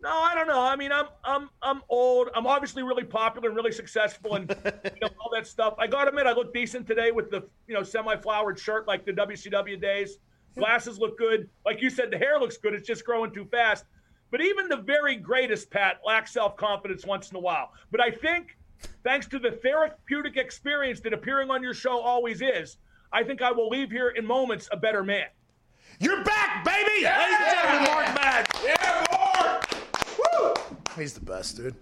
No, 0.00 0.10
I 0.10 0.34
don't 0.34 0.46
know. 0.46 0.60
I 0.60 0.76
mean, 0.76 0.92
I'm 0.92 1.06
I'm 1.24 1.50
I'm 1.60 1.82
old. 1.88 2.28
I'm 2.36 2.46
obviously 2.46 2.84
really 2.84 3.02
popular 3.02 3.48
and 3.48 3.56
really 3.56 3.72
successful, 3.72 4.36
and 4.36 4.48
you 4.64 5.00
know 5.00 5.08
all 5.20 5.30
that 5.34 5.46
stuff. 5.46 5.74
I 5.78 5.88
got 5.88 6.04
to 6.04 6.10
admit, 6.10 6.26
I 6.26 6.32
look 6.32 6.54
decent 6.54 6.86
today 6.86 7.10
with 7.10 7.30
the 7.30 7.48
you 7.66 7.74
know 7.74 7.82
semi-flowered 7.82 8.58
shirt 8.58 8.86
like 8.86 9.04
the 9.04 9.12
WCW 9.12 9.80
days. 9.80 10.18
Glasses 10.58 10.98
look 10.98 11.16
good. 11.16 11.48
Like 11.64 11.80
you 11.80 11.88
said, 11.88 12.10
the 12.10 12.18
hair 12.18 12.38
looks 12.38 12.56
good. 12.56 12.74
It's 12.74 12.86
just 12.86 13.04
growing 13.04 13.32
too 13.32 13.46
fast. 13.46 13.84
But 14.30 14.42
even 14.42 14.68
the 14.68 14.76
very 14.76 15.16
greatest 15.16 15.70
Pat 15.70 16.00
lacks 16.04 16.32
self-confidence 16.32 17.06
once 17.06 17.30
in 17.30 17.36
a 17.36 17.40
while. 17.40 17.72
But 17.90 18.00
I 18.02 18.10
think, 18.10 18.58
thanks 19.02 19.26
to 19.28 19.38
the 19.38 19.52
therapeutic 19.52 20.36
experience 20.36 21.00
that 21.00 21.12
appearing 21.12 21.50
on 21.50 21.62
your 21.62 21.74
show 21.74 21.98
always 21.98 22.42
is, 22.42 22.76
I 23.12 23.22
think 23.22 23.40
I 23.40 23.52
will 23.52 23.68
leave 23.68 23.90
here 23.90 24.10
in 24.10 24.26
moments 24.26 24.68
a 24.70 24.76
better 24.76 25.02
man. 25.02 25.28
You're 26.00 26.22
back, 26.24 26.64
baby! 26.64 27.04
Ladies 27.04 27.36
and 27.40 27.56
gentlemen, 27.56 27.84
Mark 27.84 28.14
Madden. 28.14 28.60
Yeah, 28.62 29.04
Mark! 29.10 29.70
Woo! 30.18 30.54
He's 30.96 31.14
the 31.14 31.20
best, 31.20 31.56
dude. 31.56 31.74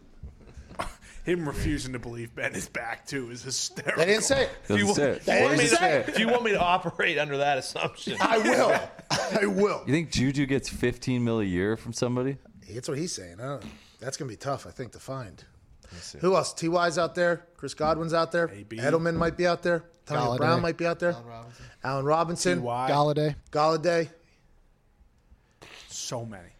Him 1.27 1.45
refusing 1.45 1.93
to 1.93 1.99
believe 1.99 2.37
Ben 2.37 2.55
is 2.55 2.68
back 2.68 3.05
too 3.05 3.31
is 3.33 3.43
hysterical. 3.43 3.99
They 3.99 4.12
didn't 4.12 4.22
say 4.22 4.45
it. 4.45 4.51
Doesn't 4.68 4.95
say 4.95 5.11
it. 5.11 5.24
They 5.27 5.43
What 5.43 5.49
didn't 5.49 5.59
does 5.59 5.72
it 5.72 5.77
say 5.77 6.05
say? 6.07 6.12
If 6.12 6.20
you 6.20 6.29
want 6.29 6.45
me 6.45 6.53
to 6.53 6.61
operate 6.61 7.18
under 7.18 7.39
that 7.39 7.59
assumption, 7.59 8.16
I 8.20 8.39
will. 8.39 8.81
I 9.11 9.47
will. 9.47 9.83
You 9.87 9.93
think 9.93 10.12
Juju 10.12 10.47
gets 10.47 10.68
15 10.68 11.24
mil 11.24 11.41
a 11.41 11.45
year 11.45 11.77
from 11.77 11.93
somebody? 11.93 12.37
That's 12.72 12.89
what 12.89 12.97
he's 12.97 13.12
saying. 13.12 13.41
I 13.41 13.45
don't 13.45 13.64
know. 13.64 13.70
That's 13.99 14.16
going 14.16 14.29
to 14.31 14.33
be 14.33 14.39
tough, 14.39 14.68
I 14.68 14.70
think, 14.70 14.93
to 14.93 15.01
find. 15.01 15.43
Who 16.20 16.37
else? 16.37 16.53
Ty's 16.53 16.97
out 16.97 17.16
there. 17.16 17.45
Chris 17.57 17.74
Godwin's 17.74 18.14
out 18.14 18.31
there. 18.31 18.49
AB. 18.49 18.77
Edelman 18.77 19.16
might 19.16 19.37
be 19.37 19.49
out 19.49 19.64
there. 19.64 19.83
Tony 20.07 20.20
Golladay. 20.20 20.37
Brown 20.39 20.62
might 20.62 20.77
be 20.77 20.87
out 20.87 21.01
there. 21.01 21.16
Allen 21.83 22.05
Robinson. 22.05 22.62
Why? 22.62 22.89
Golladay. 22.89 23.35
Golladay. 23.51 24.11
So 25.89 26.24
many. 26.24 26.51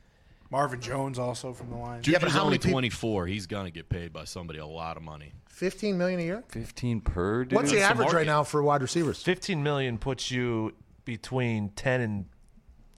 Marvin 0.51 0.81
Jones 0.81 1.19
also 1.19 1.53
from 1.53 1.71
the 1.71 1.77
line. 1.77 2.03
Juju's 2.03 2.21
but 2.23 2.31
how 2.31 2.41
only 2.41 2.53
many 2.53 2.59
peop- 2.59 2.73
24. 2.73 3.27
He's 3.27 3.47
going 3.47 3.65
to 3.67 3.71
get 3.71 3.89
paid 3.89 4.13
by 4.13 4.25
somebody 4.25 4.59
a 4.59 4.67
lot 4.67 4.97
of 4.97 5.03
money. 5.03 5.33
15 5.49 5.97
million 5.97 6.21
a 6.21 6.23
year? 6.23 6.45
15 6.49 7.01
per 7.01 7.45
dude? 7.45 7.53
What's 7.57 7.71
the 7.71 7.77
the 7.77 7.83
average 7.83 8.07
right 8.09 8.13
market. 8.13 8.27
now 8.27 8.45
for 8.45 8.63
wide 8.63 8.83
receivers? 8.83 9.23
15 9.23 9.63
million 9.63 9.99
puts 9.99 10.31
you 10.31 10.73
between 11.05 11.71
10 11.71 12.01
and 12.01 12.25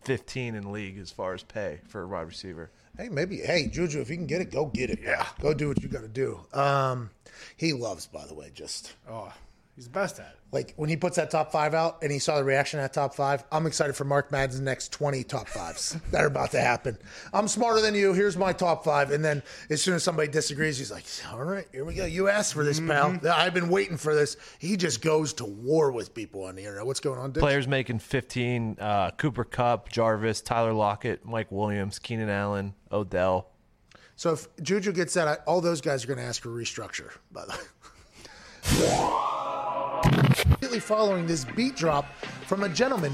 15 0.05 0.55
in 0.55 0.73
league 0.73 0.99
as 0.99 1.11
far 1.11 1.35
as 1.35 1.43
pay 1.43 1.81
for 1.87 2.03
a 2.03 2.07
wide 2.09 2.23
receiver. 2.27 2.71
Hey, 2.97 3.09
maybe. 3.09 3.39
Hey, 3.39 3.69
Juju, 3.69 4.01
if 4.01 4.11
you 4.11 4.17
can 4.17 4.27
get 4.27 4.41
it, 4.41 4.51
go 4.51 4.67
get 4.67 4.91
it. 4.91 4.99
Yeah. 5.03 5.27
Go 5.41 5.55
do 5.55 5.69
what 5.69 5.83
you 5.83 5.89
got 5.89 6.03
to 6.03 6.09
do. 6.09 6.41
Um, 6.53 7.11
he 7.57 7.73
loves, 7.73 8.07
by 8.07 8.27
the 8.27 8.35
way, 8.35 8.51
just 8.53 8.95
Oh, 9.09 9.33
he's 9.79 9.87
best 9.87 10.19
at 10.19 10.27
it. 10.27 10.39
like 10.51 10.75
when 10.75 10.89
he 10.89 10.97
puts 10.97 11.15
that 11.15 11.31
top 11.31 11.53
five 11.53 11.73
out 11.73 12.03
and 12.03 12.11
he 12.11 12.19
saw 12.19 12.37
the 12.37 12.43
reaction 12.43 12.81
at 12.81 12.93
top 12.93 13.15
five. 13.15 13.45
I'm 13.53 13.65
excited 13.65 13.95
for 13.95 14.03
Mark 14.03 14.33
Madden's 14.33 14.61
next 14.61 14.91
20 14.91 15.23
top 15.23 15.47
fives 15.47 15.97
that 16.11 16.25
are 16.25 16.27
about 16.27 16.51
to 16.51 16.61
happen. 16.61 16.99
I'm 17.33 17.47
smarter 17.47 17.81
than 17.81 17.95
you. 17.95 18.13
Here's 18.13 18.37
my 18.37 18.53
top 18.53 18.85
five. 18.85 19.13
And 19.13 19.25
then 19.25 19.41
as 19.71 19.81
soon 19.81 19.95
as 19.95 20.03
somebody 20.03 20.27
disagrees, 20.27 20.79
he's 20.79 20.91
like, 20.91 21.05
all 21.31 21.45
right, 21.45 21.65
here 21.71 21.85
we 21.85 21.95
go. 21.95 22.07
You 22.07 22.27
asked 22.29 22.55
for 22.55 22.65
this, 22.65 22.81
pal. 22.81 23.21
I've 23.33 23.55
been 23.55 23.69
waiting 23.69 23.97
for 23.97 24.17
this. 24.17 24.37
He 24.59 24.77
just 24.77 25.01
goes 25.01 25.33
to 25.35 25.45
war 25.45 25.93
with 25.93 26.13
people 26.13 26.43
on 26.43 26.57
the 26.57 26.63
internet. 26.63 26.85
What's 26.85 27.01
going 27.01 27.21
on, 27.21 27.31
Dick? 27.31 27.41
Players 27.41 27.69
making 27.69 28.01
15 28.01 28.79
uh, 28.81 29.13
Cooper 29.13 29.45
Kupp, 29.45 29.91
Jarvis, 29.91 30.41
Tyler 30.41 30.73
Lockett, 30.73 31.25
Mike 31.25 31.53
Williams, 31.53 32.01
Keenan 32.01 32.31
Allen, 32.31 32.75
Odell. 32.91 33.53
So 34.17 34.33
if 34.33 34.49
Juju 34.61 34.91
gets 34.91 35.15
that, 35.15 35.45
all 35.47 35.61
those 35.61 35.81
guys 35.81 36.03
are 36.03 36.09
going 36.09 36.19
to 36.19 36.25
ask 36.25 36.43
for 36.43 36.49
restructure, 36.49 37.13
by 37.31 37.45
the 37.45 37.53
way. 37.53 39.45
Immediately 40.05 40.81
following 40.81 41.27
this 41.27 41.45
beat 41.45 41.77
drop 41.77 42.13
from 42.47 42.63
a 42.63 42.69
gentleman 42.69 43.13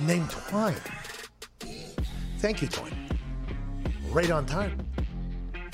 named 0.00 0.30
Twine. 0.30 0.76
Thank 2.38 2.62
you, 2.62 2.68
Twine. 2.68 3.08
Right 4.10 4.30
on 4.30 4.46
time. 4.46 4.78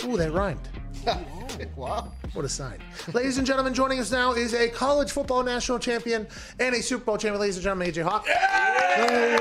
Ooh, 0.04 0.16
that 0.16 0.32
rhymed. 0.32 0.68
wow. 1.76 2.12
What 2.32 2.44
a 2.44 2.48
sign. 2.48 2.78
Ladies 3.12 3.38
and 3.38 3.46
gentlemen, 3.46 3.74
joining 3.74 4.00
us 4.00 4.10
now 4.10 4.32
is 4.32 4.54
a 4.54 4.68
college 4.68 5.12
football 5.12 5.42
national 5.42 5.78
champion 5.78 6.26
and 6.58 6.74
a 6.74 6.82
Super 6.82 7.04
Bowl 7.04 7.18
champion. 7.18 7.40
Ladies 7.40 7.56
and 7.56 7.64
gentlemen, 7.64 7.92
AJ 7.92 8.02
Hawk. 8.02 8.26
hey 8.26 9.36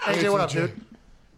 AJ, 0.00 0.32
what 0.32 0.40
up, 0.40 0.50
dude? 0.50 0.80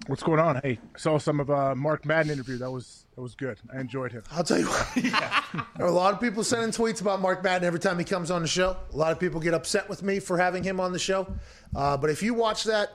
What's 0.07 0.23
going 0.23 0.39
on? 0.39 0.61
Hey, 0.63 0.79
I 0.95 0.99
saw 0.99 1.19
some 1.19 1.41
of 1.41 1.51
uh, 1.51 1.75
Mark 1.75 2.05
Madden 2.05 2.31
interview. 2.31 2.57
That 2.59 2.71
was 2.71 3.05
that 3.21 3.25
was 3.25 3.35
good. 3.35 3.59
I 3.71 3.81
enjoyed 3.81 4.13
him. 4.13 4.23
I'll 4.33 4.43
tell 4.43 4.59
you 4.59 4.67
what. 4.67 4.89
There 5.77 5.87
are 5.87 5.89
a 5.89 5.93
lot 5.93 6.15
of 6.15 6.21
people 6.21 6.43
sending 6.43 6.71
tweets 6.71 7.01
about 7.03 7.21
Mark 7.21 7.43
Madden 7.43 7.67
every 7.67 7.81
time 7.81 7.99
he 7.99 8.05
comes 8.05 8.31
on 8.31 8.41
the 8.41 8.49
show. 8.49 8.77
A 8.93 8.97
lot 8.97 9.13
of 9.13 9.19
people 9.19 9.41
get 9.41 9.53
upset 9.53 9.89
with 9.89 10.03
me 10.03 10.21
for 10.21 10.39
having 10.39 10.63
him 10.63 10.81
on 10.81 10.93
the 10.93 10.99
show. 10.99 11.27
Uh, 11.75 11.97
but 11.97 12.09
if 12.09 12.23
you 12.23 12.33
watch 12.33 12.65
that 12.65 12.91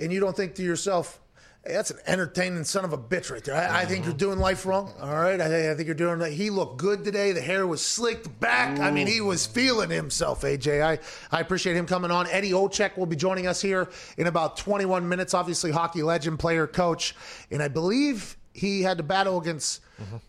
and 0.00 0.12
you 0.12 0.20
don't 0.20 0.36
think 0.36 0.54
to 0.54 0.62
yourself, 0.62 1.20
hey, 1.64 1.72
that's 1.72 1.90
an 1.90 1.98
entertaining 2.06 2.64
son 2.64 2.84
of 2.84 2.92
a 2.92 2.98
bitch 2.98 3.30
right 3.30 3.42
there. 3.42 3.54
I, 3.54 3.82
I 3.82 3.84
think 3.86 4.04
you're 4.04 4.14
doing 4.14 4.38
life 4.38 4.64
wrong. 4.64 4.92
All 5.00 5.14
right. 5.14 5.40
I, 5.40 5.72
I 5.72 5.74
think 5.74 5.86
you're 5.86 5.94
doing 5.94 6.20
that. 6.20 6.32
He 6.32 6.48
looked 6.48 6.78
good 6.78 7.04
today. 7.04 7.32
The 7.32 7.42
hair 7.42 7.66
was 7.66 7.84
slicked 7.84 8.40
back. 8.40 8.78
I 8.78 8.90
mean, 8.90 9.06
he 9.06 9.20
was 9.20 9.46
feeling 9.46 9.90
himself, 9.90 10.42
AJ. 10.42 10.82
I, 10.82 10.98
I 11.36 11.40
appreciate 11.40 11.76
him 11.76 11.86
coming 11.86 12.10
on. 12.10 12.28
Eddie 12.28 12.52
Olczyk 12.52 12.96
will 12.96 13.06
be 13.06 13.16
joining 13.16 13.46
us 13.46 13.60
here 13.60 13.90
in 14.16 14.26
about 14.26 14.56
21 14.56 15.06
minutes. 15.08 15.34
Obviously, 15.34 15.70
hockey 15.70 16.02
legend, 16.02 16.38
player, 16.38 16.66
coach. 16.66 17.14
And 17.50 17.62
I 17.62 17.68
believe 17.68 18.36
he 18.56 18.82
had 18.82 18.96
to 18.96 19.02
battle 19.02 19.38
against 19.40 19.82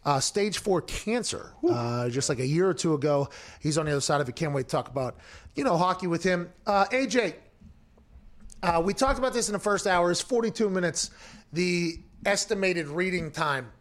uh, 0.05 0.19
stage 0.19 0.59
four 0.59 0.81
cancer 0.81 1.51
uh, 1.69 2.09
just 2.09 2.29
like 2.29 2.39
a 2.39 2.45
year 2.45 2.69
or 2.69 2.73
two 2.73 2.93
ago. 2.93 3.29
He's 3.59 3.77
on 3.77 3.85
the 3.85 3.91
other 3.91 4.01
side 4.01 4.21
of 4.21 4.29
it. 4.29 4.35
Can't 4.35 4.53
wait 4.53 4.63
to 4.63 4.69
talk 4.69 4.89
about 4.89 5.17
you 5.55 5.63
know 5.63 5.77
hockey 5.77 6.07
with 6.07 6.23
him. 6.23 6.49
Uh, 6.65 6.85
AJ, 6.85 7.35
uh, 8.63 8.81
we 8.83 8.93
talked 8.93 9.19
about 9.19 9.33
this 9.33 9.49
in 9.49 9.53
the 9.53 9.59
first 9.59 9.87
hour. 9.87 10.11
It's 10.11 10.21
42 10.21 10.69
minutes. 10.69 11.11
The 11.53 11.99
estimated 12.25 12.87
reading 12.87 13.31
time 13.31 13.71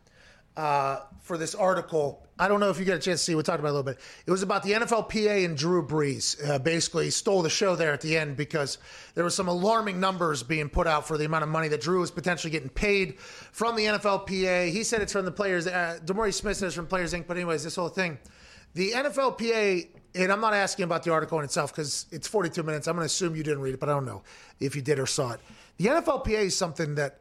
uh, 0.56 1.00
for 1.20 1.36
this 1.36 1.54
article. 1.54 2.25
I 2.38 2.48
don't 2.48 2.60
know 2.60 2.68
if 2.68 2.78
you 2.78 2.84
get 2.84 2.96
a 2.96 3.00
chance 3.00 3.20
to 3.20 3.24
see. 3.24 3.34
We 3.34 3.42
talked 3.42 3.60
about 3.60 3.70
a 3.70 3.76
little 3.78 3.82
bit. 3.82 3.98
It 4.26 4.30
was 4.30 4.42
about 4.42 4.62
the 4.62 4.72
NFLPA 4.72 5.44
and 5.46 5.56
Drew 5.56 5.86
Brees. 5.86 6.36
Uh, 6.46 6.58
basically, 6.58 7.10
stole 7.10 7.42
the 7.42 7.48
show 7.50 7.76
there 7.76 7.92
at 7.92 8.02
the 8.02 8.16
end 8.16 8.36
because 8.36 8.76
there 9.14 9.24
were 9.24 9.30
some 9.30 9.48
alarming 9.48 9.98
numbers 9.98 10.42
being 10.42 10.68
put 10.68 10.86
out 10.86 11.08
for 11.08 11.16
the 11.16 11.24
amount 11.24 11.44
of 11.44 11.48
money 11.48 11.68
that 11.68 11.80
Drew 11.80 12.00
was 12.00 12.10
potentially 12.10 12.50
getting 12.50 12.68
paid 12.68 13.18
from 13.18 13.74
the 13.74 13.86
NFLPA. 13.86 14.70
He 14.70 14.84
said 14.84 15.00
it's 15.00 15.12
from 15.12 15.24
the 15.24 15.32
players. 15.32 15.66
Uh, 15.66 15.98
Smith 16.30 16.58
says 16.58 16.74
from 16.74 16.86
Players 16.86 17.14
Inc. 17.14 17.26
But 17.26 17.38
anyways, 17.38 17.64
this 17.64 17.76
whole 17.76 17.88
thing, 17.88 18.18
the 18.74 18.90
NFLPA, 18.92 19.88
and 20.14 20.30
I'm 20.30 20.40
not 20.42 20.52
asking 20.52 20.84
about 20.84 21.04
the 21.04 21.12
article 21.12 21.38
in 21.38 21.44
itself 21.44 21.72
because 21.72 22.04
it's 22.10 22.28
42 22.28 22.62
minutes. 22.62 22.86
I'm 22.86 22.96
going 22.96 23.02
to 23.02 23.06
assume 23.06 23.34
you 23.34 23.42
didn't 23.42 23.62
read 23.62 23.72
it, 23.72 23.80
but 23.80 23.88
I 23.88 23.92
don't 23.92 24.04
know 24.04 24.22
if 24.60 24.76
you 24.76 24.82
did 24.82 24.98
or 24.98 25.06
saw 25.06 25.32
it. 25.32 25.40
The 25.78 25.86
NFLPA 25.86 26.44
is 26.44 26.56
something 26.56 26.96
that 26.96 27.20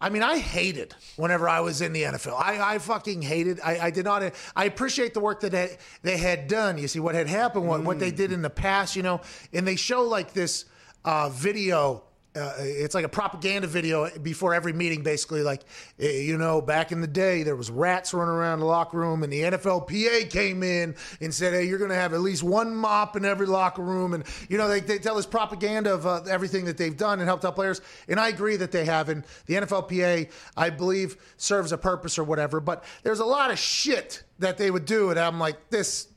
I 0.00 0.10
mean, 0.10 0.22
I 0.22 0.38
hated 0.38 0.94
whenever 1.16 1.48
I 1.48 1.60
was 1.60 1.80
in 1.80 1.92
the 1.92 2.02
NFL. 2.02 2.40
I, 2.40 2.74
I 2.74 2.78
fucking 2.78 3.22
hated. 3.22 3.58
I, 3.64 3.86
I 3.86 3.90
did 3.90 4.04
not. 4.04 4.32
I 4.54 4.64
appreciate 4.64 5.12
the 5.12 5.20
work 5.20 5.40
that 5.40 5.50
they, 5.50 5.76
they 6.02 6.16
had 6.16 6.46
done. 6.46 6.78
You 6.78 6.86
see 6.86 7.00
what 7.00 7.14
had 7.16 7.26
happened, 7.26 7.66
what, 7.66 7.82
what 7.82 7.98
they 7.98 8.12
did 8.12 8.30
in 8.30 8.42
the 8.42 8.50
past, 8.50 8.94
you 8.94 9.02
know, 9.02 9.20
and 9.52 9.66
they 9.66 9.76
show 9.76 10.02
like 10.02 10.32
this 10.32 10.66
uh, 11.04 11.28
video. 11.30 12.04
Uh, 12.38 12.54
it's 12.58 12.94
like 12.94 13.04
a 13.04 13.08
propaganda 13.08 13.66
video 13.66 14.08
before 14.20 14.54
every 14.54 14.72
meeting, 14.72 15.02
basically. 15.02 15.42
Like, 15.42 15.62
eh, 15.98 16.20
you 16.20 16.38
know, 16.38 16.60
back 16.60 16.92
in 16.92 17.00
the 17.00 17.06
day, 17.06 17.42
there 17.42 17.56
was 17.56 17.70
rats 17.70 18.14
running 18.14 18.34
around 18.34 18.60
the 18.60 18.66
locker 18.66 18.98
room, 18.98 19.22
and 19.22 19.32
the 19.32 19.42
NFLPA 19.42 20.30
came 20.30 20.62
in 20.62 20.94
and 21.20 21.34
said, 21.34 21.52
"Hey, 21.52 21.64
you're 21.64 21.78
going 21.78 21.90
to 21.90 21.96
have 21.96 22.14
at 22.14 22.20
least 22.20 22.42
one 22.42 22.74
mop 22.74 23.16
in 23.16 23.24
every 23.24 23.46
locker 23.46 23.82
room." 23.82 24.14
And 24.14 24.24
you 24.48 24.56
know, 24.56 24.68
they, 24.68 24.80
they 24.80 24.98
tell 24.98 25.16
this 25.16 25.26
propaganda 25.26 25.92
of 25.92 26.06
uh, 26.06 26.22
everything 26.28 26.64
that 26.66 26.76
they've 26.78 26.96
done 26.96 27.18
and 27.18 27.28
helped 27.28 27.44
out 27.44 27.54
players. 27.54 27.80
And 28.08 28.20
I 28.20 28.28
agree 28.28 28.56
that 28.56 28.72
they 28.72 28.84
have. 28.84 29.08
And 29.08 29.24
the 29.46 29.54
NFLPA, 29.54 30.30
I 30.56 30.70
believe, 30.70 31.16
serves 31.36 31.72
a 31.72 31.78
purpose 31.78 32.18
or 32.18 32.24
whatever. 32.24 32.60
But 32.60 32.84
there's 33.02 33.20
a 33.20 33.26
lot 33.26 33.50
of 33.50 33.58
shit 33.58 34.22
that 34.38 34.56
they 34.56 34.70
would 34.70 34.84
do, 34.84 35.10
and 35.10 35.18
I'm 35.18 35.38
like, 35.38 35.70
this. 35.70 36.08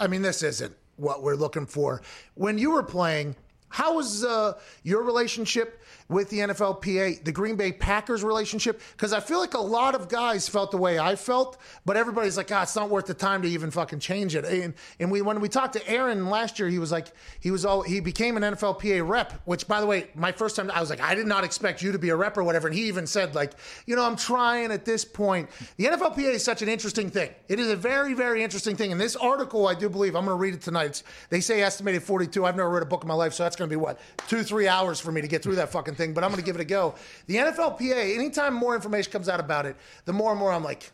I 0.00 0.06
mean, 0.06 0.22
this 0.22 0.44
isn't 0.44 0.76
what 0.98 1.22
we're 1.22 1.34
looking 1.34 1.66
for. 1.66 2.02
When 2.34 2.58
you 2.58 2.70
were 2.70 2.82
playing, 2.82 3.36
how 3.68 3.94
was 3.94 4.24
uh, 4.24 4.54
your 4.82 5.02
relationship 5.02 5.80
with 6.08 6.30
the 6.30 6.38
NFLPA, 6.38 7.24
the 7.24 7.32
Green 7.32 7.56
Bay 7.56 7.72
Packers 7.72 8.22
relationship? 8.22 8.80
Because 8.92 9.12
I 9.12 9.20
feel 9.20 9.40
like 9.40 9.54
a 9.54 9.60
lot 9.60 9.94
of 9.94 10.08
guys 10.08 10.48
felt 10.48 10.70
the 10.70 10.76
way 10.76 10.98
I 10.98 11.16
felt, 11.16 11.58
but 11.84 11.96
everybody's 11.96 12.36
like, 12.36 12.50
ah, 12.52 12.62
it's 12.62 12.76
not 12.76 12.90
worth 12.90 13.06
the 13.06 13.14
time 13.14 13.42
to 13.42 13.48
even 13.48 13.70
fucking 13.70 14.00
change 14.00 14.34
it. 14.34 14.44
And 14.44 14.74
and 14.98 15.10
we 15.10 15.22
when 15.22 15.40
we 15.40 15.48
talked 15.48 15.74
to 15.74 15.88
Aaron 15.88 16.28
last 16.30 16.58
year, 16.58 16.68
he 16.68 16.78
was 16.78 16.92
like, 16.92 17.08
he 17.40 17.50
was 17.50 17.64
all 17.64 17.82
he 17.82 18.00
became 18.00 18.36
an 18.36 18.42
NFLPA 18.42 19.06
rep. 19.06 19.40
Which, 19.44 19.68
by 19.68 19.80
the 19.80 19.86
way, 19.86 20.08
my 20.14 20.32
first 20.32 20.56
time 20.56 20.70
I 20.70 20.80
was 20.80 20.90
like, 20.90 21.00
I 21.00 21.14
did 21.14 21.26
not 21.26 21.44
expect 21.44 21.82
you 21.82 21.92
to 21.92 21.98
be 21.98 22.08
a 22.10 22.16
rep 22.16 22.36
or 22.36 22.44
whatever. 22.44 22.68
And 22.68 22.76
he 22.76 22.84
even 22.84 23.06
said 23.06 23.34
like, 23.34 23.52
you 23.86 23.96
know, 23.96 24.04
I'm 24.04 24.16
trying 24.16 24.72
at 24.72 24.84
this 24.84 25.04
point. 25.04 25.48
The 25.76 25.86
NFLPA 25.86 26.34
is 26.34 26.44
such 26.44 26.62
an 26.62 26.68
interesting 26.68 27.10
thing. 27.10 27.30
It 27.48 27.58
is 27.58 27.68
a 27.68 27.76
very 27.76 28.14
very 28.14 28.42
interesting 28.42 28.76
thing. 28.76 28.92
And 28.92 29.00
this 29.00 29.16
article, 29.16 29.66
I 29.66 29.74
do 29.74 29.88
believe, 29.88 30.14
I'm 30.14 30.24
going 30.24 30.36
to 30.36 30.40
read 30.40 30.54
it 30.54 30.62
tonight. 30.62 30.86
It's, 30.86 31.04
they 31.30 31.40
say 31.40 31.62
estimated 31.62 32.02
42. 32.02 32.44
I've 32.44 32.56
never 32.56 32.70
read 32.70 32.82
a 32.82 32.86
book 32.86 33.02
in 33.02 33.08
my 33.08 33.14
life, 33.14 33.34
so 33.34 33.42
that's 33.42 33.56
going 33.56 33.68
to 33.68 33.72
be 33.72 33.80
what 33.80 33.98
two 34.26 34.42
three 34.42 34.68
hours 34.68 35.00
for 35.00 35.12
me 35.12 35.20
to 35.20 35.28
get 35.28 35.42
through 35.42 35.56
that 35.56 35.70
fucking 35.70 35.94
thing. 35.98 36.14
But 36.14 36.24
I'm 36.24 36.30
going 36.30 36.40
to 36.40 36.46
give 36.46 36.56
it 36.56 36.62
a 36.62 36.64
go. 36.64 36.94
The 37.26 37.36
NFLPA. 37.36 38.14
Anytime 38.14 38.54
more 38.54 38.74
information 38.74 39.12
comes 39.12 39.28
out 39.28 39.40
about 39.40 39.66
it, 39.66 39.76
the 40.06 40.14
more 40.14 40.30
and 40.30 40.40
more 40.40 40.50
I'm 40.50 40.64
like, 40.64 40.90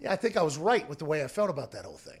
yeah, 0.00 0.12
I 0.12 0.16
think 0.16 0.36
I 0.36 0.42
was 0.42 0.58
right 0.58 0.88
with 0.88 0.98
the 0.98 1.04
way 1.04 1.22
I 1.22 1.28
felt 1.28 1.50
about 1.50 1.70
that 1.72 1.84
whole 1.84 1.98
thing. 1.98 2.18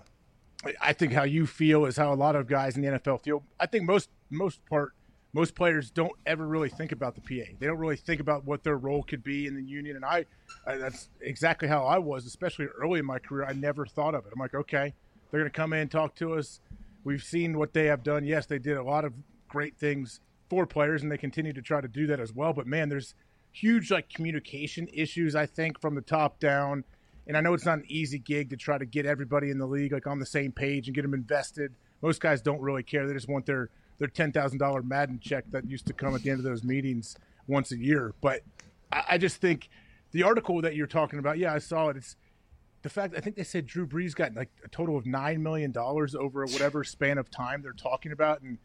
I 0.80 0.92
think 0.92 1.12
how 1.12 1.22
you 1.24 1.46
feel 1.46 1.86
is 1.86 1.96
how 1.96 2.12
a 2.12 2.14
lot 2.14 2.36
of 2.36 2.46
guys 2.46 2.76
in 2.76 2.82
the 2.82 2.98
NFL 2.98 3.22
feel. 3.22 3.42
I 3.58 3.66
think 3.66 3.84
most 3.84 4.10
most 4.30 4.64
part 4.66 4.92
most 5.32 5.54
players 5.54 5.90
don't 5.90 6.12
ever 6.26 6.46
really 6.46 6.68
think 6.68 6.90
about 6.92 7.14
the 7.14 7.20
PA. 7.20 7.50
They 7.58 7.66
don't 7.66 7.78
really 7.78 7.96
think 7.96 8.20
about 8.20 8.44
what 8.44 8.64
their 8.64 8.76
role 8.76 9.02
could 9.02 9.22
be 9.22 9.46
in 9.46 9.54
the 9.54 9.62
union. 9.62 9.96
And 9.96 10.04
I, 10.04 10.24
that's 10.66 11.10
exactly 11.20 11.68
how 11.68 11.84
I 11.84 11.98
was, 11.98 12.26
especially 12.26 12.66
early 12.66 13.00
in 13.00 13.06
my 13.06 13.18
career. 13.18 13.44
I 13.44 13.52
never 13.52 13.86
thought 13.86 14.14
of 14.14 14.26
it. 14.26 14.32
I'm 14.32 14.40
like, 14.40 14.54
okay, 14.54 14.94
they're 15.30 15.40
going 15.40 15.50
to 15.50 15.56
come 15.56 15.72
in 15.74 15.88
talk 15.88 16.14
to 16.16 16.34
us. 16.34 16.60
We've 17.04 17.22
seen 17.22 17.58
what 17.58 17.72
they 17.72 17.86
have 17.86 18.02
done. 18.02 18.24
Yes, 18.24 18.46
they 18.46 18.58
did 18.58 18.78
a 18.78 18.82
lot 18.82 19.04
of 19.04 19.12
great 19.48 19.76
things 19.76 20.20
for 20.48 20.66
players, 20.66 21.02
and 21.02 21.10
they 21.10 21.18
continue 21.18 21.52
to 21.52 21.62
try 21.62 21.80
to 21.80 21.88
do 21.88 22.06
that 22.06 22.20
as 22.20 22.32
well. 22.32 22.52
But 22.52 22.66
man, 22.66 22.88
there's 22.88 23.14
huge 23.52 23.90
like 23.90 24.08
communication 24.08 24.88
issues. 24.92 25.34
I 25.34 25.46
think 25.46 25.80
from 25.80 25.94
the 25.94 26.00
top 26.00 26.38
down. 26.38 26.84
And 27.26 27.36
I 27.36 27.42
know 27.42 27.52
it's 27.52 27.66
not 27.66 27.78
an 27.78 27.84
easy 27.88 28.18
gig 28.18 28.48
to 28.50 28.56
try 28.56 28.78
to 28.78 28.86
get 28.86 29.04
everybody 29.04 29.50
in 29.50 29.58
the 29.58 29.66
league 29.66 29.92
like 29.92 30.06
on 30.06 30.18
the 30.18 30.24
same 30.24 30.50
page 30.50 30.88
and 30.88 30.94
get 30.94 31.02
them 31.02 31.12
invested. 31.12 31.74
Most 32.00 32.20
guys 32.22 32.40
don't 32.40 32.60
really 32.60 32.82
care; 32.82 33.06
they 33.06 33.12
just 33.12 33.28
want 33.28 33.44
their 33.44 33.68
their 33.98 34.08
ten 34.08 34.32
thousand 34.32 34.58
dollar 34.58 34.82
Madden 34.82 35.20
check 35.20 35.44
that 35.50 35.68
used 35.68 35.86
to 35.88 35.92
come 35.92 36.14
at 36.14 36.22
the 36.22 36.30
end 36.30 36.38
of 36.38 36.44
those 36.44 36.64
meetings 36.64 37.16
once 37.46 37.70
a 37.70 37.76
year. 37.76 38.14
But 38.22 38.40
I, 38.90 39.02
I 39.10 39.18
just 39.18 39.42
think 39.42 39.68
the 40.12 40.22
article 40.22 40.62
that 40.62 40.74
you're 40.74 40.86
talking 40.86 41.18
about, 41.18 41.36
yeah, 41.38 41.52
I 41.52 41.58
saw 41.58 41.88
it. 41.88 41.98
It's 41.98 42.16
the 42.82 42.88
fact 42.88 43.14
I 43.16 43.20
think 43.20 43.36
they 43.36 43.44
said 43.44 43.66
Drew 43.66 43.86
Brees 43.86 44.14
got 44.14 44.34
like 44.34 44.50
a 44.64 44.68
total 44.68 44.96
of 44.96 45.04
nine 45.04 45.42
million 45.42 45.70
dollars 45.70 46.14
over 46.14 46.46
whatever 46.46 46.82
span 46.82 47.18
of 47.18 47.30
time 47.30 47.60
they're 47.60 47.72
talking 47.72 48.12
about, 48.12 48.40
and 48.40 48.58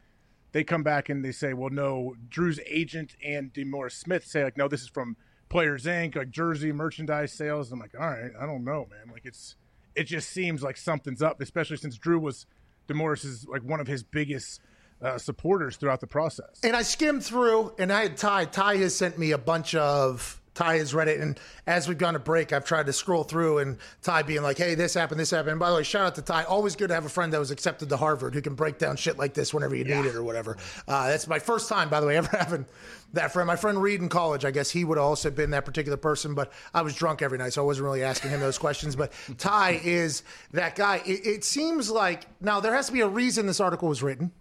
they 0.53 0.63
come 0.63 0.83
back 0.83 1.09
and 1.09 1.25
they 1.25 1.31
say, 1.31 1.53
well, 1.53 1.69
no, 1.69 2.15
Drew's 2.29 2.59
agent 2.65 3.15
and 3.23 3.53
DeMaurice 3.53 3.93
Smith 3.93 4.25
say 4.25 4.43
like, 4.43 4.57
no, 4.57 4.67
this 4.67 4.81
is 4.81 4.87
from 4.87 5.17
Players 5.49 5.85
Inc. 5.85 6.15
like 6.15 6.31
jersey 6.31 6.71
merchandise 6.71 7.33
sales. 7.33 7.71
I'm 7.71 7.79
like, 7.79 7.93
all 7.99 8.07
right, 8.07 8.31
I 8.39 8.45
don't 8.45 8.63
know, 8.63 8.87
man. 8.89 9.11
Like 9.11 9.25
it's 9.25 9.55
it 9.95 10.05
just 10.05 10.29
seems 10.29 10.63
like 10.63 10.77
something's 10.77 11.21
up, 11.21 11.41
especially 11.41 11.77
since 11.77 11.97
Drew 11.97 12.19
was 12.19 12.45
DeMaurice 12.87 13.25
is 13.25 13.45
like 13.47 13.63
one 13.63 13.79
of 13.79 13.87
his 13.87 14.03
biggest 14.03 14.61
uh, 15.01 15.17
supporters 15.17 15.75
throughout 15.75 15.99
the 15.99 16.07
process. 16.07 16.59
And 16.63 16.75
I 16.75 16.81
skimmed 16.83 17.23
through, 17.23 17.73
and 17.77 17.91
I 17.91 18.03
had 18.03 18.17
Ty. 18.17 18.45
Ty 18.45 18.77
has 18.77 18.95
sent 18.95 19.17
me 19.17 19.31
a 19.31 19.37
bunch 19.37 19.75
of. 19.75 20.39
Ty 20.53 20.77
has 20.77 20.93
read 20.93 21.07
it, 21.07 21.19
and 21.19 21.39
as 21.65 21.87
we've 21.87 21.97
gone 21.97 22.13
to 22.13 22.19
break, 22.19 22.53
I've 22.53 22.65
tried 22.65 22.85
to 22.85 22.93
scroll 22.93 23.23
through, 23.23 23.59
and 23.59 23.77
Ty 24.01 24.23
being 24.23 24.43
like, 24.43 24.57
"Hey, 24.57 24.75
this 24.75 24.93
happened, 24.93 25.19
this 25.19 25.31
happened." 25.31 25.51
And 25.51 25.59
by 25.59 25.69
the 25.69 25.75
way, 25.77 25.83
shout 25.83 26.05
out 26.05 26.15
to 26.15 26.21
Ty. 26.21 26.43
Always 26.43 26.75
good 26.75 26.89
to 26.89 26.93
have 26.93 27.05
a 27.05 27.09
friend 27.09 27.33
that 27.33 27.39
was 27.39 27.51
accepted 27.51 27.89
to 27.89 27.97
Harvard 27.97 28.33
who 28.33 28.41
can 28.41 28.53
break 28.53 28.77
down 28.77 28.95
shit 28.95 29.17
like 29.17 29.33
this 29.33 29.53
whenever 29.53 29.75
you 29.75 29.83
need 29.83 30.05
it 30.05 30.15
or 30.15 30.23
whatever. 30.23 30.57
Uh, 30.87 31.07
that's 31.07 31.27
my 31.27 31.39
first 31.39 31.69
time, 31.69 31.89
by 31.89 31.99
the 31.99 32.07
way, 32.07 32.17
ever 32.23 32.37
having 32.37 32.65
that 33.13 33.31
friend. 33.31 33.47
My 33.47 33.55
friend 33.55 33.81
Reed 33.81 34.01
in 34.01 34.09
college, 34.09 34.45
I 34.45 34.51
guess 34.51 34.69
he 34.69 34.83
would 34.83 34.97
have 34.97 35.05
also 35.05 35.31
been 35.31 35.51
that 35.51 35.65
particular 35.65 35.97
person, 35.97 36.35
but 36.35 36.51
I 36.73 36.81
was 36.81 36.95
drunk 36.95 37.21
every 37.21 37.37
night, 37.37 37.53
so 37.53 37.63
I 37.63 37.65
wasn't 37.65 37.85
really 37.85 38.03
asking 38.03 38.31
him 38.31 38.39
those 38.39 38.57
questions. 38.57 38.95
But 38.95 39.11
Ty 39.37 39.81
is 39.83 40.23
that 40.51 40.75
guy. 40.75 41.01
It, 41.05 41.25
it 41.25 41.43
seems 41.43 41.89
like 41.89 42.27
now 42.41 42.59
there 42.59 42.73
has 42.73 42.87
to 42.87 42.93
be 42.93 43.01
a 43.01 43.07
reason 43.07 43.45
this 43.45 43.59
article 43.59 43.87
was 43.87 44.03
written 44.03 44.31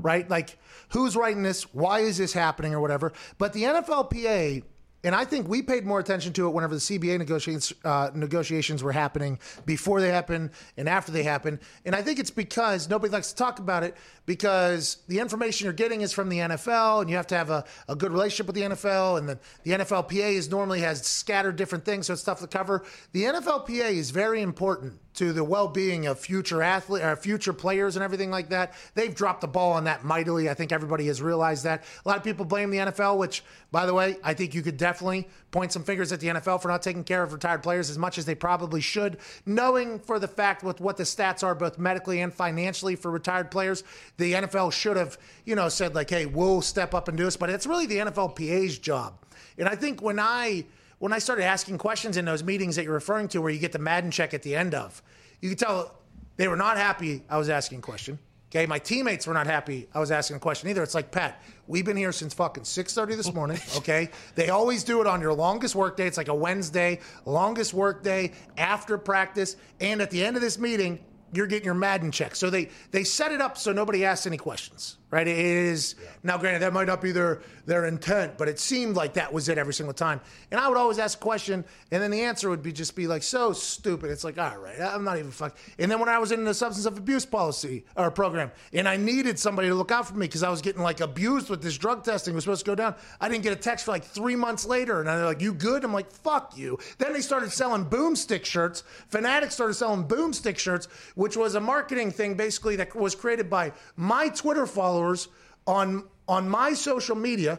right? 0.00 0.28
Like, 0.30 0.58
who's 0.90 1.16
writing 1.16 1.42
this? 1.42 1.74
Why 1.74 2.00
is 2.00 2.18
this 2.18 2.32
happening 2.32 2.74
or 2.74 2.80
whatever? 2.80 3.12
But 3.36 3.52
the 3.52 3.64
NFLPA, 3.64 4.62
and 5.04 5.14
I 5.14 5.24
think 5.24 5.48
we 5.48 5.62
paid 5.62 5.86
more 5.86 6.00
attention 6.00 6.32
to 6.34 6.48
it 6.48 6.50
whenever 6.50 6.74
the 6.74 6.80
CBA 6.80 7.18
negotiations, 7.18 7.72
uh, 7.84 8.10
negotiations 8.14 8.82
were 8.82 8.90
happening, 8.90 9.38
before 9.64 10.00
they 10.00 10.10
happened 10.10 10.50
and 10.76 10.88
after 10.88 11.12
they 11.12 11.22
happened. 11.22 11.60
And 11.84 11.94
I 11.94 12.02
think 12.02 12.18
it's 12.18 12.32
because 12.32 12.88
nobody 12.88 13.12
likes 13.12 13.30
to 13.30 13.36
talk 13.36 13.60
about 13.60 13.84
it 13.84 13.96
because 14.26 14.98
the 15.06 15.20
information 15.20 15.64
you're 15.66 15.72
getting 15.72 16.00
is 16.00 16.12
from 16.12 16.28
the 16.28 16.38
NFL 16.38 17.00
and 17.00 17.10
you 17.10 17.16
have 17.16 17.28
to 17.28 17.36
have 17.36 17.50
a, 17.50 17.64
a 17.88 17.94
good 17.94 18.10
relationship 18.10 18.46
with 18.46 18.56
the 18.56 18.62
NFL. 18.62 19.18
And 19.18 19.28
the, 19.28 19.38
the 19.62 19.70
NFLPA 19.72 20.32
is 20.32 20.50
normally 20.50 20.80
has 20.80 21.06
scattered 21.06 21.56
different 21.56 21.84
things, 21.84 22.08
so 22.08 22.12
it's 22.12 22.24
tough 22.24 22.40
to 22.40 22.48
cover. 22.48 22.84
The 23.12 23.24
NFLPA 23.24 23.92
is 23.92 24.10
very 24.10 24.42
important 24.42 24.98
to 25.18 25.32
the 25.32 25.42
well-being 25.42 26.06
of 26.06 26.18
future 26.18 26.62
athlete 26.62 27.02
or 27.02 27.16
future 27.16 27.52
players 27.52 27.96
and 27.96 28.04
everything 28.04 28.30
like 28.30 28.50
that. 28.50 28.74
They've 28.94 29.14
dropped 29.14 29.40
the 29.40 29.48
ball 29.48 29.72
on 29.72 29.84
that 29.84 30.04
mightily. 30.04 30.48
I 30.48 30.54
think 30.54 30.70
everybody 30.70 31.06
has 31.08 31.20
realized 31.20 31.64
that. 31.64 31.82
A 32.04 32.08
lot 32.08 32.16
of 32.16 32.22
people 32.22 32.44
blame 32.44 32.70
the 32.70 32.78
NFL, 32.78 33.18
which, 33.18 33.42
by 33.72 33.84
the 33.84 33.92
way, 33.94 34.16
I 34.22 34.34
think 34.34 34.54
you 34.54 34.62
could 34.62 34.76
definitely 34.76 35.28
point 35.50 35.72
some 35.72 35.82
fingers 35.82 36.12
at 36.12 36.20
the 36.20 36.28
NFL 36.28 36.62
for 36.62 36.68
not 36.68 36.82
taking 36.82 37.02
care 37.02 37.22
of 37.24 37.32
retired 37.32 37.64
players 37.64 37.90
as 37.90 37.98
much 37.98 38.16
as 38.16 38.26
they 38.26 38.34
probably 38.36 38.80
should, 38.80 39.18
knowing 39.44 39.98
for 39.98 40.20
the 40.20 40.28
fact 40.28 40.62
with 40.62 40.80
what 40.80 40.96
the 40.96 41.02
stats 41.02 41.42
are 41.42 41.54
both 41.54 41.78
medically 41.78 42.20
and 42.20 42.32
financially 42.32 42.94
for 42.94 43.10
retired 43.10 43.50
players, 43.50 43.82
the 44.18 44.34
NFL 44.34 44.72
should 44.72 44.96
have, 44.96 45.18
you 45.44 45.56
know, 45.56 45.68
said 45.68 45.94
like, 45.94 46.10
"Hey, 46.10 46.26
we'll 46.26 46.62
step 46.62 46.94
up 46.94 47.08
and 47.08 47.18
do 47.18 47.24
this," 47.24 47.36
but 47.36 47.50
it's 47.50 47.66
really 47.66 47.86
the 47.86 47.98
NFLPA's 47.98 48.78
job. 48.78 49.14
And 49.58 49.68
I 49.68 49.74
think 49.74 50.00
when 50.00 50.20
I 50.20 50.64
when 50.98 51.12
I 51.12 51.18
started 51.18 51.44
asking 51.44 51.78
questions 51.78 52.16
in 52.16 52.24
those 52.24 52.42
meetings 52.42 52.76
that 52.76 52.84
you're 52.84 52.94
referring 52.94 53.28
to, 53.28 53.40
where 53.40 53.50
you 53.50 53.58
get 53.58 53.72
the 53.72 53.78
Madden 53.78 54.10
check 54.10 54.34
at 54.34 54.42
the 54.42 54.54
end 54.54 54.74
of, 54.74 55.02
you 55.40 55.48
could 55.48 55.58
tell 55.58 55.94
they 56.36 56.48
were 56.48 56.56
not 56.56 56.76
happy. 56.76 57.22
I 57.28 57.38
was 57.38 57.48
asking 57.48 57.78
a 57.78 57.82
question. 57.82 58.18
Okay, 58.50 58.64
my 58.64 58.78
teammates 58.78 59.26
were 59.26 59.34
not 59.34 59.46
happy. 59.46 59.88
I 59.94 60.00
was 60.00 60.10
asking 60.10 60.38
a 60.38 60.40
question 60.40 60.70
either. 60.70 60.82
It's 60.82 60.94
like 60.94 61.10
Pat, 61.10 61.42
we've 61.66 61.84
been 61.84 61.98
here 61.98 62.12
since 62.12 62.32
fucking 62.32 62.64
six 62.64 62.94
thirty 62.94 63.14
this 63.14 63.32
morning. 63.32 63.58
Okay, 63.76 64.08
they 64.34 64.48
always 64.48 64.84
do 64.84 65.00
it 65.00 65.06
on 65.06 65.20
your 65.20 65.34
longest 65.34 65.74
work 65.74 65.96
day. 65.96 66.06
It's 66.06 66.16
like 66.16 66.28
a 66.28 66.34
Wednesday, 66.34 67.00
longest 67.26 67.74
work 67.74 68.02
day 68.02 68.32
after 68.56 68.96
practice, 68.96 69.56
and 69.80 70.00
at 70.00 70.10
the 70.10 70.24
end 70.24 70.36
of 70.36 70.42
this 70.42 70.58
meeting, 70.58 70.98
you're 71.32 71.46
getting 71.46 71.64
your 71.64 71.74
Madden 71.74 72.10
check. 72.10 72.34
So 72.34 72.50
they 72.50 72.70
they 72.90 73.04
set 73.04 73.32
it 73.32 73.40
up 73.40 73.58
so 73.58 73.72
nobody 73.72 74.04
asks 74.04 74.26
any 74.26 74.36
questions, 74.36 74.96
right? 75.10 75.26
It 75.26 75.38
is 75.38 75.94
now 76.22 76.38
granted 76.38 76.62
that 76.62 76.72
might 76.72 76.86
not 76.86 77.00
be 77.00 77.12
their 77.12 77.42
their 77.66 77.86
intent, 77.86 78.38
but 78.38 78.48
it 78.48 78.58
seemed 78.58 78.96
like 78.96 79.14
that 79.14 79.32
was 79.32 79.48
it 79.48 79.58
every 79.58 79.74
single 79.74 79.92
time. 79.92 80.20
And 80.50 80.58
I 80.60 80.68
would 80.68 80.78
always 80.78 80.98
ask 80.98 81.18
a 81.18 81.22
question, 81.22 81.64
and 81.90 82.02
then 82.02 82.10
the 82.10 82.22
answer 82.22 82.48
would 82.48 82.62
be 82.62 82.72
just 82.72 82.96
be 82.96 83.06
like 83.06 83.22
so 83.22 83.52
stupid. 83.52 84.10
It's 84.10 84.24
like 84.24 84.38
all 84.38 84.56
right, 84.56 84.80
I'm 84.80 85.04
not 85.04 85.18
even 85.18 85.30
fuck. 85.30 85.56
And 85.78 85.90
then 85.90 86.00
when 86.00 86.08
I 86.08 86.18
was 86.18 86.32
in 86.32 86.44
the 86.44 86.54
substance 86.54 86.86
of 86.86 86.96
abuse 86.96 87.26
policy 87.26 87.84
or 87.96 88.10
program, 88.10 88.50
and 88.72 88.88
I 88.88 88.96
needed 88.96 89.38
somebody 89.38 89.68
to 89.68 89.74
look 89.74 89.90
out 89.92 90.08
for 90.08 90.14
me 90.14 90.26
because 90.26 90.42
I 90.42 90.50
was 90.50 90.62
getting 90.62 90.82
like 90.82 91.00
abused 91.00 91.50
with 91.50 91.62
this 91.62 91.76
drug 91.76 92.04
testing 92.04 92.34
was 92.34 92.44
supposed 92.44 92.64
to 92.64 92.70
go 92.70 92.74
down. 92.74 92.94
I 93.20 93.28
didn't 93.28 93.42
get 93.42 93.52
a 93.52 93.56
text 93.56 93.84
for 93.84 93.90
like 93.90 94.04
three 94.04 94.36
months 94.36 94.64
later, 94.64 94.98
and 95.00 95.08
they're 95.08 95.24
like, 95.24 95.40
"You 95.40 95.52
good?" 95.52 95.84
I'm 95.84 95.92
like, 95.92 96.10
"Fuck 96.10 96.56
you." 96.56 96.78
Then 96.98 97.12
they 97.12 97.20
started 97.20 97.52
selling 97.52 97.84
boomstick 97.84 98.44
shirts. 98.44 98.82
Fanatics 99.08 99.54
started 99.54 99.74
selling 99.74 100.04
boomstick 100.04 100.58
shirts, 100.58 100.88
which 101.18 101.36
was 101.36 101.56
a 101.56 101.60
marketing 101.60 102.12
thing 102.12 102.34
basically 102.34 102.76
that 102.76 102.94
was 102.94 103.16
created 103.16 103.50
by 103.50 103.72
my 103.96 104.28
Twitter 104.28 104.68
followers 104.68 105.26
on 105.66 106.04
on 106.28 106.48
my 106.48 106.72
social 106.72 107.16
media. 107.16 107.58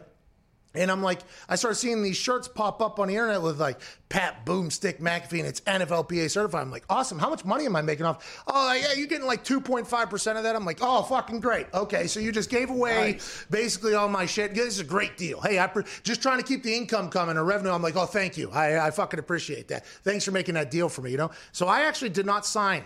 And 0.72 0.90
I'm 0.90 1.02
like, 1.02 1.20
I 1.46 1.56
started 1.56 1.74
seeing 1.74 2.02
these 2.02 2.16
shirts 2.16 2.48
pop 2.48 2.80
up 2.80 2.98
on 2.98 3.08
the 3.08 3.14
internet 3.16 3.42
with 3.42 3.60
like 3.60 3.78
Pat 4.08 4.46
Boomstick 4.46 5.00
McAfee 5.00 5.40
and 5.40 5.48
it's 5.48 5.60
NFLPA 5.62 6.30
certified. 6.30 6.62
I'm 6.62 6.70
like, 6.70 6.84
awesome. 6.88 7.18
How 7.18 7.28
much 7.28 7.44
money 7.44 7.66
am 7.66 7.76
I 7.76 7.82
making 7.82 8.06
off? 8.06 8.42
Oh, 8.46 8.72
yeah, 8.72 8.94
you're 8.96 9.08
getting 9.08 9.26
like 9.26 9.44
2.5% 9.44 10.36
of 10.36 10.42
that. 10.44 10.56
I'm 10.56 10.64
like, 10.64 10.78
oh, 10.80 11.02
fucking 11.02 11.40
great. 11.40 11.66
Okay, 11.74 12.06
so 12.06 12.20
you 12.20 12.30
just 12.30 12.48
gave 12.48 12.70
away 12.70 13.18
basically 13.50 13.94
all 13.94 14.08
my 14.08 14.26
shit. 14.26 14.54
This 14.54 14.68
is 14.68 14.80
a 14.80 14.84
great 14.84 15.18
deal. 15.18 15.40
Hey, 15.40 15.58
I 15.58 15.66
pre- 15.66 15.84
just 16.04 16.22
trying 16.22 16.38
to 16.38 16.44
keep 16.44 16.62
the 16.62 16.74
income 16.74 17.10
coming 17.10 17.36
or 17.36 17.44
revenue. 17.44 17.72
I'm 17.72 17.82
like, 17.82 17.96
oh, 17.96 18.06
thank 18.06 18.38
you. 18.38 18.48
I, 18.52 18.86
I 18.86 18.90
fucking 18.92 19.18
appreciate 19.18 19.68
that. 19.68 19.84
Thanks 19.84 20.24
for 20.24 20.30
making 20.30 20.54
that 20.54 20.70
deal 20.70 20.88
for 20.88 21.02
me, 21.02 21.10
you 21.10 21.18
know? 21.18 21.32
So 21.50 21.66
I 21.66 21.80
actually 21.82 22.10
did 22.10 22.26
not 22.26 22.46
sign 22.46 22.84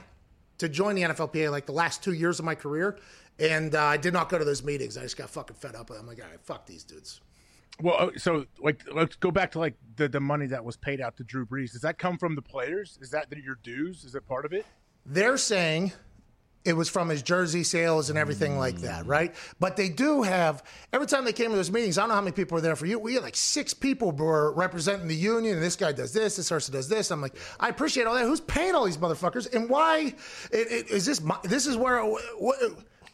to 0.59 0.69
join 0.69 0.95
the 0.95 1.03
NFLPA 1.03 1.51
like 1.51 1.67
the 1.67 1.73
last 1.73 2.03
two 2.03 2.13
years 2.13 2.39
of 2.39 2.45
my 2.45 2.55
career. 2.55 2.99
And 3.39 3.75
uh, 3.75 3.83
I 3.85 3.97
did 3.97 4.13
not 4.13 4.29
go 4.29 4.39
to 4.39 4.45
those 4.45 4.63
meetings. 4.63 4.97
I 4.97 5.03
just 5.03 5.17
got 5.17 5.29
fucking 5.31 5.57
fed 5.57 5.75
up. 5.75 5.91
I'm 5.91 6.07
like, 6.07 6.21
all 6.23 6.31
right, 6.31 6.41
fuck 6.41 6.67
these 6.67 6.85
dudes. 6.85 7.21
Well, 7.83 7.97
uh, 7.99 8.11
so 8.17 8.47
like 8.61 8.83
let's 8.93 9.17
go 9.17 9.33
back 9.33 9.51
to 9.53 9.59
like 9.59 9.75
the, 9.97 10.09
the 10.09 10.21
money 10.21 10.47
that 10.47 10.65
was 10.65 10.77
paid 10.77 11.01
out 11.01 11.17
to 11.17 11.25
Drew 11.25 11.45
Brees. 11.45 11.73
Does 11.73 11.81
that 11.81 11.99
come 11.99 12.19
from 12.19 12.37
the 12.37 12.43
players? 12.43 12.99
Is 13.03 13.11
that 13.11 13.27
your 13.37 13.59
dues? 13.63 14.05
Is 14.05 14.15
it 14.15 14.27
part 14.29 14.45
of 14.45 14.53
it? 14.53 14.65
They're 15.05 15.37
saying 15.37 15.93
it 16.65 16.75
was 16.75 16.89
from 16.89 17.09
his 17.09 17.23
jersey 17.23 17.63
sales 17.63 18.09
and 18.09 18.19
everything 18.19 18.59
like 18.59 18.77
that, 18.79 19.05
mm. 19.05 19.09
right? 19.09 19.35
But 19.61 19.77
they 19.77 19.89
do 19.89 20.23
have 20.23 20.63
every 20.93 21.07
time 21.07 21.25
they 21.25 21.33
came 21.33 21.51
to 21.51 21.57
those 21.57 21.71
meetings. 21.71 21.99
I 21.99 22.03
don't 22.03 22.09
know 22.09 22.15
how 22.15 22.21
many 22.23 22.33
people 22.33 22.57
were 22.57 22.63
there 22.63 22.77
for 22.77 22.87
you. 22.87 22.99
We 22.99 23.15
had 23.15 23.23
like 23.23 23.37
six 23.37 23.75
people 23.75 24.13
were 24.13 24.53
representing 24.53 25.07
the 25.07 25.15
union, 25.15 25.55
and 25.55 25.63
this 25.63 25.77
guy 25.77 25.93
does 25.93 26.13
this, 26.13 26.37
this 26.37 26.49
person 26.49 26.73
does 26.73 26.89
this. 26.89 27.11
I'm 27.11 27.21
like, 27.21 27.37
I 27.61 27.69
appreciate 27.69 28.07
all 28.07 28.15
that. 28.15 28.25
Who's 28.25 28.41
paying 28.41 28.75
all 28.75 28.87
these 28.87 28.97
motherfuckers, 28.97 29.53
and 29.55 29.69
why 29.69 30.15
it, 30.51 30.73
it, 30.73 30.91
is 30.91 31.05
this? 31.05 31.21
My, 31.21 31.39
this 31.43 31.67
is 31.67 31.77
where 31.77 32.03
what, 32.03 32.59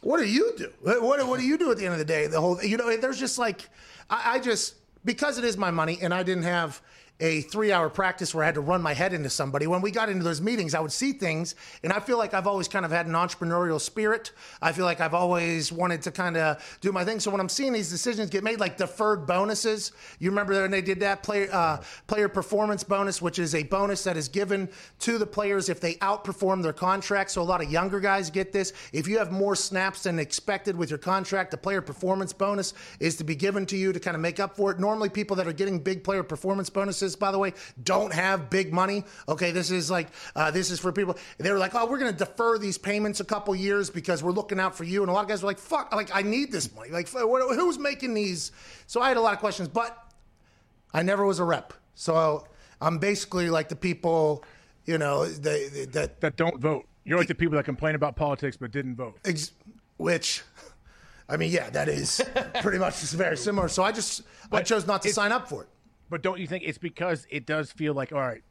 what 0.01 0.19
do 0.19 0.25
you 0.25 0.53
do? 0.57 0.71
What, 0.81 1.27
what 1.27 1.39
do 1.39 1.45
you 1.45 1.57
do 1.57 1.71
at 1.71 1.77
the 1.77 1.85
end 1.85 1.93
of 1.93 1.99
the 1.99 2.05
day? 2.05 2.27
The 2.27 2.39
whole 2.39 2.63
you 2.63 2.77
know, 2.77 2.95
there's 2.97 3.19
just 3.19 3.37
like 3.37 3.69
I, 4.09 4.35
I 4.35 4.39
just 4.39 4.75
because 5.03 5.37
it 5.37 5.43
is 5.43 5.57
my 5.57 5.71
money, 5.71 5.99
and 6.01 6.13
I 6.13 6.23
didn't 6.23 6.43
have 6.43 6.81
a 7.21 7.41
three 7.41 7.71
hour 7.71 7.89
practice 7.89 8.33
where 8.33 8.43
I 8.43 8.47
had 8.47 8.55
to 8.55 8.61
run 8.61 8.81
my 8.81 8.93
head 8.93 9.13
into 9.13 9.29
somebody. 9.29 9.67
When 9.67 9.81
we 9.81 9.91
got 9.91 10.09
into 10.09 10.23
those 10.23 10.41
meetings, 10.41 10.73
I 10.73 10.79
would 10.79 10.91
see 10.91 11.13
things, 11.13 11.55
and 11.83 11.93
I 11.93 11.99
feel 11.99 12.17
like 12.17 12.33
I've 12.33 12.47
always 12.47 12.67
kind 12.67 12.83
of 12.83 12.91
had 12.91 13.05
an 13.05 13.13
entrepreneurial 13.13 13.79
spirit. 13.79 14.31
I 14.61 14.71
feel 14.71 14.85
like 14.85 14.99
I've 14.99 15.13
always 15.13 15.71
wanted 15.71 16.01
to 16.01 16.11
kind 16.11 16.35
of 16.35 16.79
do 16.81 16.91
my 16.91 17.05
thing. 17.05 17.19
So 17.19 17.29
when 17.31 17.39
I'm 17.39 17.49
seeing 17.49 17.73
these 17.73 17.89
decisions 17.89 18.29
get 18.29 18.43
made, 18.43 18.59
like 18.59 18.77
deferred 18.77 19.27
bonuses, 19.27 19.91
you 20.19 20.29
remember 20.31 20.59
when 20.59 20.71
they 20.71 20.81
did 20.81 20.99
that 21.01 21.23
player 21.23 21.47
uh, 21.51 21.81
player 22.07 22.27
performance 22.27 22.83
bonus, 22.83 23.21
which 23.21 23.37
is 23.37 23.53
a 23.53 23.63
bonus 23.63 24.03
that 24.03 24.17
is 24.17 24.27
given 24.27 24.67
to 24.99 25.17
the 25.17 25.27
players 25.27 25.69
if 25.69 25.79
they 25.79 25.93
outperform 25.95 26.63
their 26.63 26.73
contract. 26.73 27.31
So 27.31 27.41
a 27.41 27.43
lot 27.43 27.63
of 27.63 27.71
younger 27.71 27.99
guys 27.99 28.31
get 28.31 28.51
this. 28.51 28.73
If 28.93 29.07
you 29.07 29.19
have 29.19 29.31
more 29.31 29.55
snaps 29.55 30.03
than 30.03 30.17
expected 30.17 30.75
with 30.75 30.89
your 30.89 30.99
contract, 30.99 31.51
the 31.51 31.57
player 31.57 31.81
performance 31.81 32.33
bonus 32.33 32.73
is 32.99 33.15
to 33.17 33.23
be 33.23 33.35
given 33.35 33.65
to 33.67 33.77
you 33.77 33.93
to 33.93 33.99
kind 33.99 34.15
of 34.15 34.21
make 34.21 34.39
up 34.39 34.55
for 34.55 34.71
it. 34.71 34.79
Normally, 34.79 35.09
people 35.09 35.35
that 35.35 35.47
are 35.47 35.53
getting 35.53 35.79
big 35.79 36.03
player 36.03 36.23
performance 36.23 36.69
bonuses 36.69 37.10
by 37.15 37.31
the 37.31 37.39
way, 37.39 37.53
don't 37.83 38.13
have 38.13 38.49
big 38.49 38.73
money. 38.73 39.03
Okay, 39.27 39.51
this 39.51 39.71
is 39.71 39.89
like 39.91 40.07
uh, 40.35 40.51
this 40.51 40.71
is 40.71 40.79
for 40.79 40.91
people. 40.91 41.17
They 41.37 41.51
were 41.51 41.59
like, 41.59 41.75
oh, 41.75 41.85
we're 41.85 41.99
going 41.99 42.11
to 42.11 42.17
defer 42.17 42.57
these 42.57 42.77
payments 42.77 43.19
a 43.19 43.25
couple 43.25 43.55
years 43.55 43.89
because 43.89 44.23
we're 44.23 44.31
looking 44.31 44.59
out 44.59 44.75
for 44.75 44.83
you. 44.83 45.01
And 45.01 45.09
a 45.09 45.13
lot 45.13 45.23
of 45.23 45.29
guys 45.29 45.43
were 45.43 45.47
like, 45.47 45.59
fuck, 45.59 45.93
like 45.93 46.09
I 46.13 46.21
need 46.21 46.51
this 46.51 46.73
money. 46.75 46.89
Like, 46.89 47.09
who's 47.09 47.79
making 47.79 48.13
these? 48.13 48.51
So 48.87 49.01
I 49.01 49.07
had 49.07 49.17
a 49.17 49.21
lot 49.21 49.33
of 49.33 49.39
questions, 49.39 49.67
but 49.67 49.97
I 50.93 51.03
never 51.03 51.25
was 51.25 51.39
a 51.39 51.43
rep. 51.43 51.73
So 51.95 52.45
I'm 52.81 52.97
basically 52.97 53.49
like 53.49 53.69
the 53.69 53.75
people, 53.75 54.43
you 54.85 54.97
know, 54.97 55.25
that 55.25 56.19
that 56.19 56.35
don't 56.35 56.59
vote. 56.59 56.87
You're 57.03 57.17
like 57.17 57.27
the 57.27 57.35
people 57.35 57.55
that 57.55 57.65
complain 57.65 57.95
about 57.95 58.15
politics 58.15 58.57
but 58.57 58.71
didn't 58.71 58.95
vote. 58.95 59.17
Ex- 59.25 59.51
which. 59.97 60.43
I 61.29 61.37
mean, 61.37 61.51
yeah, 61.51 61.69
that 61.69 61.87
is 61.87 62.21
pretty 62.61 62.77
much 62.77 62.95
very 62.95 63.37
similar. 63.37 63.69
So 63.69 63.83
I 63.83 63.93
just 63.93 64.23
I 64.51 64.61
chose 64.63 64.85
not 64.85 65.01
to 65.03 65.13
sign 65.13 65.31
up 65.31 65.47
for 65.47 65.63
it. 65.63 65.69
But 66.11 66.21
don't 66.21 66.41
you 66.41 66.45
think 66.45 66.65
it's 66.65 66.77
because 66.77 67.25
it 67.31 67.45
does 67.45 67.71
feel 67.71 67.93
like, 67.93 68.11
all 68.11 68.19
right, 68.19 68.43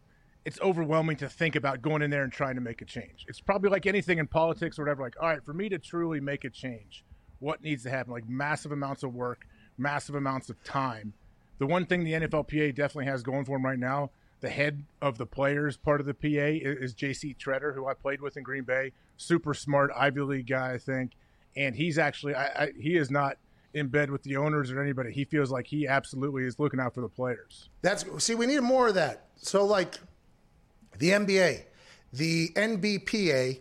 it's 0.46 0.58
overwhelming 0.62 1.18
to 1.18 1.28
think 1.28 1.56
about 1.56 1.82
going 1.82 2.00
in 2.00 2.10
there 2.10 2.22
and 2.22 2.32
trying 2.32 2.54
to 2.54 2.62
make 2.62 2.80
a 2.80 2.86
change. 2.86 3.26
It's 3.28 3.42
probably 3.42 3.68
like 3.68 3.84
anything 3.84 4.16
in 4.16 4.26
politics 4.26 4.78
or 4.78 4.82
whatever. 4.82 5.02
Like, 5.02 5.16
all 5.20 5.28
right, 5.28 5.44
for 5.44 5.52
me 5.52 5.68
to 5.68 5.78
truly 5.78 6.20
make 6.20 6.44
a 6.44 6.50
change, 6.50 7.04
what 7.38 7.62
needs 7.62 7.82
to 7.82 7.90
happen? 7.90 8.14
Like 8.14 8.26
massive 8.26 8.72
amounts 8.72 9.02
of 9.02 9.12
work, 9.12 9.42
massive 9.76 10.14
amounts 10.14 10.48
of 10.48 10.64
time. 10.64 11.12
The 11.58 11.66
one 11.66 11.84
thing 11.84 12.02
the 12.02 12.14
NFLPA 12.14 12.74
definitely 12.74 13.04
has 13.04 13.22
going 13.22 13.44
for 13.44 13.58
them 13.58 13.66
right 13.66 13.78
now, 13.78 14.10
the 14.40 14.48
head 14.48 14.82
of 15.02 15.18
the 15.18 15.26
players 15.26 15.76
part 15.76 16.00
of 16.00 16.06
the 16.06 16.14
PA 16.14 16.26
is, 16.26 16.94
JC 16.94 17.36
Tretter, 17.36 17.74
who 17.74 17.86
I 17.86 17.92
played 17.92 18.22
with 18.22 18.38
in 18.38 18.42
Green 18.42 18.64
Bay. 18.64 18.92
Super 19.18 19.52
smart 19.52 19.90
Ivy 19.94 20.22
League 20.22 20.46
guy, 20.46 20.72
I 20.72 20.78
think. 20.78 21.12
And 21.54 21.76
he's 21.76 21.98
actually, 21.98 22.34
I, 22.34 22.46
I, 22.46 22.68
he 22.80 22.96
is 22.96 23.10
not 23.10 23.36
in 23.74 23.88
bed 23.88 24.10
with 24.10 24.22
the 24.22 24.36
owners 24.36 24.70
or 24.70 24.80
anybody. 24.82 25.12
He 25.12 25.24
feels 25.24 25.50
like 25.50 25.66
he 25.66 25.86
absolutely 25.86 26.44
is 26.44 26.58
looking 26.58 26.80
out 26.80 26.94
for 26.94 27.00
the 27.00 27.08
players. 27.08 27.68
That's 27.82 28.04
see, 28.22 28.34
we 28.34 28.46
need 28.46 28.60
more 28.60 28.88
of 28.88 28.94
that. 28.94 29.26
So 29.36 29.64
like 29.64 29.98
the 30.98 31.10
NBA, 31.10 31.62
the 32.12 32.48
NBPA, 32.48 33.60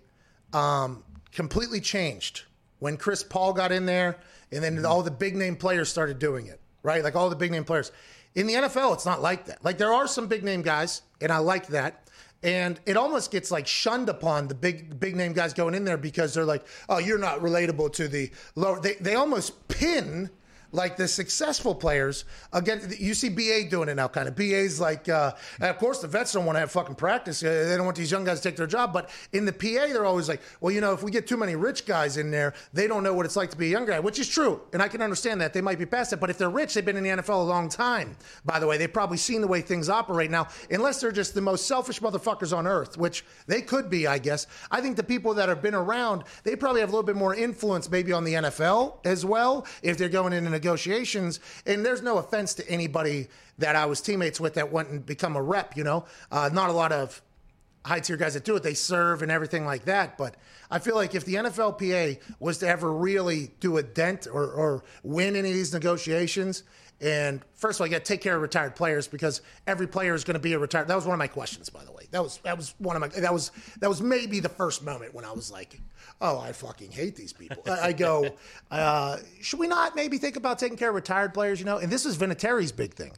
um, 0.53 1.03
completely 1.31 1.79
changed 1.79 2.43
when 2.79 2.97
Chris 2.97 3.23
Paul 3.23 3.53
got 3.53 3.71
in 3.71 3.85
there, 3.85 4.17
and 4.51 4.63
then 4.63 4.83
all 4.85 5.03
the 5.03 5.11
big 5.11 5.35
name 5.35 5.55
players 5.55 5.89
started 5.89 6.19
doing 6.19 6.47
it. 6.47 6.59
Right, 6.81 7.03
like 7.03 7.15
all 7.15 7.29
the 7.29 7.35
big 7.35 7.51
name 7.51 7.65
players. 7.65 7.91
In 8.35 8.47
the 8.47 8.53
NFL, 8.53 8.93
it's 8.93 9.05
not 9.05 9.21
like 9.21 9.45
that. 9.45 9.63
Like 9.63 9.77
there 9.77 9.93
are 9.93 10.07
some 10.07 10.27
big 10.27 10.43
name 10.43 10.61
guys, 10.61 11.01
and 11.21 11.31
I 11.31 11.39
like 11.39 11.67
that. 11.67 12.07
And 12.41 12.79
it 12.85 12.95
almost 12.95 13.31
gets 13.31 13.51
like 13.51 13.67
shunned 13.67 14.07
upon 14.07 14.47
the 14.47 14.55
big 14.55 14.99
big 14.99 15.15
name 15.15 15.33
guys 15.33 15.53
going 15.53 15.75
in 15.75 15.83
there 15.83 15.97
because 15.97 16.33
they're 16.33 16.45
like, 16.45 16.65
oh, 16.87 16.97
you're 16.97 17.17
not 17.17 17.39
relatable 17.39 17.91
to 17.93 18.07
the 18.07 18.31
lower. 18.55 18.79
They 18.79 18.93
they 18.95 19.15
almost 19.15 19.67
pin 19.67 20.29
like 20.71 20.97
the 20.97 21.07
successful 21.07 21.73
players. 21.75 22.25
Again 22.53 22.81
you 22.99 23.13
see 23.13 23.29
ba 23.29 23.69
doing 23.69 23.89
it 23.89 23.95
now 23.95 24.07
kind 24.07 24.27
of 24.27 24.35
ba's 24.35 24.79
like 24.79 25.07
uh, 25.09 25.33
of 25.61 25.77
course 25.77 25.99
the 25.99 26.07
vets 26.07 26.33
don't 26.33 26.45
want 26.45 26.55
to 26.55 26.59
have 26.59 26.71
fucking 26.71 26.95
practice 26.95 27.43
Uh, 27.43 27.65
they 27.67 27.75
don't 27.75 27.85
want 27.85 27.97
these 27.97 28.11
young 28.11 28.23
guys 28.23 28.39
to 28.39 28.49
take 28.49 28.55
their 28.55 28.67
job 28.67 28.93
but 28.93 29.09
in 29.33 29.45
the 29.45 29.53
pa 29.53 29.87
they're 29.87 30.05
always 30.05 30.27
like 30.29 30.41
well 30.61 30.71
you 30.73 30.81
know 30.81 30.93
if 30.93 31.03
we 31.03 31.11
get 31.11 31.27
too 31.27 31.37
many 31.37 31.55
rich 31.55 31.85
guys 31.85 32.17
in 32.17 32.31
there 32.31 32.53
they 32.73 32.87
don't 32.87 33.03
know 33.03 33.13
what 33.13 33.25
it's 33.25 33.35
like 33.35 33.49
to 33.49 33.57
be 33.57 33.67
a 33.67 33.69
young 33.69 33.85
guy 33.85 33.99
which 33.99 34.19
is 34.19 34.27
true 34.27 34.61
and 34.73 34.81
i 34.81 34.87
can 34.87 35.01
understand 35.01 35.39
that 35.41 35.53
they 35.53 35.61
might 35.61 35.77
be 35.79 35.85
past 35.85 36.13
it 36.13 36.19
but 36.19 36.29
if 36.29 36.37
they're 36.37 36.49
rich 36.49 36.73
they've 36.73 36.85
been 36.85 36.97
in 36.97 37.03
the 37.03 37.09
nfl 37.09 37.41
a 37.41 37.43
long 37.43 37.69
time 37.69 38.15
by 38.45 38.59
the 38.59 38.67
way. 38.67 38.77
They've 38.77 38.91
probably 38.91 39.17
seen 39.17 39.41
the 39.41 39.47
way 39.47 39.61
things 39.61 39.89
operate 39.89 40.31
now 40.31 40.47
unless 40.71 41.01
they're 41.01 41.11
just 41.11 41.33
the 41.33 41.41
most 41.41 41.67
selfish 41.67 41.99
motherfuckers 41.99 42.55
on 42.55 42.65
earth 42.67 42.97
which 42.97 43.25
they 43.47 43.61
could 43.61 43.89
be 43.89 44.07
i 44.07 44.17
guess. 44.17 44.47
I 44.71 44.81
think 44.81 44.95
the 44.95 45.03
people 45.03 45.33
that 45.35 45.49
have 45.49 45.61
been 45.61 45.75
around 45.75 46.23
they 46.43 46.55
probably 46.55 46.81
have 46.81 46.89
a 46.89 46.91
little 46.91 47.05
bit 47.05 47.15
more 47.15 47.35
influence 47.35 47.89
maybe 47.89 48.11
on 48.11 48.23
the 48.23 48.33
nfl 48.33 48.97
as 49.05 49.25
well 49.25 49.65
if 49.81 49.97
they're 49.97 50.09
going 50.09 50.33
into 50.33 50.58
negotiations. 50.59 51.39
And 51.65 51.85
there's 51.85 52.01
no 52.01 52.17
offense 52.17 52.53
to 52.55 52.69
anybody 52.69 53.27
that 53.57 53.75
I 53.75 53.85
was 53.85 54.01
teammates 54.01 54.39
with 54.39 54.53
that 54.55 54.71
went 54.71 54.89
and 54.89 55.05
become 55.05 55.35
a 55.35 55.41
rep. 55.41 55.77
You 55.77 55.83
know, 55.83 56.05
uh, 56.31 56.49
not 56.51 56.69
a 56.69 56.73
lot 56.73 56.91
of 56.91 57.21
high 57.85 57.99
tier 57.99 58.17
guys 58.17 58.33
that 58.33 58.43
do 58.43 58.55
it. 58.55 58.63
They 58.63 58.73
serve 58.73 59.21
and 59.21 59.31
everything 59.31 59.65
like 59.65 59.85
that. 59.85 60.17
But 60.17 60.35
I 60.69 60.79
feel 60.79 60.95
like 60.95 61.15
if 61.15 61.25
the 61.25 61.35
NFLPA 61.35 62.19
was 62.39 62.59
to 62.59 62.67
ever 62.67 62.91
really 62.91 63.51
do 63.59 63.77
a 63.77 63.83
dent 63.83 64.27
or, 64.31 64.45
or 64.51 64.83
win 65.03 65.35
any 65.35 65.49
of 65.49 65.55
these 65.55 65.73
negotiations, 65.73 66.63
and 67.01 67.41
first 67.55 67.79
of 67.79 67.81
all, 67.81 67.87
you 67.87 67.91
got 67.91 68.03
to 68.03 68.11
take 68.11 68.21
care 68.21 68.35
of 68.35 68.41
retired 68.41 68.75
players 68.75 69.07
because 69.07 69.41
every 69.67 69.87
player 69.87 70.13
is 70.13 70.23
going 70.23 70.33
to 70.33 70.39
be 70.39 70.53
a 70.53 70.59
retired. 70.59 70.87
That 70.87 70.95
was 70.95 71.05
one 71.05 71.13
of 71.13 71.19
my 71.19 71.27
questions, 71.27 71.69
by 71.69 71.83
the 71.83 71.91
way. 71.91 72.07
That 72.11 72.21
was 72.21 72.39
that 72.43 72.57
was 72.57 72.75
one 72.79 72.95
of 72.95 72.99
my 73.01 73.07
that 73.07 73.33
was 73.33 73.51
that 73.79 73.89
was 73.89 74.01
maybe 74.01 74.39
the 74.39 74.49
first 74.49 74.83
moment 74.83 75.13
when 75.13 75.23
I 75.23 75.31
was 75.31 75.51
like, 75.51 75.79
oh, 76.19 76.39
I 76.39 76.51
fucking 76.51 76.91
hate 76.91 77.15
these 77.15 77.31
people. 77.31 77.63
I, 77.67 77.93
go, 77.93 78.35
uh, 78.71 79.17
should 79.41 79.59
we 79.59 79.67
not 79.67 79.95
maybe 79.95 80.17
think 80.17 80.35
about 80.35 80.59
taking 80.59 80.77
care 80.77 80.89
of 80.89 80.95
retired 80.95 81.33
players? 81.33 81.59
You 81.59 81.65
know, 81.65 81.77
and 81.77 81.91
this 81.91 82.05
is 82.05 82.17
Vinatieri's 82.17 82.71
big 82.71 82.93
thing. 82.93 83.13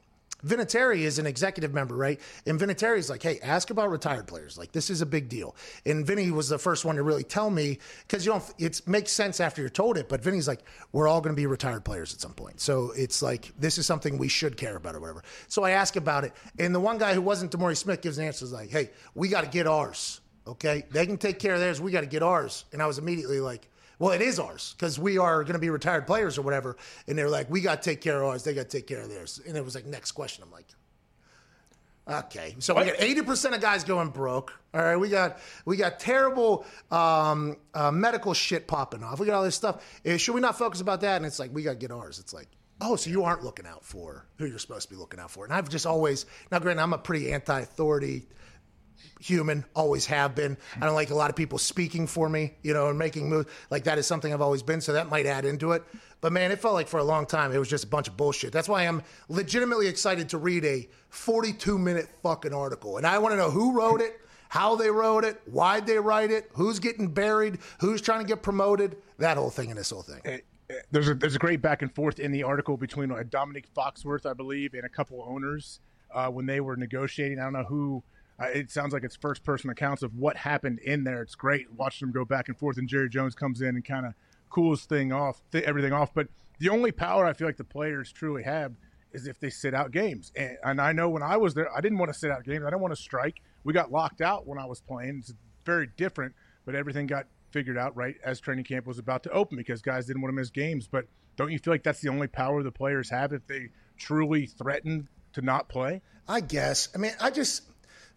Vinatieri 0.45 0.99
is 0.99 1.19
an 1.19 1.26
executive 1.26 1.73
member, 1.73 1.95
right? 1.95 2.19
And 2.45 2.59
Vinatieri's 2.59 3.09
like, 3.09 3.23
hey, 3.23 3.39
ask 3.41 3.69
about 3.69 3.89
retired 3.89 4.27
players. 4.27 4.57
Like, 4.57 4.72
this 4.72 4.89
is 4.89 5.01
a 5.01 5.05
big 5.05 5.30
deal. 5.30 5.55
And 5.85 6.05
Vinny 6.05 6.31
was 6.31 6.49
the 6.49 6.57
first 6.57 6.85
one 6.85 6.97
to 6.97 7.03
really 7.03 7.23
tell 7.23 7.49
me 7.49 7.80
because 8.07 8.26
you 8.26 8.31
don't. 8.31 8.43
It 8.57 8.81
makes 8.88 9.11
sense 9.11 9.39
after 9.39 9.61
you're 9.61 9.69
told 9.69 9.97
it. 9.97 10.09
But 10.09 10.22
Vinny's 10.22 10.47
like, 10.47 10.63
we're 10.91 11.07
all 11.07 11.22
going 11.22 11.35
to 11.35 11.39
be 11.39 11.47
retired 11.47 11.85
players 11.85 12.13
at 12.13 12.22
some 12.22 12.34
point. 12.34 12.59
So 12.59 12.91
it's 12.95 13.22
like 13.22 13.51
this 13.57 13.77
is 13.77 13.85
something 13.85 14.18
we 14.18 14.27
should 14.27 14.57
care 14.57 14.76
about 14.76 14.95
or 14.95 14.99
whatever. 14.99 15.23
So 15.47 15.63
I 15.63 15.72
ask 15.72 15.95
about 15.95 16.26
it, 16.26 16.34
and 16.59 16.76
the 16.76 16.80
one 16.80 16.97
guy 16.97 17.13
who 17.13 17.22
wasn't 17.22 17.51
DeMaurice 17.51 17.77
Smith 17.77 18.01
gives 18.01 18.18
an 18.18 18.26
answer 18.26 18.45
like, 18.47 18.69
hey, 18.69 18.89
we 19.15 19.30
got 19.30 19.43
to 19.43 19.49
get 19.49 19.68
ours. 19.68 20.19
Okay, 20.47 20.84
they 20.91 21.05
can 21.05 21.18
take 21.18 21.38
care 21.38 21.53
of 21.53 21.59
theirs. 21.59 21.80
We 21.80 21.91
got 21.91 22.01
to 22.01 22.07
get 22.07 22.23
ours. 22.23 22.65
And 22.73 22.81
I 22.81 22.88
was 22.88 22.97
immediately 22.97 23.39
like, 23.39 23.68
well, 24.01 24.13
it 24.13 24.21
is 24.21 24.39
ours 24.39 24.73
because 24.75 24.97
we 24.97 25.19
are 25.19 25.43
going 25.43 25.53
to 25.53 25.59
be 25.59 25.69
retired 25.69 26.07
players 26.07 26.39
or 26.39 26.41
whatever. 26.41 26.75
And 27.05 27.15
they're 27.15 27.29
like, 27.29 27.51
we 27.51 27.61
got 27.61 27.83
to 27.83 27.89
take 27.91 28.01
care 28.01 28.19
of 28.19 28.29
ours. 28.29 28.43
They 28.43 28.55
got 28.55 28.67
to 28.67 28.77
take 28.77 28.87
care 28.87 28.99
of 28.99 29.09
theirs. 29.09 29.39
And 29.47 29.55
it 29.55 29.63
was 29.63 29.75
like, 29.75 29.85
next 29.85 30.13
question. 30.13 30.43
I'm 30.43 30.49
like, 30.49 30.65
okay. 32.07 32.55
So 32.57 32.73
we 32.73 32.85
got 32.85 32.95
80% 32.95 33.53
of 33.53 33.61
guys 33.61 33.83
going 33.83 34.09
broke. 34.09 34.57
All 34.73 34.81
right, 34.81 34.95
we 34.95 35.09
got 35.09 35.37
we 35.65 35.77
got 35.77 35.99
terrible 35.99 36.65
um, 36.89 37.57
uh, 37.75 37.91
medical 37.91 38.33
shit 38.33 38.67
popping 38.67 39.03
off. 39.03 39.19
We 39.19 39.27
got 39.27 39.35
all 39.35 39.43
this 39.43 39.55
stuff. 39.55 39.85
Eh, 40.03 40.17
should 40.17 40.33
we 40.33 40.41
not 40.41 40.57
focus 40.57 40.81
about 40.81 41.01
that? 41.01 41.17
And 41.17 41.25
it's 41.25 41.37
like 41.37 41.53
we 41.53 41.61
got 41.61 41.73
to 41.73 41.77
get 41.77 41.91
ours. 41.91 42.17
It's 42.17 42.33
like, 42.33 42.47
oh, 42.79 42.95
so 42.95 43.11
you 43.11 43.23
aren't 43.23 43.43
looking 43.43 43.67
out 43.67 43.85
for 43.85 44.25
who 44.37 44.47
you're 44.47 44.57
supposed 44.57 44.89
to 44.89 44.95
be 44.95 44.99
looking 44.99 45.19
out 45.19 45.29
for. 45.29 45.45
And 45.45 45.53
I've 45.53 45.69
just 45.69 45.85
always 45.85 46.25
now, 46.51 46.57
granted, 46.57 46.81
I'm 46.81 46.93
a 46.93 46.97
pretty 46.97 47.31
anti-authority 47.31 48.25
human, 49.22 49.65
always 49.76 50.06
have 50.07 50.35
been. 50.35 50.57
I 50.76 50.85
don't 50.85 50.95
like 50.95 51.10
a 51.10 51.15
lot 51.15 51.30
of 51.30 51.35
people 51.35 51.57
speaking 51.57 52.07
for 52.07 52.27
me, 52.27 52.53
you 52.64 52.73
know, 52.73 52.89
and 52.89 52.98
making 52.98 53.30
moves. 53.30 53.48
Like 53.69 53.84
that 53.85 53.98
is 53.98 54.07
something 54.07 54.34
I've 54.34 54.41
always 54.41 54.64
been, 54.64 54.81
so 54.81 54.93
that 54.93 55.10
might 55.10 55.26
add 55.26 55.45
into 55.45 55.72
it. 55.72 55.84
But 56.22 56.31
man, 56.31 56.52
it 56.52 56.60
felt 56.60 56.73
like 56.73 56.88
for 56.88 56.99
a 56.99 57.03
long 57.03 57.26
time 57.26 57.52
it 57.52 57.57
was 57.57 57.69
just 57.69 57.84
a 57.84 57.88
bunch 57.88 58.07
of 58.07 58.18
bullshit. 58.18 58.52
That's 58.52 58.69
why 58.69 58.88
I'm 58.88 59.02
legitimately 59.30 59.88
excited 59.88 60.30
to 60.30 60.38
read 60.38 60.65
a 60.65 60.88
42 61.10 61.77
minute 61.77 62.07
fucking 62.22 62.53
article. 62.53 62.98
And 62.98 63.07
I 63.07 63.18
want 63.18 63.34
to 63.34 63.38
know 63.38 63.49
who 63.49 63.73
wrote 63.73 64.02
it, 64.02 64.19
how 64.49 64.76
they 64.76 64.89
wrote 64.89 65.23
it, 65.23 65.41
why'd 65.45 65.88
they 65.88 65.98
write 65.98 66.31
it, 66.31 66.49
who's 66.53 66.80
getting 66.80 67.07
buried, 67.07 67.60
who's 67.80 68.02
trying 68.02 68.19
to 68.19 68.27
get 68.27 68.43
promoted, 68.43 68.98
that 69.18 69.38
whole 69.38 69.49
thing 69.49 69.69
and 69.69 69.80
this 69.80 69.89
whole 69.89 70.03
thing. 70.03 70.22
there's 70.91 71.10
a 71.10 71.15
there's 71.15 71.35
a 71.35 71.39
great 71.39 71.61
back 71.61 71.81
and 71.81 71.93
forth 71.93 72.19
in 72.19 72.31
the 72.31 72.43
article 72.43 72.77
between 72.77 73.11
uh, 73.11 73.23
Dominic 73.30 73.68
Foxworth, 73.76 74.26
I 74.26 74.34
believe, 74.34 74.73
and 74.73 74.85
a 74.85 74.89
couple 74.89 75.23
owners 75.27 75.80
uh, 76.14 76.27
when 76.27 76.45
they 76.45 76.60
were 76.60 76.76
negotiating. 76.76 77.39
I 77.39 77.43
don't 77.43 77.53
know 77.53 77.64
who. 77.64 78.03
It 78.47 78.72
sounds 78.72 78.93
like 78.93 79.03
it's 79.03 79.15
first 79.15 79.43
person 79.43 79.69
accounts 79.69 80.03
of 80.03 80.15
what 80.15 80.38
happened 80.38 80.80
in 80.80 81.03
there. 81.03 81.22
It's 81.22 81.35
great 81.35 81.72
watching 81.72 82.07
them 82.07 82.13
go 82.13 82.26
back 82.26 82.47
and 82.47 82.57
forth, 82.57 82.77
and 82.77 82.88
Jerry 82.88 83.09
Jones 83.09 83.35
comes 83.35 83.61
in 83.61 83.69
and 83.69 83.85
kind 83.85 84.05
of 84.05 84.13
cools 84.49 84.85
thing 84.85 85.11
off, 85.11 85.41
th- 85.51 85.63
everything 85.63 85.93
off. 85.93 86.13
But 86.13 86.27
the 86.59 86.69
only 86.69 86.91
power 86.91 87.26
I 87.26 87.34
feel 87.34 87.47
like 87.47 87.57
the 87.57 87.63
players 87.63 88.11
truly 88.11 88.43
have 88.43 88.73
is 89.11 89.27
if 89.27 89.39
they 89.39 89.49
sit 89.49 89.73
out 89.73 89.91
games. 89.91 90.31
And, 90.35 90.57
and 90.63 90.81
I 90.81 90.91
know 90.91 91.09
when 91.09 91.23
I 91.23 91.38
was 91.38 91.53
there, 91.53 91.73
I 91.76 91.81
didn't 91.81 91.97
want 91.97 92.13
to 92.13 92.18
sit 92.18 92.31
out 92.31 92.43
games. 92.43 92.63
I 92.63 92.69
didn't 92.69 92.81
want 92.81 92.95
to 92.95 93.01
strike. 93.01 93.41
We 93.63 93.73
got 93.73 93.91
locked 93.91 94.22
out 94.22 94.47
when 94.47 94.57
I 94.57 94.65
was 94.65 94.81
playing. 94.81 95.19
It's 95.19 95.34
very 95.65 95.88
different, 95.97 96.34
but 96.65 96.76
everything 96.76 97.07
got 97.07 97.27
figured 97.51 97.77
out 97.77 97.95
right 97.97 98.15
as 98.23 98.39
training 98.39 98.63
camp 98.63 98.88
was 98.88 98.97
about 98.97 99.23
to 99.23 99.30
open 99.31 99.57
because 99.57 99.81
guys 99.81 100.05
didn't 100.05 100.22
want 100.22 100.31
to 100.31 100.35
miss 100.35 100.49
games. 100.49 100.88
But 100.88 101.05
don't 101.35 101.51
you 101.51 101.59
feel 101.59 101.73
like 101.73 101.84
that's 101.84 102.01
the 102.01 102.09
only 102.09 102.27
power 102.27 102.63
the 102.63 102.72
players 102.72 103.09
have 103.09 103.34
if 103.34 103.45
they 103.47 103.69
truly 103.97 104.45
threaten 104.45 105.09
to 105.34 105.41
not 105.41 105.68
play? 105.69 106.01
I 106.27 106.39
guess. 106.39 106.89
I 106.95 106.97
mean, 106.97 107.13
I 107.19 107.30
just, 107.30 107.63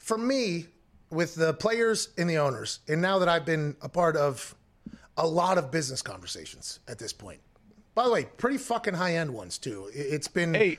for 0.04 0.18
me, 0.18 0.66
with 1.10 1.34
the 1.34 1.54
players 1.54 2.08
and 2.18 2.28
the 2.28 2.36
owners, 2.38 2.80
and 2.88 3.00
now 3.00 3.18
that 3.20 3.28
I've 3.28 3.44
been 3.46 3.76
a 3.80 3.88
part 3.88 4.16
of 4.16 4.54
a 5.16 5.26
lot 5.26 5.58
of 5.58 5.70
business 5.70 6.02
conversations 6.02 6.80
at 6.88 6.98
this 6.98 7.12
point. 7.12 7.40
By 7.94 8.04
the 8.04 8.10
way, 8.10 8.24
pretty 8.36 8.58
fucking 8.58 8.94
high 8.94 9.14
end 9.16 9.32
ones 9.32 9.58
too. 9.58 9.90
It- 9.94 10.00
It's 10.12 10.28
been 10.28 10.52
Hey, 10.54 10.78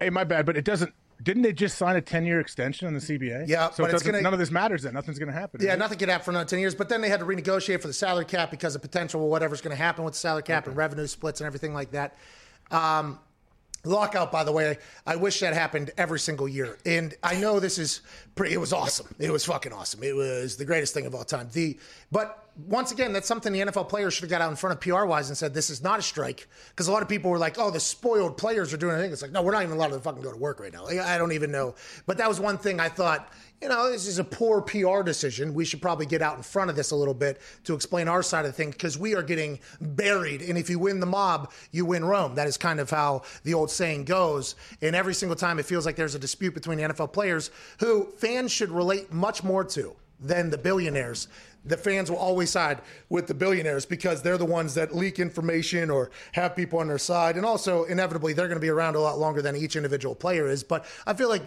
hey, 0.00 0.10
my 0.10 0.24
bad, 0.24 0.44
but 0.44 0.56
it 0.56 0.64
doesn't. 0.64 0.92
Didn't 1.22 1.42
they 1.42 1.52
just 1.52 1.78
sign 1.78 1.96
a 1.96 2.00
ten 2.02 2.26
year 2.26 2.40
extension 2.40 2.86
on 2.88 2.92
the 2.94 3.00
CBA? 3.00 3.44
Yeah, 3.46 3.70
so 3.70 3.84
it 3.86 4.02
gonna- 4.04 4.20
none 4.20 4.34
of 4.34 4.38
this 4.38 4.50
matters. 4.50 4.82
Then 4.82 4.92
nothing's 4.92 5.18
going 5.18 5.32
to 5.32 5.38
happen. 5.38 5.62
Yeah, 5.62 5.72
it? 5.72 5.78
nothing 5.78 5.98
could 5.98 6.10
happen 6.10 6.24
for 6.26 6.30
another 6.32 6.44
10 6.48 6.58
years, 6.58 6.74
but 6.74 6.90
then 6.90 7.00
they 7.00 7.08
had 7.08 7.20
to 7.20 7.26
renegotiate 7.26 7.80
for 7.80 7.86
the 7.86 7.94
salary 7.94 8.26
cap 8.26 8.50
because 8.50 8.74
of 8.74 8.82
potential 8.82 9.26
whatever's 9.28 9.62
going 9.62 9.74
to 9.74 9.82
happen 9.82 10.04
with 10.04 10.12
the 10.14 10.20
salary 10.20 10.42
cap 10.42 10.66
and 10.66 10.76
revenue 10.76 11.06
splits 11.06 11.40
and 11.40 11.46
everything 11.46 11.72
like 11.72 11.92
that. 11.92 12.16
Um, 12.70 13.18
lockout, 13.86 14.32
by 14.32 14.44
the 14.44 14.52
way, 14.52 14.78
I 15.06 15.16
wish 15.16 15.40
that 15.40 15.54
happened 15.54 15.90
every 15.96 16.18
single 16.18 16.48
year. 16.48 16.78
And 16.84 17.14
I 17.22 17.36
know 17.36 17.60
this 17.60 17.78
is 17.78 18.00
pretty, 18.34 18.54
it 18.54 18.58
was 18.58 18.72
awesome. 18.72 19.06
It 19.18 19.30
was 19.30 19.44
fucking 19.44 19.72
awesome. 19.72 20.02
It 20.02 20.14
was 20.14 20.56
the 20.56 20.64
greatest 20.64 20.94
thing 20.94 21.06
of 21.06 21.14
all 21.14 21.24
time. 21.24 21.48
The, 21.52 21.78
but 22.10 22.45
once 22.56 22.90
again, 22.90 23.12
that's 23.12 23.28
something 23.28 23.52
the 23.52 23.60
NFL 23.60 23.88
players 23.88 24.14
should 24.14 24.22
have 24.22 24.30
got 24.30 24.40
out 24.40 24.50
in 24.50 24.56
front 24.56 24.74
of 24.74 24.80
PR 24.80 25.04
wise 25.04 25.28
and 25.28 25.36
said, 25.36 25.52
this 25.52 25.68
is 25.68 25.82
not 25.82 25.98
a 25.98 26.02
strike. 26.02 26.48
Because 26.70 26.88
a 26.88 26.92
lot 26.92 27.02
of 27.02 27.08
people 27.08 27.30
were 27.30 27.38
like, 27.38 27.58
oh, 27.58 27.70
the 27.70 27.80
spoiled 27.80 28.38
players 28.38 28.72
are 28.72 28.78
doing 28.78 28.96
a 28.96 28.98
thing. 28.98 29.12
It's 29.12 29.20
like, 29.20 29.30
no, 29.30 29.42
we're 29.42 29.52
not 29.52 29.62
even 29.62 29.76
allowed 29.76 29.88
to 29.88 30.00
fucking 30.00 30.22
go 30.22 30.32
to 30.32 30.38
work 30.38 30.58
right 30.58 30.72
now. 30.72 30.84
Like, 30.84 30.98
I 30.98 31.18
don't 31.18 31.32
even 31.32 31.52
know. 31.52 31.74
But 32.06 32.16
that 32.16 32.28
was 32.28 32.40
one 32.40 32.56
thing 32.56 32.80
I 32.80 32.88
thought, 32.88 33.30
you 33.60 33.68
know, 33.68 33.90
this 33.90 34.06
is 34.06 34.18
a 34.18 34.24
poor 34.24 34.62
PR 34.62 35.02
decision. 35.02 35.52
We 35.52 35.66
should 35.66 35.82
probably 35.82 36.06
get 36.06 36.22
out 36.22 36.38
in 36.38 36.42
front 36.42 36.70
of 36.70 36.76
this 36.76 36.92
a 36.92 36.96
little 36.96 37.14
bit 37.14 37.40
to 37.64 37.74
explain 37.74 38.08
our 38.08 38.22
side 38.22 38.46
of 38.46 38.52
the 38.52 38.56
thing 38.56 38.70
because 38.70 38.98
we 38.98 39.14
are 39.14 39.22
getting 39.22 39.58
buried. 39.80 40.40
And 40.40 40.56
if 40.56 40.70
you 40.70 40.78
win 40.78 41.00
the 41.00 41.06
mob, 41.06 41.52
you 41.72 41.84
win 41.84 42.04
Rome. 42.04 42.36
That 42.36 42.48
is 42.48 42.56
kind 42.56 42.80
of 42.80 42.88
how 42.88 43.22
the 43.44 43.52
old 43.52 43.70
saying 43.70 44.04
goes. 44.04 44.54
And 44.80 44.96
every 44.96 45.14
single 45.14 45.36
time 45.36 45.58
it 45.58 45.66
feels 45.66 45.84
like 45.84 45.96
there's 45.96 46.14
a 46.14 46.18
dispute 46.18 46.54
between 46.54 46.78
the 46.78 46.84
NFL 46.84 47.12
players 47.12 47.50
who 47.80 48.12
fans 48.16 48.50
should 48.50 48.70
relate 48.70 49.12
much 49.12 49.44
more 49.44 49.64
to 49.64 49.94
than 50.20 50.50
the 50.50 50.58
billionaires. 50.58 51.28
The 51.66 51.76
fans 51.76 52.10
will 52.10 52.18
always 52.18 52.50
side 52.50 52.80
with 53.08 53.26
the 53.26 53.34
billionaires 53.34 53.84
because 53.84 54.22
they're 54.22 54.38
the 54.38 54.44
ones 54.44 54.74
that 54.74 54.94
leak 54.94 55.18
information 55.18 55.90
or 55.90 56.10
have 56.32 56.56
people 56.56 56.78
on 56.78 56.88
their 56.88 56.98
side. 56.98 57.36
And 57.36 57.44
also, 57.44 57.84
inevitably, 57.84 58.32
they're 58.32 58.48
going 58.48 58.56
to 58.56 58.60
be 58.60 58.70
around 58.70 58.94
a 58.94 59.00
lot 59.00 59.18
longer 59.18 59.42
than 59.42 59.56
each 59.56 59.76
individual 59.76 60.14
player 60.14 60.48
is. 60.48 60.62
But 60.62 60.84
I 61.06 61.14
feel 61.14 61.28
like 61.28 61.42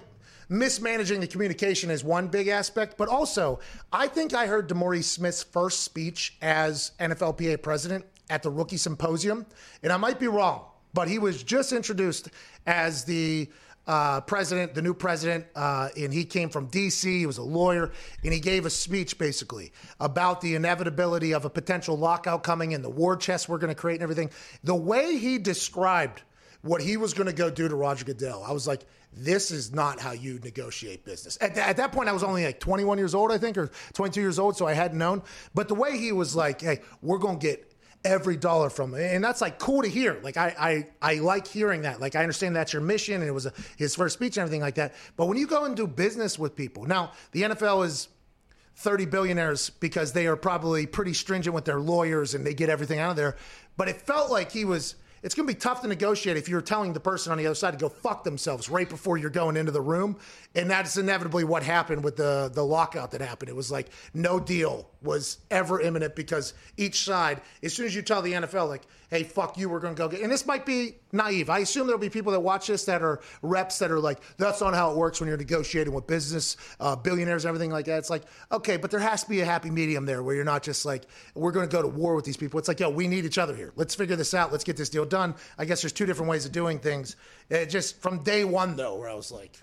mismanaging 0.49 1.19
the 1.19 1.27
communication 1.27 1.91
is 1.91 2.03
one 2.03 2.27
big 2.27 2.47
aspect, 2.47 2.97
but 2.97 3.07
also 3.07 3.59
I 3.93 4.07
think 4.07 4.33
I 4.33 4.47
heard 4.47 4.67
DeMaurice 4.67 5.03
Smith's 5.03 5.43
first 5.43 5.81
speech 5.81 6.37
as 6.41 6.91
NFLPA 6.99 7.61
president 7.61 8.05
at 8.29 8.43
the 8.43 8.49
rookie 8.49 8.77
symposium, 8.77 9.45
and 9.83 9.93
I 9.93 9.97
might 9.97 10.19
be 10.19 10.27
wrong, 10.27 10.65
but 10.93 11.07
he 11.07 11.19
was 11.19 11.43
just 11.43 11.71
introduced 11.71 12.29
as 12.65 13.05
the 13.05 13.49
uh, 13.89 14.21
president, 14.21 14.75
the 14.75 14.83
new 14.83 14.93
president, 14.93 15.47
uh, 15.55 15.89
and 15.97 16.13
he 16.13 16.23
came 16.23 16.49
from 16.49 16.69
DC. 16.69 17.01
He 17.05 17.25
was 17.25 17.39
a 17.39 17.43
lawyer, 17.43 17.91
and 18.23 18.31
he 18.31 18.39
gave 18.39 18.67
a 18.67 18.69
speech 18.69 19.17
basically 19.17 19.73
about 19.99 20.41
the 20.41 20.53
inevitability 20.53 21.33
of 21.33 21.43
a 21.43 21.49
potential 21.49 21.97
lockout 21.97 22.43
coming 22.43 22.75
and 22.75 22.83
the 22.83 22.89
war 22.89 23.17
chest 23.17 23.49
we're 23.49 23.57
going 23.57 23.73
to 23.73 23.79
create 23.79 23.95
and 23.95 24.03
everything. 24.03 24.29
The 24.63 24.75
way 24.75 25.17
he 25.17 25.39
described 25.39 26.21
what 26.61 26.83
he 26.83 26.97
was 26.97 27.15
going 27.15 27.25
to 27.25 27.33
go 27.33 27.49
do 27.49 27.67
to 27.67 27.75
Roger 27.75 28.05
Goodell, 28.05 28.43
I 28.47 28.51
was 28.51 28.67
like, 28.67 28.85
this 29.11 29.49
is 29.49 29.73
not 29.73 29.99
how 29.99 30.11
you 30.11 30.39
negotiate 30.43 31.03
business. 31.03 31.39
At, 31.41 31.55
th- 31.55 31.65
at 31.65 31.77
that 31.77 31.91
point, 31.91 32.09
I 32.09 32.11
was 32.11 32.23
only 32.23 32.45
like 32.45 32.59
21 32.59 32.99
years 32.99 33.15
old, 33.15 33.31
I 33.31 33.39
think, 33.39 33.57
or 33.57 33.71
22 33.93 34.21
years 34.21 34.37
old, 34.37 34.55
so 34.55 34.67
I 34.67 34.73
hadn't 34.73 34.99
known. 34.99 35.23
But 35.55 35.67
the 35.67 35.73
way 35.73 35.97
he 35.97 36.11
was 36.11 36.35
like, 36.35 36.61
hey, 36.61 36.81
we're 37.01 37.17
going 37.17 37.39
to 37.39 37.47
get 37.47 37.68
every 38.05 38.37
dollar 38.37 38.69
from 38.69 38.93
it. 38.93 39.13
And 39.13 39.23
that's 39.23 39.41
like 39.41 39.59
cool 39.59 39.81
to 39.81 39.89
hear. 39.89 40.19
Like 40.23 40.37
I, 40.37 40.87
I, 41.01 41.11
I 41.13 41.15
like 41.15 41.47
hearing 41.47 41.81
that. 41.81 41.99
Like 41.99 42.15
I 42.15 42.21
understand 42.21 42.55
that's 42.55 42.73
your 42.73 42.81
mission 42.81 43.15
and 43.15 43.25
it 43.25 43.33
was 43.33 43.45
a, 43.45 43.53
his 43.77 43.95
first 43.95 44.13
speech 44.13 44.37
and 44.37 44.43
everything 44.43 44.61
like 44.61 44.75
that. 44.75 44.93
But 45.17 45.25
when 45.25 45.37
you 45.37 45.47
go 45.47 45.65
and 45.65 45.75
do 45.75 45.87
business 45.87 46.39
with 46.39 46.55
people, 46.55 46.85
now 46.85 47.11
the 47.31 47.43
NFL 47.43 47.85
is 47.85 48.07
30 48.75 49.05
billionaires 49.07 49.69
because 49.69 50.13
they 50.13 50.27
are 50.27 50.37
probably 50.37 50.85
pretty 50.85 51.13
stringent 51.13 51.53
with 51.53 51.65
their 51.65 51.79
lawyers 51.79 52.33
and 52.33 52.45
they 52.45 52.53
get 52.53 52.69
everything 52.69 52.99
out 52.99 53.11
of 53.11 53.17
there. 53.17 53.35
But 53.75 53.89
it 53.89 54.01
felt 54.01 54.31
like 54.31 54.51
he 54.51 54.65
was. 54.65 54.95
It's 55.21 55.35
going 55.35 55.47
to 55.47 55.53
be 55.53 55.59
tough 55.59 55.81
to 55.81 55.87
negotiate 55.87 56.37
if 56.37 56.47
you're 56.47 56.61
telling 56.61 56.93
the 56.93 56.99
person 56.99 57.31
on 57.31 57.37
the 57.37 57.45
other 57.45 57.55
side 57.55 57.71
to 57.71 57.77
go 57.77 57.89
fuck 57.89 58.23
themselves 58.23 58.69
right 58.69 58.87
before 58.87 59.17
you're 59.17 59.29
going 59.29 59.57
into 59.57 59.71
the 59.71 59.81
room, 59.81 60.17
and 60.55 60.69
that's 60.69 60.97
inevitably 60.97 61.43
what 61.43 61.63
happened 61.63 62.03
with 62.03 62.15
the 62.15 62.51
the 62.53 62.63
lockout 62.63 63.11
that 63.11 63.21
happened. 63.21 63.49
It 63.49 63.55
was 63.55 63.71
like 63.71 63.87
no 64.13 64.39
deal 64.39 64.89
was 65.01 65.39
ever 65.51 65.81
imminent 65.81 66.15
because 66.15 66.53
each 66.77 67.03
side, 67.03 67.41
as 67.63 67.73
soon 67.73 67.85
as 67.85 67.95
you 67.95 68.01
tell 68.01 68.21
the 68.21 68.33
NFL 68.33 68.67
like, 68.67 68.83
"Hey, 69.09 69.23
fuck 69.23 69.57
you, 69.57 69.69
we're 69.69 69.79
going 69.79 69.95
to 69.95 69.97
go 69.97 70.07
get," 70.07 70.21
and 70.21 70.31
this 70.31 70.45
might 70.45 70.65
be 70.65 70.95
naive. 71.11 71.49
I 71.49 71.59
assume 71.59 71.87
there'll 71.87 71.99
be 71.99 72.09
people 72.09 72.31
that 72.31 72.39
watch 72.39 72.67
this 72.67 72.85
that 72.85 73.01
are 73.01 73.19
reps 73.41 73.79
that 73.79 73.91
are 73.91 73.99
like, 73.99 74.19
"That's 74.37 74.61
not 74.61 74.73
how 74.73 74.91
it 74.91 74.97
works 74.97 75.19
when 75.19 75.27
you're 75.27 75.37
negotiating 75.37 75.93
with 75.93 76.07
business 76.07 76.57
uh, 76.79 76.95
billionaires, 76.95 77.45
and 77.45 77.49
everything 77.49 77.71
like 77.71 77.85
that." 77.85 77.97
It's 77.97 78.09
like, 78.09 78.23
okay, 78.51 78.77
but 78.77 78.91
there 78.91 78.99
has 78.99 79.23
to 79.23 79.29
be 79.29 79.41
a 79.41 79.45
happy 79.45 79.69
medium 79.69 80.05
there 80.05 80.23
where 80.23 80.35
you're 80.35 80.43
not 80.43 80.63
just 80.63 80.85
like, 80.85 81.05
"We're 81.35 81.51
going 81.51 81.67
to 81.67 81.75
go 81.75 81.81
to 81.81 81.87
war 81.87 82.15
with 82.15 82.25
these 82.25 82.37
people." 82.37 82.59
It's 82.59 82.67
like, 82.67 82.79
yo, 82.79 82.89
we 82.89 83.07
need 83.07 83.25
each 83.25 83.37
other 83.37 83.55
here. 83.55 83.73
Let's 83.75 83.95
figure 83.95 84.15
this 84.15 84.33
out. 84.33 84.51
Let's 84.51 84.63
get 84.63 84.77
this 84.77 84.89
deal 84.89 85.05
done. 85.05 85.35
I 85.57 85.65
guess 85.65 85.81
there's 85.81 85.93
two 85.93 86.05
different 86.05 86.29
ways 86.29 86.45
of 86.45 86.51
doing 86.51 86.79
things. 86.79 87.15
It 87.49 87.67
just 87.67 88.01
from 88.01 88.23
day 88.23 88.45
one 88.45 88.75
though, 88.75 88.95
where 88.95 89.09
I 89.09 89.15
was 89.15 89.31
like, 89.31 89.57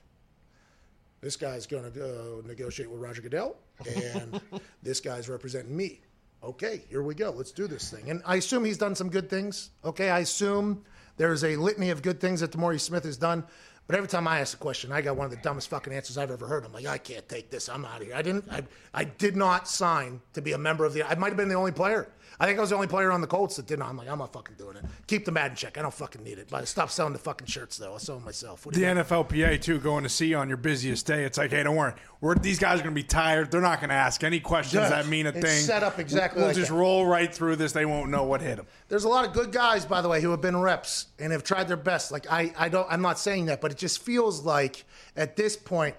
this 1.21 1.37
guy's 1.37 1.67
going 1.67 1.85
to 1.85 1.91
go 1.91 2.43
negotiate 2.47 2.91
with 2.91 3.01
Roger 3.01 3.23
Goodell, 3.23 3.57
and 3.97 4.41
this 4.83 5.01
guy's 5.01 5.29
representing 5.29 5.77
me. 5.77 6.01
Okay, 6.47 6.83
here 6.89 7.03
we 7.03 7.17
go. 7.17 7.31
Let's 7.31 7.51
do 7.51 7.67
this 7.67 7.91
thing. 7.91 8.09
And 8.09 8.23
I 8.25 8.37
assume 8.37 8.65
he's 8.65 8.79
done 8.79 8.95
some 8.95 9.11
good 9.11 9.29
things. 9.29 9.71
Okay, 9.85 10.11
I 10.11 10.21
assume 10.21 10.85
there's 11.17 11.43
a 11.43 11.57
litany 11.57 11.91
of 11.91 12.03
good 12.03 12.21
things 12.21 12.39
that 12.39 12.53
DeMaurice 12.53 12.83
Smith 12.83 13.03
has 13.03 13.17
done. 13.17 13.43
But 13.89 13.97
every 13.97 14.09
time 14.09 14.29
I 14.29 14.39
ask 14.39 14.57
a 14.57 14.61
question, 14.61 14.93
I 14.93 15.01
got 15.01 15.17
one 15.17 15.25
of 15.25 15.33
the 15.33 15.39
dumbest 15.39 15.69
fucking 15.71 15.93
answers 15.93 16.17
I've 16.17 16.31
ever 16.31 16.47
heard. 16.47 16.65
I'm 16.65 16.73
like, 16.73 16.87
I 16.87 16.99
can't 16.99 17.29
take 17.29 17.51
this. 17.51 17.69
I'm 17.69 17.85
out 17.85 18.01
of 18.01 18.07
here. 18.07 18.15
I 18.15 18.23
didn't. 18.23 18.49
I, 18.49 18.63
I 18.95 19.05
did 19.05 19.35
not 19.35 19.67
sign 19.67 20.21
to 20.35 20.41
be 20.41 20.53
a 20.53 20.59
member 20.59 20.85
of 20.85 20.95
the. 20.95 21.03
I 21.03 21.17
might 21.17 21.29
have 21.29 21.37
been 21.37 21.49
the 21.49 21.57
only 21.57 21.73
player. 21.73 22.09
I 22.39 22.47
think 22.47 22.59
I 22.59 22.61
was 22.61 22.71
the 22.71 22.77
only 22.77 22.87
player 22.89 23.11
on 23.11 23.21
the 23.21 23.27
Colts 23.27 23.57
that 23.57 23.67
didn't. 23.67 23.85
I'm 23.85 23.97
like, 23.97 24.09
I'm 24.09 24.19
not 24.19 24.33
fucking 24.33 24.57
doing 24.57 24.77
it. 24.77 24.85
Keep 25.07 25.25
the 25.25 25.33
Madden 25.33 25.57
check. 25.57 25.79
I 25.79 25.83
don't 25.83 25.95
fucking 25.95 26.23
need 26.23 26.39
it. 26.39 26.49
But 26.51 26.69
stop 26.69 26.91
selling 26.91 27.13
the 27.15 27.19
fucking 27.19 27.47
shirts 27.47 27.77
though. 27.79 27.93
I'll 27.93 27.99
sell 27.99 28.17
them 28.17 28.25
myself. 28.25 28.67
What 28.67 28.75
do 28.75 28.81
The 28.81 28.87
you? 28.87 28.93
NFLPA 28.95 29.61
too, 29.63 29.79
going 29.79 30.03
to 30.03 30.09
see 30.11 30.27
you 30.27 30.37
on 30.37 30.49
your 30.49 30.57
busiest 30.59 31.07
day. 31.07 31.25
It's 31.25 31.39
like, 31.39 31.51
hey, 31.51 31.63
don't 31.63 31.77
worry, 31.77 31.95
we're, 32.21 32.35
these 32.35 32.59
guys 32.59 32.81
are 32.81 32.83
going 32.83 32.95
to 32.95 33.01
be 33.01 33.07
tired. 33.07 33.51
They're 33.51 33.61
not 33.61 33.81
going 33.81 33.89
to 33.91 33.95
ask 33.97 34.23
any 34.25 34.41
questions 34.41 34.89
that 34.91 35.07
mean 35.07 35.27
a 35.27 35.31
It's 35.31 35.41
thing. 35.41 35.61
set 35.65 35.83
up 35.83 35.99
exactly 35.99 36.41
We'll 36.41 36.49
like 36.49 36.57
just 36.57 36.71
that. 36.71 36.77
roll 36.77 37.07
right 37.07 37.33
through 37.35 37.57
this. 37.57 37.73
They 37.73 37.87
won't 37.87 38.11
know 38.11 38.25
what 38.25 38.41
hit 38.43 38.57
them. 38.57 38.67
There's 38.89 39.05
a 39.05 39.09
lot 39.09 39.27
of 39.27 39.33
good 39.33 39.51
guys, 39.53 39.85
by 39.87 40.03
the 40.03 40.09
way, 40.09 40.21
who 40.21 40.31
have 40.31 40.41
been 40.43 40.57
reps 40.61 41.07
and 41.19 41.33
have 41.33 41.43
tried 41.45 41.69
their 41.69 41.77
best. 41.77 42.13
Like 42.13 42.31
I, 42.31 42.53
I 42.59 42.69
don't, 42.69 42.87
I'm 42.91 43.03
not 43.03 43.19
saying 43.19 43.47
that, 43.47 43.61
but 43.61 43.71
it 43.73 43.79
just 43.79 44.03
feels 44.03 44.45
like 44.45 44.85
at 45.17 45.37
this 45.37 45.57
point, 45.57 45.97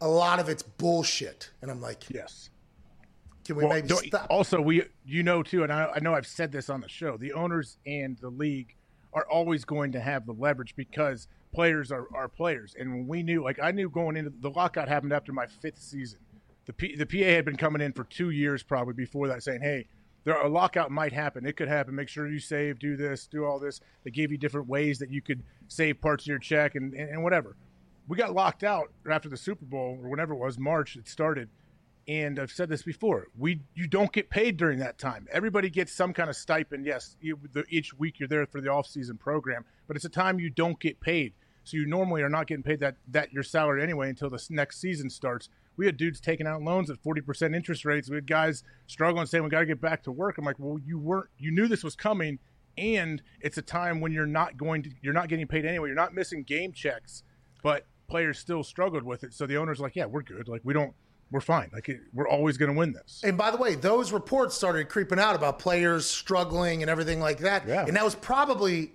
a 0.00 0.08
lot 0.08 0.38
of 0.38 0.48
it's 0.48 0.62
bullshit. 0.62 1.50
And 1.62 1.70
I'm 1.70 1.80
like, 1.80 2.04
Yes. 2.10 2.50
Can 3.46 3.56
we 3.56 3.64
Well, 3.64 3.74
maybe 3.74 4.08
stop? 4.08 4.26
Also, 4.30 4.60
we 4.60 4.82
you 5.04 5.22
know 5.22 5.42
too, 5.42 5.62
and 5.62 5.72
I, 5.72 5.92
I 5.96 6.00
know 6.00 6.14
I've 6.14 6.26
said 6.26 6.52
this 6.52 6.68
on 6.68 6.80
the 6.80 6.88
show. 6.88 7.16
The 7.16 7.32
owners 7.32 7.78
and 7.86 8.16
the 8.18 8.28
league 8.28 8.74
are 9.12 9.26
always 9.30 9.64
going 9.64 9.92
to 9.92 10.00
have 10.00 10.26
the 10.26 10.32
leverage 10.32 10.74
because 10.76 11.28
players 11.54 11.90
are, 11.90 12.06
are 12.14 12.28
players. 12.28 12.74
And 12.78 12.92
when 12.92 13.06
we 13.06 13.22
knew, 13.22 13.42
like 13.42 13.58
I 13.62 13.70
knew 13.70 13.88
going 13.88 14.16
into 14.16 14.30
the 14.40 14.50
lockout 14.50 14.88
happened 14.88 15.12
after 15.12 15.32
my 15.32 15.46
fifth 15.46 15.80
season. 15.80 16.18
The 16.66 16.72
P, 16.72 16.96
the 16.96 17.06
PA 17.06 17.24
had 17.24 17.44
been 17.44 17.56
coming 17.56 17.80
in 17.80 17.92
for 17.92 18.04
two 18.04 18.30
years 18.30 18.62
probably 18.62 18.94
before 18.94 19.28
that, 19.28 19.42
saying, 19.42 19.62
"Hey, 19.62 19.86
there 20.24 20.34
a 20.40 20.48
lockout 20.48 20.90
might 20.90 21.12
happen. 21.12 21.46
It 21.46 21.56
could 21.56 21.68
happen. 21.68 21.94
Make 21.94 22.08
sure 22.08 22.28
you 22.28 22.40
save, 22.40 22.80
do 22.80 22.96
this, 22.96 23.26
do 23.28 23.44
all 23.44 23.60
this." 23.60 23.80
They 24.04 24.10
gave 24.10 24.32
you 24.32 24.36
different 24.36 24.68
ways 24.68 24.98
that 24.98 25.10
you 25.10 25.22
could 25.22 25.42
save 25.68 26.00
parts 26.00 26.24
of 26.24 26.28
your 26.28 26.40
check 26.40 26.74
and, 26.74 26.92
and, 26.92 27.10
and 27.10 27.22
whatever. 27.22 27.56
We 28.08 28.16
got 28.16 28.34
locked 28.34 28.64
out 28.64 28.90
after 29.08 29.28
the 29.28 29.36
Super 29.36 29.64
Bowl 29.64 29.98
or 30.02 30.08
whenever 30.08 30.34
it 30.34 30.38
was 30.38 30.58
March. 30.58 30.96
It 30.96 31.08
started 31.08 31.48
and 32.08 32.38
I've 32.38 32.52
said 32.52 32.68
this 32.68 32.82
before. 32.82 33.26
We 33.36 33.60
you 33.74 33.88
don't 33.88 34.12
get 34.12 34.30
paid 34.30 34.56
during 34.56 34.78
that 34.78 34.98
time. 34.98 35.26
Everybody 35.32 35.70
gets 35.70 35.92
some 35.92 36.12
kind 36.12 36.30
of 36.30 36.36
stipend. 36.36 36.86
Yes, 36.86 37.16
you, 37.20 37.38
the, 37.52 37.64
each 37.68 37.94
week 37.94 38.18
you're 38.18 38.28
there 38.28 38.46
for 38.46 38.60
the 38.60 38.70
off 38.70 38.86
season 38.86 39.16
program, 39.16 39.64
but 39.86 39.96
it's 39.96 40.04
a 40.04 40.10
time 40.10 40.38
you 40.38 40.50
don't 40.50 40.78
get 40.78 41.00
paid. 41.00 41.32
So 41.64 41.76
you 41.76 41.86
normally 41.86 42.22
are 42.22 42.28
not 42.28 42.46
getting 42.46 42.62
paid 42.62 42.80
that 42.80 42.96
that 43.08 43.32
your 43.32 43.42
salary 43.42 43.82
anyway 43.82 44.08
until 44.08 44.30
the 44.30 44.44
next 44.50 44.80
season 44.80 45.10
starts. 45.10 45.48
We 45.76 45.84
had 45.84 45.96
dudes 45.96 46.20
taking 46.20 46.46
out 46.46 46.62
loans 46.62 46.90
at 46.90 47.02
forty 47.02 47.20
percent 47.20 47.54
interest 47.54 47.84
rates. 47.84 48.08
We 48.08 48.16
had 48.16 48.26
guys 48.26 48.62
struggling 48.86 49.26
saying 49.26 49.42
we 49.42 49.50
got 49.50 49.60
to 49.60 49.66
get 49.66 49.80
back 49.80 50.04
to 50.04 50.12
work. 50.12 50.38
I'm 50.38 50.44
like, 50.44 50.58
well, 50.58 50.78
you 50.78 50.98
weren't. 50.98 51.28
You 51.38 51.50
knew 51.50 51.66
this 51.66 51.82
was 51.82 51.96
coming, 51.96 52.38
and 52.78 53.20
it's 53.40 53.58
a 53.58 53.62
time 53.62 54.00
when 54.00 54.12
you're 54.12 54.26
not 54.26 54.56
going 54.56 54.84
to. 54.84 54.90
You're 55.02 55.12
not 55.12 55.28
getting 55.28 55.48
paid 55.48 55.66
anyway. 55.66 55.88
You're 55.88 55.96
not 55.96 56.14
missing 56.14 56.44
game 56.44 56.72
checks, 56.72 57.24
but 57.64 57.84
players 58.06 58.38
still 58.38 58.62
struggled 58.62 59.02
with 59.02 59.24
it. 59.24 59.34
So 59.34 59.46
the 59.46 59.56
owner's 59.56 59.80
like, 59.80 59.96
yeah, 59.96 60.06
we're 60.06 60.22
good. 60.22 60.46
Like 60.46 60.60
we 60.62 60.72
don't. 60.72 60.94
We're 61.30 61.40
fine. 61.40 61.70
Like 61.72 61.88
it, 61.88 62.00
we're 62.14 62.28
always 62.28 62.56
going 62.56 62.72
to 62.72 62.78
win 62.78 62.92
this. 62.92 63.22
And 63.24 63.36
by 63.36 63.50
the 63.50 63.56
way, 63.56 63.74
those 63.74 64.12
reports 64.12 64.54
started 64.54 64.88
creeping 64.88 65.18
out 65.18 65.34
about 65.34 65.58
players 65.58 66.06
struggling 66.06 66.82
and 66.82 66.90
everything 66.90 67.20
like 67.20 67.38
that. 67.38 67.66
Yeah. 67.66 67.84
And 67.84 67.96
that 67.96 68.04
was 68.04 68.14
probably, 68.14 68.92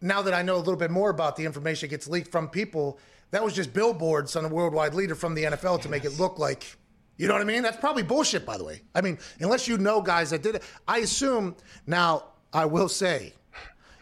now 0.00 0.22
that 0.22 0.34
I 0.34 0.42
know 0.42 0.56
a 0.56 0.58
little 0.58 0.76
bit 0.76 0.90
more 0.90 1.10
about 1.10 1.36
the 1.36 1.44
information 1.44 1.88
that 1.88 1.90
gets 1.90 2.08
leaked 2.08 2.32
from 2.32 2.48
people, 2.48 2.98
that 3.30 3.44
was 3.44 3.54
just 3.54 3.72
billboards 3.72 4.34
on 4.34 4.44
a 4.44 4.48
worldwide 4.48 4.94
leader 4.94 5.14
from 5.14 5.34
the 5.34 5.44
NFL 5.44 5.82
to 5.82 5.88
make 5.88 6.04
it 6.04 6.18
look 6.18 6.38
like, 6.38 6.76
you 7.16 7.28
know 7.28 7.34
what 7.34 7.42
I 7.42 7.46
mean? 7.46 7.62
That's 7.62 7.76
probably 7.76 8.02
bullshit, 8.02 8.44
by 8.44 8.56
the 8.56 8.64
way. 8.64 8.80
I 8.94 9.00
mean, 9.00 9.18
unless 9.40 9.68
you 9.68 9.78
know 9.78 10.00
guys 10.00 10.30
that 10.30 10.42
did 10.42 10.56
it. 10.56 10.62
I 10.86 10.98
assume, 10.98 11.56
now, 11.86 12.24
I 12.52 12.64
will 12.64 12.88
say, 12.88 13.34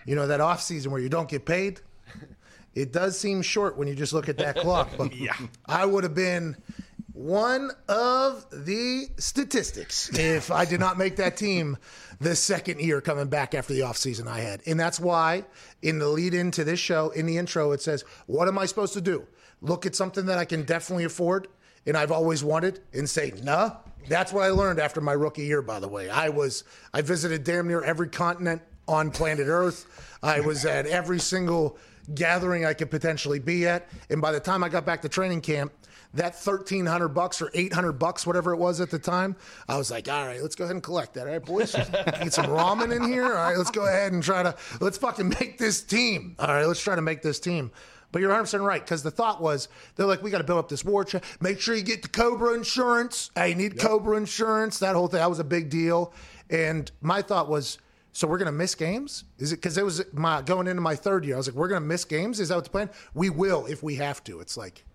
you 0.07 0.15
know, 0.15 0.27
that 0.29 0.41
off 0.41 0.63
season 0.63 0.93
where 0.93 1.01
you 1.01 1.09
don't 1.09 1.29
get 1.29 1.45
paid, 1.45 1.81
it 2.75 2.93
does 2.93 3.19
seem 3.19 3.43
short 3.43 3.77
when 3.77 3.89
you 3.89 3.95
just 3.95 4.13
look 4.13 4.29
at 4.29 4.39
that 4.39 4.57
clock. 4.57 4.91
But 4.97 5.13
I 5.67 5.85
would 5.85 6.05
have 6.05 6.15
been 6.15 6.57
one 7.17 7.71
of 7.89 8.45
the 8.51 9.07
statistics 9.17 10.11
if 10.19 10.51
I 10.51 10.67
did 10.67 10.81
not 10.81 10.99
make 10.99 11.17
that 11.17 11.39
team 11.39 11.79
the 12.21 12.37
second 12.37 12.81
year 12.81 13.01
coming 13.01 13.29
back 13.29 13.55
after 13.55 13.73
the 13.73 13.81
offseason 13.81 14.29
I 14.29 14.41
had. 14.41 14.61
And 14.67 14.79
that's 14.79 15.01
why 15.01 15.45
in 15.81 15.99
the 15.99 16.09
lead 16.09 16.35
into 16.35 16.63
this 16.63 16.79
show, 16.79 17.09
in 17.11 17.25
the 17.25 17.39
intro, 17.39 17.73
it 17.73 17.81
says, 17.81 18.05
What 18.27 18.49
am 18.49 18.59
I 18.59 18.67
supposed 18.67 18.93
to 18.95 19.01
do? 19.01 19.27
Look 19.63 19.87
at 19.87 19.95
something 19.95 20.27
that 20.27 20.37
I 20.37 20.45
can 20.45 20.65
definitely 20.65 21.05
afford 21.05 21.49
and 21.87 21.97
I've 21.97 22.13
always 22.13 22.45
wanted 22.45 22.81
and 22.93 23.09
say, 23.09 23.33
Nah. 23.43 23.77
That's 24.09 24.33
what 24.33 24.45
I 24.45 24.51
learned 24.51 24.79
after 24.79 25.01
my 25.01 25.15
rookie 25.15 25.47
year, 25.47 25.63
by 25.63 25.81
the 25.81 25.89
way. 25.89 26.11
I 26.11 26.29
was 26.29 26.65
I 26.93 27.01
visited 27.01 27.45
damn 27.45 27.67
near 27.67 27.83
every 27.83 28.09
continent 28.09 28.61
on 28.87 29.11
planet 29.11 29.47
Earth. 29.49 29.87
I 30.23 30.41
was 30.41 30.65
at 30.65 30.87
every 30.87 31.19
single 31.19 31.79
gathering 32.15 32.65
I 32.65 32.75
could 32.75 32.91
potentially 32.91 33.41
be 33.41 33.67
at. 33.67 33.89
And 34.11 34.21
by 34.21 34.33
the 34.33 34.39
time 34.39 34.63
I 34.63 34.69
got 34.69 34.85
back 34.87 35.03
to 35.03 35.09
training 35.09 35.41
camp, 35.41 35.73
that 36.17 36.35
thirteen 36.35 36.87
hundred 36.87 37.09
bucks 37.09 37.41
or 37.41 37.51
eight 37.55 37.73
hundred 37.73 37.95
bucks, 37.95 38.27
whatever 38.27 38.53
it 38.53 38.59
was 38.59 38.81
at 38.81 38.91
the 38.91 38.99
time, 38.99 39.37
I 39.69 39.77
was 39.77 39.91
like, 39.91 40.09
all 40.09 40.27
right, 40.27 40.43
let's 40.43 40.55
go 40.55 40.65
ahead 40.65 40.75
and 40.77 40.83
collect 40.83 41.15
that. 41.15 41.27
All 41.27 41.33
right, 41.33 41.45
boys, 41.45 41.73
get 41.93 42.33
some 42.33 42.47
ramen 42.47 42.95
in 42.95 43.05
here. 43.11 43.25
All 43.25 43.31
right, 43.31 43.57
let's 43.57 43.71
go 43.71 43.87
ahead 43.87 44.13
and 44.13 44.23
try 44.23 44.43
to 44.43 44.55
let's 44.81 44.99
fucking 44.99 45.29
make 45.41 45.59
this 45.59 45.83
team. 45.83 46.37
All 46.39 46.49
right, 46.49 46.67
let's 46.67 46.83
try 46.83 46.95
to 46.95 47.03
make 47.03 47.23
this 47.23 47.41
team. 47.41 47.71
But 48.13 48.21
you're 48.21 48.31
100 48.31 48.45
percent 48.45 48.63
right 48.63 48.81
because 48.81 49.03
the 49.03 49.11
thought 49.11 49.43
was 49.43 49.69
they're 49.97 50.07
like, 50.07 50.23
we 50.23 50.31
got 50.31 50.39
to 50.39 50.45
build 50.45 50.59
up 50.59 50.69
this 50.69 50.85
war 50.85 51.05
chest. 51.05 51.25
Make 51.41 51.61
sure 51.61 51.75
you 51.75 51.83
get 51.83 52.03
the 52.03 52.09
Cobra 52.09 52.55
insurance. 52.55 53.31
Hey, 53.35 53.51
you 53.51 53.55
need 53.57 53.79
Cobra 53.79 54.17
insurance. 54.17 54.79
That 54.79 54.95
whole 54.95 55.09
thing 55.09 55.19
that 55.19 55.29
was 55.29 55.39
a 55.39 55.45
big 55.45 55.69
deal. 55.69 56.13
And 56.49 56.91
my 57.01 57.21
thought 57.23 57.49
was, 57.49 57.79
so 58.13 58.27
we're 58.27 58.39
going 58.39 58.47
to 58.47 58.53
miss 58.53 58.75
games? 58.75 59.25
Is 59.39 59.53
it 59.53 59.57
because 59.57 59.77
it 59.77 59.85
was 59.85 60.03
my 60.15 60.41
going 60.41 60.67
into 60.67 60.81
my 60.81 60.97
third 60.97 61.27
year? 61.27 61.35
I 61.35 61.37
was 61.37 61.49
like, 61.49 61.57
we're 61.57 61.69
going 61.69 61.83
to 61.83 61.87
miss 61.87 62.07
games. 62.07 62.41
Is 62.41 62.49
that 62.49 62.55
what 62.55 62.65
the 62.65 62.71
plan? 62.71 62.89
We 63.13 63.29
will 63.29 63.67
if 63.67 63.83
we 63.83 63.97
have 63.97 64.25
to. 64.25 64.41
It's 64.41 64.57
like, 64.57 64.86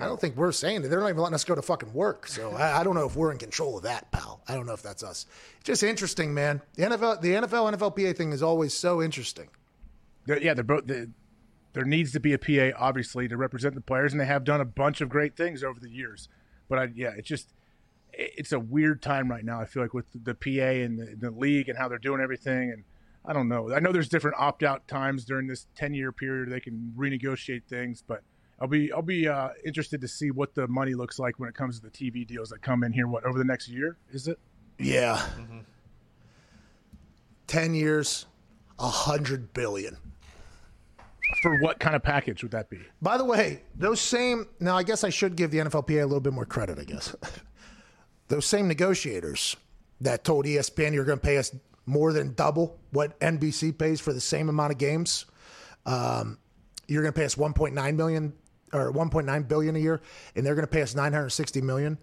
I 0.00 0.04
don't 0.04 0.20
think 0.20 0.36
we're 0.36 0.52
saying 0.52 0.82
that. 0.82 0.88
They're 0.88 1.00
not 1.00 1.08
even 1.08 1.18
letting 1.22 1.34
us 1.34 1.44
go 1.44 1.54
to 1.54 1.62
fucking 1.62 1.94
work. 1.94 2.28
So 2.28 2.50
I, 2.52 2.80
I 2.80 2.84
don't 2.84 2.94
know 2.94 3.06
if 3.06 3.16
we're 3.16 3.32
in 3.32 3.38
control 3.38 3.78
of 3.78 3.84
that, 3.84 4.10
pal. 4.12 4.42
I 4.46 4.54
don't 4.54 4.66
know 4.66 4.74
if 4.74 4.82
that's 4.82 5.02
us. 5.02 5.24
Just 5.64 5.82
interesting, 5.82 6.34
man. 6.34 6.60
The 6.74 6.82
NFL, 6.84 7.20
the 7.22 7.28
NFL, 7.30 7.74
NFLPA 7.74 8.14
thing 8.16 8.32
is 8.32 8.42
always 8.42 8.74
so 8.74 9.00
interesting. 9.02 9.48
They're- 10.26 10.40
yeah, 10.40 10.52
they're 10.54 10.64
both. 10.64 10.86
they 10.86 11.06
there 11.74 11.84
needs 11.84 12.12
to 12.12 12.20
be 12.20 12.32
a 12.32 12.38
PA, 12.38 12.76
obviously, 12.78 13.28
to 13.28 13.36
represent 13.36 13.74
the 13.74 13.80
players, 13.80 14.12
and 14.12 14.20
they 14.20 14.26
have 14.26 14.42
done 14.44 14.60
a 14.60 14.64
bunch 14.64 15.00
of 15.00 15.08
great 15.08 15.36
things 15.36 15.62
over 15.62 15.78
the 15.78 15.90
years. 15.90 16.28
But 16.68 16.78
I, 16.78 16.88
yeah, 16.94 17.12
it's 17.16 17.28
just 17.28 17.52
it's 18.12 18.52
a 18.52 18.58
weird 18.58 19.00
time 19.00 19.30
right 19.30 19.44
now. 19.44 19.60
I 19.60 19.64
feel 19.66 19.82
like 19.82 19.94
with 19.94 20.06
the 20.12 20.34
PA 20.34 20.48
and 20.84 20.98
the, 20.98 21.14
the 21.18 21.30
league 21.30 21.68
and 21.68 21.78
how 21.78 21.88
they're 21.88 21.98
doing 21.98 22.20
everything, 22.20 22.72
and 22.72 22.84
I 23.24 23.32
don't 23.32 23.48
know. 23.48 23.72
I 23.72 23.80
know 23.80 23.92
there's 23.92 24.08
different 24.08 24.36
opt 24.38 24.62
out 24.62 24.88
times 24.88 25.24
during 25.24 25.46
this 25.46 25.66
ten 25.76 25.94
year 25.94 26.10
period. 26.10 26.50
They 26.50 26.60
can 26.60 26.92
renegotiate 26.96 27.64
things, 27.68 28.02
but 28.06 28.22
I'll 28.60 28.68
be 28.68 28.92
I'll 28.92 29.02
be 29.02 29.28
uh, 29.28 29.50
interested 29.64 30.00
to 30.00 30.08
see 30.08 30.30
what 30.30 30.54
the 30.54 30.66
money 30.66 30.94
looks 30.94 31.18
like 31.18 31.38
when 31.38 31.48
it 31.48 31.54
comes 31.54 31.78
to 31.80 31.86
the 31.86 31.90
TV 31.90 32.26
deals 32.26 32.48
that 32.50 32.60
come 32.60 32.82
in 32.82 32.92
here. 32.92 33.06
What 33.06 33.24
over 33.24 33.38
the 33.38 33.44
next 33.44 33.68
year 33.68 33.96
is 34.12 34.26
it? 34.26 34.38
Yeah. 34.78 35.24
10 37.46 37.74
years, 37.74 38.26
a 38.78 38.88
hundred 38.88 39.52
billion. 39.52 39.96
For 41.42 41.58
what 41.60 41.78
kind 41.78 41.94
of 41.94 42.02
package 42.02 42.42
would 42.42 42.52
that 42.52 42.68
be? 42.68 42.80
By 43.00 43.16
the 43.16 43.24
way, 43.24 43.62
those 43.76 44.00
same 44.00 44.46
now 44.60 44.76
I 44.76 44.82
guess 44.82 45.04
I 45.04 45.10
should 45.10 45.36
give 45.36 45.50
the 45.50 45.58
NFLPA 45.58 46.02
a 46.02 46.06
little 46.06 46.20
bit 46.20 46.32
more 46.32 46.46
credit, 46.46 46.78
I 46.78 46.84
guess. 46.84 47.14
those 48.28 48.44
same 48.44 48.66
negotiators 48.66 49.56
that 50.00 50.24
told 50.24 50.46
ESPN 50.46 50.94
you're 50.94 51.04
going 51.04 51.18
to 51.18 51.24
pay 51.24 51.38
us 51.38 51.54
more 51.86 52.12
than 52.12 52.34
double 52.34 52.78
what 52.90 53.18
NBC 53.20 53.76
pays 53.76 54.00
for 54.00 54.12
the 54.12 54.20
same 54.20 54.48
amount 54.48 54.72
of 54.72 54.78
games. 54.78 55.26
Um, 55.86 56.38
you're 56.86 57.02
going 57.02 57.12
to 57.12 57.18
pay 57.18 57.24
us 57.24 57.34
1.9 57.34 57.96
million 57.96 58.32
or 58.72 58.92
1.9 58.92 59.48
billion 59.48 59.76
a 59.76 59.78
year, 59.78 60.00
and 60.34 60.44
they're 60.44 60.54
going 60.54 60.66
to 60.66 60.70
pay 60.70 60.82
us 60.82 60.94
960 60.94 61.60
million. 61.60 61.98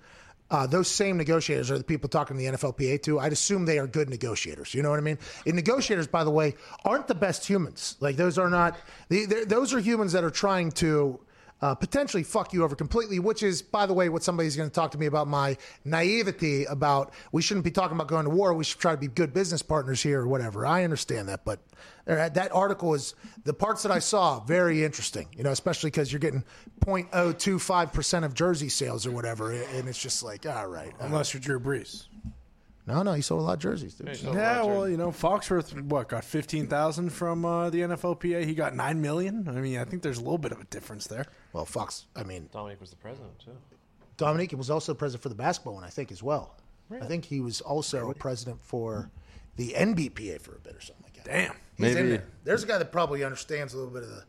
Uh, 0.52 0.68
those 0.68 0.88
same 0.88 1.18
negotiators 1.18 1.72
are 1.72 1.78
the 1.78 1.84
people 1.84 2.08
talking 2.08 2.38
to 2.38 2.44
the 2.44 2.50
NFLPA 2.50 3.02
too. 3.02 3.20
I'd 3.20 3.34
assume 3.34 3.66
they 3.66 3.80
are 3.80 3.88
good 3.88 4.10
negotiators. 4.10 4.76
You 4.76 4.84
know 4.84 4.92
what 4.92 5.00
I 5.00 5.02
mean? 5.02 5.18
And 5.46 5.56
negotiators, 5.56 6.06
by 6.06 6.24
the 6.24 6.30
way, 6.30 6.56
aren't 6.84 7.08
the 7.08 7.16
best 7.16 7.48
humans. 7.48 7.98
Like 8.00 8.16
those 8.16 8.38
are 8.38 8.50
not. 8.50 8.78
They, 9.10 9.26
those 9.26 9.74
are 9.74 9.80
humans 9.80 10.12
that 10.12 10.24
are 10.24 10.30
trying 10.30 10.72
to 10.74 11.20
uh, 11.62 11.74
potentially 11.76 12.24
fuck 12.24 12.54
you 12.54 12.64
over 12.64 12.76
completely. 12.76 13.20
Which 13.20 13.44
is, 13.44 13.62
by 13.62 13.86
the 13.86 13.94
way, 13.94 14.10
what 14.10 14.24
somebody's 14.24 14.56
going 14.56 14.70
to 14.70 14.74
talk 14.74 14.92
to 14.92 14.98
me 14.98 15.06
about 15.06 15.28
my 15.28 15.58
naivety 15.84 16.66
about. 16.66 17.14
We 17.32 17.42
shouldn't 17.42 17.64
be 17.64 17.72
talking 17.72 17.96
about 17.96 18.08
going 18.08 18.26
to 18.26 18.30
war. 18.30 18.54
We 18.54 18.64
should 18.64 18.80
try 18.80 18.92
to 18.92 18.98
be 18.98 19.08
good 19.08 19.34
business 19.34 19.62
partners 19.62 20.02
here 20.02 20.22
or 20.22 20.28
whatever. 20.28 20.66
I 20.66 20.84
understand 20.84 21.30
that, 21.30 21.46
but 21.46 21.60
uh, 22.08 22.30
that 22.30 22.54
article 22.54 22.94
is 22.94 23.16
the 23.44 23.54
parts 23.54 23.84
that 23.84 23.92
I 23.92 24.00
saw 24.00 24.40
very 24.42 24.84
interesting. 24.84 25.28
You 25.36 25.44
know, 25.44 25.52
especially 25.52 25.92
because 25.92 26.12
you're 26.12 26.20
getting 26.20 26.44
0.025 26.82 27.94
percent 27.94 28.26
of 28.26 28.34
jersey 28.34 28.70
sales 28.70 29.06
or 29.06 29.12
whatever, 29.12 29.52
and 29.52 29.88
it's 29.88 30.02
just 30.02 30.24
like, 30.24 30.46
all 30.46 30.68
right, 30.68 30.94
uh, 31.00 31.06
Unless 31.06 31.34
you're 31.34 31.42
Drew 31.42 31.60
Brees. 31.60 32.06
No, 32.88 33.02
no, 33.04 33.14
he 33.14 33.22
sold 33.22 33.42
a 33.42 33.44
lot 33.44 33.54
of 33.54 33.60
jerseys, 33.60 33.96
dude. 33.96 34.22
Yeah, 34.22 34.64
well, 34.64 34.88
you 34.88 34.98
know, 34.98 35.10
Foxworth 35.10 35.80
what 35.84 36.10
got 36.10 36.24
fifteen 36.24 36.68
thousand 36.68 37.10
from 37.12 37.44
uh, 37.46 37.70
the 37.70 37.80
NFLPA. 37.82 38.46
He 38.46 38.54
got 38.54 38.76
nine 38.76 39.02
million. 39.02 39.48
I 39.48 39.54
mean, 39.54 39.78
I 39.80 39.86
think 39.86 40.04
there's 40.04 40.18
a 40.18 40.22
little 40.22 40.38
bit 40.38 40.52
of 40.52 40.60
a 40.62 40.66
difference 40.66 41.08
there. 41.08 41.26
Well, 41.54 41.66
Fox. 41.66 42.06
I 42.16 42.24
mean, 42.24 42.50
Dominic 42.52 42.80
was 42.80 42.92
the 42.92 42.96
president 42.98 43.40
too. 43.40 43.52
Dominique 44.18 44.54
was 44.54 44.70
also 44.70 44.94
president 44.94 45.24
for 45.24 45.30
the 45.30 45.36
basketball 45.36 45.74
one, 45.76 45.84
I 45.84 45.90
think, 45.90 46.12
as 46.12 46.22
well. 46.24 46.56
I 46.92 47.06
think 47.06 47.26
he 47.26 47.40
was 47.40 47.62
also 47.62 48.14
president 48.14 48.62
for 48.62 49.10
the 49.56 49.74
NBPA 49.76 50.40
for 50.42 50.56
a 50.56 50.60
bit 50.60 50.76
or 50.76 50.82
something 50.82 51.04
like 51.04 51.16
that. 51.16 51.26
Damn. 51.26 51.56
He's 51.78 51.88
in 51.88 51.94
Maybe- 51.96 52.10
there. 52.18 52.26
There's 52.44 52.64
a 52.64 52.68
guy 52.68 52.78
that 52.78 52.92
probably 52.92 53.24
understands 53.24 53.74
a 53.74 53.78
little 53.78 53.92
bit 53.92 54.04
of 54.04 54.10
the 54.10 54.24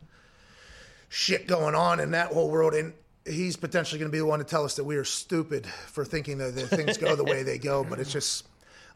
shit 1.09 1.47
going 1.47 1.75
on 1.75 1.99
in 1.99 2.11
that 2.11 2.29
whole 2.33 2.49
world, 2.49 2.73
and 2.73 2.93
he's 3.27 3.55
potentially 3.55 3.99
going 3.99 4.09
to 4.09 4.15
be 4.15 4.19
the 4.19 4.25
one 4.25 4.39
to 4.39 4.45
tell 4.45 4.63
us 4.63 4.75
that 4.75 4.83
we 4.83 4.95
are 4.95 5.03
stupid 5.03 5.65
for 5.65 6.05
thinking 6.05 6.37
that, 6.39 6.53
things 6.53 6.97
go 6.97 7.15
the 7.15 7.23
way 7.23 7.43
they 7.43 7.57
go. 7.57 7.83
But 7.89 7.99
it's 7.99 8.11
just 8.11 8.47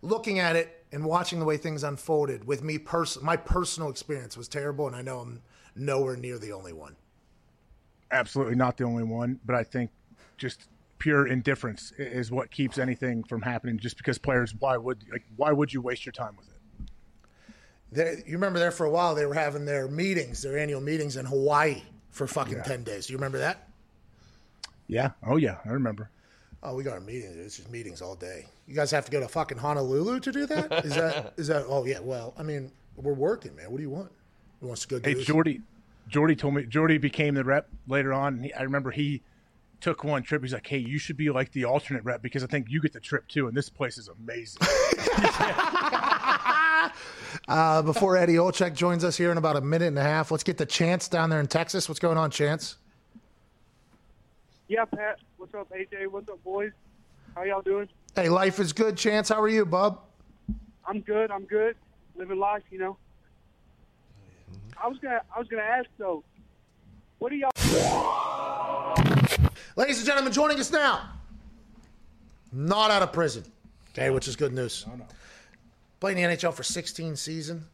looking 0.01 0.39
at 0.39 0.55
it 0.55 0.83
and 0.91 1.05
watching 1.05 1.39
the 1.39 1.45
way 1.45 1.57
things 1.57 1.83
unfolded. 1.83 2.45
With 2.45 2.63
me, 2.63 2.77
pers- 2.77 3.21
my 3.21 3.37
personal 3.37 3.89
experience 3.89 4.35
was 4.37 4.47
terrible, 4.47 4.87
and 4.87 4.95
I 4.95 5.01
know 5.01 5.19
I'm 5.19 5.41
nowhere 5.75 6.15
near 6.17 6.37
the 6.37 6.51
only 6.53 6.73
one. 6.73 6.95
absolutely 8.11 8.55
not 8.55 8.77
the 8.77 8.83
only 8.83 9.03
one, 9.03 9.39
but 9.45 9.55
I 9.55 9.63
think 9.63 9.89
just 10.37 10.67
pure 10.99 11.27
indifference 11.27 11.93
is 11.97 12.31
what 12.31 12.51
keeps 12.51 12.77
anything 12.77 13.23
from 13.23 13.41
happening. 13.41 13.77
Just 13.77 13.97
because 13.97 14.17
players, 14.17 14.53
why 14.59 14.77
would 14.77 15.03
like 15.11 15.23
why 15.37 15.51
would 15.51 15.71
you 15.73 15.81
waste 15.81 16.05
your 16.05 16.13
time 16.13 16.35
with 16.37 16.47
it? 16.49 16.87
They, 17.93 18.23
you 18.25 18.33
remember 18.33 18.59
there 18.59 18.71
for 18.71 18.85
a 18.85 18.89
while 18.89 19.15
they 19.15 19.25
were 19.25 19.33
having 19.33 19.65
their 19.65 19.87
meetings, 19.87 20.41
their 20.41 20.57
annual 20.57 20.81
meetings 20.81 21.17
in 21.17 21.25
Hawaii 21.25 21.81
for 22.09 22.27
fucking 22.27 22.63
ten 22.63 22.83
days. 22.83 23.09
You 23.09 23.17
remember 23.17 23.37
that? 23.39 23.67
Yeah. 24.91 25.11
Oh 25.25 25.37
yeah, 25.37 25.57
I 25.65 25.69
remember. 25.69 26.09
Oh, 26.61 26.75
we 26.75 26.83
got 26.83 26.97
a 26.97 27.01
meeting. 27.01 27.31
It's 27.33 27.55
just 27.55 27.71
meetings 27.71 28.01
all 28.01 28.13
day. 28.13 28.45
You 28.67 28.75
guys 28.75 28.91
have 28.91 29.05
to 29.05 29.11
go 29.11 29.21
to 29.21 29.27
fucking 29.27 29.57
Honolulu 29.57 30.19
to 30.19 30.31
do 30.31 30.45
that? 30.45 30.85
Is 30.85 30.93
that 30.95 31.33
is 31.37 31.47
that? 31.47 31.65
Oh 31.67 31.85
yeah. 31.85 31.99
Well, 32.01 32.33
I 32.37 32.43
mean, 32.43 32.71
we're 32.97 33.13
working, 33.13 33.55
man. 33.55 33.71
What 33.71 33.77
do 33.77 33.83
you 33.83 33.89
want? 33.89 34.11
He 34.59 34.67
wants 34.67 34.85
to 34.85 34.99
go 34.99 35.01
Hey? 35.03 35.23
Jordy, 35.23 35.61
Jordy 36.09 36.35
told 36.35 36.55
me 36.55 36.65
Jordy 36.65 36.97
became 36.97 37.35
the 37.35 37.43
rep 37.43 37.69
later 37.87 38.13
on. 38.13 38.43
He, 38.43 38.53
I 38.53 38.63
remember 38.63 38.91
he 38.91 39.21
took 39.79 40.03
one 40.03 40.23
trip. 40.23 40.43
He's 40.43 40.53
like, 40.53 40.67
"Hey, 40.67 40.79
you 40.79 40.99
should 40.99 41.17
be 41.17 41.29
like 41.29 41.53
the 41.53 41.63
alternate 41.63 42.03
rep 42.03 42.21
because 42.21 42.43
I 42.43 42.47
think 42.47 42.67
you 42.69 42.81
get 42.81 42.91
the 42.91 42.99
trip 42.99 43.27
too, 43.29 43.47
and 43.47 43.55
this 43.55 43.69
place 43.69 43.97
is 43.97 44.09
amazing." 44.09 44.61
Uh, 47.47 47.81
before 47.81 48.17
Eddie 48.17 48.35
Olczyk 48.35 48.75
joins 48.75 49.03
us 49.03 49.15
here 49.15 49.31
in 49.31 49.37
about 49.37 49.55
a 49.55 49.61
minute 49.61 49.87
and 49.87 49.97
a 49.97 50.03
half, 50.03 50.31
let's 50.31 50.43
get 50.43 50.57
the 50.57 50.65
Chance 50.65 51.07
down 51.07 51.29
there 51.29 51.39
in 51.39 51.47
Texas. 51.47 51.87
What's 51.87 51.99
going 51.99 52.17
on, 52.17 52.31
Chance? 52.31 52.75
Yeah, 54.71 54.85
Pat. 54.85 55.19
What's 55.35 55.53
up, 55.53 55.69
AJ? 55.71 56.07
What's 56.09 56.29
up, 56.29 56.41
boys? 56.45 56.71
How 57.35 57.43
y'all 57.43 57.61
doing? 57.61 57.89
Hey, 58.15 58.29
life 58.29 58.57
is 58.57 58.71
good, 58.71 58.95
Chance. 58.95 59.27
How 59.27 59.41
are 59.41 59.49
you, 59.49 59.65
bub? 59.65 59.99
I'm 60.85 61.01
good. 61.01 61.29
I'm 61.29 61.43
good. 61.43 61.75
Living 62.15 62.39
life, 62.39 62.63
you 62.71 62.79
know. 62.79 62.95
I 64.81 64.87
was 64.87 64.97
gonna. 64.99 65.19
I 65.35 65.39
was 65.39 65.49
gonna 65.49 65.61
ask 65.61 65.89
though. 65.97 66.23
What 67.19 67.31
do 67.31 67.35
y'all? 67.35 67.51
Ladies 69.75 69.97
and 69.97 70.07
gentlemen, 70.07 70.31
joining 70.31 70.57
us 70.57 70.71
now, 70.71 71.09
not 72.53 72.91
out 72.91 73.01
of 73.01 73.11
prison. 73.11 73.43
Okay, 73.89 74.09
which 74.09 74.29
is 74.29 74.37
good 74.37 74.53
news. 74.53 74.85
Playing 75.99 76.15
the 76.15 76.23
NHL 76.23 76.53
for 76.53 76.63
16 76.63 77.17
season, 77.17 77.65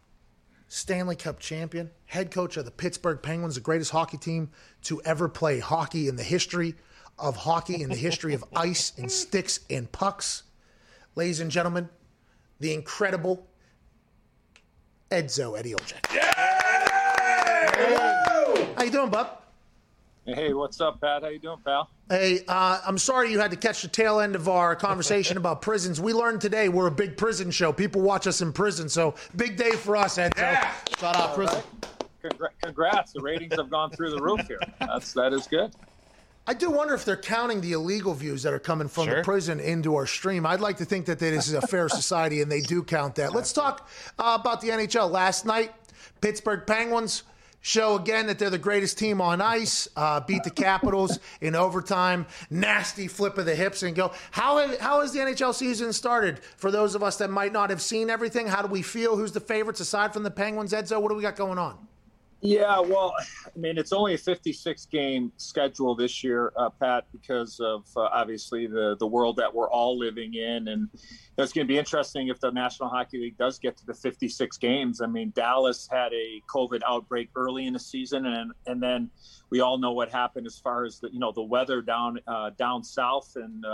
Stanley 0.68 1.16
Cup 1.16 1.40
champion, 1.40 1.92
head 2.06 2.32
coach 2.32 2.58
of 2.58 2.66
the 2.66 2.72
Pittsburgh 2.72 3.22
Penguins, 3.22 3.56
the 3.56 3.62
greatest 3.62 3.92
hockey 3.92 4.18
team 4.18 4.50
to 4.84 5.02
ever 5.04 5.30
play 5.30 5.60
hockey 5.60 6.08
in 6.08 6.16
the 6.18 6.24
history 6.24 6.76
of 7.18 7.36
hockey, 7.36 7.82
in 7.82 7.90
the 7.90 7.96
history 7.96 8.34
of 8.34 8.44
ice 8.56 8.92
and 8.98 9.12
sticks 9.12 9.62
and 9.70 9.92
pucks. 9.92 10.44
Ladies 11.16 11.40
and 11.40 11.50
gentlemen, 11.50 11.90
the 12.60 12.74
incredible 12.74 13.48
Edzo 15.10 15.58
Eddie 15.58 15.74
Olczyk. 15.74 16.06
How 18.76 18.84
you 18.84 18.92
doing, 18.92 19.10
bub? 19.10 19.42
Hey, 20.28 20.52
what's 20.52 20.82
up, 20.82 21.00
Pat? 21.00 21.24
How 21.24 21.30
you 21.30 21.40
doing, 21.40 21.60
pal? 21.64 21.90
Hey, 22.10 22.42
uh, 22.50 22.82
I'm 22.86 22.98
sorry 22.98 23.32
you 23.32 23.40
had 23.40 23.52
to 23.52 23.56
catch 23.56 23.82
the 23.82 23.88
tail 23.88 24.20
end 24.20 24.36
of 24.36 24.50
our 24.50 24.76
conversation 24.76 25.38
about 25.38 25.62
prisons. 25.62 26.02
We 26.02 26.12
learned 26.12 26.42
today 26.42 26.68
we're 26.68 26.88
a 26.88 26.92
big 26.92 27.16
prison 27.16 27.50
show. 27.50 27.72
People 27.72 28.02
watch 28.02 28.28
us 28.28 28.42
in 28.42 28.52
prison, 28.52 28.90
so 28.90 29.16
big 29.38 29.56
day 29.56 29.72
for 29.72 29.96
us, 29.96 30.18
Ed. 30.18 30.34
Yeah. 30.36 30.74
Shout 31.00 31.16
out 31.16 31.34
prison. 31.34 31.64
Congra- 32.22 32.50
Congrats! 32.62 33.14
The 33.14 33.22
ratings 33.22 33.56
have 33.56 33.70
gone 33.70 33.90
through 33.90 34.10
the 34.10 34.22
roof 34.22 34.42
here. 34.48 34.60
That's 34.82 35.14
that 35.14 35.32
is 35.32 35.48
good. 35.48 35.74
I 36.46 36.54
do 36.54 36.72
wonder 36.72 36.94
if 36.94 37.06
they're 37.06 37.16
counting 37.16 37.62
the 37.62 37.72
illegal 37.72 38.14
views 38.14 38.44
that 38.44 38.52
are 38.52 38.60
coming 38.60 38.90
from 38.90 39.08
the 39.08 39.22
prison 39.24 39.62
into 39.62 39.96
our 39.96 40.06
stream. 40.06 40.46
I'd 40.46 40.60
like 40.60 40.76
to 40.78 40.86
think 40.86 41.06
that 41.06 41.20
this 41.20 41.48
is 41.48 41.54
a 41.54 41.62
fair 41.62 41.88
society 42.04 42.42
and 42.42 42.52
they 42.52 42.60
do 42.60 42.84
count 42.84 43.16
that. 43.16 43.34
Let's 43.34 43.54
talk 43.54 43.88
uh, 44.20 44.38
about 44.42 44.60
the 44.60 44.70
NHL. 44.70 45.10
Last 45.10 45.46
night, 45.46 45.74
Pittsburgh 46.20 46.68
Penguins 46.68 47.24
show 47.62 47.96
again 47.96 48.28
that 48.28 48.40
they're 48.40 48.50
the 48.50 48.58
greatest 48.58 48.98
team 48.98 49.22
on 49.22 49.42
ice. 49.42 49.88
Uh, 49.96 50.20
beat 50.22 50.44
the 50.44 50.50
Capitals 50.50 51.20
in 51.42 51.56
overtime. 51.56 52.26
Nasty 52.50 53.08
flip 53.08 53.38
of 53.38 53.46
the 53.46 53.56
hips 53.56 53.84
and 53.84 53.96
go. 53.96 54.12
How 54.32 54.78
how 54.78 55.02
has 55.02 55.14
the 55.14 55.20
NHL 55.20 55.54
season 55.54 55.94
started? 55.94 56.40
For 56.58 56.72
those 56.72 56.96
of 56.96 57.04
us 57.04 57.18
that 57.18 57.30
might 57.30 57.54
not 57.54 57.70
have 57.70 57.82
seen 57.82 58.10
everything, 58.10 58.48
how 58.48 58.62
do 58.62 58.68
we 58.68 58.82
feel? 58.82 59.18
Who's 59.18 59.32
the 59.32 59.40
favorites 59.40 59.80
aside 59.80 60.14
from 60.14 60.24
the 60.24 60.32
Penguins? 60.32 60.74
Edzo, 60.74 61.02
what 61.02 61.10
do 61.10 61.16
we 61.16 61.22
got 61.22 61.36
going 61.36 61.58
on? 61.58 61.78
Yeah, 62.42 62.80
well, 62.80 63.14
I 63.46 63.58
mean, 63.58 63.78
it's 63.78 63.92
only 63.92 64.14
a 64.14 64.18
56 64.18 64.86
game 64.86 65.32
schedule 65.38 65.96
this 65.96 66.24
year, 66.24 66.54
uh, 66.56 66.70
Pat, 66.70 67.06
because 67.12 67.60
of 67.60 67.86
uh, 67.96 68.02
obviously 68.02 68.68
the 68.68 68.96
the 69.00 69.08
world 69.08 69.38
that 69.38 69.54
we're 69.54 69.70
all 69.70 69.98
living 69.98 70.36
in, 70.36 70.68
and 70.68 70.90
it's 71.38 71.54
going 71.54 71.66
to 71.66 71.72
be 71.72 71.78
interesting 71.78 72.28
if 72.28 72.40
the 72.40 72.52
National 72.52 72.90
Hockey 72.90 73.20
League 73.20 73.38
does 73.38 73.60
get 73.60 73.78
to 73.78 73.86
the 73.86 73.94
56 73.94 74.58
games. 74.58 75.02
I 75.02 75.08
mean, 75.08 75.32
Dallas 75.36 75.88
had 75.92 76.14
a 76.14 76.42
COVID 76.54 76.82
outbreak 76.86 77.30
early 77.36 77.66
in 77.66 77.74
the 77.74 77.80
season, 77.80 78.26
and 78.26 78.52
and 78.66 78.82
then 78.82 79.10
we 79.50 79.62
all 79.62 79.78
know 79.78 79.92
what 79.92 80.12
happened 80.12 80.46
as 80.46 80.60
far 80.60 80.86
as 80.86 81.00
the 81.00 81.10
you 81.12 81.20
know 81.20 81.32
the 81.32 81.44
weather 81.44 81.82
down 81.82 82.20
uh, 82.28 82.52
down 82.52 82.84
south 82.84 83.34
and. 83.36 83.66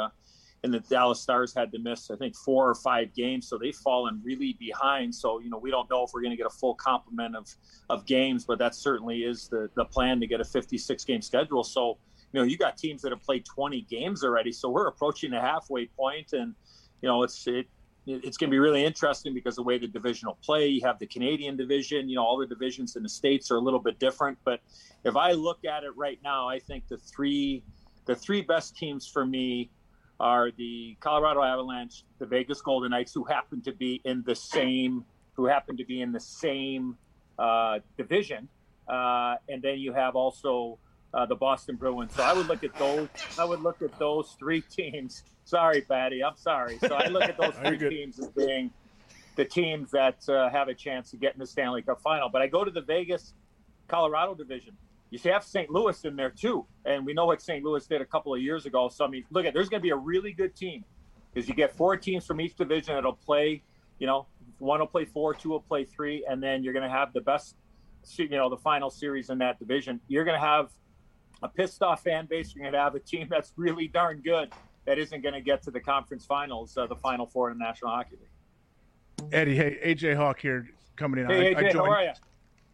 And 0.64 0.73
the 0.73 0.80
Dallas 0.80 1.19
Stars 1.19 1.53
had 1.53 1.73
to 1.73 1.80
miss, 1.80 2.10
I 2.10 2.15
think, 2.15 2.38
four 2.38 2.69
or 2.69 2.76
five 2.76 3.14
games, 3.14 3.49
so 3.49 3.57
they've 3.57 3.76
fallen 3.76 4.22
really 4.23 4.56
behind. 4.60 5.14
So 5.14 5.40
you 5.40 5.49
know, 5.49 5.57
we 5.57 5.72
don't 5.72 5.90
know 5.90 6.03
if 6.03 6.11
we're 6.14 6.22
going 6.22 6.31
to 6.31 6.38
get 6.38 6.45
a 6.45 6.57
full 6.57 6.76
complement 6.76 7.35
of 7.35 7.53
of 7.90 8.06
games, 8.06 8.45
but 8.45 8.60
that 8.60 8.73
certainly 8.73 9.23
is 9.23 9.49
the 9.49 9.69
the 9.76 9.85
plan 9.85 10.22
to 10.22 10.27
get 10.27 10.40
a 10.40 10.45
56 10.45 11.03
game 11.03 11.22
schedule. 11.22 11.64
So 11.64 11.98
you 12.34 12.40
know, 12.40 12.45
you 12.45 12.57
got 12.57 12.77
teams 12.77 13.02
that 13.03 13.11
have 13.11 13.22
played 13.22 13.45
20 13.45 13.81
games 13.81 14.23
already, 14.23 14.52
so 14.52 14.69
we're 14.69 14.88
approaching 14.88 15.31
the 15.31 15.40
halfway 15.40 15.85
point, 15.85 16.34
and 16.34 16.56
you 17.02 17.07
know, 17.07 17.23
it's 17.23 17.45
it. 17.48 17.68
It's 18.06 18.35
going 18.35 18.49
to 18.49 18.52
be 18.52 18.60
really 18.60 18.84
interesting 18.84 19.34
because 19.34 19.56
the 19.56 19.64
way 19.64 19.77
the 19.77 19.88
divisional 19.88 20.38
play, 20.44 20.68
you 20.68 20.81
have 20.84 20.99
the 20.99 21.07
Canadian 21.07 21.56
division, 21.56 22.10
you 22.10 22.18
know, 22.18 22.26
all 22.26 22.38
the 22.38 22.45
divisions 22.45 22.98
in 22.98 23.03
the 23.03 23.07
states 23.07 23.49
are 23.49 23.56
a 23.56 23.61
little 23.61 23.80
bit 23.80 23.98
different. 23.98 24.38
But 24.44 24.60
if 25.06 25.15
I 25.15 25.31
look 25.31 25.64
at 25.64 25.85
it 25.85 25.95
right 25.95 26.19
now, 26.22 26.49
I 26.49 26.60
think 26.60 26.85
the 26.90 26.98
three, 26.98 27.64
the 28.03 28.14
three 28.14 28.41
best 28.41 28.76
teams 28.76 29.07
for 29.07 29.26
me 29.26 29.72
are 30.19 30.52
the 30.52 30.95
Colorado 30.99 31.41
Avalanche, 31.44 32.03
the 32.19 32.26
Vegas 32.26 32.61
Golden 32.61 32.91
Knights, 32.91 33.14
who 33.14 33.23
happen 33.23 33.61
to 33.61 33.72
be 33.73 34.02
in 34.03 34.23
the 34.26 34.35
same 34.35 35.06
who 35.35 35.45
happen 35.45 35.76
to 35.77 35.85
be 35.85 36.02
in 36.02 36.11
the 36.11 36.19
same 36.19 36.95
uh, 37.40 37.80
division, 37.98 38.48
uh, 38.88 39.35
and 39.49 39.61
then 39.61 39.80
you 39.80 39.91
have 39.91 40.15
also 40.15 40.77
uh, 41.14 41.26
the 41.26 41.35
Boston 41.35 41.76
Bruins. 41.76 42.14
So 42.15 42.23
I 42.23 42.34
would 42.34 42.48
look 42.48 42.64
at 42.64 42.73
those. 42.76 43.07
I 43.38 43.45
would 43.45 43.61
look 43.61 43.81
at 43.81 43.98
those 43.99 44.35
three 44.40 44.61
teams. 44.69 45.23
Sorry, 45.45 45.81
Patty, 45.81 46.23
I'm 46.23 46.38
sorry. 46.38 46.77
So 46.80 46.95
I 46.95 47.07
look 47.07 47.23
at 47.23 47.38
those 47.38 47.53
three 47.65 47.77
teams 47.77 48.19
as 48.19 48.27
being 48.30 48.72
the 49.35 49.45
teams 49.45 49.91
that 49.91 50.18
uh, 50.30 50.49
have 50.49 50.68
a 50.68 50.73
chance 50.73 51.11
to 51.11 51.18
get 51.18 51.34
in 51.34 51.40
the 51.40 51.48
Stanley 51.48 51.81
Cup 51.81 52.02
final. 52.02 52.30
But 52.30 52.41
I 52.41 52.48
go 52.48 52.64
to 52.64 52.72
the 52.72 52.81
Vegas 52.81 53.34
Colorado 53.88 54.35
division. 54.35 54.77
You 55.14 55.31
have 55.31 55.44
St. 55.44 55.69
Louis 55.69 56.06
in 56.06 56.15
there 56.15 56.31
too, 56.31 56.65
and 56.85 57.06
we 57.06 57.14
know 57.14 57.27
what 57.27 57.40
St. 57.40 57.64
Louis 57.64 57.85
did 57.85 58.02
a 58.02 58.06
couple 58.06 58.34
of 58.34 58.41
years 58.41 58.65
ago. 58.65 58.90
So 58.90 59.06
I 59.06 59.07
mean, 59.07 59.23
look 59.30 59.45
at 59.45 59.53
there's 59.53 59.69
going 59.69 59.80
to 59.80 59.84
be 59.84 59.91
a 59.91 59.95
really 59.95 60.34
good 60.34 60.56
team 60.56 60.84
because 61.31 61.48
you 61.48 61.53
get 61.53 61.76
four 61.76 61.95
teams 61.98 62.26
from 62.26 62.41
each 62.41 62.56
division 62.56 62.95
that'll 62.95 63.14
play. 63.14 63.61
You 63.99 64.07
know, 64.07 64.26
one 64.57 64.80
will 64.80 64.88
play 64.88 65.06
four, 65.06 65.35
two 65.35 65.49
will 65.49 65.61
play 65.61 65.85
three, 65.85 66.26
and 66.27 66.41
then 66.41 66.64
you're 66.64 66.73
going 66.73 66.84
to 66.84 66.90
have 66.90 67.14
the 67.14 67.22
best. 67.22 67.56
You 68.18 68.27
know, 68.27 68.49
the 68.49 68.57
final 68.57 68.90
series 68.90 69.30
in 69.30 69.38
that 69.38 69.60
division. 69.60 70.02
You're 70.07 70.26
going 70.26 70.40
to 70.40 70.45
have 70.45 70.72
a 71.44 71.48
pissed 71.48 71.84
off 71.84 72.03
fan 72.03 72.26
base. 72.26 72.56
You're 72.56 72.64
going 72.64 72.73
to 72.73 72.80
have 72.80 72.95
a 72.95 72.99
team 72.99 73.27
that's 73.30 73.53
really 73.56 73.88
darn 73.88 74.19
good 74.19 74.52
that 74.85 74.98
isn't 74.98 75.22
going 75.22 75.35
to 75.35 75.41
get 75.41 75.61
to 75.64 75.72
the 75.72 75.80
conference 75.80 76.26
finals, 76.26 76.76
uh, 76.76 76.88
the 76.88 76.95
final 76.95 77.27
four 77.27 77.52
in 77.52 77.60
the 77.60 77.64
National 77.64 77.91
Hockey 77.91 78.18
League. 78.19 79.31
Eddie, 79.31 79.56
hey, 79.56 79.80
AJ 79.85 80.15
Hawk 80.15 80.40
here 80.40 80.72
coming 80.95 81.23
in. 81.23 81.30
Hey, 81.30 81.56
I, 81.56 81.61
AJ, 81.61 81.68
I 81.68 81.72
joined, 81.72 81.76
how 81.76 81.91
are 81.91 82.03
you? 82.03 82.11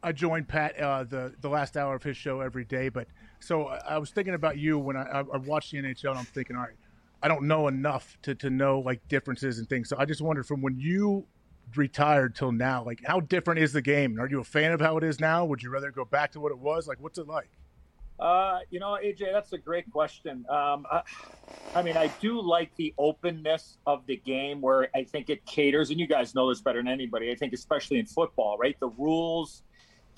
I 0.01 0.11
joined 0.11 0.47
Pat 0.47 0.79
uh, 0.79 1.03
the 1.03 1.33
the 1.41 1.49
last 1.49 1.75
hour 1.77 1.95
of 1.95 2.03
his 2.03 2.15
show 2.15 2.41
every 2.41 2.65
day, 2.65 2.89
but 2.89 3.07
so 3.39 3.67
I, 3.67 3.77
I 3.77 3.97
was 3.97 4.11
thinking 4.11 4.33
about 4.33 4.57
you 4.57 4.79
when 4.79 4.95
I, 4.95 5.03
I, 5.03 5.19
I 5.19 5.37
watched 5.37 5.71
the 5.71 5.77
NHL, 5.77 6.11
and 6.11 6.19
I'm 6.19 6.25
thinking, 6.25 6.55
all 6.55 6.63
right, 6.63 6.75
I 7.21 7.27
don't 7.27 7.43
know 7.43 7.67
enough 7.67 8.17
to 8.23 8.35
to 8.35 8.49
know 8.49 8.79
like 8.79 9.05
differences 9.07 9.59
and 9.59 9.67
things. 9.67 9.89
So 9.89 9.97
I 9.99 10.05
just 10.05 10.21
wondered 10.21 10.45
from 10.45 10.61
when 10.61 10.79
you 10.79 11.25
retired 11.75 12.35
till 12.35 12.51
now, 12.51 12.83
like 12.83 13.01
how 13.05 13.19
different 13.19 13.59
is 13.59 13.73
the 13.73 13.81
game? 13.81 14.19
Are 14.19 14.29
you 14.29 14.39
a 14.39 14.43
fan 14.43 14.71
of 14.71 14.81
how 14.81 14.97
it 14.97 15.03
is 15.03 15.19
now? 15.19 15.45
Would 15.45 15.61
you 15.61 15.69
rather 15.69 15.91
go 15.91 16.05
back 16.05 16.31
to 16.33 16.39
what 16.39 16.51
it 16.51 16.57
was? 16.57 16.87
Like, 16.87 16.97
what's 16.99 17.17
it 17.17 17.27
like? 17.27 17.49
Uh, 18.19 18.59
you 18.69 18.81
know, 18.81 18.97
AJ, 19.01 19.31
that's 19.31 19.53
a 19.53 19.57
great 19.57 19.89
question. 19.91 20.45
Um, 20.49 20.85
I, 20.91 21.01
I 21.73 21.81
mean, 21.81 21.95
I 21.95 22.07
do 22.19 22.41
like 22.41 22.75
the 22.75 22.93
openness 22.97 23.77
of 23.85 24.05
the 24.07 24.17
game 24.17 24.59
where 24.59 24.89
I 24.93 25.05
think 25.05 25.29
it 25.29 25.45
caters, 25.45 25.89
and 25.89 25.99
you 25.99 26.07
guys 26.07 26.35
know 26.35 26.49
this 26.49 26.59
better 26.59 26.79
than 26.79 26.89
anybody. 26.89 27.31
I 27.31 27.35
think, 27.35 27.53
especially 27.53 27.97
in 27.97 28.05
football, 28.05 28.57
right? 28.57 28.77
The 28.79 28.89
rules 28.89 29.63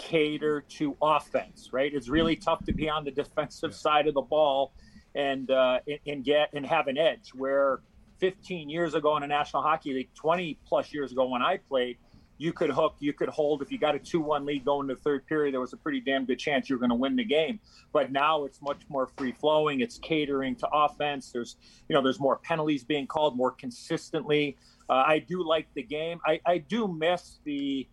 cater 0.01 0.61
to 0.67 0.97
offense, 1.01 1.69
right? 1.71 1.93
It's 1.93 2.09
really 2.09 2.35
tough 2.35 2.65
to 2.65 2.73
be 2.73 2.89
on 2.89 3.05
the 3.05 3.11
defensive 3.11 3.75
side 3.75 4.07
of 4.07 4.15
the 4.15 4.21
ball 4.21 4.73
and 5.13 5.51
uh, 5.51 5.79
and, 6.07 6.23
get 6.23 6.49
and 6.53 6.65
have 6.65 6.87
an 6.87 6.97
edge. 6.97 7.31
Where 7.35 7.81
15 8.17 8.69
years 8.69 8.95
ago 8.95 9.15
in 9.15 9.21
the 9.21 9.27
National 9.27 9.61
Hockey 9.61 9.93
League, 9.93 10.13
20 10.15 10.57
plus 10.65 10.91
years 10.93 11.11
ago 11.11 11.27
when 11.27 11.43
I 11.43 11.57
played, 11.57 11.97
you 12.39 12.51
could 12.51 12.71
hook, 12.71 12.95
you 12.99 13.13
could 13.13 13.29
hold. 13.29 13.61
If 13.61 13.71
you 13.71 13.77
got 13.77 13.93
a 13.93 13.99
2 13.99 14.19
1 14.19 14.43
lead 14.43 14.65
going 14.65 14.87
to 14.87 14.95
the 14.95 15.01
third 15.01 15.27
period, 15.27 15.53
there 15.53 15.61
was 15.61 15.73
a 15.73 15.77
pretty 15.77 16.01
damn 16.01 16.25
good 16.25 16.39
chance 16.39 16.67
you 16.67 16.75
were 16.75 16.79
going 16.79 16.89
to 16.89 16.95
win 16.95 17.15
the 17.15 17.23
game. 17.23 17.59
But 17.93 18.11
now 18.11 18.45
it's 18.45 18.59
much 18.59 18.81
more 18.89 19.07
free 19.15 19.33
flowing. 19.33 19.81
It's 19.81 19.99
catering 19.99 20.55
to 20.55 20.67
offense. 20.73 21.31
There's, 21.31 21.57
you 21.87 21.95
know, 21.95 22.01
there's 22.01 22.19
more 22.19 22.37
penalties 22.37 22.83
being 22.83 23.05
called 23.05 23.37
more 23.37 23.51
consistently. 23.51 24.57
Uh, 24.89 25.03
I 25.05 25.19
do 25.19 25.43
like 25.47 25.67
the 25.75 25.83
game. 25.83 26.19
I, 26.25 26.41
I 26.43 26.57
do 26.57 26.87
miss 26.87 27.39
the 27.43 27.87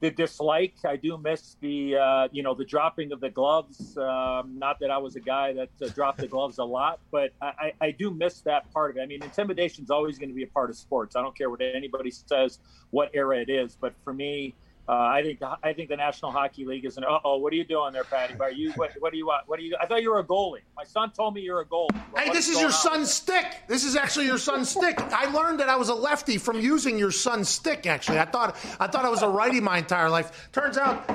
the 0.00 0.10
dislike. 0.10 0.74
I 0.84 0.96
do 0.96 1.18
miss 1.18 1.56
the 1.60 1.96
uh, 1.96 2.28
you 2.32 2.42
know 2.42 2.54
the 2.54 2.64
dropping 2.64 3.12
of 3.12 3.20
the 3.20 3.30
gloves. 3.30 3.96
Um, 3.96 4.58
not 4.58 4.80
that 4.80 4.90
I 4.90 4.98
was 4.98 5.16
a 5.16 5.20
guy 5.20 5.52
that 5.52 5.68
uh, 5.82 5.88
dropped 5.88 6.18
the 6.18 6.26
gloves 6.26 6.58
a 6.58 6.64
lot, 6.64 7.00
but 7.10 7.32
I, 7.40 7.72
I, 7.80 7.90
do 7.90 8.10
miss 8.10 8.40
that 8.42 8.72
part 8.72 8.90
of 8.90 8.96
it. 8.96 9.02
I 9.02 9.06
mean, 9.06 9.22
intimidation 9.22 9.84
is 9.84 9.90
always 9.90 10.18
going 10.18 10.30
to 10.30 10.34
be 10.34 10.42
a 10.42 10.48
part 10.48 10.70
of 10.70 10.76
sports. 10.76 11.16
I 11.16 11.22
don't 11.22 11.36
care 11.36 11.50
what 11.50 11.60
anybody 11.60 12.10
says, 12.10 12.60
what 12.90 13.10
era 13.12 13.38
it 13.38 13.50
is. 13.50 13.76
But 13.78 13.94
for 14.02 14.14
me, 14.14 14.54
Uh, 14.88 14.92
I 14.92 15.22
think 15.22 15.38
the, 15.38 15.56
I 15.62 15.72
think 15.72 15.88
the 15.88 15.96
National 15.96 16.32
Hockey 16.32 16.64
League 16.64 16.84
is 16.84 16.96
an. 16.96 17.04
Uh 17.04 17.18
oh, 17.24 17.36
what 17.38 17.52
are 17.52 17.56
you 17.56 17.64
doing 17.64 17.92
there, 17.92 18.02
Patty? 18.04 18.34
Are 18.40 18.50
you 18.50 18.72
what, 18.72 18.90
what 18.98 19.12
do 19.12 19.18
you 19.18 19.26
want? 19.26 19.48
What 19.48 19.58
do 19.58 19.64
you? 19.64 19.76
I 19.80 19.86
thought 19.86 20.02
you 20.02 20.10
were 20.10 20.18
a 20.18 20.24
goalie. 20.24 20.62
My 20.76 20.82
son 20.84 21.12
told 21.12 21.34
me 21.34 21.42
you're 21.42 21.60
a 21.60 21.64
goalie. 21.64 21.94
Hey, 22.16 22.30
this 22.30 22.48
is 22.48 22.56
is 22.56 22.60
your 22.60 22.72
son's 22.72 23.12
stick. 23.12 23.46
This 23.68 23.84
is 23.84 23.94
actually 23.94 24.26
your 24.26 24.38
son's 24.38 24.68
stick. 24.68 25.00
I 25.00 25.30
learned 25.30 25.60
that 25.60 25.68
I 25.68 25.76
was 25.76 25.90
a 25.90 25.94
lefty 25.94 26.38
from 26.38 26.58
using 26.60 26.98
your 26.98 27.12
son's 27.12 27.48
stick. 27.48 27.86
Actually, 27.86 28.18
I 28.18 28.24
thought 28.24 28.56
I 28.80 28.88
thought 28.88 29.04
I 29.04 29.10
was 29.10 29.22
a 29.22 29.28
righty 29.28 29.60
my 29.60 29.78
entire 29.78 30.10
life. 30.10 30.48
Turns 30.50 30.76
out, 30.76 31.08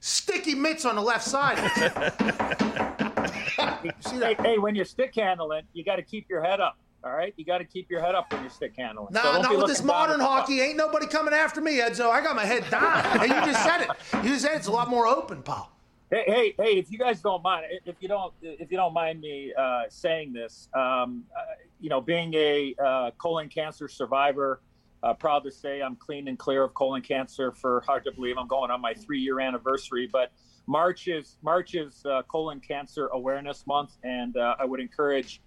sticky 0.00 0.54
mitts 0.54 0.84
on 0.86 0.94
the 0.96 1.02
left 1.02 1.24
side. 1.24 1.58
Hey, 4.10 4.36
hey, 4.40 4.58
when 4.58 4.74
you're 4.74 4.84
stick 4.84 5.14
handling, 5.14 5.62
you 5.72 5.84
got 5.84 5.96
to 5.96 6.02
keep 6.02 6.28
your 6.28 6.42
head 6.42 6.60
up. 6.60 6.78
All 7.02 7.12
right, 7.12 7.32
you 7.36 7.46
got 7.46 7.58
to 7.58 7.64
keep 7.64 7.90
your 7.90 8.00
head 8.00 8.14
up 8.14 8.30
when 8.32 8.42
you're 8.42 8.50
stick 8.50 8.74
handling. 8.76 9.08
No, 9.12 9.22
So 9.22 9.42
don't 9.42 9.56
with 9.58 9.68
this 9.68 9.82
modern 9.82 10.16
at 10.16 10.18
the 10.18 10.24
puck. 10.24 10.40
hockey. 10.40 10.60
Ain't 10.60 10.76
nobody 10.76 11.06
coming 11.06 11.32
after 11.32 11.60
me, 11.62 11.78
Edzo. 11.78 12.10
I 12.10 12.20
got 12.22 12.36
my 12.36 12.44
head 12.44 12.68
down. 12.70 13.02
Hey, 13.20 13.26
you 13.28 13.52
just 13.52 13.62
said 13.64 13.80
it. 13.82 13.90
You 14.22 14.30
just 14.30 14.42
said 14.42 14.56
it's 14.56 14.66
a 14.66 14.72
lot 14.72 14.88
more 14.90 15.06
open, 15.06 15.42
pal. 15.42 15.70
Hey, 16.10 16.24
hey, 16.26 16.54
hey! 16.58 16.78
If 16.78 16.90
you 16.90 16.98
guys 16.98 17.20
don't 17.22 17.42
mind, 17.42 17.66
if 17.86 17.94
you 18.00 18.08
don't, 18.08 18.34
if 18.42 18.70
you 18.70 18.76
don't 18.76 18.92
mind 18.92 19.20
me 19.20 19.52
uh, 19.56 19.82
saying 19.88 20.32
this, 20.32 20.68
um, 20.74 21.24
uh, 21.34 21.40
you 21.80 21.88
know, 21.88 22.00
being 22.00 22.34
a 22.34 22.74
uh, 22.84 23.10
colon 23.16 23.48
cancer 23.48 23.86
survivor, 23.88 24.60
uh, 25.02 25.14
proud 25.14 25.44
to 25.44 25.50
say 25.52 25.80
I'm 25.80 25.96
clean 25.96 26.28
and 26.28 26.38
clear 26.38 26.64
of 26.64 26.74
colon 26.74 27.00
cancer. 27.00 27.52
For 27.52 27.82
hard 27.86 28.04
to 28.04 28.12
believe, 28.12 28.36
I'm 28.38 28.48
going 28.48 28.70
on 28.72 28.80
my 28.80 28.92
three-year 28.92 29.38
anniversary. 29.40 30.08
But 30.12 30.32
March 30.66 31.06
is 31.08 31.36
March 31.42 31.74
is 31.74 32.04
uh, 32.04 32.22
colon 32.22 32.60
cancer 32.60 33.06
awareness 33.12 33.64
month, 33.66 33.92
and 34.02 34.36
uh, 34.36 34.56
I 34.58 34.64
would 34.64 34.80
encourage 34.80 35.40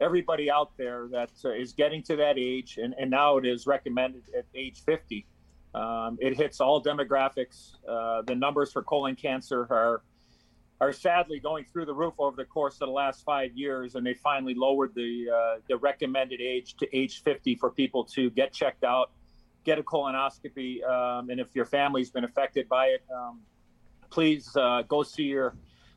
everybody 0.00 0.50
out 0.50 0.76
there 0.76 1.08
that 1.10 1.30
uh, 1.44 1.50
is 1.50 1.72
getting 1.72 2.02
to 2.04 2.16
that 2.16 2.38
age, 2.38 2.78
and, 2.82 2.94
and 2.98 3.10
now 3.10 3.36
it 3.36 3.46
is 3.46 3.66
recommended 3.66 4.22
at 4.36 4.44
age 4.54 4.82
50. 4.84 5.26
Um, 5.74 6.18
it 6.20 6.36
hits 6.36 6.60
all 6.60 6.82
demographics. 6.82 7.72
Uh, 7.88 8.22
the 8.22 8.34
numbers 8.34 8.72
for 8.72 8.82
colon 8.82 9.16
cancer 9.16 9.66
are 9.70 10.02
are 10.80 10.92
sadly 10.92 11.38
going 11.38 11.64
through 11.64 11.86
the 11.86 11.94
roof 11.94 12.14
over 12.18 12.36
the 12.36 12.44
course 12.44 12.74
of 12.74 12.88
the 12.88 12.92
last 12.92 13.24
five 13.24 13.52
years, 13.54 13.94
and 13.94 14.04
they 14.04 14.14
finally 14.14 14.54
lowered 14.54 14.94
the 14.94 15.26
uh, 15.32 15.60
the 15.68 15.76
recommended 15.76 16.40
age 16.40 16.76
to 16.76 16.96
age 16.96 17.22
50 17.22 17.56
for 17.56 17.70
people 17.70 18.04
to 18.04 18.30
get 18.30 18.52
checked 18.52 18.84
out, 18.84 19.10
get 19.64 19.78
a 19.78 19.82
colonoscopy, 19.82 20.84
um, 20.84 21.30
and 21.30 21.40
if 21.40 21.54
your 21.54 21.64
family's 21.64 22.10
been 22.10 22.24
affected 22.24 22.68
by 22.68 22.86
it, 22.86 23.02
um, 23.14 23.40
please 24.10 24.54
uh, 24.56 24.82
go 24.88 25.02
see 25.02 25.24
your 25.24 25.54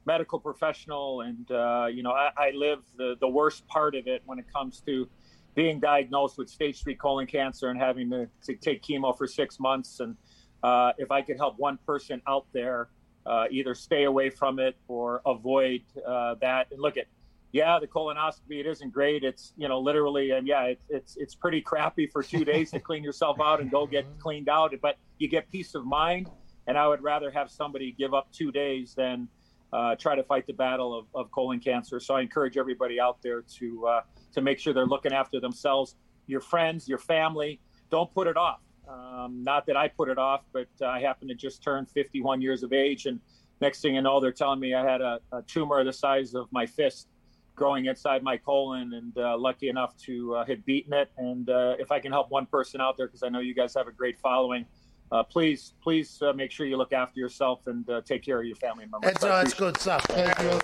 medical 0.07 0.39
professional. 0.39 1.21
And 1.21 1.51
uh, 1.51 1.87
you 1.91 2.01
know, 2.01 2.11
I, 2.11 2.31
I 2.37 2.51
live 2.55 2.79
the 2.97 3.15
the 3.19 3.27
worst 3.27 3.67
part 3.67 3.93
of 3.93 4.07
it 4.07 4.23
when 4.25 4.39
it 4.39 4.45
comes 4.51 4.81
to 4.87 5.07
being 5.53 5.79
diagnosed 5.79 6.37
with 6.37 6.49
stage 6.49 6.81
three 6.81 6.95
colon 6.95 7.27
cancer 7.27 7.69
and 7.69 7.79
having 7.79 8.09
to, 8.11 8.27
to 8.43 8.55
take 8.55 8.81
chemo 8.83 9.15
for 9.15 9.27
six 9.27 9.59
months. 9.59 9.99
And 9.99 10.15
uh, 10.63 10.93
if 10.97 11.11
I 11.11 11.21
could 11.21 11.37
help 11.37 11.55
one 11.57 11.77
person 11.85 12.21
out 12.27 12.45
there 12.53 12.89
uh, 13.25 13.45
either 13.51 13.73
stay 13.75 14.03
away 14.03 14.29
from 14.29 14.59
it 14.59 14.77
or 14.87 15.21
avoid 15.25 15.81
uh, 16.07 16.35
that, 16.41 16.67
and 16.71 16.79
look 16.79 16.95
at, 16.95 17.07
yeah, 17.51 17.79
the 17.79 17.87
colonoscopy 17.87 18.59
it 18.59 18.67
isn't 18.67 18.93
great. 18.93 19.23
It's 19.23 19.53
you 19.57 19.67
know 19.67 19.79
literally, 19.79 20.31
and 20.31 20.47
yeah, 20.47 20.63
it, 20.63 20.79
it's 20.89 21.17
it's 21.17 21.35
pretty 21.35 21.61
crappy 21.61 22.07
for 22.07 22.21
two 22.21 22.45
days 22.45 22.71
to 22.71 22.79
clean 22.79 23.03
yourself 23.03 23.39
out 23.41 23.59
and 23.59 23.69
go 23.71 23.85
get 23.85 24.05
cleaned 24.19 24.49
out, 24.49 24.73
but 24.81 24.97
you 25.17 25.27
get 25.27 25.49
peace 25.51 25.75
of 25.75 25.85
mind. 25.85 26.29
And 26.67 26.77
I 26.77 26.85
would 26.85 27.01
rather 27.01 27.31
have 27.31 27.49
somebody 27.49 27.93
give 27.97 28.13
up 28.13 28.29
two 28.33 28.51
days 28.51 28.93
than 28.93 29.29
uh, 29.73 29.95
try 29.95 30.15
to 30.15 30.23
fight 30.23 30.47
the 30.47 30.53
battle 30.53 30.97
of, 30.97 31.05
of 31.13 31.31
colon 31.31 31.59
cancer. 31.59 31.99
So 31.99 32.15
I 32.15 32.21
encourage 32.21 32.57
everybody 32.57 32.99
out 32.99 33.21
there 33.21 33.41
to 33.59 33.87
uh, 33.87 34.01
to 34.33 34.41
make 34.41 34.59
sure 34.59 34.73
they're 34.73 34.85
looking 34.85 35.13
after 35.13 35.39
themselves, 35.39 35.95
your 36.27 36.41
friends, 36.41 36.87
your 36.87 36.97
family. 36.97 37.59
Don't 37.89 38.13
put 38.13 38.27
it 38.27 38.37
off. 38.37 38.61
Um, 38.87 39.43
not 39.43 39.65
that 39.65 39.75
I 39.75 39.87
put 39.89 40.09
it 40.09 40.17
off, 40.17 40.43
but 40.53 40.67
I 40.85 41.01
happen 41.01 41.27
to 41.27 41.35
just 41.35 41.61
turn 41.61 41.85
51 41.85 42.41
years 42.41 42.63
of 42.63 42.71
age, 42.71 43.05
and 43.05 43.19
next 43.59 43.81
thing 43.81 43.95
you 43.95 44.01
know, 44.01 44.19
they're 44.21 44.31
telling 44.31 44.59
me 44.59 44.73
I 44.73 44.89
had 44.89 45.01
a, 45.01 45.19
a 45.33 45.41
tumor 45.41 45.83
the 45.83 45.91
size 45.91 46.33
of 46.33 46.47
my 46.51 46.65
fist 46.65 47.09
growing 47.57 47.87
inside 47.87 48.23
my 48.23 48.37
colon, 48.37 48.93
and 48.93 49.17
uh, 49.17 49.37
lucky 49.37 49.67
enough 49.67 49.97
to 49.97 50.35
uh, 50.35 50.45
had 50.45 50.63
beaten 50.63 50.93
it. 50.93 51.09
And 51.17 51.49
uh, 51.49 51.75
if 51.79 51.91
I 51.91 51.99
can 51.99 52.11
help 52.13 52.29
one 52.29 52.45
person 52.45 52.79
out 52.79 52.95
there, 52.95 53.07
because 53.07 53.23
I 53.23 53.29
know 53.29 53.39
you 53.39 53.53
guys 53.53 53.73
have 53.73 53.87
a 53.87 53.91
great 53.91 54.17
following. 54.19 54.65
Uh, 55.11 55.23
please, 55.23 55.73
please 55.81 56.21
uh, 56.21 56.33
make 56.33 56.51
sure 56.51 56.65
you 56.65 56.77
look 56.77 56.93
after 56.93 57.19
yourself 57.19 57.61
and 57.67 57.89
uh, 57.89 58.01
take 58.01 58.23
care 58.23 58.39
of 58.39 58.45
your 58.45 58.55
family 58.57 58.85
members. 58.85 59.13
Edzo, 59.13 59.43
that's 59.43 59.53
good 59.53 59.77
stuff. 59.77 60.03
Thank 60.05 60.37
you. 60.39 60.59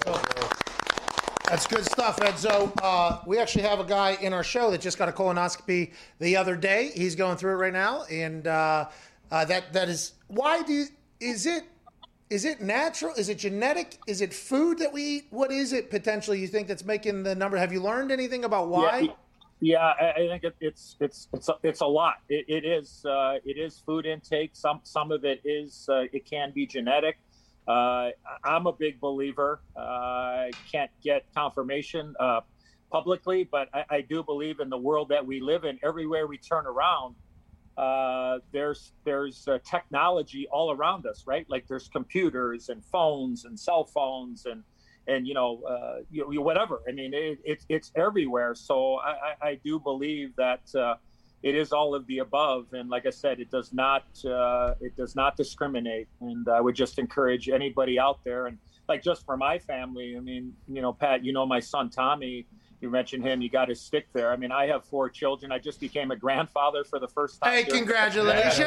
That's 1.50 1.68
good 1.68 1.86
stuff, 1.86 2.18
Edzo. 2.18 2.72
Uh, 2.82 3.20
we 3.26 3.38
actually 3.38 3.64
have 3.64 3.80
a 3.80 3.84
guy 3.84 4.18
in 4.22 4.34
our 4.34 4.44
show 4.44 4.72
that 4.72 4.82
just 4.82 4.98
got 4.98 5.08
a 5.08 5.12
colonoscopy 5.12 5.94
the 6.20 6.36
other 6.36 6.56
day. 6.56 6.92
He's 6.96 7.16
going 7.16 7.38
through 7.38 7.52
it 7.52 7.58
right 7.58 7.74
now, 7.74 8.04
and 8.10 8.48
uh, 8.48 8.90
uh, 9.32 9.46
that 9.46 9.72
that 9.74 9.88
is 9.88 10.14
why 10.28 10.64
do 10.64 10.74
you, 10.74 10.86
is 11.20 11.46
it 11.46 11.64
is 12.30 12.46
it 12.46 12.62
natural? 12.62 13.14
Is 13.16 13.30
it 13.30 13.38
genetic? 13.38 14.00
Is 14.08 14.22
it 14.22 14.34
food 14.34 14.80
that 14.80 14.92
we 14.92 15.04
eat? 15.04 15.28
What 15.30 15.52
is 15.52 15.74
it 15.74 15.92
potentially 15.92 16.40
you 16.40 16.48
think 16.48 16.68
that's 16.68 16.86
making 16.86 17.24
the 17.24 17.36
number? 17.36 17.58
Have 17.58 17.72
you 17.72 17.82
learned 17.82 18.12
anything 18.12 18.46
about 18.46 18.70
why? 18.70 19.00
Yeah, 19.00 19.12
yeah, 19.64 19.94
I, 19.98 20.28
think 20.28 20.44
it, 20.44 20.56
it's 20.60 20.98
it's 21.00 21.30
it's 21.32 21.48
a, 21.48 21.56
it's 21.64 21.80
a 21.80 21.86
lot. 21.86 22.16
It, 22.28 22.46
it 22.50 22.66
is 22.66 23.06
uh, 23.06 23.36
it 23.46 23.58
is 23.58 23.82
food 23.86 24.06
intake. 24.06 24.52
Some 24.54 24.82
some 24.84 25.10
of 25.10 25.24
it 25.24 25.40
is 25.46 25.88
uh, 25.90 26.02
it 26.12 26.30
can 26.30 26.52
be 26.52 26.68
genetic. 26.68 27.18
Uh, 27.66 28.10
I'm 28.44 28.68
a 28.68 28.74
big 28.74 29.00
believer. 29.00 29.62
Uh, 29.78 29.80
I 29.80 30.52
can't 30.70 30.92
get 31.02 31.28
confirmation 31.34 32.14
uh, 32.20 32.42
publicly, 32.92 33.48
but 33.50 33.70
I, 33.74 33.86
I 33.90 34.02
do 34.02 34.22
believe 34.22 34.60
in 34.60 34.70
the 34.70 34.78
world 34.78 35.08
that 35.10 35.26
we 35.26 35.40
live 35.40 35.64
in. 35.64 35.80
Everywhere 35.82 36.28
we 36.28 36.38
turn 36.38 36.66
around, 36.68 37.16
uh, 37.78 38.40
there's 38.52 38.92
there's 39.06 39.48
technology 39.64 40.46
all 40.52 40.72
around 40.72 41.06
us, 41.06 41.24
right? 41.26 41.46
Like 41.50 41.68
there's 41.70 41.88
computers 41.88 42.68
and 42.68 42.84
phones 42.84 43.46
and 43.46 43.58
cell 43.58 43.86
phones 43.86 44.46
and 44.46 44.62
and 45.08 45.28
you 45.28 45.34
know, 45.34 45.62
uh, 45.68 45.96
you, 46.10 46.32
you- 46.32 46.42
whatever. 46.42 46.82
I 46.88 46.92
mean, 46.92 47.14
it, 47.14 47.40
it's 47.44 47.66
it's 47.70 47.92
everywhere. 47.96 48.56
So 48.56 48.96
I, 48.96 49.12
I, 49.12 49.48
I 49.50 49.56
do 49.64 49.80
believe 49.80 50.36
that 50.38 50.62
uh, 50.76 50.96
it 51.44 51.56
is 51.56 51.72
all 51.74 51.94
of 51.96 52.06
the 52.08 52.20
above. 52.20 52.68
And 52.74 52.90
like 52.90 53.06
I 53.06 53.10
said, 53.10 53.40
it 53.40 53.52
does 53.52 53.74
not 53.74 54.04
uh, 54.26 54.76
it 54.82 54.96
does 54.96 55.16
not 55.16 55.36
discriminate. 55.38 56.08
And 56.22 56.48
I 56.48 56.62
would 56.62 56.76
just 56.76 57.00
encourage 57.00 57.50
anybody 57.50 58.00
out 58.00 58.20
there. 58.24 58.48
And 58.48 58.58
like 58.88 59.04
just 59.04 59.26
for 59.26 59.38
my 59.38 59.60
family, 59.60 60.16
I 60.18 60.20
mean, 60.22 60.54
you 60.68 60.82
know, 60.82 60.94
Pat, 60.94 61.24
you 61.24 61.34
know, 61.34 61.46
my 61.46 61.60
son 61.60 61.90
Tommy. 61.90 62.46
You 62.82 62.90
mentioned 62.90 63.24
him. 63.24 63.42
You 63.42 63.50
got 63.50 63.70
his 63.70 63.80
stick 63.80 64.08
there. 64.14 64.30
I 64.34 64.36
mean, 64.36 64.52
I 64.52 64.68
have 64.68 64.84
four 64.84 65.10
children. 65.10 65.54
I 65.54 65.58
just 65.58 65.80
became 65.80 66.12
a 66.12 66.18
grandfather 66.18 66.84
for 66.84 67.00
the 67.00 67.08
first 67.08 67.40
time. 67.42 67.54
Hey, 67.54 67.64
congratulations. 67.64 68.58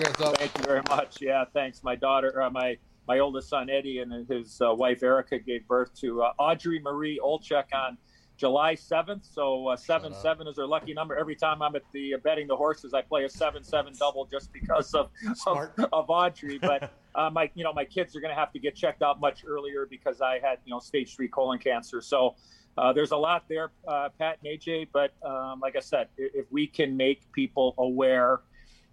Yeah, 0.00 0.12
so- 0.18 0.32
Thank 0.32 0.58
you 0.58 0.64
very 0.64 0.82
much. 0.88 1.20
Yeah, 1.22 1.44
thanks. 1.54 1.84
My 1.84 1.94
daughter, 1.94 2.42
uh, 2.42 2.50
my 2.50 2.76
my 3.08 3.18
oldest 3.18 3.48
son 3.48 3.68
Eddie, 3.68 3.98
and 3.98 4.28
his 4.28 4.60
uh, 4.60 4.72
wife 4.74 5.02
Erica 5.02 5.38
gave 5.38 5.66
birth 5.66 5.92
to 6.00 6.22
uh, 6.22 6.32
Audrey 6.38 6.80
Marie 6.80 7.20
Olczyk 7.22 7.74
on 7.74 7.98
July 8.36 8.74
seventh. 8.74 9.24
So 9.24 9.68
uh, 9.68 9.76
seven 9.76 10.14
seven 10.14 10.46
is 10.46 10.56
her 10.56 10.66
lucky 10.66 10.94
number. 10.94 11.16
Every 11.16 11.36
time 11.36 11.62
I'm 11.62 11.76
at 11.76 11.82
the 11.92 12.14
uh, 12.14 12.18
betting 12.18 12.46
the 12.46 12.56
horses, 12.56 12.94
I 12.94 13.02
play 13.02 13.24
a 13.24 13.28
seven 13.28 13.62
seven 13.62 13.92
double 13.98 14.26
just 14.26 14.52
because 14.52 14.94
of 14.94 15.10
of, 15.46 15.70
of 15.92 16.10
Audrey. 16.10 16.58
But 16.58 16.92
uh, 17.14 17.30
my 17.30 17.50
you 17.54 17.64
know 17.64 17.72
my 17.72 17.84
kids 17.84 18.16
are 18.16 18.20
going 18.20 18.34
to 18.34 18.40
have 18.40 18.52
to 18.52 18.58
get 18.58 18.74
checked 18.74 19.02
out 19.02 19.20
much 19.20 19.44
earlier 19.46 19.86
because 19.88 20.20
I 20.20 20.38
had 20.42 20.58
you 20.64 20.72
know 20.72 20.78
stage 20.78 21.14
three 21.16 21.28
colon 21.28 21.58
cancer. 21.58 22.00
So. 22.00 22.34
Uh, 22.78 22.90
there's 22.90 23.10
a 23.10 23.16
lot 23.18 23.44
there, 23.50 23.70
uh, 23.86 24.08
Pat 24.18 24.38
and 24.42 24.58
AJ, 24.58 24.88
but 24.94 25.12
um, 25.22 25.60
like 25.60 25.76
I 25.76 25.80
said, 25.80 26.08
if 26.16 26.46
we 26.50 26.66
can 26.66 26.96
make 26.96 27.30
people 27.32 27.74
aware 27.76 28.40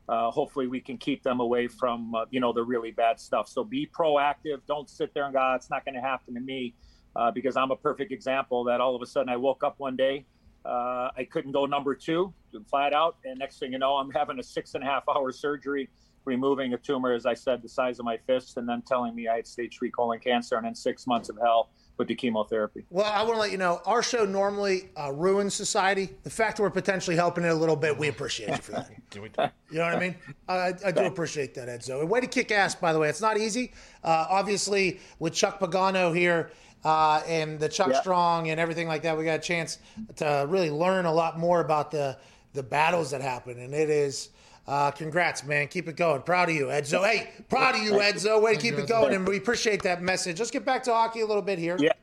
uh, 0.10 0.31
hopefully 0.31 0.65
we 0.65 0.81
can 0.81 0.98
keep 0.98 1.22
them 1.22 1.40
away 1.40 1.68
from 1.68 2.15
uh, 2.15 2.26
you 2.31 2.40
know 2.40 2.52
the 2.52 2.64
really 2.64 2.91
bad 2.91 3.19
stuff. 3.19 3.48
So 3.48 3.64
be 3.64 3.88
proactive. 3.88 4.60
Don't 4.68 4.90
sit 4.90 5.14
there 5.14 5.26
and 5.26 5.34
go, 5.34 5.40
"Ah, 5.40 5.56
"It's 5.56 5.69
not 5.69 5.86
going 5.86 5.95
to 5.95 6.02
happen 6.02 6.34
to 6.34 6.40
me," 6.40 6.73
uh, 7.15 7.30
because 7.30 7.56
I'm 7.56 7.69
a 7.69 7.76
perfect 7.76 8.11
example. 8.11 8.64
That 8.64 8.81
all 8.81 8.95
of 8.95 9.02
a 9.03 9.06
sudden 9.06 9.30
I 9.30 9.38
woke 9.38 9.64
up 9.64 9.76
one 9.77 9.95
day, 9.95 10.26
uh, 10.65 11.10
I 11.15 11.27
couldn't 11.30 11.52
go 11.52 11.68
number 11.68 11.94
two, 11.94 12.34
flat 12.69 12.91
out, 12.91 13.18
and 13.23 13.38
next 13.38 13.60
thing 13.60 13.72
you 13.72 13.80
know, 13.80 13.98
I'm 13.98 14.10
having 14.10 14.40
a 14.40 14.44
six 14.44 14.73
and 14.73 14.84
a 14.84 14.88
half 14.88 15.03
hour 15.07 15.31
surgery, 15.31 15.90
removing 16.26 16.73
a 16.73 16.77
tumor, 16.77 17.14
as 17.14 17.27
I 17.27 17.36
said, 17.36 17.61
the 17.61 17.69
size 17.69 17.99
of 17.99 18.06
my 18.06 18.18
fist, 18.18 18.57
and 18.57 18.68
then 18.68 18.81
telling 18.81 19.14
me 19.14 19.27
I 19.27 19.36
had 19.36 19.48
stage 19.48 19.77
three 19.77 19.91
colon 19.91 20.19
cancer, 20.19 20.56
and 20.56 20.65
then 20.65 20.73
six 20.73 21.06
months 21.06 21.30
of 21.30 21.38
hell 21.40 21.69
with 21.99 22.07
the 22.07 22.15
chemotherapy. 22.15 22.85
Well, 22.89 23.05
I 23.05 23.21
want 23.23 23.35
to 23.35 23.39
let 23.41 23.51
you 23.51 23.57
know 23.57 23.81
our 23.85 24.01
show 24.01 24.26
normally 24.26 24.89
uh, 24.97 25.11
ruins 25.11 25.53
society. 25.53 26.09
The 26.23 26.30
fact 26.30 26.57
that 26.57 26.63
we're 26.63 26.69
potentially 26.71 27.15
helping 27.15 27.43
it 27.43 27.49
a 27.49 27.53
little 27.53 27.76
bit, 27.76 27.95
we 27.99 28.07
appreciate 28.07 28.49
you 28.49 28.55
for 28.57 28.71
that. 28.71 28.89
Do 29.11 29.21
we? 29.21 29.30
You 29.69 29.80
know 29.80 29.85
what 29.85 29.95
I 29.95 29.99
mean? 29.99 30.15
I, 30.47 30.73
I 30.85 30.91
do 30.91 31.03
appreciate 31.03 31.53
that, 31.55 31.67
Edzo. 31.67 31.99
And 31.99 32.09
way 32.09 32.21
to 32.21 32.27
kick 32.27 32.51
ass, 32.51 32.73
by 32.73 32.93
the 32.93 32.99
way. 32.99 33.09
It's 33.09 33.21
not 33.21 33.38
easy. 33.38 33.73
Uh, 34.03 34.27
obviously, 34.30 34.99
with 35.19 35.34
Chuck 35.34 35.59
Pagano 35.59 36.15
here 36.15 36.51
uh, 36.85 37.21
and 37.27 37.59
the 37.59 37.67
Chuck 37.69 37.89
Yeah. 37.89 38.01
Strong 38.01 38.49
and 38.49 38.59
everything 38.59 38.88
like 38.88 39.01
that, 39.03 39.17
we 39.17 39.26
got 39.26 39.39
a 39.39 39.41
chance 39.41 39.77
to 40.17 40.45
really 40.47 40.69
learn 40.71 41.05
a 41.05 41.11
lot 41.13 41.38
more 41.38 41.59
about 41.59 41.91
the 41.91 42.17
the 42.53 42.63
battles 42.63 43.11
that 43.11 43.21
happen. 43.21 43.59
And 43.59 43.73
it 43.73 43.89
is. 43.89 44.30
Uh, 44.69 44.91
congrats, 44.91 45.43
man. 45.43 45.67
Keep 45.67 45.87
it 45.87 45.95
going. 45.95 46.21
Proud 46.21 46.49
of 46.49 46.55
you, 46.55 46.65
Edzo. 46.67 47.03
Hey, 47.03 47.31
proud 47.49 47.73
of 47.73 47.81
you, 47.81 47.93
Edzo. 47.93 48.39
Way 48.39 48.53
to 48.53 48.61
keep 48.61 48.75
it 48.75 48.87
going. 48.87 49.15
And 49.15 49.27
we 49.27 49.37
appreciate 49.37 49.81
that 49.81 50.03
message. 50.03 50.37
Let's 50.37 50.51
get 50.51 50.63
back 50.63 50.83
to 50.83 50.93
hockey 50.93 51.21
a 51.21 51.25
little 51.25 51.41
bit 51.41 51.57
here. 51.57 51.75
Yeah. 51.79 51.93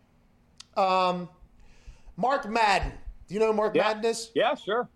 Um, 0.76 1.28
Mark 2.16 2.48
Madden. 2.50 2.90
Do 3.28 3.34
you 3.34 3.38
know 3.38 3.52
Mark 3.52 3.76
Yeah. 3.76 3.84
Madden 3.84 4.04
is? 4.06 4.32
Yeah, 4.34 4.56
sure. 4.56 4.88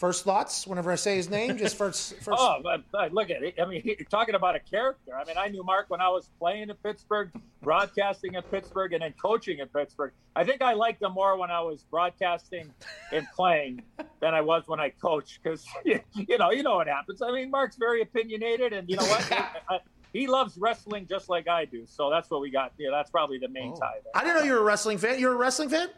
First 0.00 0.24
thoughts 0.24 0.66
whenever 0.66 0.90
I 0.90 0.94
say 0.94 1.16
his 1.16 1.28
name, 1.28 1.58
just 1.58 1.76
first. 1.76 2.14
first 2.22 2.30
Oh, 2.40 2.60
but, 2.62 2.84
but 2.90 3.12
look 3.12 3.28
at 3.28 3.42
it. 3.42 3.60
I 3.60 3.66
mean, 3.66 3.82
you're 3.84 3.96
talking 4.08 4.34
about 4.34 4.56
a 4.56 4.58
character. 4.58 5.14
I 5.14 5.24
mean, 5.26 5.36
I 5.36 5.48
knew 5.48 5.62
Mark 5.62 5.90
when 5.90 6.00
I 6.00 6.08
was 6.08 6.30
playing 6.38 6.70
in 6.70 6.76
Pittsburgh, 6.76 7.30
broadcasting 7.60 8.32
in 8.32 8.40
Pittsburgh, 8.44 8.94
and 8.94 9.02
then 9.02 9.12
coaching 9.22 9.58
in 9.58 9.68
Pittsburgh. 9.68 10.12
I 10.34 10.42
think 10.42 10.62
I 10.62 10.72
liked 10.72 11.02
him 11.02 11.12
more 11.12 11.36
when 11.36 11.50
I 11.50 11.60
was 11.60 11.82
broadcasting 11.90 12.72
and 13.12 13.26
playing 13.36 13.82
than 14.20 14.32
I 14.32 14.40
was 14.40 14.62
when 14.68 14.80
I 14.80 14.88
coached 14.88 15.40
because, 15.42 15.66
you 15.84 16.38
know, 16.38 16.50
you 16.50 16.62
know 16.62 16.76
what 16.76 16.86
happens. 16.86 17.20
I 17.20 17.30
mean, 17.30 17.50
Mark's 17.50 17.76
very 17.76 18.00
opinionated, 18.00 18.72
and 18.72 18.88
you 18.88 18.96
know 18.96 19.04
what? 19.04 19.30
I- 19.68 19.80
he 20.14 20.26
loves 20.26 20.56
wrestling 20.56 21.08
just 21.08 21.28
like 21.28 21.46
I 21.46 21.66
do. 21.66 21.84
So 21.86 22.08
that's 22.08 22.30
what 22.30 22.40
we 22.40 22.50
got. 22.50 22.72
Yeah, 22.78 22.88
that's 22.90 23.10
probably 23.10 23.38
the 23.38 23.48
main 23.48 23.76
tie 23.76 23.98
there. 24.02 24.12
I 24.14 24.24
didn't 24.24 24.38
know 24.38 24.42
you 24.44 24.54
were 24.54 24.60
a 24.60 24.64
wrestling 24.64 24.96
fan. 24.96 25.20
You're 25.20 25.34
a 25.34 25.36
wrestling 25.36 25.68
fan? 25.68 25.88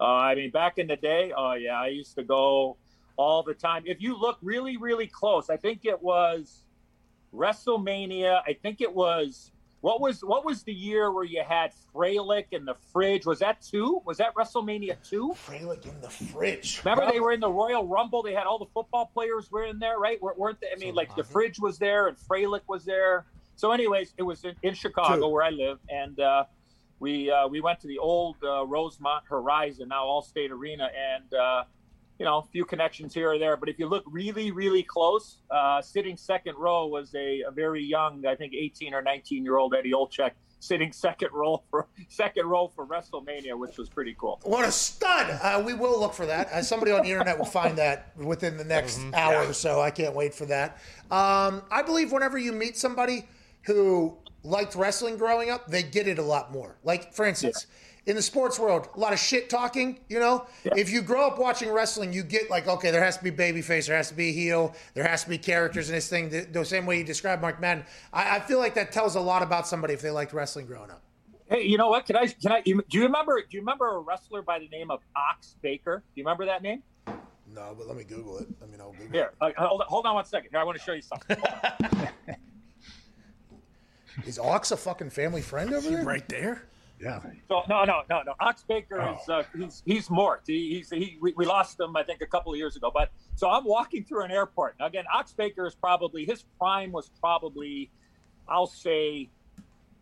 Uh, 0.00 0.04
I 0.04 0.34
mean, 0.36 0.50
back 0.50 0.78
in 0.78 0.86
the 0.86 0.96
day, 0.96 1.32
oh 1.36 1.54
yeah, 1.54 1.78
I 1.78 1.88
used 1.88 2.14
to 2.14 2.22
go 2.22 2.78
all 3.20 3.42
the 3.42 3.52
time. 3.54 3.82
If 3.84 4.00
you 4.00 4.18
look 4.18 4.38
really, 4.40 4.76
really 4.78 5.06
close, 5.06 5.50
I 5.50 5.56
think 5.58 5.84
it 5.84 6.02
was 6.02 6.64
WrestleMania. 7.34 8.40
I 8.46 8.54
think 8.54 8.80
it 8.80 8.92
was 8.94 9.52
what 9.82 10.00
was 10.00 10.22
what 10.22 10.44
was 10.44 10.62
the 10.62 10.72
year 10.72 11.12
where 11.12 11.24
you 11.24 11.42
had 11.46 11.72
Fralic 11.94 12.46
in 12.52 12.64
the 12.64 12.74
fridge? 12.92 13.26
Was 13.26 13.38
that 13.40 13.60
two? 13.62 14.00
Was 14.06 14.18
that 14.18 14.34
WrestleMania 14.34 14.96
two? 15.08 15.34
Fralic 15.46 15.84
in 15.86 16.00
the 16.00 16.08
fridge. 16.08 16.80
Remember 16.84 17.10
they 17.12 17.20
were 17.20 17.32
in 17.32 17.40
the 17.40 17.50
Royal 17.50 17.86
Rumble. 17.86 18.22
They 18.22 18.34
had 18.34 18.46
all 18.46 18.58
the 18.58 18.70
football 18.72 19.10
players 19.12 19.50
were 19.50 19.64
in 19.64 19.78
there, 19.78 19.98
right? 19.98 20.18
Wer- 20.22 20.34
Weren't 20.36 20.60
they? 20.60 20.68
I 20.74 20.78
mean, 20.78 20.94
like 20.94 21.14
the 21.14 21.24
fridge 21.24 21.58
was 21.60 21.78
there 21.78 22.08
and 22.08 22.16
Fralic 22.16 22.62
was 22.68 22.84
there. 22.84 23.26
So, 23.56 23.72
anyways, 23.72 24.14
it 24.16 24.22
was 24.22 24.44
in, 24.44 24.54
in 24.62 24.72
Chicago 24.74 25.16
Two. 25.20 25.28
where 25.28 25.42
I 25.44 25.50
live, 25.50 25.78
and 25.90 26.18
uh, 26.18 26.44
we 26.98 27.30
uh, 27.30 27.46
we 27.48 27.60
went 27.60 27.80
to 27.80 27.86
the 27.86 27.98
old 27.98 28.36
uh, 28.42 28.64
Rosemont 28.66 29.24
Horizon, 29.28 29.88
now 29.88 30.04
Allstate 30.06 30.50
Arena, 30.50 30.88
and 31.14 31.34
uh, 31.34 31.64
you 32.20 32.26
know 32.26 32.38
a 32.38 32.42
few 32.52 32.66
connections 32.66 33.14
here 33.14 33.32
or 33.32 33.38
there. 33.38 33.56
But 33.56 33.70
if 33.70 33.78
you 33.78 33.88
look 33.88 34.04
really, 34.06 34.50
really 34.50 34.82
close, 34.82 35.38
uh, 35.50 35.80
sitting 35.80 36.18
second 36.18 36.54
row 36.56 36.86
was 36.86 37.12
a, 37.14 37.42
a 37.48 37.50
very 37.50 37.82
young, 37.82 38.26
I 38.26 38.36
think, 38.36 38.52
18 38.52 38.92
or 38.92 39.00
19 39.00 39.42
year 39.42 39.56
old 39.56 39.74
Eddie 39.74 39.92
Olczyk 39.92 40.32
sitting 40.60 40.92
second 41.06 41.30
row 41.32 41.62
for 41.70 41.88
second 42.10 42.46
row 42.46 42.70
for 42.76 42.86
WrestleMania, 42.86 43.58
which 43.58 43.78
was 43.78 43.88
pretty 43.88 44.14
cool. 44.20 44.38
What 44.44 44.68
a 44.68 44.70
stud! 44.70 45.30
Uh, 45.42 45.62
we 45.64 45.72
will 45.72 45.98
look 45.98 46.12
for 46.12 46.26
that. 46.26 46.52
Uh, 46.52 46.62
somebody 46.62 46.92
on 46.92 47.02
the 47.02 47.10
internet 47.10 47.38
will 47.38 47.46
find 47.46 47.78
that 47.78 48.14
within 48.18 48.58
the 48.58 48.64
next 48.64 49.00
hour 49.14 49.46
or 49.46 49.54
so. 49.54 49.80
I 49.80 49.90
can't 49.90 50.14
wait 50.14 50.34
for 50.34 50.44
that. 50.44 50.76
Um, 51.10 51.62
I 51.70 51.82
believe 51.82 52.12
whenever 52.12 52.36
you 52.36 52.52
meet 52.52 52.76
somebody 52.76 53.26
who 53.62 54.18
liked 54.42 54.74
wrestling 54.74 55.16
growing 55.16 55.48
up, 55.48 55.68
they 55.68 55.82
get 55.82 56.06
it 56.06 56.18
a 56.18 56.22
lot 56.22 56.52
more. 56.52 56.76
Like, 56.84 57.14
for 57.14 57.24
instance, 57.24 57.66
in 58.06 58.16
the 58.16 58.22
sports 58.22 58.58
world, 58.58 58.88
a 58.94 58.98
lot 58.98 59.12
of 59.12 59.18
shit 59.18 59.50
talking, 59.50 60.00
you 60.08 60.18
know? 60.18 60.46
If 60.64 60.90
you 60.90 61.02
grow 61.02 61.26
up 61.26 61.38
watching 61.38 61.70
wrestling, 61.70 62.12
you 62.12 62.22
get 62.22 62.50
like, 62.50 62.66
okay, 62.66 62.90
there 62.90 63.02
has 63.04 63.16
to 63.18 63.24
be 63.24 63.30
babyface, 63.30 63.86
there 63.86 63.96
has 63.96 64.08
to 64.08 64.14
be 64.14 64.32
heel, 64.32 64.74
there 64.94 65.04
has 65.04 65.24
to 65.24 65.30
be 65.30 65.38
characters 65.38 65.88
in 65.88 65.94
this 65.94 66.08
thing, 66.08 66.30
the, 66.30 66.40
the 66.40 66.64
same 66.64 66.86
way 66.86 66.98
you 66.98 67.04
described 67.04 67.42
Mark 67.42 67.60
Madden. 67.60 67.84
I, 68.12 68.36
I 68.36 68.40
feel 68.40 68.58
like 68.58 68.74
that 68.74 68.92
tells 68.92 69.14
a 69.16 69.20
lot 69.20 69.42
about 69.42 69.66
somebody 69.66 69.94
if 69.94 70.00
they 70.00 70.10
liked 70.10 70.32
wrestling 70.32 70.66
growing 70.66 70.90
up. 70.90 71.02
Hey, 71.48 71.62
you 71.62 71.76
know 71.76 71.88
what? 71.88 72.06
Can 72.06 72.14
I? 72.14 72.28
Can 72.28 72.52
I? 72.52 72.60
Do 72.60 72.70
you 72.90 73.02
remember? 73.02 73.40
Do 73.40 73.46
you 73.50 73.58
remember 73.60 73.96
a 73.96 73.98
wrestler 73.98 74.40
by 74.40 74.60
the 74.60 74.68
name 74.68 74.88
of 74.88 75.00
Ox 75.16 75.56
Baker? 75.60 76.04
Do 76.14 76.20
you 76.20 76.24
remember 76.24 76.46
that 76.46 76.62
name? 76.62 76.84
No, 77.52 77.74
but 77.76 77.88
let 77.88 77.96
me 77.96 78.04
Google 78.04 78.38
it. 78.38 78.46
I 78.62 78.66
mean, 78.66 78.80
I'll 78.80 78.92
Google 78.92 79.08
Here, 79.10 79.32
uh, 79.40 79.50
hold, 79.56 79.80
on, 79.80 79.86
hold 79.88 80.06
on 80.06 80.14
one 80.14 80.24
second. 80.24 80.50
Here, 80.52 80.60
I 80.60 80.64
want 80.64 80.78
to 80.78 80.84
show 80.84 80.92
you 80.92 81.02
something. 81.02 81.36
Is 84.26 84.38
Ox 84.38 84.70
a 84.70 84.76
fucking 84.76 85.10
family 85.10 85.42
friend 85.42 85.72
over 85.72 85.90
there? 85.90 86.04
Right 86.04 86.28
there. 86.28 86.62
Yeah. 87.02 87.20
So 87.48 87.62
no, 87.68 87.84
no, 87.84 88.02
no, 88.10 88.22
no. 88.26 88.34
Ox 88.40 88.62
Baker 88.68 89.00
Oh. 89.00 89.14
is 89.22 89.28
uh, 89.28 89.42
he's 89.56 89.82
he's 89.86 90.08
morphed. 90.08 90.46
He, 90.46 90.74
he's 90.74 90.90
he 90.90 91.16
we, 91.20 91.32
we 91.36 91.46
lost 91.46 91.80
him 91.80 91.96
I 91.96 92.02
think 92.02 92.20
a 92.20 92.26
couple 92.26 92.52
of 92.52 92.58
years 92.58 92.76
ago. 92.76 92.90
But 92.92 93.10
so 93.36 93.48
I'm 93.48 93.64
walking 93.64 94.04
through 94.04 94.24
an 94.24 94.30
airport. 94.30 94.76
Now 94.78 94.86
again, 94.86 95.04
Ox 95.14 95.32
Baker 95.32 95.66
is 95.66 95.74
probably 95.74 96.24
his 96.26 96.44
prime 96.58 96.92
was 96.92 97.10
probably 97.20 97.90
I'll 98.48 98.66
say 98.66 99.30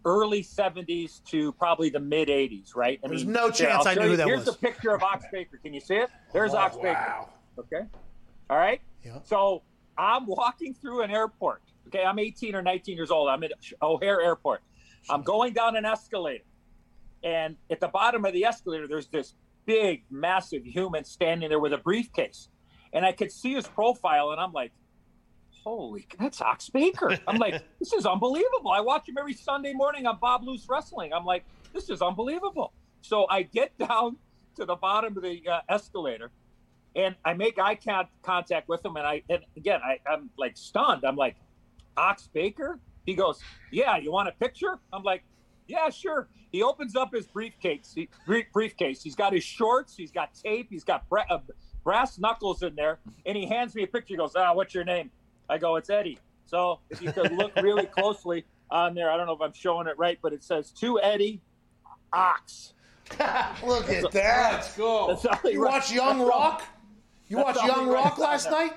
early 0.05 0.43
70s 0.43 1.23
to 1.25 1.53
probably 1.53 1.91
the 1.91 2.01
mid 2.01 2.29
80s, 2.29 2.75
right? 2.75 2.99
I 3.05 3.09
There's 3.09 3.25
mean, 3.25 3.33
no 3.33 3.51
chance 3.51 3.87
I'll 3.87 3.89
I 3.89 3.95
knew 3.95 4.03
you- 4.05 4.09
who 4.11 4.17
that 4.17 4.27
Here's 4.27 4.47
was. 4.47 4.55
the 4.57 4.61
picture 4.61 4.95
of 4.95 5.03
Ox 5.03 5.25
Baker. 5.31 5.59
Can 5.63 5.75
you 5.75 5.81
see 5.81 5.97
it? 5.97 6.11
There's 6.33 6.55
Oh, 6.55 6.59
Ox 6.59 6.77
Baker. 6.77 6.93
wow. 6.95 7.29
Okay. 7.59 7.83
All 8.51 8.57
right. 8.57 8.81
Yeah. 9.05 9.19
So 9.25 9.63
I'm 9.99 10.27
walking 10.27 10.73
through 10.75 11.03
an 11.03 11.11
airport. 11.11 11.63
Okay. 11.89 12.05
I'm 12.05 12.19
18 12.19 12.55
or 12.55 12.63
19 12.63 12.97
years 12.97 13.11
old. 13.11 13.29
I'm 13.29 13.43
at 13.45 13.53
O'Hare 13.83 14.21
Airport. 14.23 14.63
I'm 15.11 15.23
going 15.23 15.53
down 15.53 15.77
an 15.77 15.85
escalator. 15.85 16.45
And 17.23 17.57
at 17.71 17.81
the 17.81 17.89
bottom 17.89 18.25
of 18.25 18.33
the 18.33 18.45
escalator, 18.45 18.87
there's 18.87 19.09
this 19.09 19.35
big, 19.67 20.05
massive 20.11 20.65
human 20.65 21.05
standing 21.05 21.49
there 21.49 21.59
with 21.59 21.73
a 21.73 21.79
briefcase. 21.79 22.49
And 22.93 23.05
I 23.05 23.13
could 23.13 23.31
see 23.31 23.55
his 23.55 23.67
profile, 23.67 24.31
and 24.31 24.41
I'm 24.41 24.53
like, 24.53 24.73
holy, 25.63 26.07
that's 26.19 26.41
Ox 26.41 26.71
Baker. 26.71 27.19
I'm 27.27 27.37
like, 27.37 27.63
this 27.79 27.93
is 27.93 28.07
unbelievable. 28.07 28.71
I 28.71 28.81
watch 28.81 29.09
him 29.09 29.17
every 29.19 29.35
Sunday 29.35 29.75
morning 29.75 30.07
on 30.07 30.19
Bob 30.19 30.43
Luce 30.45 30.67
Wrestling. 30.69 31.13
I'm 31.13 31.25
like, 31.25 31.45
this 31.75 31.91
is 31.91 32.01
unbelievable. 32.01 32.73
So 33.03 33.27
I 33.29 33.43
get 33.43 33.77
down 33.89 34.17
to 34.57 34.65
the 34.65 34.77
bottom 34.77 35.17
of 35.17 35.23
the 35.23 35.43
uh, 35.47 35.61
escalator, 35.69 36.31
and 36.97 37.15
I 37.25 37.35
make 37.35 37.59
eye 37.59 37.75
con- 37.75 38.09
contact 38.23 38.69
with 38.69 38.85
him, 38.85 38.97
and 38.97 39.07
I 39.07 39.23
and 39.29 39.45
again 39.57 39.81
I, 39.85 39.99
I'm 40.11 40.31
like 40.39 40.57
stunned. 40.57 41.05
I'm 41.05 41.17
like, 41.17 41.37
Ox 41.97 42.29
Baker? 42.33 42.81
He 43.05 43.15
goes, 43.15 43.41
Yeah, 43.71 43.97
you 43.99 44.11
want 44.13 44.29
a 44.29 44.33
picture? 44.33 44.79
I'm 44.93 45.03
like, 45.03 45.23
Yeah, 45.69 45.91
sure. 45.91 46.29
He 46.51 46.63
opens 46.63 46.97
up 46.97 47.13
his 47.15 47.27
briefcase. 47.27 47.93
He, 47.95 48.09
brief, 48.27 48.47
briefcase. 48.53 49.03
He's 49.03 49.15
got 49.15 49.33
his 49.35 49.45
shorts. 49.45 49.95
He's 49.97 50.11
got 50.11 50.31
tape. 50.35 50.69
He's 50.71 50.83
got 50.85 51.09
bra- 51.09 51.25
uh, 51.31 51.39
brass 51.85 52.19
knuckles 52.19 52.63
in 52.63 52.75
there, 52.75 52.99
and 53.27 53.37
he 53.37 53.47
hands 53.47 53.75
me 53.75 53.83
a 53.83 53.87
picture. 53.87 54.15
He 54.15 54.17
goes, 54.17 54.33
Ah, 54.35 54.55
what's 54.55 54.75
your 54.75 54.85
name? 54.85 55.11
I 55.51 55.59
go, 55.59 55.77
It's 55.77 55.91
Eddie. 55.91 56.19
So 56.47 56.81
if 56.89 57.03
you 57.03 57.13
could 57.13 57.33
look 57.33 57.55
really 57.57 57.85
closely 57.99 58.47
on 58.71 58.95
there, 58.95 59.11
I 59.11 59.17
don't 59.19 59.27
know 59.27 59.35
if 59.35 59.43
I'm 59.43 59.53
showing 59.53 59.87
it 59.87 59.99
right, 59.99 60.19
but 60.23 60.33
it 60.33 60.43
says 60.43 60.71
to 60.81 60.99
Eddie, 61.01 61.43
Ox. 62.13 62.73
Look 63.65 63.89
at 63.91 64.03
that. 64.03 64.13
That's 64.13 64.75
cool. 64.75 65.09
That's 65.09 65.25
all 65.27 65.37
he 65.43 65.53
You 65.53 65.63
wrote. 65.65 65.73
watch 65.73 65.93
Young 65.93 66.21
Rock? 66.23 66.63
You 67.29 67.37
that's 67.39 67.59
watched 67.59 67.67
Young 67.77 67.89
Rock 67.89 68.19
last 68.19 68.51
night? 68.51 68.73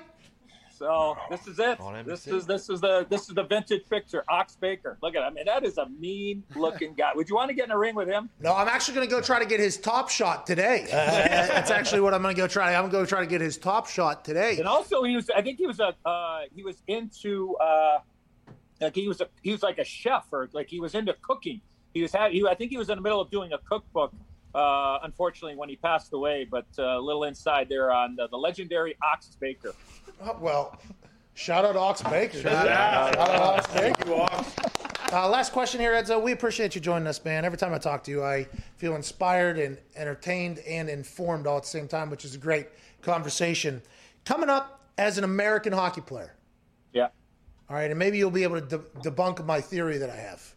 So 0.82 1.16
this 1.30 1.46
is 1.46 1.60
it. 1.60 1.78
This 2.04 2.26
is 2.26 2.44
this 2.44 2.68
is 2.68 2.80
the 2.80 3.06
this 3.08 3.28
is 3.28 3.36
the 3.36 3.44
vintage 3.44 3.88
picture. 3.88 4.24
Ox 4.28 4.56
Baker. 4.56 4.98
Look 5.00 5.14
at 5.14 5.18
him. 5.18 5.28
I 5.28 5.30
mean, 5.30 5.44
that 5.46 5.64
is 5.64 5.78
a 5.78 5.88
mean 5.88 6.42
looking 6.56 6.94
guy. 6.94 7.12
Would 7.14 7.28
you 7.28 7.36
want 7.36 7.50
to 7.50 7.54
get 7.54 7.66
in 7.66 7.70
a 7.70 7.78
ring 7.78 7.94
with 7.94 8.08
him? 8.08 8.28
No, 8.40 8.52
I'm 8.52 8.66
actually 8.66 8.96
going 8.96 9.08
to 9.08 9.14
go 9.14 9.20
try 9.20 9.38
to 9.38 9.46
get 9.46 9.60
his 9.60 9.76
top 9.76 10.10
shot 10.10 10.44
today. 10.44 10.86
Uh, 10.86 10.88
that's 10.90 11.70
actually 11.70 12.00
what 12.00 12.14
I'm 12.14 12.20
going 12.20 12.34
to 12.34 12.40
go 12.40 12.48
try. 12.48 12.74
I'm 12.74 12.90
going 12.90 13.04
to 13.04 13.08
try 13.08 13.20
to 13.20 13.28
get 13.28 13.40
his 13.40 13.58
top 13.58 13.86
shot 13.86 14.24
today. 14.24 14.56
And 14.58 14.66
also, 14.66 15.04
he 15.04 15.14
was. 15.14 15.30
I 15.30 15.40
think 15.40 15.58
he 15.58 15.68
was 15.68 15.78
a. 15.78 15.94
Uh, 16.04 16.40
he 16.52 16.64
was 16.64 16.82
into. 16.88 17.54
Uh, 17.58 18.00
like 18.80 18.96
he 18.96 19.06
was 19.06 19.20
a. 19.20 19.28
He 19.40 19.52
was 19.52 19.62
like 19.62 19.78
a 19.78 19.84
chef, 19.84 20.26
or 20.32 20.48
like 20.52 20.68
he 20.68 20.80
was 20.80 20.96
into 20.96 21.14
cooking. 21.22 21.60
He 21.94 22.02
was 22.02 22.10
had. 22.10 22.32
He, 22.32 22.44
I 22.44 22.56
think 22.56 22.72
he 22.72 22.76
was 22.76 22.90
in 22.90 22.96
the 22.96 23.02
middle 23.02 23.20
of 23.20 23.30
doing 23.30 23.52
a 23.52 23.58
cookbook. 23.58 24.12
Uh, 24.54 24.98
unfortunately, 25.02 25.56
when 25.56 25.68
he 25.68 25.76
passed 25.76 26.12
away, 26.12 26.46
but 26.50 26.66
uh, 26.78 26.98
a 26.98 27.00
little 27.00 27.24
inside 27.24 27.68
there 27.68 27.90
on 27.90 28.14
the, 28.16 28.28
the 28.28 28.36
legendary 28.36 28.96
Ox 29.02 29.28
Baker. 29.40 29.72
Oh, 30.22 30.36
well, 30.40 30.78
shout 31.34 31.64
out 31.64 31.74
Ox 31.76 32.02
Baker. 32.02 32.38
Shout 32.40 32.68
out. 32.68 33.14
Shout 33.14 33.28
out 33.30 33.40
Ox 33.58 33.66
Baker. 33.74 34.06
You, 34.08 34.14
Ox. 34.16 34.54
Uh, 35.12 35.28
last 35.28 35.52
question 35.52 35.80
here, 35.80 35.92
Edzo. 35.92 36.22
We 36.22 36.32
appreciate 36.32 36.74
you 36.74 36.80
joining 36.80 37.06
us, 37.06 37.22
man. 37.24 37.44
Every 37.44 37.58
time 37.58 37.72
I 37.74 37.78
talk 37.78 38.02
to 38.04 38.10
you, 38.10 38.22
I 38.22 38.46
feel 38.76 38.94
inspired 38.96 39.58
and 39.58 39.78
entertained 39.96 40.58
and 40.60 40.88
informed 40.88 41.46
all 41.46 41.56
at 41.58 41.62
the 41.64 41.68
same 41.68 41.88
time, 41.88 42.08
which 42.10 42.24
is 42.24 42.34
a 42.34 42.38
great 42.38 42.68
conversation. 43.02 43.82
Coming 44.24 44.48
up 44.48 44.80
as 44.98 45.18
an 45.18 45.24
American 45.24 45.72
hockey 45.72 46.00
player, 46.00 46.34
Yeah. 46.92 47.08
all 47.68 47.76
right, 47.76 47.90
and 47.90 47.98
maybe 47.98 48.16
you'll 48.18 48.30
be 48.30 48.42
able 48.42 48.60
to 48.60 48.66
de- 48.78 49.10
debunk 49.10 49.44
my 49.44 49.60
theory 49.60 49.98
that 49.98 50.08
I 50.10 50.16
have. 50.16 50.54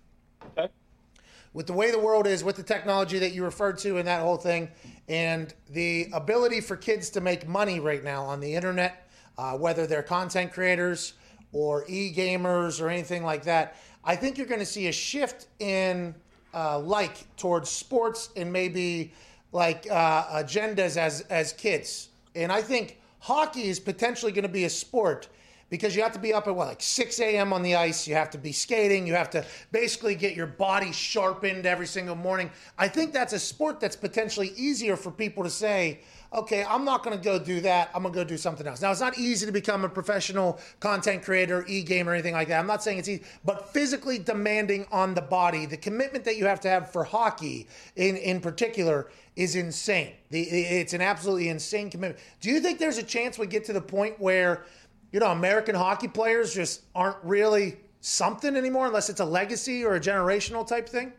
With 1.56 1.68
the 1.68 1.74
way 1.74 1.90
the 1.90 2.00
world 2.00 2.28
is, 2.28 2.44
with 2.44 2.58
the 2.58 2.64
technology 2.64 3.18
that 3.20 3.32
you 3.32 3.46
referred 3.46 3.78
to 3.78 3.98
and 3.98 4.06
that 4.10 4.22
whole 4.22 4.36
thing, 4.36 4.68
and 5.08 5.54
the 5.70 6.10
ability 6.12 6.60
for 6.60 6.76
kids 6.76 7.10
to 7.12 7.22
make 7.22 7.48
money 7.48 7.80
right 7.80 8.04
now 8.04 8.26
on 8.26 8.42
the 8.42 8.54
internet, 8.54 9.08
uh, 9.38 9.54
whether 9.54 9.88
they're 9.88 10.04
content 10.04 10.52
creators 10.52 11.14
or 11.54 11.86
e 11.88 12.14
gamers 12.14 12.82
or 12.82 12.90
anything 12.90 13.24
like 13.24 13.46
that, 13.46 13.78
I 14.04 14.18
think 14.18 14.38
you're 14.38 14.48
going 14.48 14.60
to 14.60 14.66
see 14.66 14.88
a 14.88 14.92
shift 14.92 15.48
in 15.60 16.14
uh, 16.54 16.78
like 16.78 17.26
towards 17.38 17.70
sports 17.70 18.32
and 18.36 18.52
maybe 18.52 19.14
like 19.54 19.88
uh, 19.90 20.26
agendas 20.44 20.98
as 20.98 21.22
as 21.30 21.54
kids. 21.54 22.10
And 22.36 22.52
I 22.52 22.62
think 22.62 23.00
hockey 23.20 23.70
is 23.70 23.80
potentially 23.80 24.34
going 24.34 24.44
to 24.44 24.50
be 24.50 24.66
a 24.66 24.70
sport 24.70 25.30
because 25.70 25.96
you 25.96 26.04
have 26.04 26.12
to 26.14 26.20
be 26.20 26.34
up 26.34 26.48
at 26.48 26.56
what 26.56 26.68
like 26.68 26.82
6 26.82 27.20
a.m. 27.20 27.52
on 27.52 27.64
the 27.64 27.76
ice. 27.76 28.08
You 28.08 28.16
have 28.16 28.30
to 28.32 28.38
be 28.38 28.52
skating. 28.52 29.08
You 29.08 29.14
have 29.16 29.30
to 29.32 29.46
basically 29.72 30.16
get 30.16 30.36
your 30.36 30.48
body 30.48 30.92
sharpened 30.92 31.66
every 31.66 31.88
single 31.88 32.16
morning. 32.16 32.52
I 32.78 32.88
think 32.88 33.14
that's 33.14 33.34
a 33.34 33.40
sport 33.40 33.80
that's 33.80 33.96
potentially 33.96 34.54
easier 34.56 34.96
for 34.96 35.12
people 35.12 35.44
to 35.44 35.50
say, 35.50 36.02
okay, 36.34 36.66
I'm 36.68 36.84
not 36.84 37.04
going 37.04 37.18
to 37.18 37.24
go 37.24 37.40
do 37.40 37.62
that. 37.62 37.90
I'm 37.96 38.04
going 38.04 38.14
to 38.14 38.20
go 38.20 38.24
do 38.24 38.38
something 38.38 38.68
else. 38.68 38.82
Now, 38.82 38.92
it's 38.92 39.00
not 39.00 39.18
easy 39.18 39.46
to 39.46 39.52
become 39.52 39.86
a 39.86 39.90
professional 39.90 40.60
content 40.80 41.24
creator, 41.24 41.66
e 41.68 41.82
game, 41.82 42.10
or 42.10 42.14
anything 42.14 42.34
like 42.34 42.50
that. 42.50 42.60
I'm 42.60 42.68
not 42.68 42.84
saying 42.84 43.00
it's 43.00 43.10
easy, 43.10 43.24
but 43.46 43.70
physically 43.70 44.20
demanding 44.20 44.86
on 44.92 45.14
the 45.14 45.22
body, 45.22 45.66
the 45.66 45.78
commitment 45.78 46.26
that 46.26 46.38
you 46.38 46.46
have 46.46 46.60
to 46.62 46.70
have 46.70 46.92
for 46.92 47.04
hockey 47.04 47.68
in, 47.96 48.18
in 48.18 48.42
particular 48.42 49.10
is 49.36 49.56
insane. 49.56 50.14
The, 50.30 50.42
it's 50.42 50.94
an 50.94 51.02
absolutely 51.02 51.50
insane 51.50 51.90
commitment. 51.90 52.24
Do 52.42 52.50
you 52.50 52.60
think 52.60 52.80
there's 52.80 52.98
a 52.98 53.04
chance 53.04 53.38
we 53.38 53.48
get 53.48 53.66
to 53.66 53.74
the 53.74 53.82
point 53.82 54.20
where, 54.20 54.66
you 55.12 55.20
know, 55.20 55.32
American 55.32 55.76
hockey 55.76 56.08
players 56.08 56.54
just 56.54 56.84
aren't 56.94 57.18
really 57.24 57.78
something 58.02 58.56
anymore 58.56 58.88
unless 58.88 59.10
it's 59.10 59.20
a 59.20 59.26
legacy 59.26 59.84
or 59.84 59.96
a 59.96 60.00
generational 60.00 60.66
type 60.68 60.88
thing? 60.88 61.14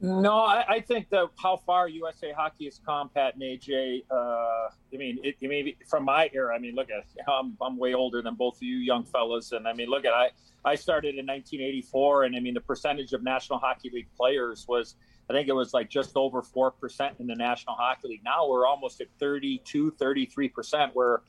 No, 0.00 0.40
I, 0.40 0.64
I 0.68 0.80
think 0.80 1.08
that 1.08 1.28
how 1.38 1.56
far 1.56 1.88
USA 1.88 2.30
Hockey 2.30 2.66
has 2.66 2.80
come, 2.84 3.08
Pat 3.08 3.34
and 3.34 3.42
AJ. 3.42 4.02
Uh, 4.10 4.68
I 4.92 4.96
mean, 4.96 5.18
it, 5.22 5.36
I 5.42 5.46
mean, 5.46 5.74
from 5.88 6.04
my 6.04 6.28
era. 6.34 6.54
I 6.54 6.58
mean, 6.58 6.74
look 6.74 6.88
at 6.90 7.04
I'm 7.26 7.56
I'm 7.62 7.78
way 7.78 7.94
older 7.94 8.20
than 8.20 8.34
both 8.34 8.56
of 8.56 8.62
you 8.62 8.76
young 8.76 9.04
fellas, 9.04 9.52
and 9.52 9.66
I 9.66 9.72
mean, 9.72 9.88
look 9.88 10.04
at 10.04 10.12
I 10.12 10.30
I 10.66 10.74
started 10.74 11.14
in 11.14 11.26
1984, 11.26 12.24
and 12.24 12.36
I 12.36 12.40
mean, 12.40 12.52
the 12.52 12.60
percentage 12.60 13.14
of 13.14 13.22
National 13.22 13.58
Hockey 13.58 13.88
League 13.90 14.08
players 14.18 14.66
was 14.68 14.96
I 15.28 15.32
think 15.32 15.48
it 15.48 15.54
was 15.54 15.74
like 15.74 15.90
just 15.90 16.16
over 16.16 16.40
four 16.40 16.70
percent 16.70 17.16
in 17.18 17.26
the 17.26 17.34
National 17.34 17.74
Hockey 17.74 18.08
League. 18.08 18.24
Now 18.24 18.48
we're 18.48 18.66
almost 18.66 19.00
at 19.00 19.08
32, 19.18 19.90
33 19.92 20.48
percent, 20.48 20.92
where 20.94 21.22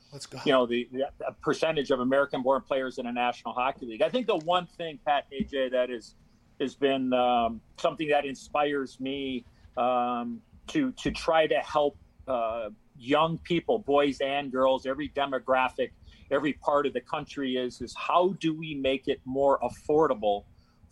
you 0.44 0.52
know 0.52 0.66
the, 0.66 0.88
the 0.92 1.10
percentage 1.42 1.90
of 1.90 2.00
American-born 2.00 2.62
players 2.62 2.98
in 2.98 3.06
the 3.06 3.12
National 3.12 3.52
Hockey 3.54 3.86
League. 3.86 4.02
I 4.02 4.08
think 4.08 4.26
the 4.26 4.36
one 4.36 4.66
thing, 4.66 4.98
Pat 5.04 5.26
and 5.32 5.46
AJ, 5.46 5.72
that 5.72 5.90
is 5.90 6.14
has 6.60 6.74
been 6.74 7.12
um, 7.12 7.60
something 7.78 8.08
that 8.08 8.24
inspires 8.24 9.00
me 9.00 9.44
um, 9.76 10.40
to 10.68 10.92
to 10.92 11.10
try 11.10 11.46
to 11.48 11.56
help 11.56 11.96
uh, 12.28 12.70
young 12.96 13.38
people, 13.38 13.80
boys 13.80 14.20
and 14.20 14.52
girls, 14.52 14.86
every 14.86 15.08
demographic, 15.08 15.90
every 16.30 16.52
part 16.52 16.86
of 16.86 16.92
the 16.92 17.00
country 17.00 17.56
is 17.56 17.80
is 17.80 17.94
how 17.96 18.34
do 18.38 18.54
we 18.54 18.74
make 18.74 19.08
it 19.08 19.20
more 19.24 19.58
affordable 19.60 20.44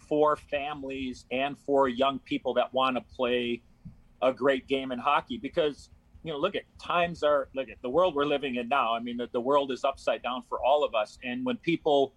for 0.09 0.37
families 0.37 1.25
and 1.31 1.59
for 1.59 1.89
young 1.89 2.19
people 2.21 2.55
that 2.55 2.73
want 2.73 2.97
to 2.97 3.03
play 3.15 3.63
a 4.23 4.33
great 4.33 4.67
game 4.67 4.93
in 4.93 4.99
hockey 4.99 5.39
because 5.39 5.91
you 6.23 6.33
know 6.33 6.39
look 6.39 6.57
at 6.57 6.63
times 6.83 7.23
are 7.23 7.49
look 7.55 7.69
at 7.69 7.81
the 7.83 7.89
world 7.89 8.15
we're 8.15 8.25
living 8.25 8.57
in 8.57 8.69
now 8.69 8.95
i 8.95 9.01
mean 9.01 9.17
the, 9.17 9.29
the 9.33 9.41
world 9.41 9.71
is 9.71 9.85
upside 9.85 10.23
down 10.23 10.43
for 10.49 10.59
all 10.65 10.85
of 10.85 10.95
us. 10.95 11.19
And 11.23 11.45
when 11.45 11.57
people 11.57 12.15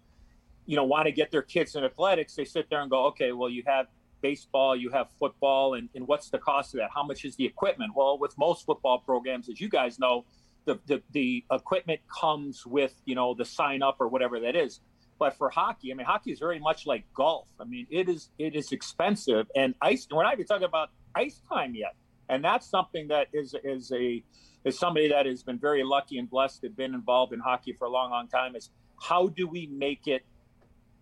you 0.66 0.76
know 0.76 0.84
want 0.84 1.06
to 1.06 1.12
get 1.12 1.30
their 1.30 1.42
kids 1.42 1.74
in 1.74 1.84
athletics 1.84 2.34
they 2.34 2.44
sit 2.44 2.68
there 2.70 2.80
and 2.80 2.90
go 2.90 3.06
okay 3.06 3.32
well 3.32 3.48
you 3.48 3.62
have 3.66 3.86
baseball 4.20 4.76
you 4.76 4.90
have 4.90 5.08
football 5.18 5.74
and, 5.74 5.88
and 5.94 6.06
what's 6.06 6.28
the 6.28 6.38
cost 6.38 6.74
of 6.74 6.80
that? 6.80 6.90
How 6.94 7.02
much 7.02 7.24
is 7.24 7.36
the 7.36 7.46
equipment? 7.46 7.92
Well 7.94 8.18
with 8.18 8.36
most 8.36 8.66
football 8.66 8.98
programs 8.98 9.48
as 9.48 9.60
you 9.60 9.68
guys 9.68 9.98
know 9.98 10.24
the, 10.66 10.78
the, 10.86 11.02
the 11.12 11.44
equipment 11.50 12.00
comes 12.20 12.66
with 12.66 12.94
you 13.04 13.14
know 13.14 13.34
the 13.34 13.44
sign 13.44 13.82
up 13.82 13.96
or 14.00 14.08
whatever 14.08 14.40
that 14.40 14.56
is 14.56 14.80
but 15.20 15.36
for 15.36 15.48
hockey 15.50 15.92
i 15.92 15.94
mean 15.94 16.06
hockey 16.06 16.32
is 16.32 16.40
very 16.40 16.58
much 16.58 16.86
like 16.86 17.04
golf 17.14 17.46
i 17.60 17.64
mean 17.64 17.86
it 17.90 18.08
is 18.08 18.30
it 18.38 18.56
is 18.56 18.72
expensive 18.72 19.46
and 19.54 19.74
ice 19.80 20.08
we're 20.10 20.24
not 20.24 20.32
even 20.32 20.44
talking 20.46 20.64
about 20.64 20.88
ice 21.14 21.40
time 21.48 21.76
yet 21.76 21.94
and 22.28 22.42
that's 22.42 22.66
something 22.66 23.06
that 23.08 23.28
is 23.32 23.54
is 23.62 23.92
a 23.92 24.24
is 24.64 24.78
somebody 24.78 25.08
that 25.08 25.26
has 25.26 25.44
been 25.44 25.58
very 25.58 25.84
lucky 25.84 26.18
and 26.18 26.28
blessed 26.28 26.62
to 26.62 26.66
have 26.66 26.76
been 26.76 26.94
involved 26.94 27.32
in 27.32 27.38
hockey 27.38 27.72
for 27.72 27.86
a 27.86 27.90
long 27.90 28.10
long 28.10 28.26
time 28.26 28.56
is 28.56 28.70
how 29.00 29.28
do 29.28 29.46
we 29.46 29.68
make 29.68 30.08
it 30.08 30.24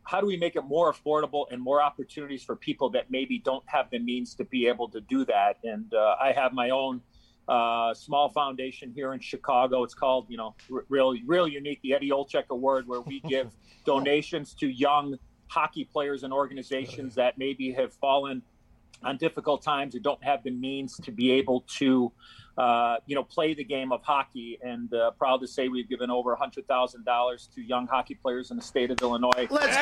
how 0.09 0.23
do 0.23 0.27
we 0.27 0.39
make 0.39 0.57
it 0.57 0.65
more 0.65 0.91
affordable 0.91 1.45
and 1.51 1.61
more 1.61 1.83
opportunities 1.83 2.43
for 2.43 2.57
people 2.57 2.89
that 2.89 3.11
maybe 3.11 3.39
don't 3.39 3.63
have 3.67 3.91
the 3.91 3.99
means 3.99 4.35
to 4.37 4.45
be 4.45 4.67
able 4.67 4.89
to 4.89 5.03
do 5.03 5.27
that? 5.27 5.59
And 5.65 5.93
uh, 5.93 6.15
I 6.19 6.33
have 6.33 6.55
my 6.55 6.71
own 6.71 7.03
uh, 7.49 7.95
small 7.95 8.29
foundation 8.29 8.93
here 8.95 9.15
in 9.15 9.21
Chicago. 9.21 9.83
It's 9.83 9.95
called, 9.95 10.27
you 10.29 10.37
know, 10.37 10.55
r- 10.73 10.85
real, 10.89 11.15
real 11.27 11.49
unique, 11.49 11.81
the 11.83 11.95
Eddie 11.95 12.11
Olczyk 12.11 12.45
Award, 12.51 12.87
where 12.87 13.01
we 13.01 13.21
give 13.21 13.51
donations 13.85 14.55
to 14.55 14.69
young 14.69 15.19
hockey 15.49 15.85
players 15.85 16.25
and 16.25 16.33
organizations 16.33 17.15
that 17.15 17.39
maybe 17.39 17.73
have 17.73 17.93
fallen 17.95 18.43
on 19.03 19.17
difficult 19.17 19.63
times 19.63 19.95
or 19.95 20.01
don't 20.01 20.23
have 20.23 20.43
the 20.43 20.51
means 20.51 20.97
to 20.99 21.11
be 21.11 21.31
able 21.31 21.65
to, 21.69 22.13
uh, 22.59 22.97
you 23.07 23.15
know, 23.15 23.23
play 23.23 23.55
the 23.55 23.65
game 23.65 23.93
of 23.93 24.03
hockey. 24.03 24.59
And 24.63 24.93
uh, 24.93 25.13
proud 25.13 25.41
to 25.41 25.47
say 25.47 25.69
we've 25.69 25.89
given 25.89 26.11
over 26.11 26.35
hundred 26.37 26.67
thousand 26.67 27.05
dollars 27.05 27.49
to 27.55 27.63
young 27.63 27.87
hockey 27.87 28.15
players 28.15 28.51
in 28.51 28.59
the 28.59 28.63
state 28.63 28.91
of 28.91 29.01
Illinois. 29.01 29.47
Let's 29.51 29.77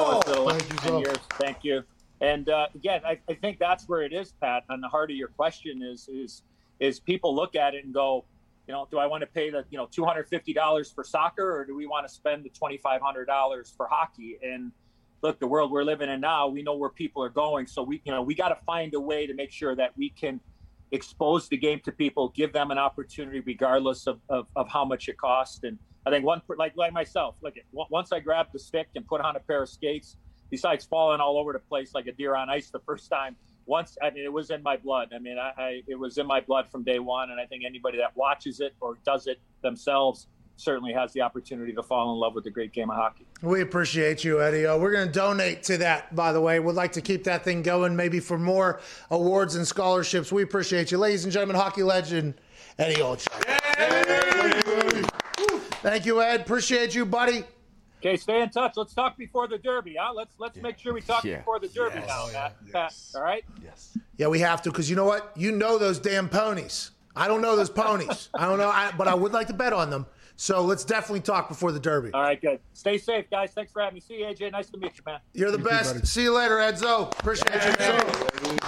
over 0.00 0.20
the 0.24 0.32
go! 0.32 0.48
of 0.48 0.58
the 0.58 0.58
Thank 0.58 0.72
you, 0.72 0.90
10 0.90 0.98
years. 1.00 1.18
Thank 1.32 1.64
you. 1.64 1.82
And 2.22 2.48
uh, 2.48 2.68
again, 2.74 3.00
I, 3.04 3.18
I 3.28 3.34
think 3.34 3.58
that's 3.58 3.88
where 3.88 4.02
it 4.02 4.12
is, 4.12 4.32
Pat. 4.40 4.64
And 4.68 4.82
the 4.82 4.88
heart 4.88 5.10
of 5.10 5.16
your 5.16 5.28
question 5.28 5.82
is 5.82 6.08
is 6.08 6.42
is 6.80 6.98
people 6.98 7.34
look 7.34 7.54
at 7.54 7.74
it 7.74 7.84
and 7.84 7.94
go, 7.94 8.24
you 8.66 8.74
know, 8.74 8.88
do 8.90 8.98
I 8.98 9.06
want 9.06 9.20
to 9.22 9.26
pay 9.26 9.50
the 9.50 9.64
you 9.70 9.78
know 9.78 9.88
two 9.90 10.04
hundred 10.04 10.28
fifty 10.28 10.52
dollars 10.52 10.90
for 10.90 11.04
soccer, 11.04 11.56
or 11.56 11.64
do 11.64 11.74
we 11.76 11.86
want 11.86 12.06
to 12.08 12.12
spend 12.12 12.44
the 12.44 12.50
twenty 12.50 12.78
five 12.78 13.00
hundred 13.00 13.26
dollars 13.26 13.72
for 13.76 13.86
hockey? 13.86 14.38
And 14.42 14.72
look, 15.22 15.38
the 15.38 15.46
world 15.46 15.70
we're 15.70 15.84
living 15.84 16.08
in 16.08 16.20
now, 16.20 16.48
we 16.48 16.62
know 16.62 16.76
where 16.76 16.90
people 16.90 17.22
are 17.22 17.30
going, 17.30 17.66
so 17.66 17.82
we 17.82 18.00
you 18.04 18.12
know 18.12 18.22
we 18.22 18.34
got 18.34 18.48
to 18.48 18.58
find 18.64 18.94
a 18.94 19.00
way 19.00 19.26
to 19.26 19.34
make 19.34 19.52
sure 19.52 19.74
that 19.76 19.96
we 19.96 20.10
can 20.10 20.40
expose 20.92 21.48
the 21.48 21.56
game 21.56 21.80
to 21.84 21.92
people, 21.92 22.30
give 22.30 22.52
them 22.52 22.70
an 22.70 22.78
opportunity 22.78 23.40
regardless 23.40 24.06
of, 24.06 24.20
of, 24.28 24.46
of 24.56 24.68
how 24.68 24.84
much 24.84 25.08
it 25.08 25.16
costs. 25.16 25.60
And 25.62 25.78
I 26.06 26.10
think 26.10 26.24
one 26.24 26.42
like 26.56 26.76
like 26.76 26.92
myself, 26.92 27.36
look 27.42 27.56
at 27.56 27.64
once 27.72 28.12
I 28.12 28.20
grabbed 28.20 28.50
the 28.52 28.58
stick 28.58 28.88
and 28.94 29.06
put 29.06 29.20
on 29.20 29.36
a 29.36 29.40
pair 29.40 29.62
of 29.62 29.68
skates, 29.68 30.16
besides 30.50 30.84
falling 30.84 31.20
all 31.20 31.38
over 31.38 31.52
the 31.52 31.58
place 31.58 31.94
like 31.94 32.06
a 32.06 32.12
deer 32.12 32.34
on 32.34 32.48
ice 32.50 32.70
the 32.70 32.80
first 32.80 33.10
time. 33.10 33.36
Once 33.66 33.96
I 34.02 34.10
mean, 34.10 34.24
it 34.24 34.32
was 34.32 34.50
in 34.50 34.62
my 34.62 34.76
blood. 34.76 35.10
I 35.14 35.18
mean, 35.18 35.38
I, 35.38 35.52
I 35.56 35.82
it 35.86 35.98
was 35.98 36.18
in 36.18 36.26
my 36.26 36.40
blood 36.40 36.66
from 36.70 36.82
day 36.82 36.98
one, 36.98 37.30
and 37.30 37.40
I 37.40 37.46
think 37.46 37.64
anybody 37.64 37.98
that 37.98 38.16
watches 38.16 38.60
it 38.60 38.74
or 38.80 38.98
does 39.04 39.26
it 39.26 39.40
themselves 39.62 40.26
certainly 40.60 40.92
has 40.92 41.12
the 41.12 41.22
opportunity 41.22 41.72
to 41.72 41.82
fall 41.82 42.12
in 42.12 42.18
love 42.18 42.34
with 42.34 42.44
the 42.44 42.50
great 42.50 42.72
game 42.72 42.90
of 42.90 42.96
hockey. 42.96 43.26
We 43.42 43.62
appreciate 43.62 44.22
you, 44.24 44.42
Eddie. 44.42 44.66
Uh, 44.66 44.76
we're 44.76 44.92
going 44.92 45.06
to 45.06 45.12
donate 45.12 45.62
to 45.64 45.78
that, 45.78 46.14
by 46.14 46.32
the 46.32 46.40
way. 46.40 46.60
We'd 46.60 46.74
like 46.74 46.92
to 46.92 47.00
keep 47.00 47.24
that 47.24 47.44
thing 47.44 47.62
going, 47.62 47.96
maybe 47.96 48.20
for 48.20 48.38
more 48.38 48.80
awards 49.10 49.54
and 49.54 49.66
scholarships. 49.66 50.30
We 50.30 50.42
appreciate 50.42 50.90
you. 50.90 50.98
Ladies 50.98 51.24
and 51.24 51.32
gentlemen, 51.32 51.56
hockey 51.56 51.82
legend, 51.82 52.34
Eddie 52.78 53.00
Olczyk. 53.00 53.28
Thank 55.82 56.04
you, 56.04 56.20
Ed. 56.20 56.42
Appreciate 56.42 56.94
you, 56.94 57.06
buddy. 57.06 57.44
Okay, 58.00 58.16
stay 58.16 58.40
in 58.40 58.48
touch. 58.48 58.72
Let's 58.76 58.94
talk 58.94 59.18
before 59.18 59.46
the 59.46 59.58
Derby. 59.58 59.96
Huh? 60.00 60.12
Let's 60.14 60.32
let's 60.38 60.56
make 60.56 60.78
sure 60.78 60.94
we 60.94 61.02
talk 61.02 61.22
Yeah. 61.22 61.36
before 61.38 61.58
the 61.60 61.68
Derby 61.68 62.00
now, 62.06 62.28
Matt. 62.32 62.56
Pat, 62.72 62.94
all 63.14 63.22
right? 63.22 63.44
Yes. 63.62 63.96
Yeah, 64.16 64.28
we 64.28 64.38
have 64.40 64.62
to, 64.62 64.70
because 64.70 64.88
you 64.88 64.96
know 64.96 65.04
what? 65.04 65.32
You 65.36 65.52
know 65.52 65.76
those 65.76 65.98
damn 65.98 66.26
ponies. 66.28 66.92
I 67.14 67.28
don't 67.28 67.42
know 67.42 67.56
those 67.56 67.68
ponies. 67.68 68.30
I 68.34 68.46
don't 68.46 68.56
know, 68.58 68.70
I, 68.70 68.92
but 68.96 69.06
I 69.06 69.14
would 69.14 69.32
like 69.32 69.48
to 69.48 69.52
bet 69.52 69.74
on 69.74 69.90
them. 69.90 70.06
So 70.36 70.62
let's 70.62 70.84
definitely 70.84 71.20
talk 71.20 71.50
before 71.50 71.72
the 71.72 71.80
Derby. 71.80 72.10
All 72.14 72.22
right, 72.22 72.40
good. 72.40 72.60
Stay 72.72 72.96
safe, 72.96 73.28
guys. 73.30 73.52
Thanks 73.52 73.70
for 73.72 73.82
having 73.82 73.96
me. 73.96 74.00
See 74.00 74.20
you, 74.20 74.24
AJ. 74.24 74.52
Nice 74.52 74.70
to 74.70 74.78
meet 74.78 74.96
you, 74.96 75.02
man. 75.04 75.18
You're 75.34 75.50
the 75.50 75.58
best. 75.58 76.06
See 76.06 76.22
you 76.22 76.34
later, 76.34 76.54
Edzo. 76.56 77.12
Appreciate 77.20 77.52
you, 77.52 77.74
man. 77.78 78.58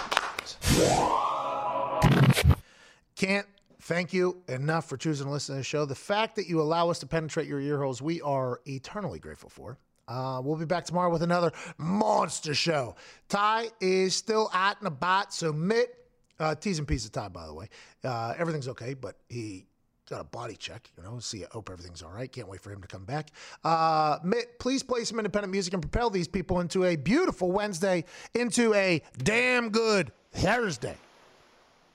Can't 3.17 3.47
thank 3.83 4.13
you 4.13 4.43
enough 4.49 4.89
for 4.89 4.97
choosing 4.97 5.27
to 5.27 5.33
listen 5.33 5.55
to 5.55 5.59
the 5.59 5.65
show. 5.65 5.85
The 5.85 5.95
fact 5.95 6.37
that 6.37 6.47
you 6.47 6.61
allow 6.61 6.89
us 6.89 7.01
to 7.01 7.07
penetrate 7.07 7.49
your 7.49 7.61
ear 7.61 7.79
holes, 7.79 8.01
we 8.01 8.21
are 8.21 8.61
eternally 8.67 9.19
grateful 9.19 9.51
for. 9.51 9.79
Uh, 10.09 10.41
we'll 10.45 10.57
be 10.57 10.65
back 10.65 10.85
tomorrow 10.85 11.11
with 11.11 11.23
another 11.23 11.53
monster 11.79 12.55
show. 12.55 12.95
Ty 13.29 13.69
is 13.81 14.15
still 14.15 14.51
out 14.53 14.79
and 14.79 14.89
about, 14.89 15.33
so 15.33 15.53
Mitt, 15.53 15.95
uh, 16.39 16.55
T's 16.55 16.79
and 16.79 16.87
P's 16.87 17.05
of 17.05 17.13
Ty, 17.13 17.29
by 17.29 17.47
the 17.47 17.55
way. 17.55 17.69
Uh, 18.05 18.35
everything's 18.37 18.69
okay, 18.69 18.95
but 18.95 19.17
he 19.29 19.67
got 20.09 20.21
a 20.21 20.25
body 20.25 20.57
check, 20.57 20.91
you 20.97 21.03
know, 21.03 21.19
see, 21.19 21.45
I 21.45 21.49
hope 21.51 21.71
everything's 21.71 22.03
all 22.03 22.11
right. 22.11 22.31
Can't 22.31 22.49
wait 22.49 22.61
for 22.61 22.71
him 22.71 22.83
to 22.83 22.89
come 22.89 23.05
back. 23.05 23.31
Uh, 23.65 24.19
Mitt, 24.23 24.59
please 24.59 24.83
play 24.83 25.05
some 25.05 25.19
independent 25.19 25.51
music 25.51 25.73
and 25.73 25.83
propel 25.83 26.11
these 26.11 26.29
people 26.29 26.61
into 26.61 26.85
a 26.85 26.97
beautiful 26.97 27.51
Wednesday, 27.51 28.05
into 28.35 28.75
a 28.75 29.03
damn 29.19 29.71
good 29.71 30.13
Thursday. 30.33 30.97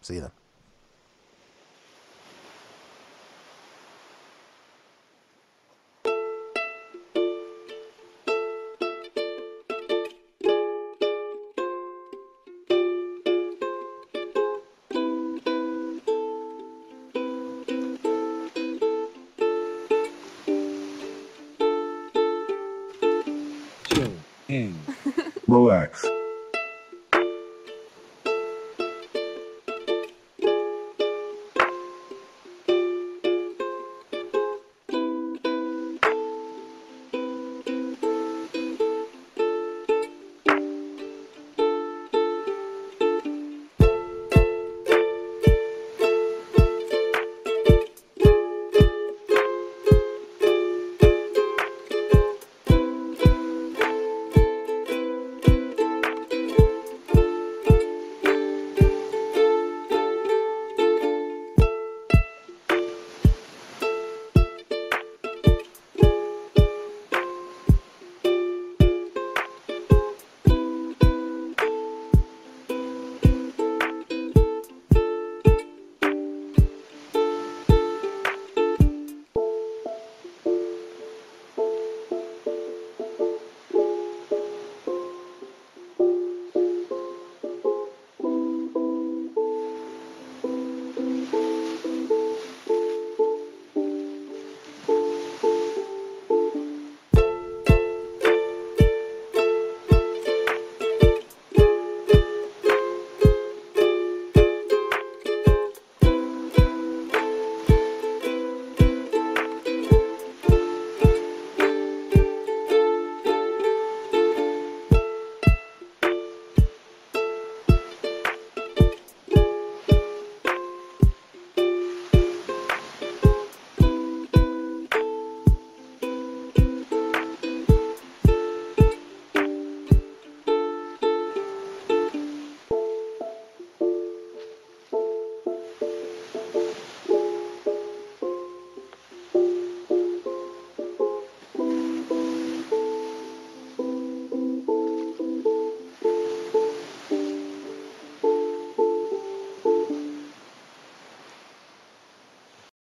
See 0.02 0.16
you 0.16 0.22
then. 0.22 0.32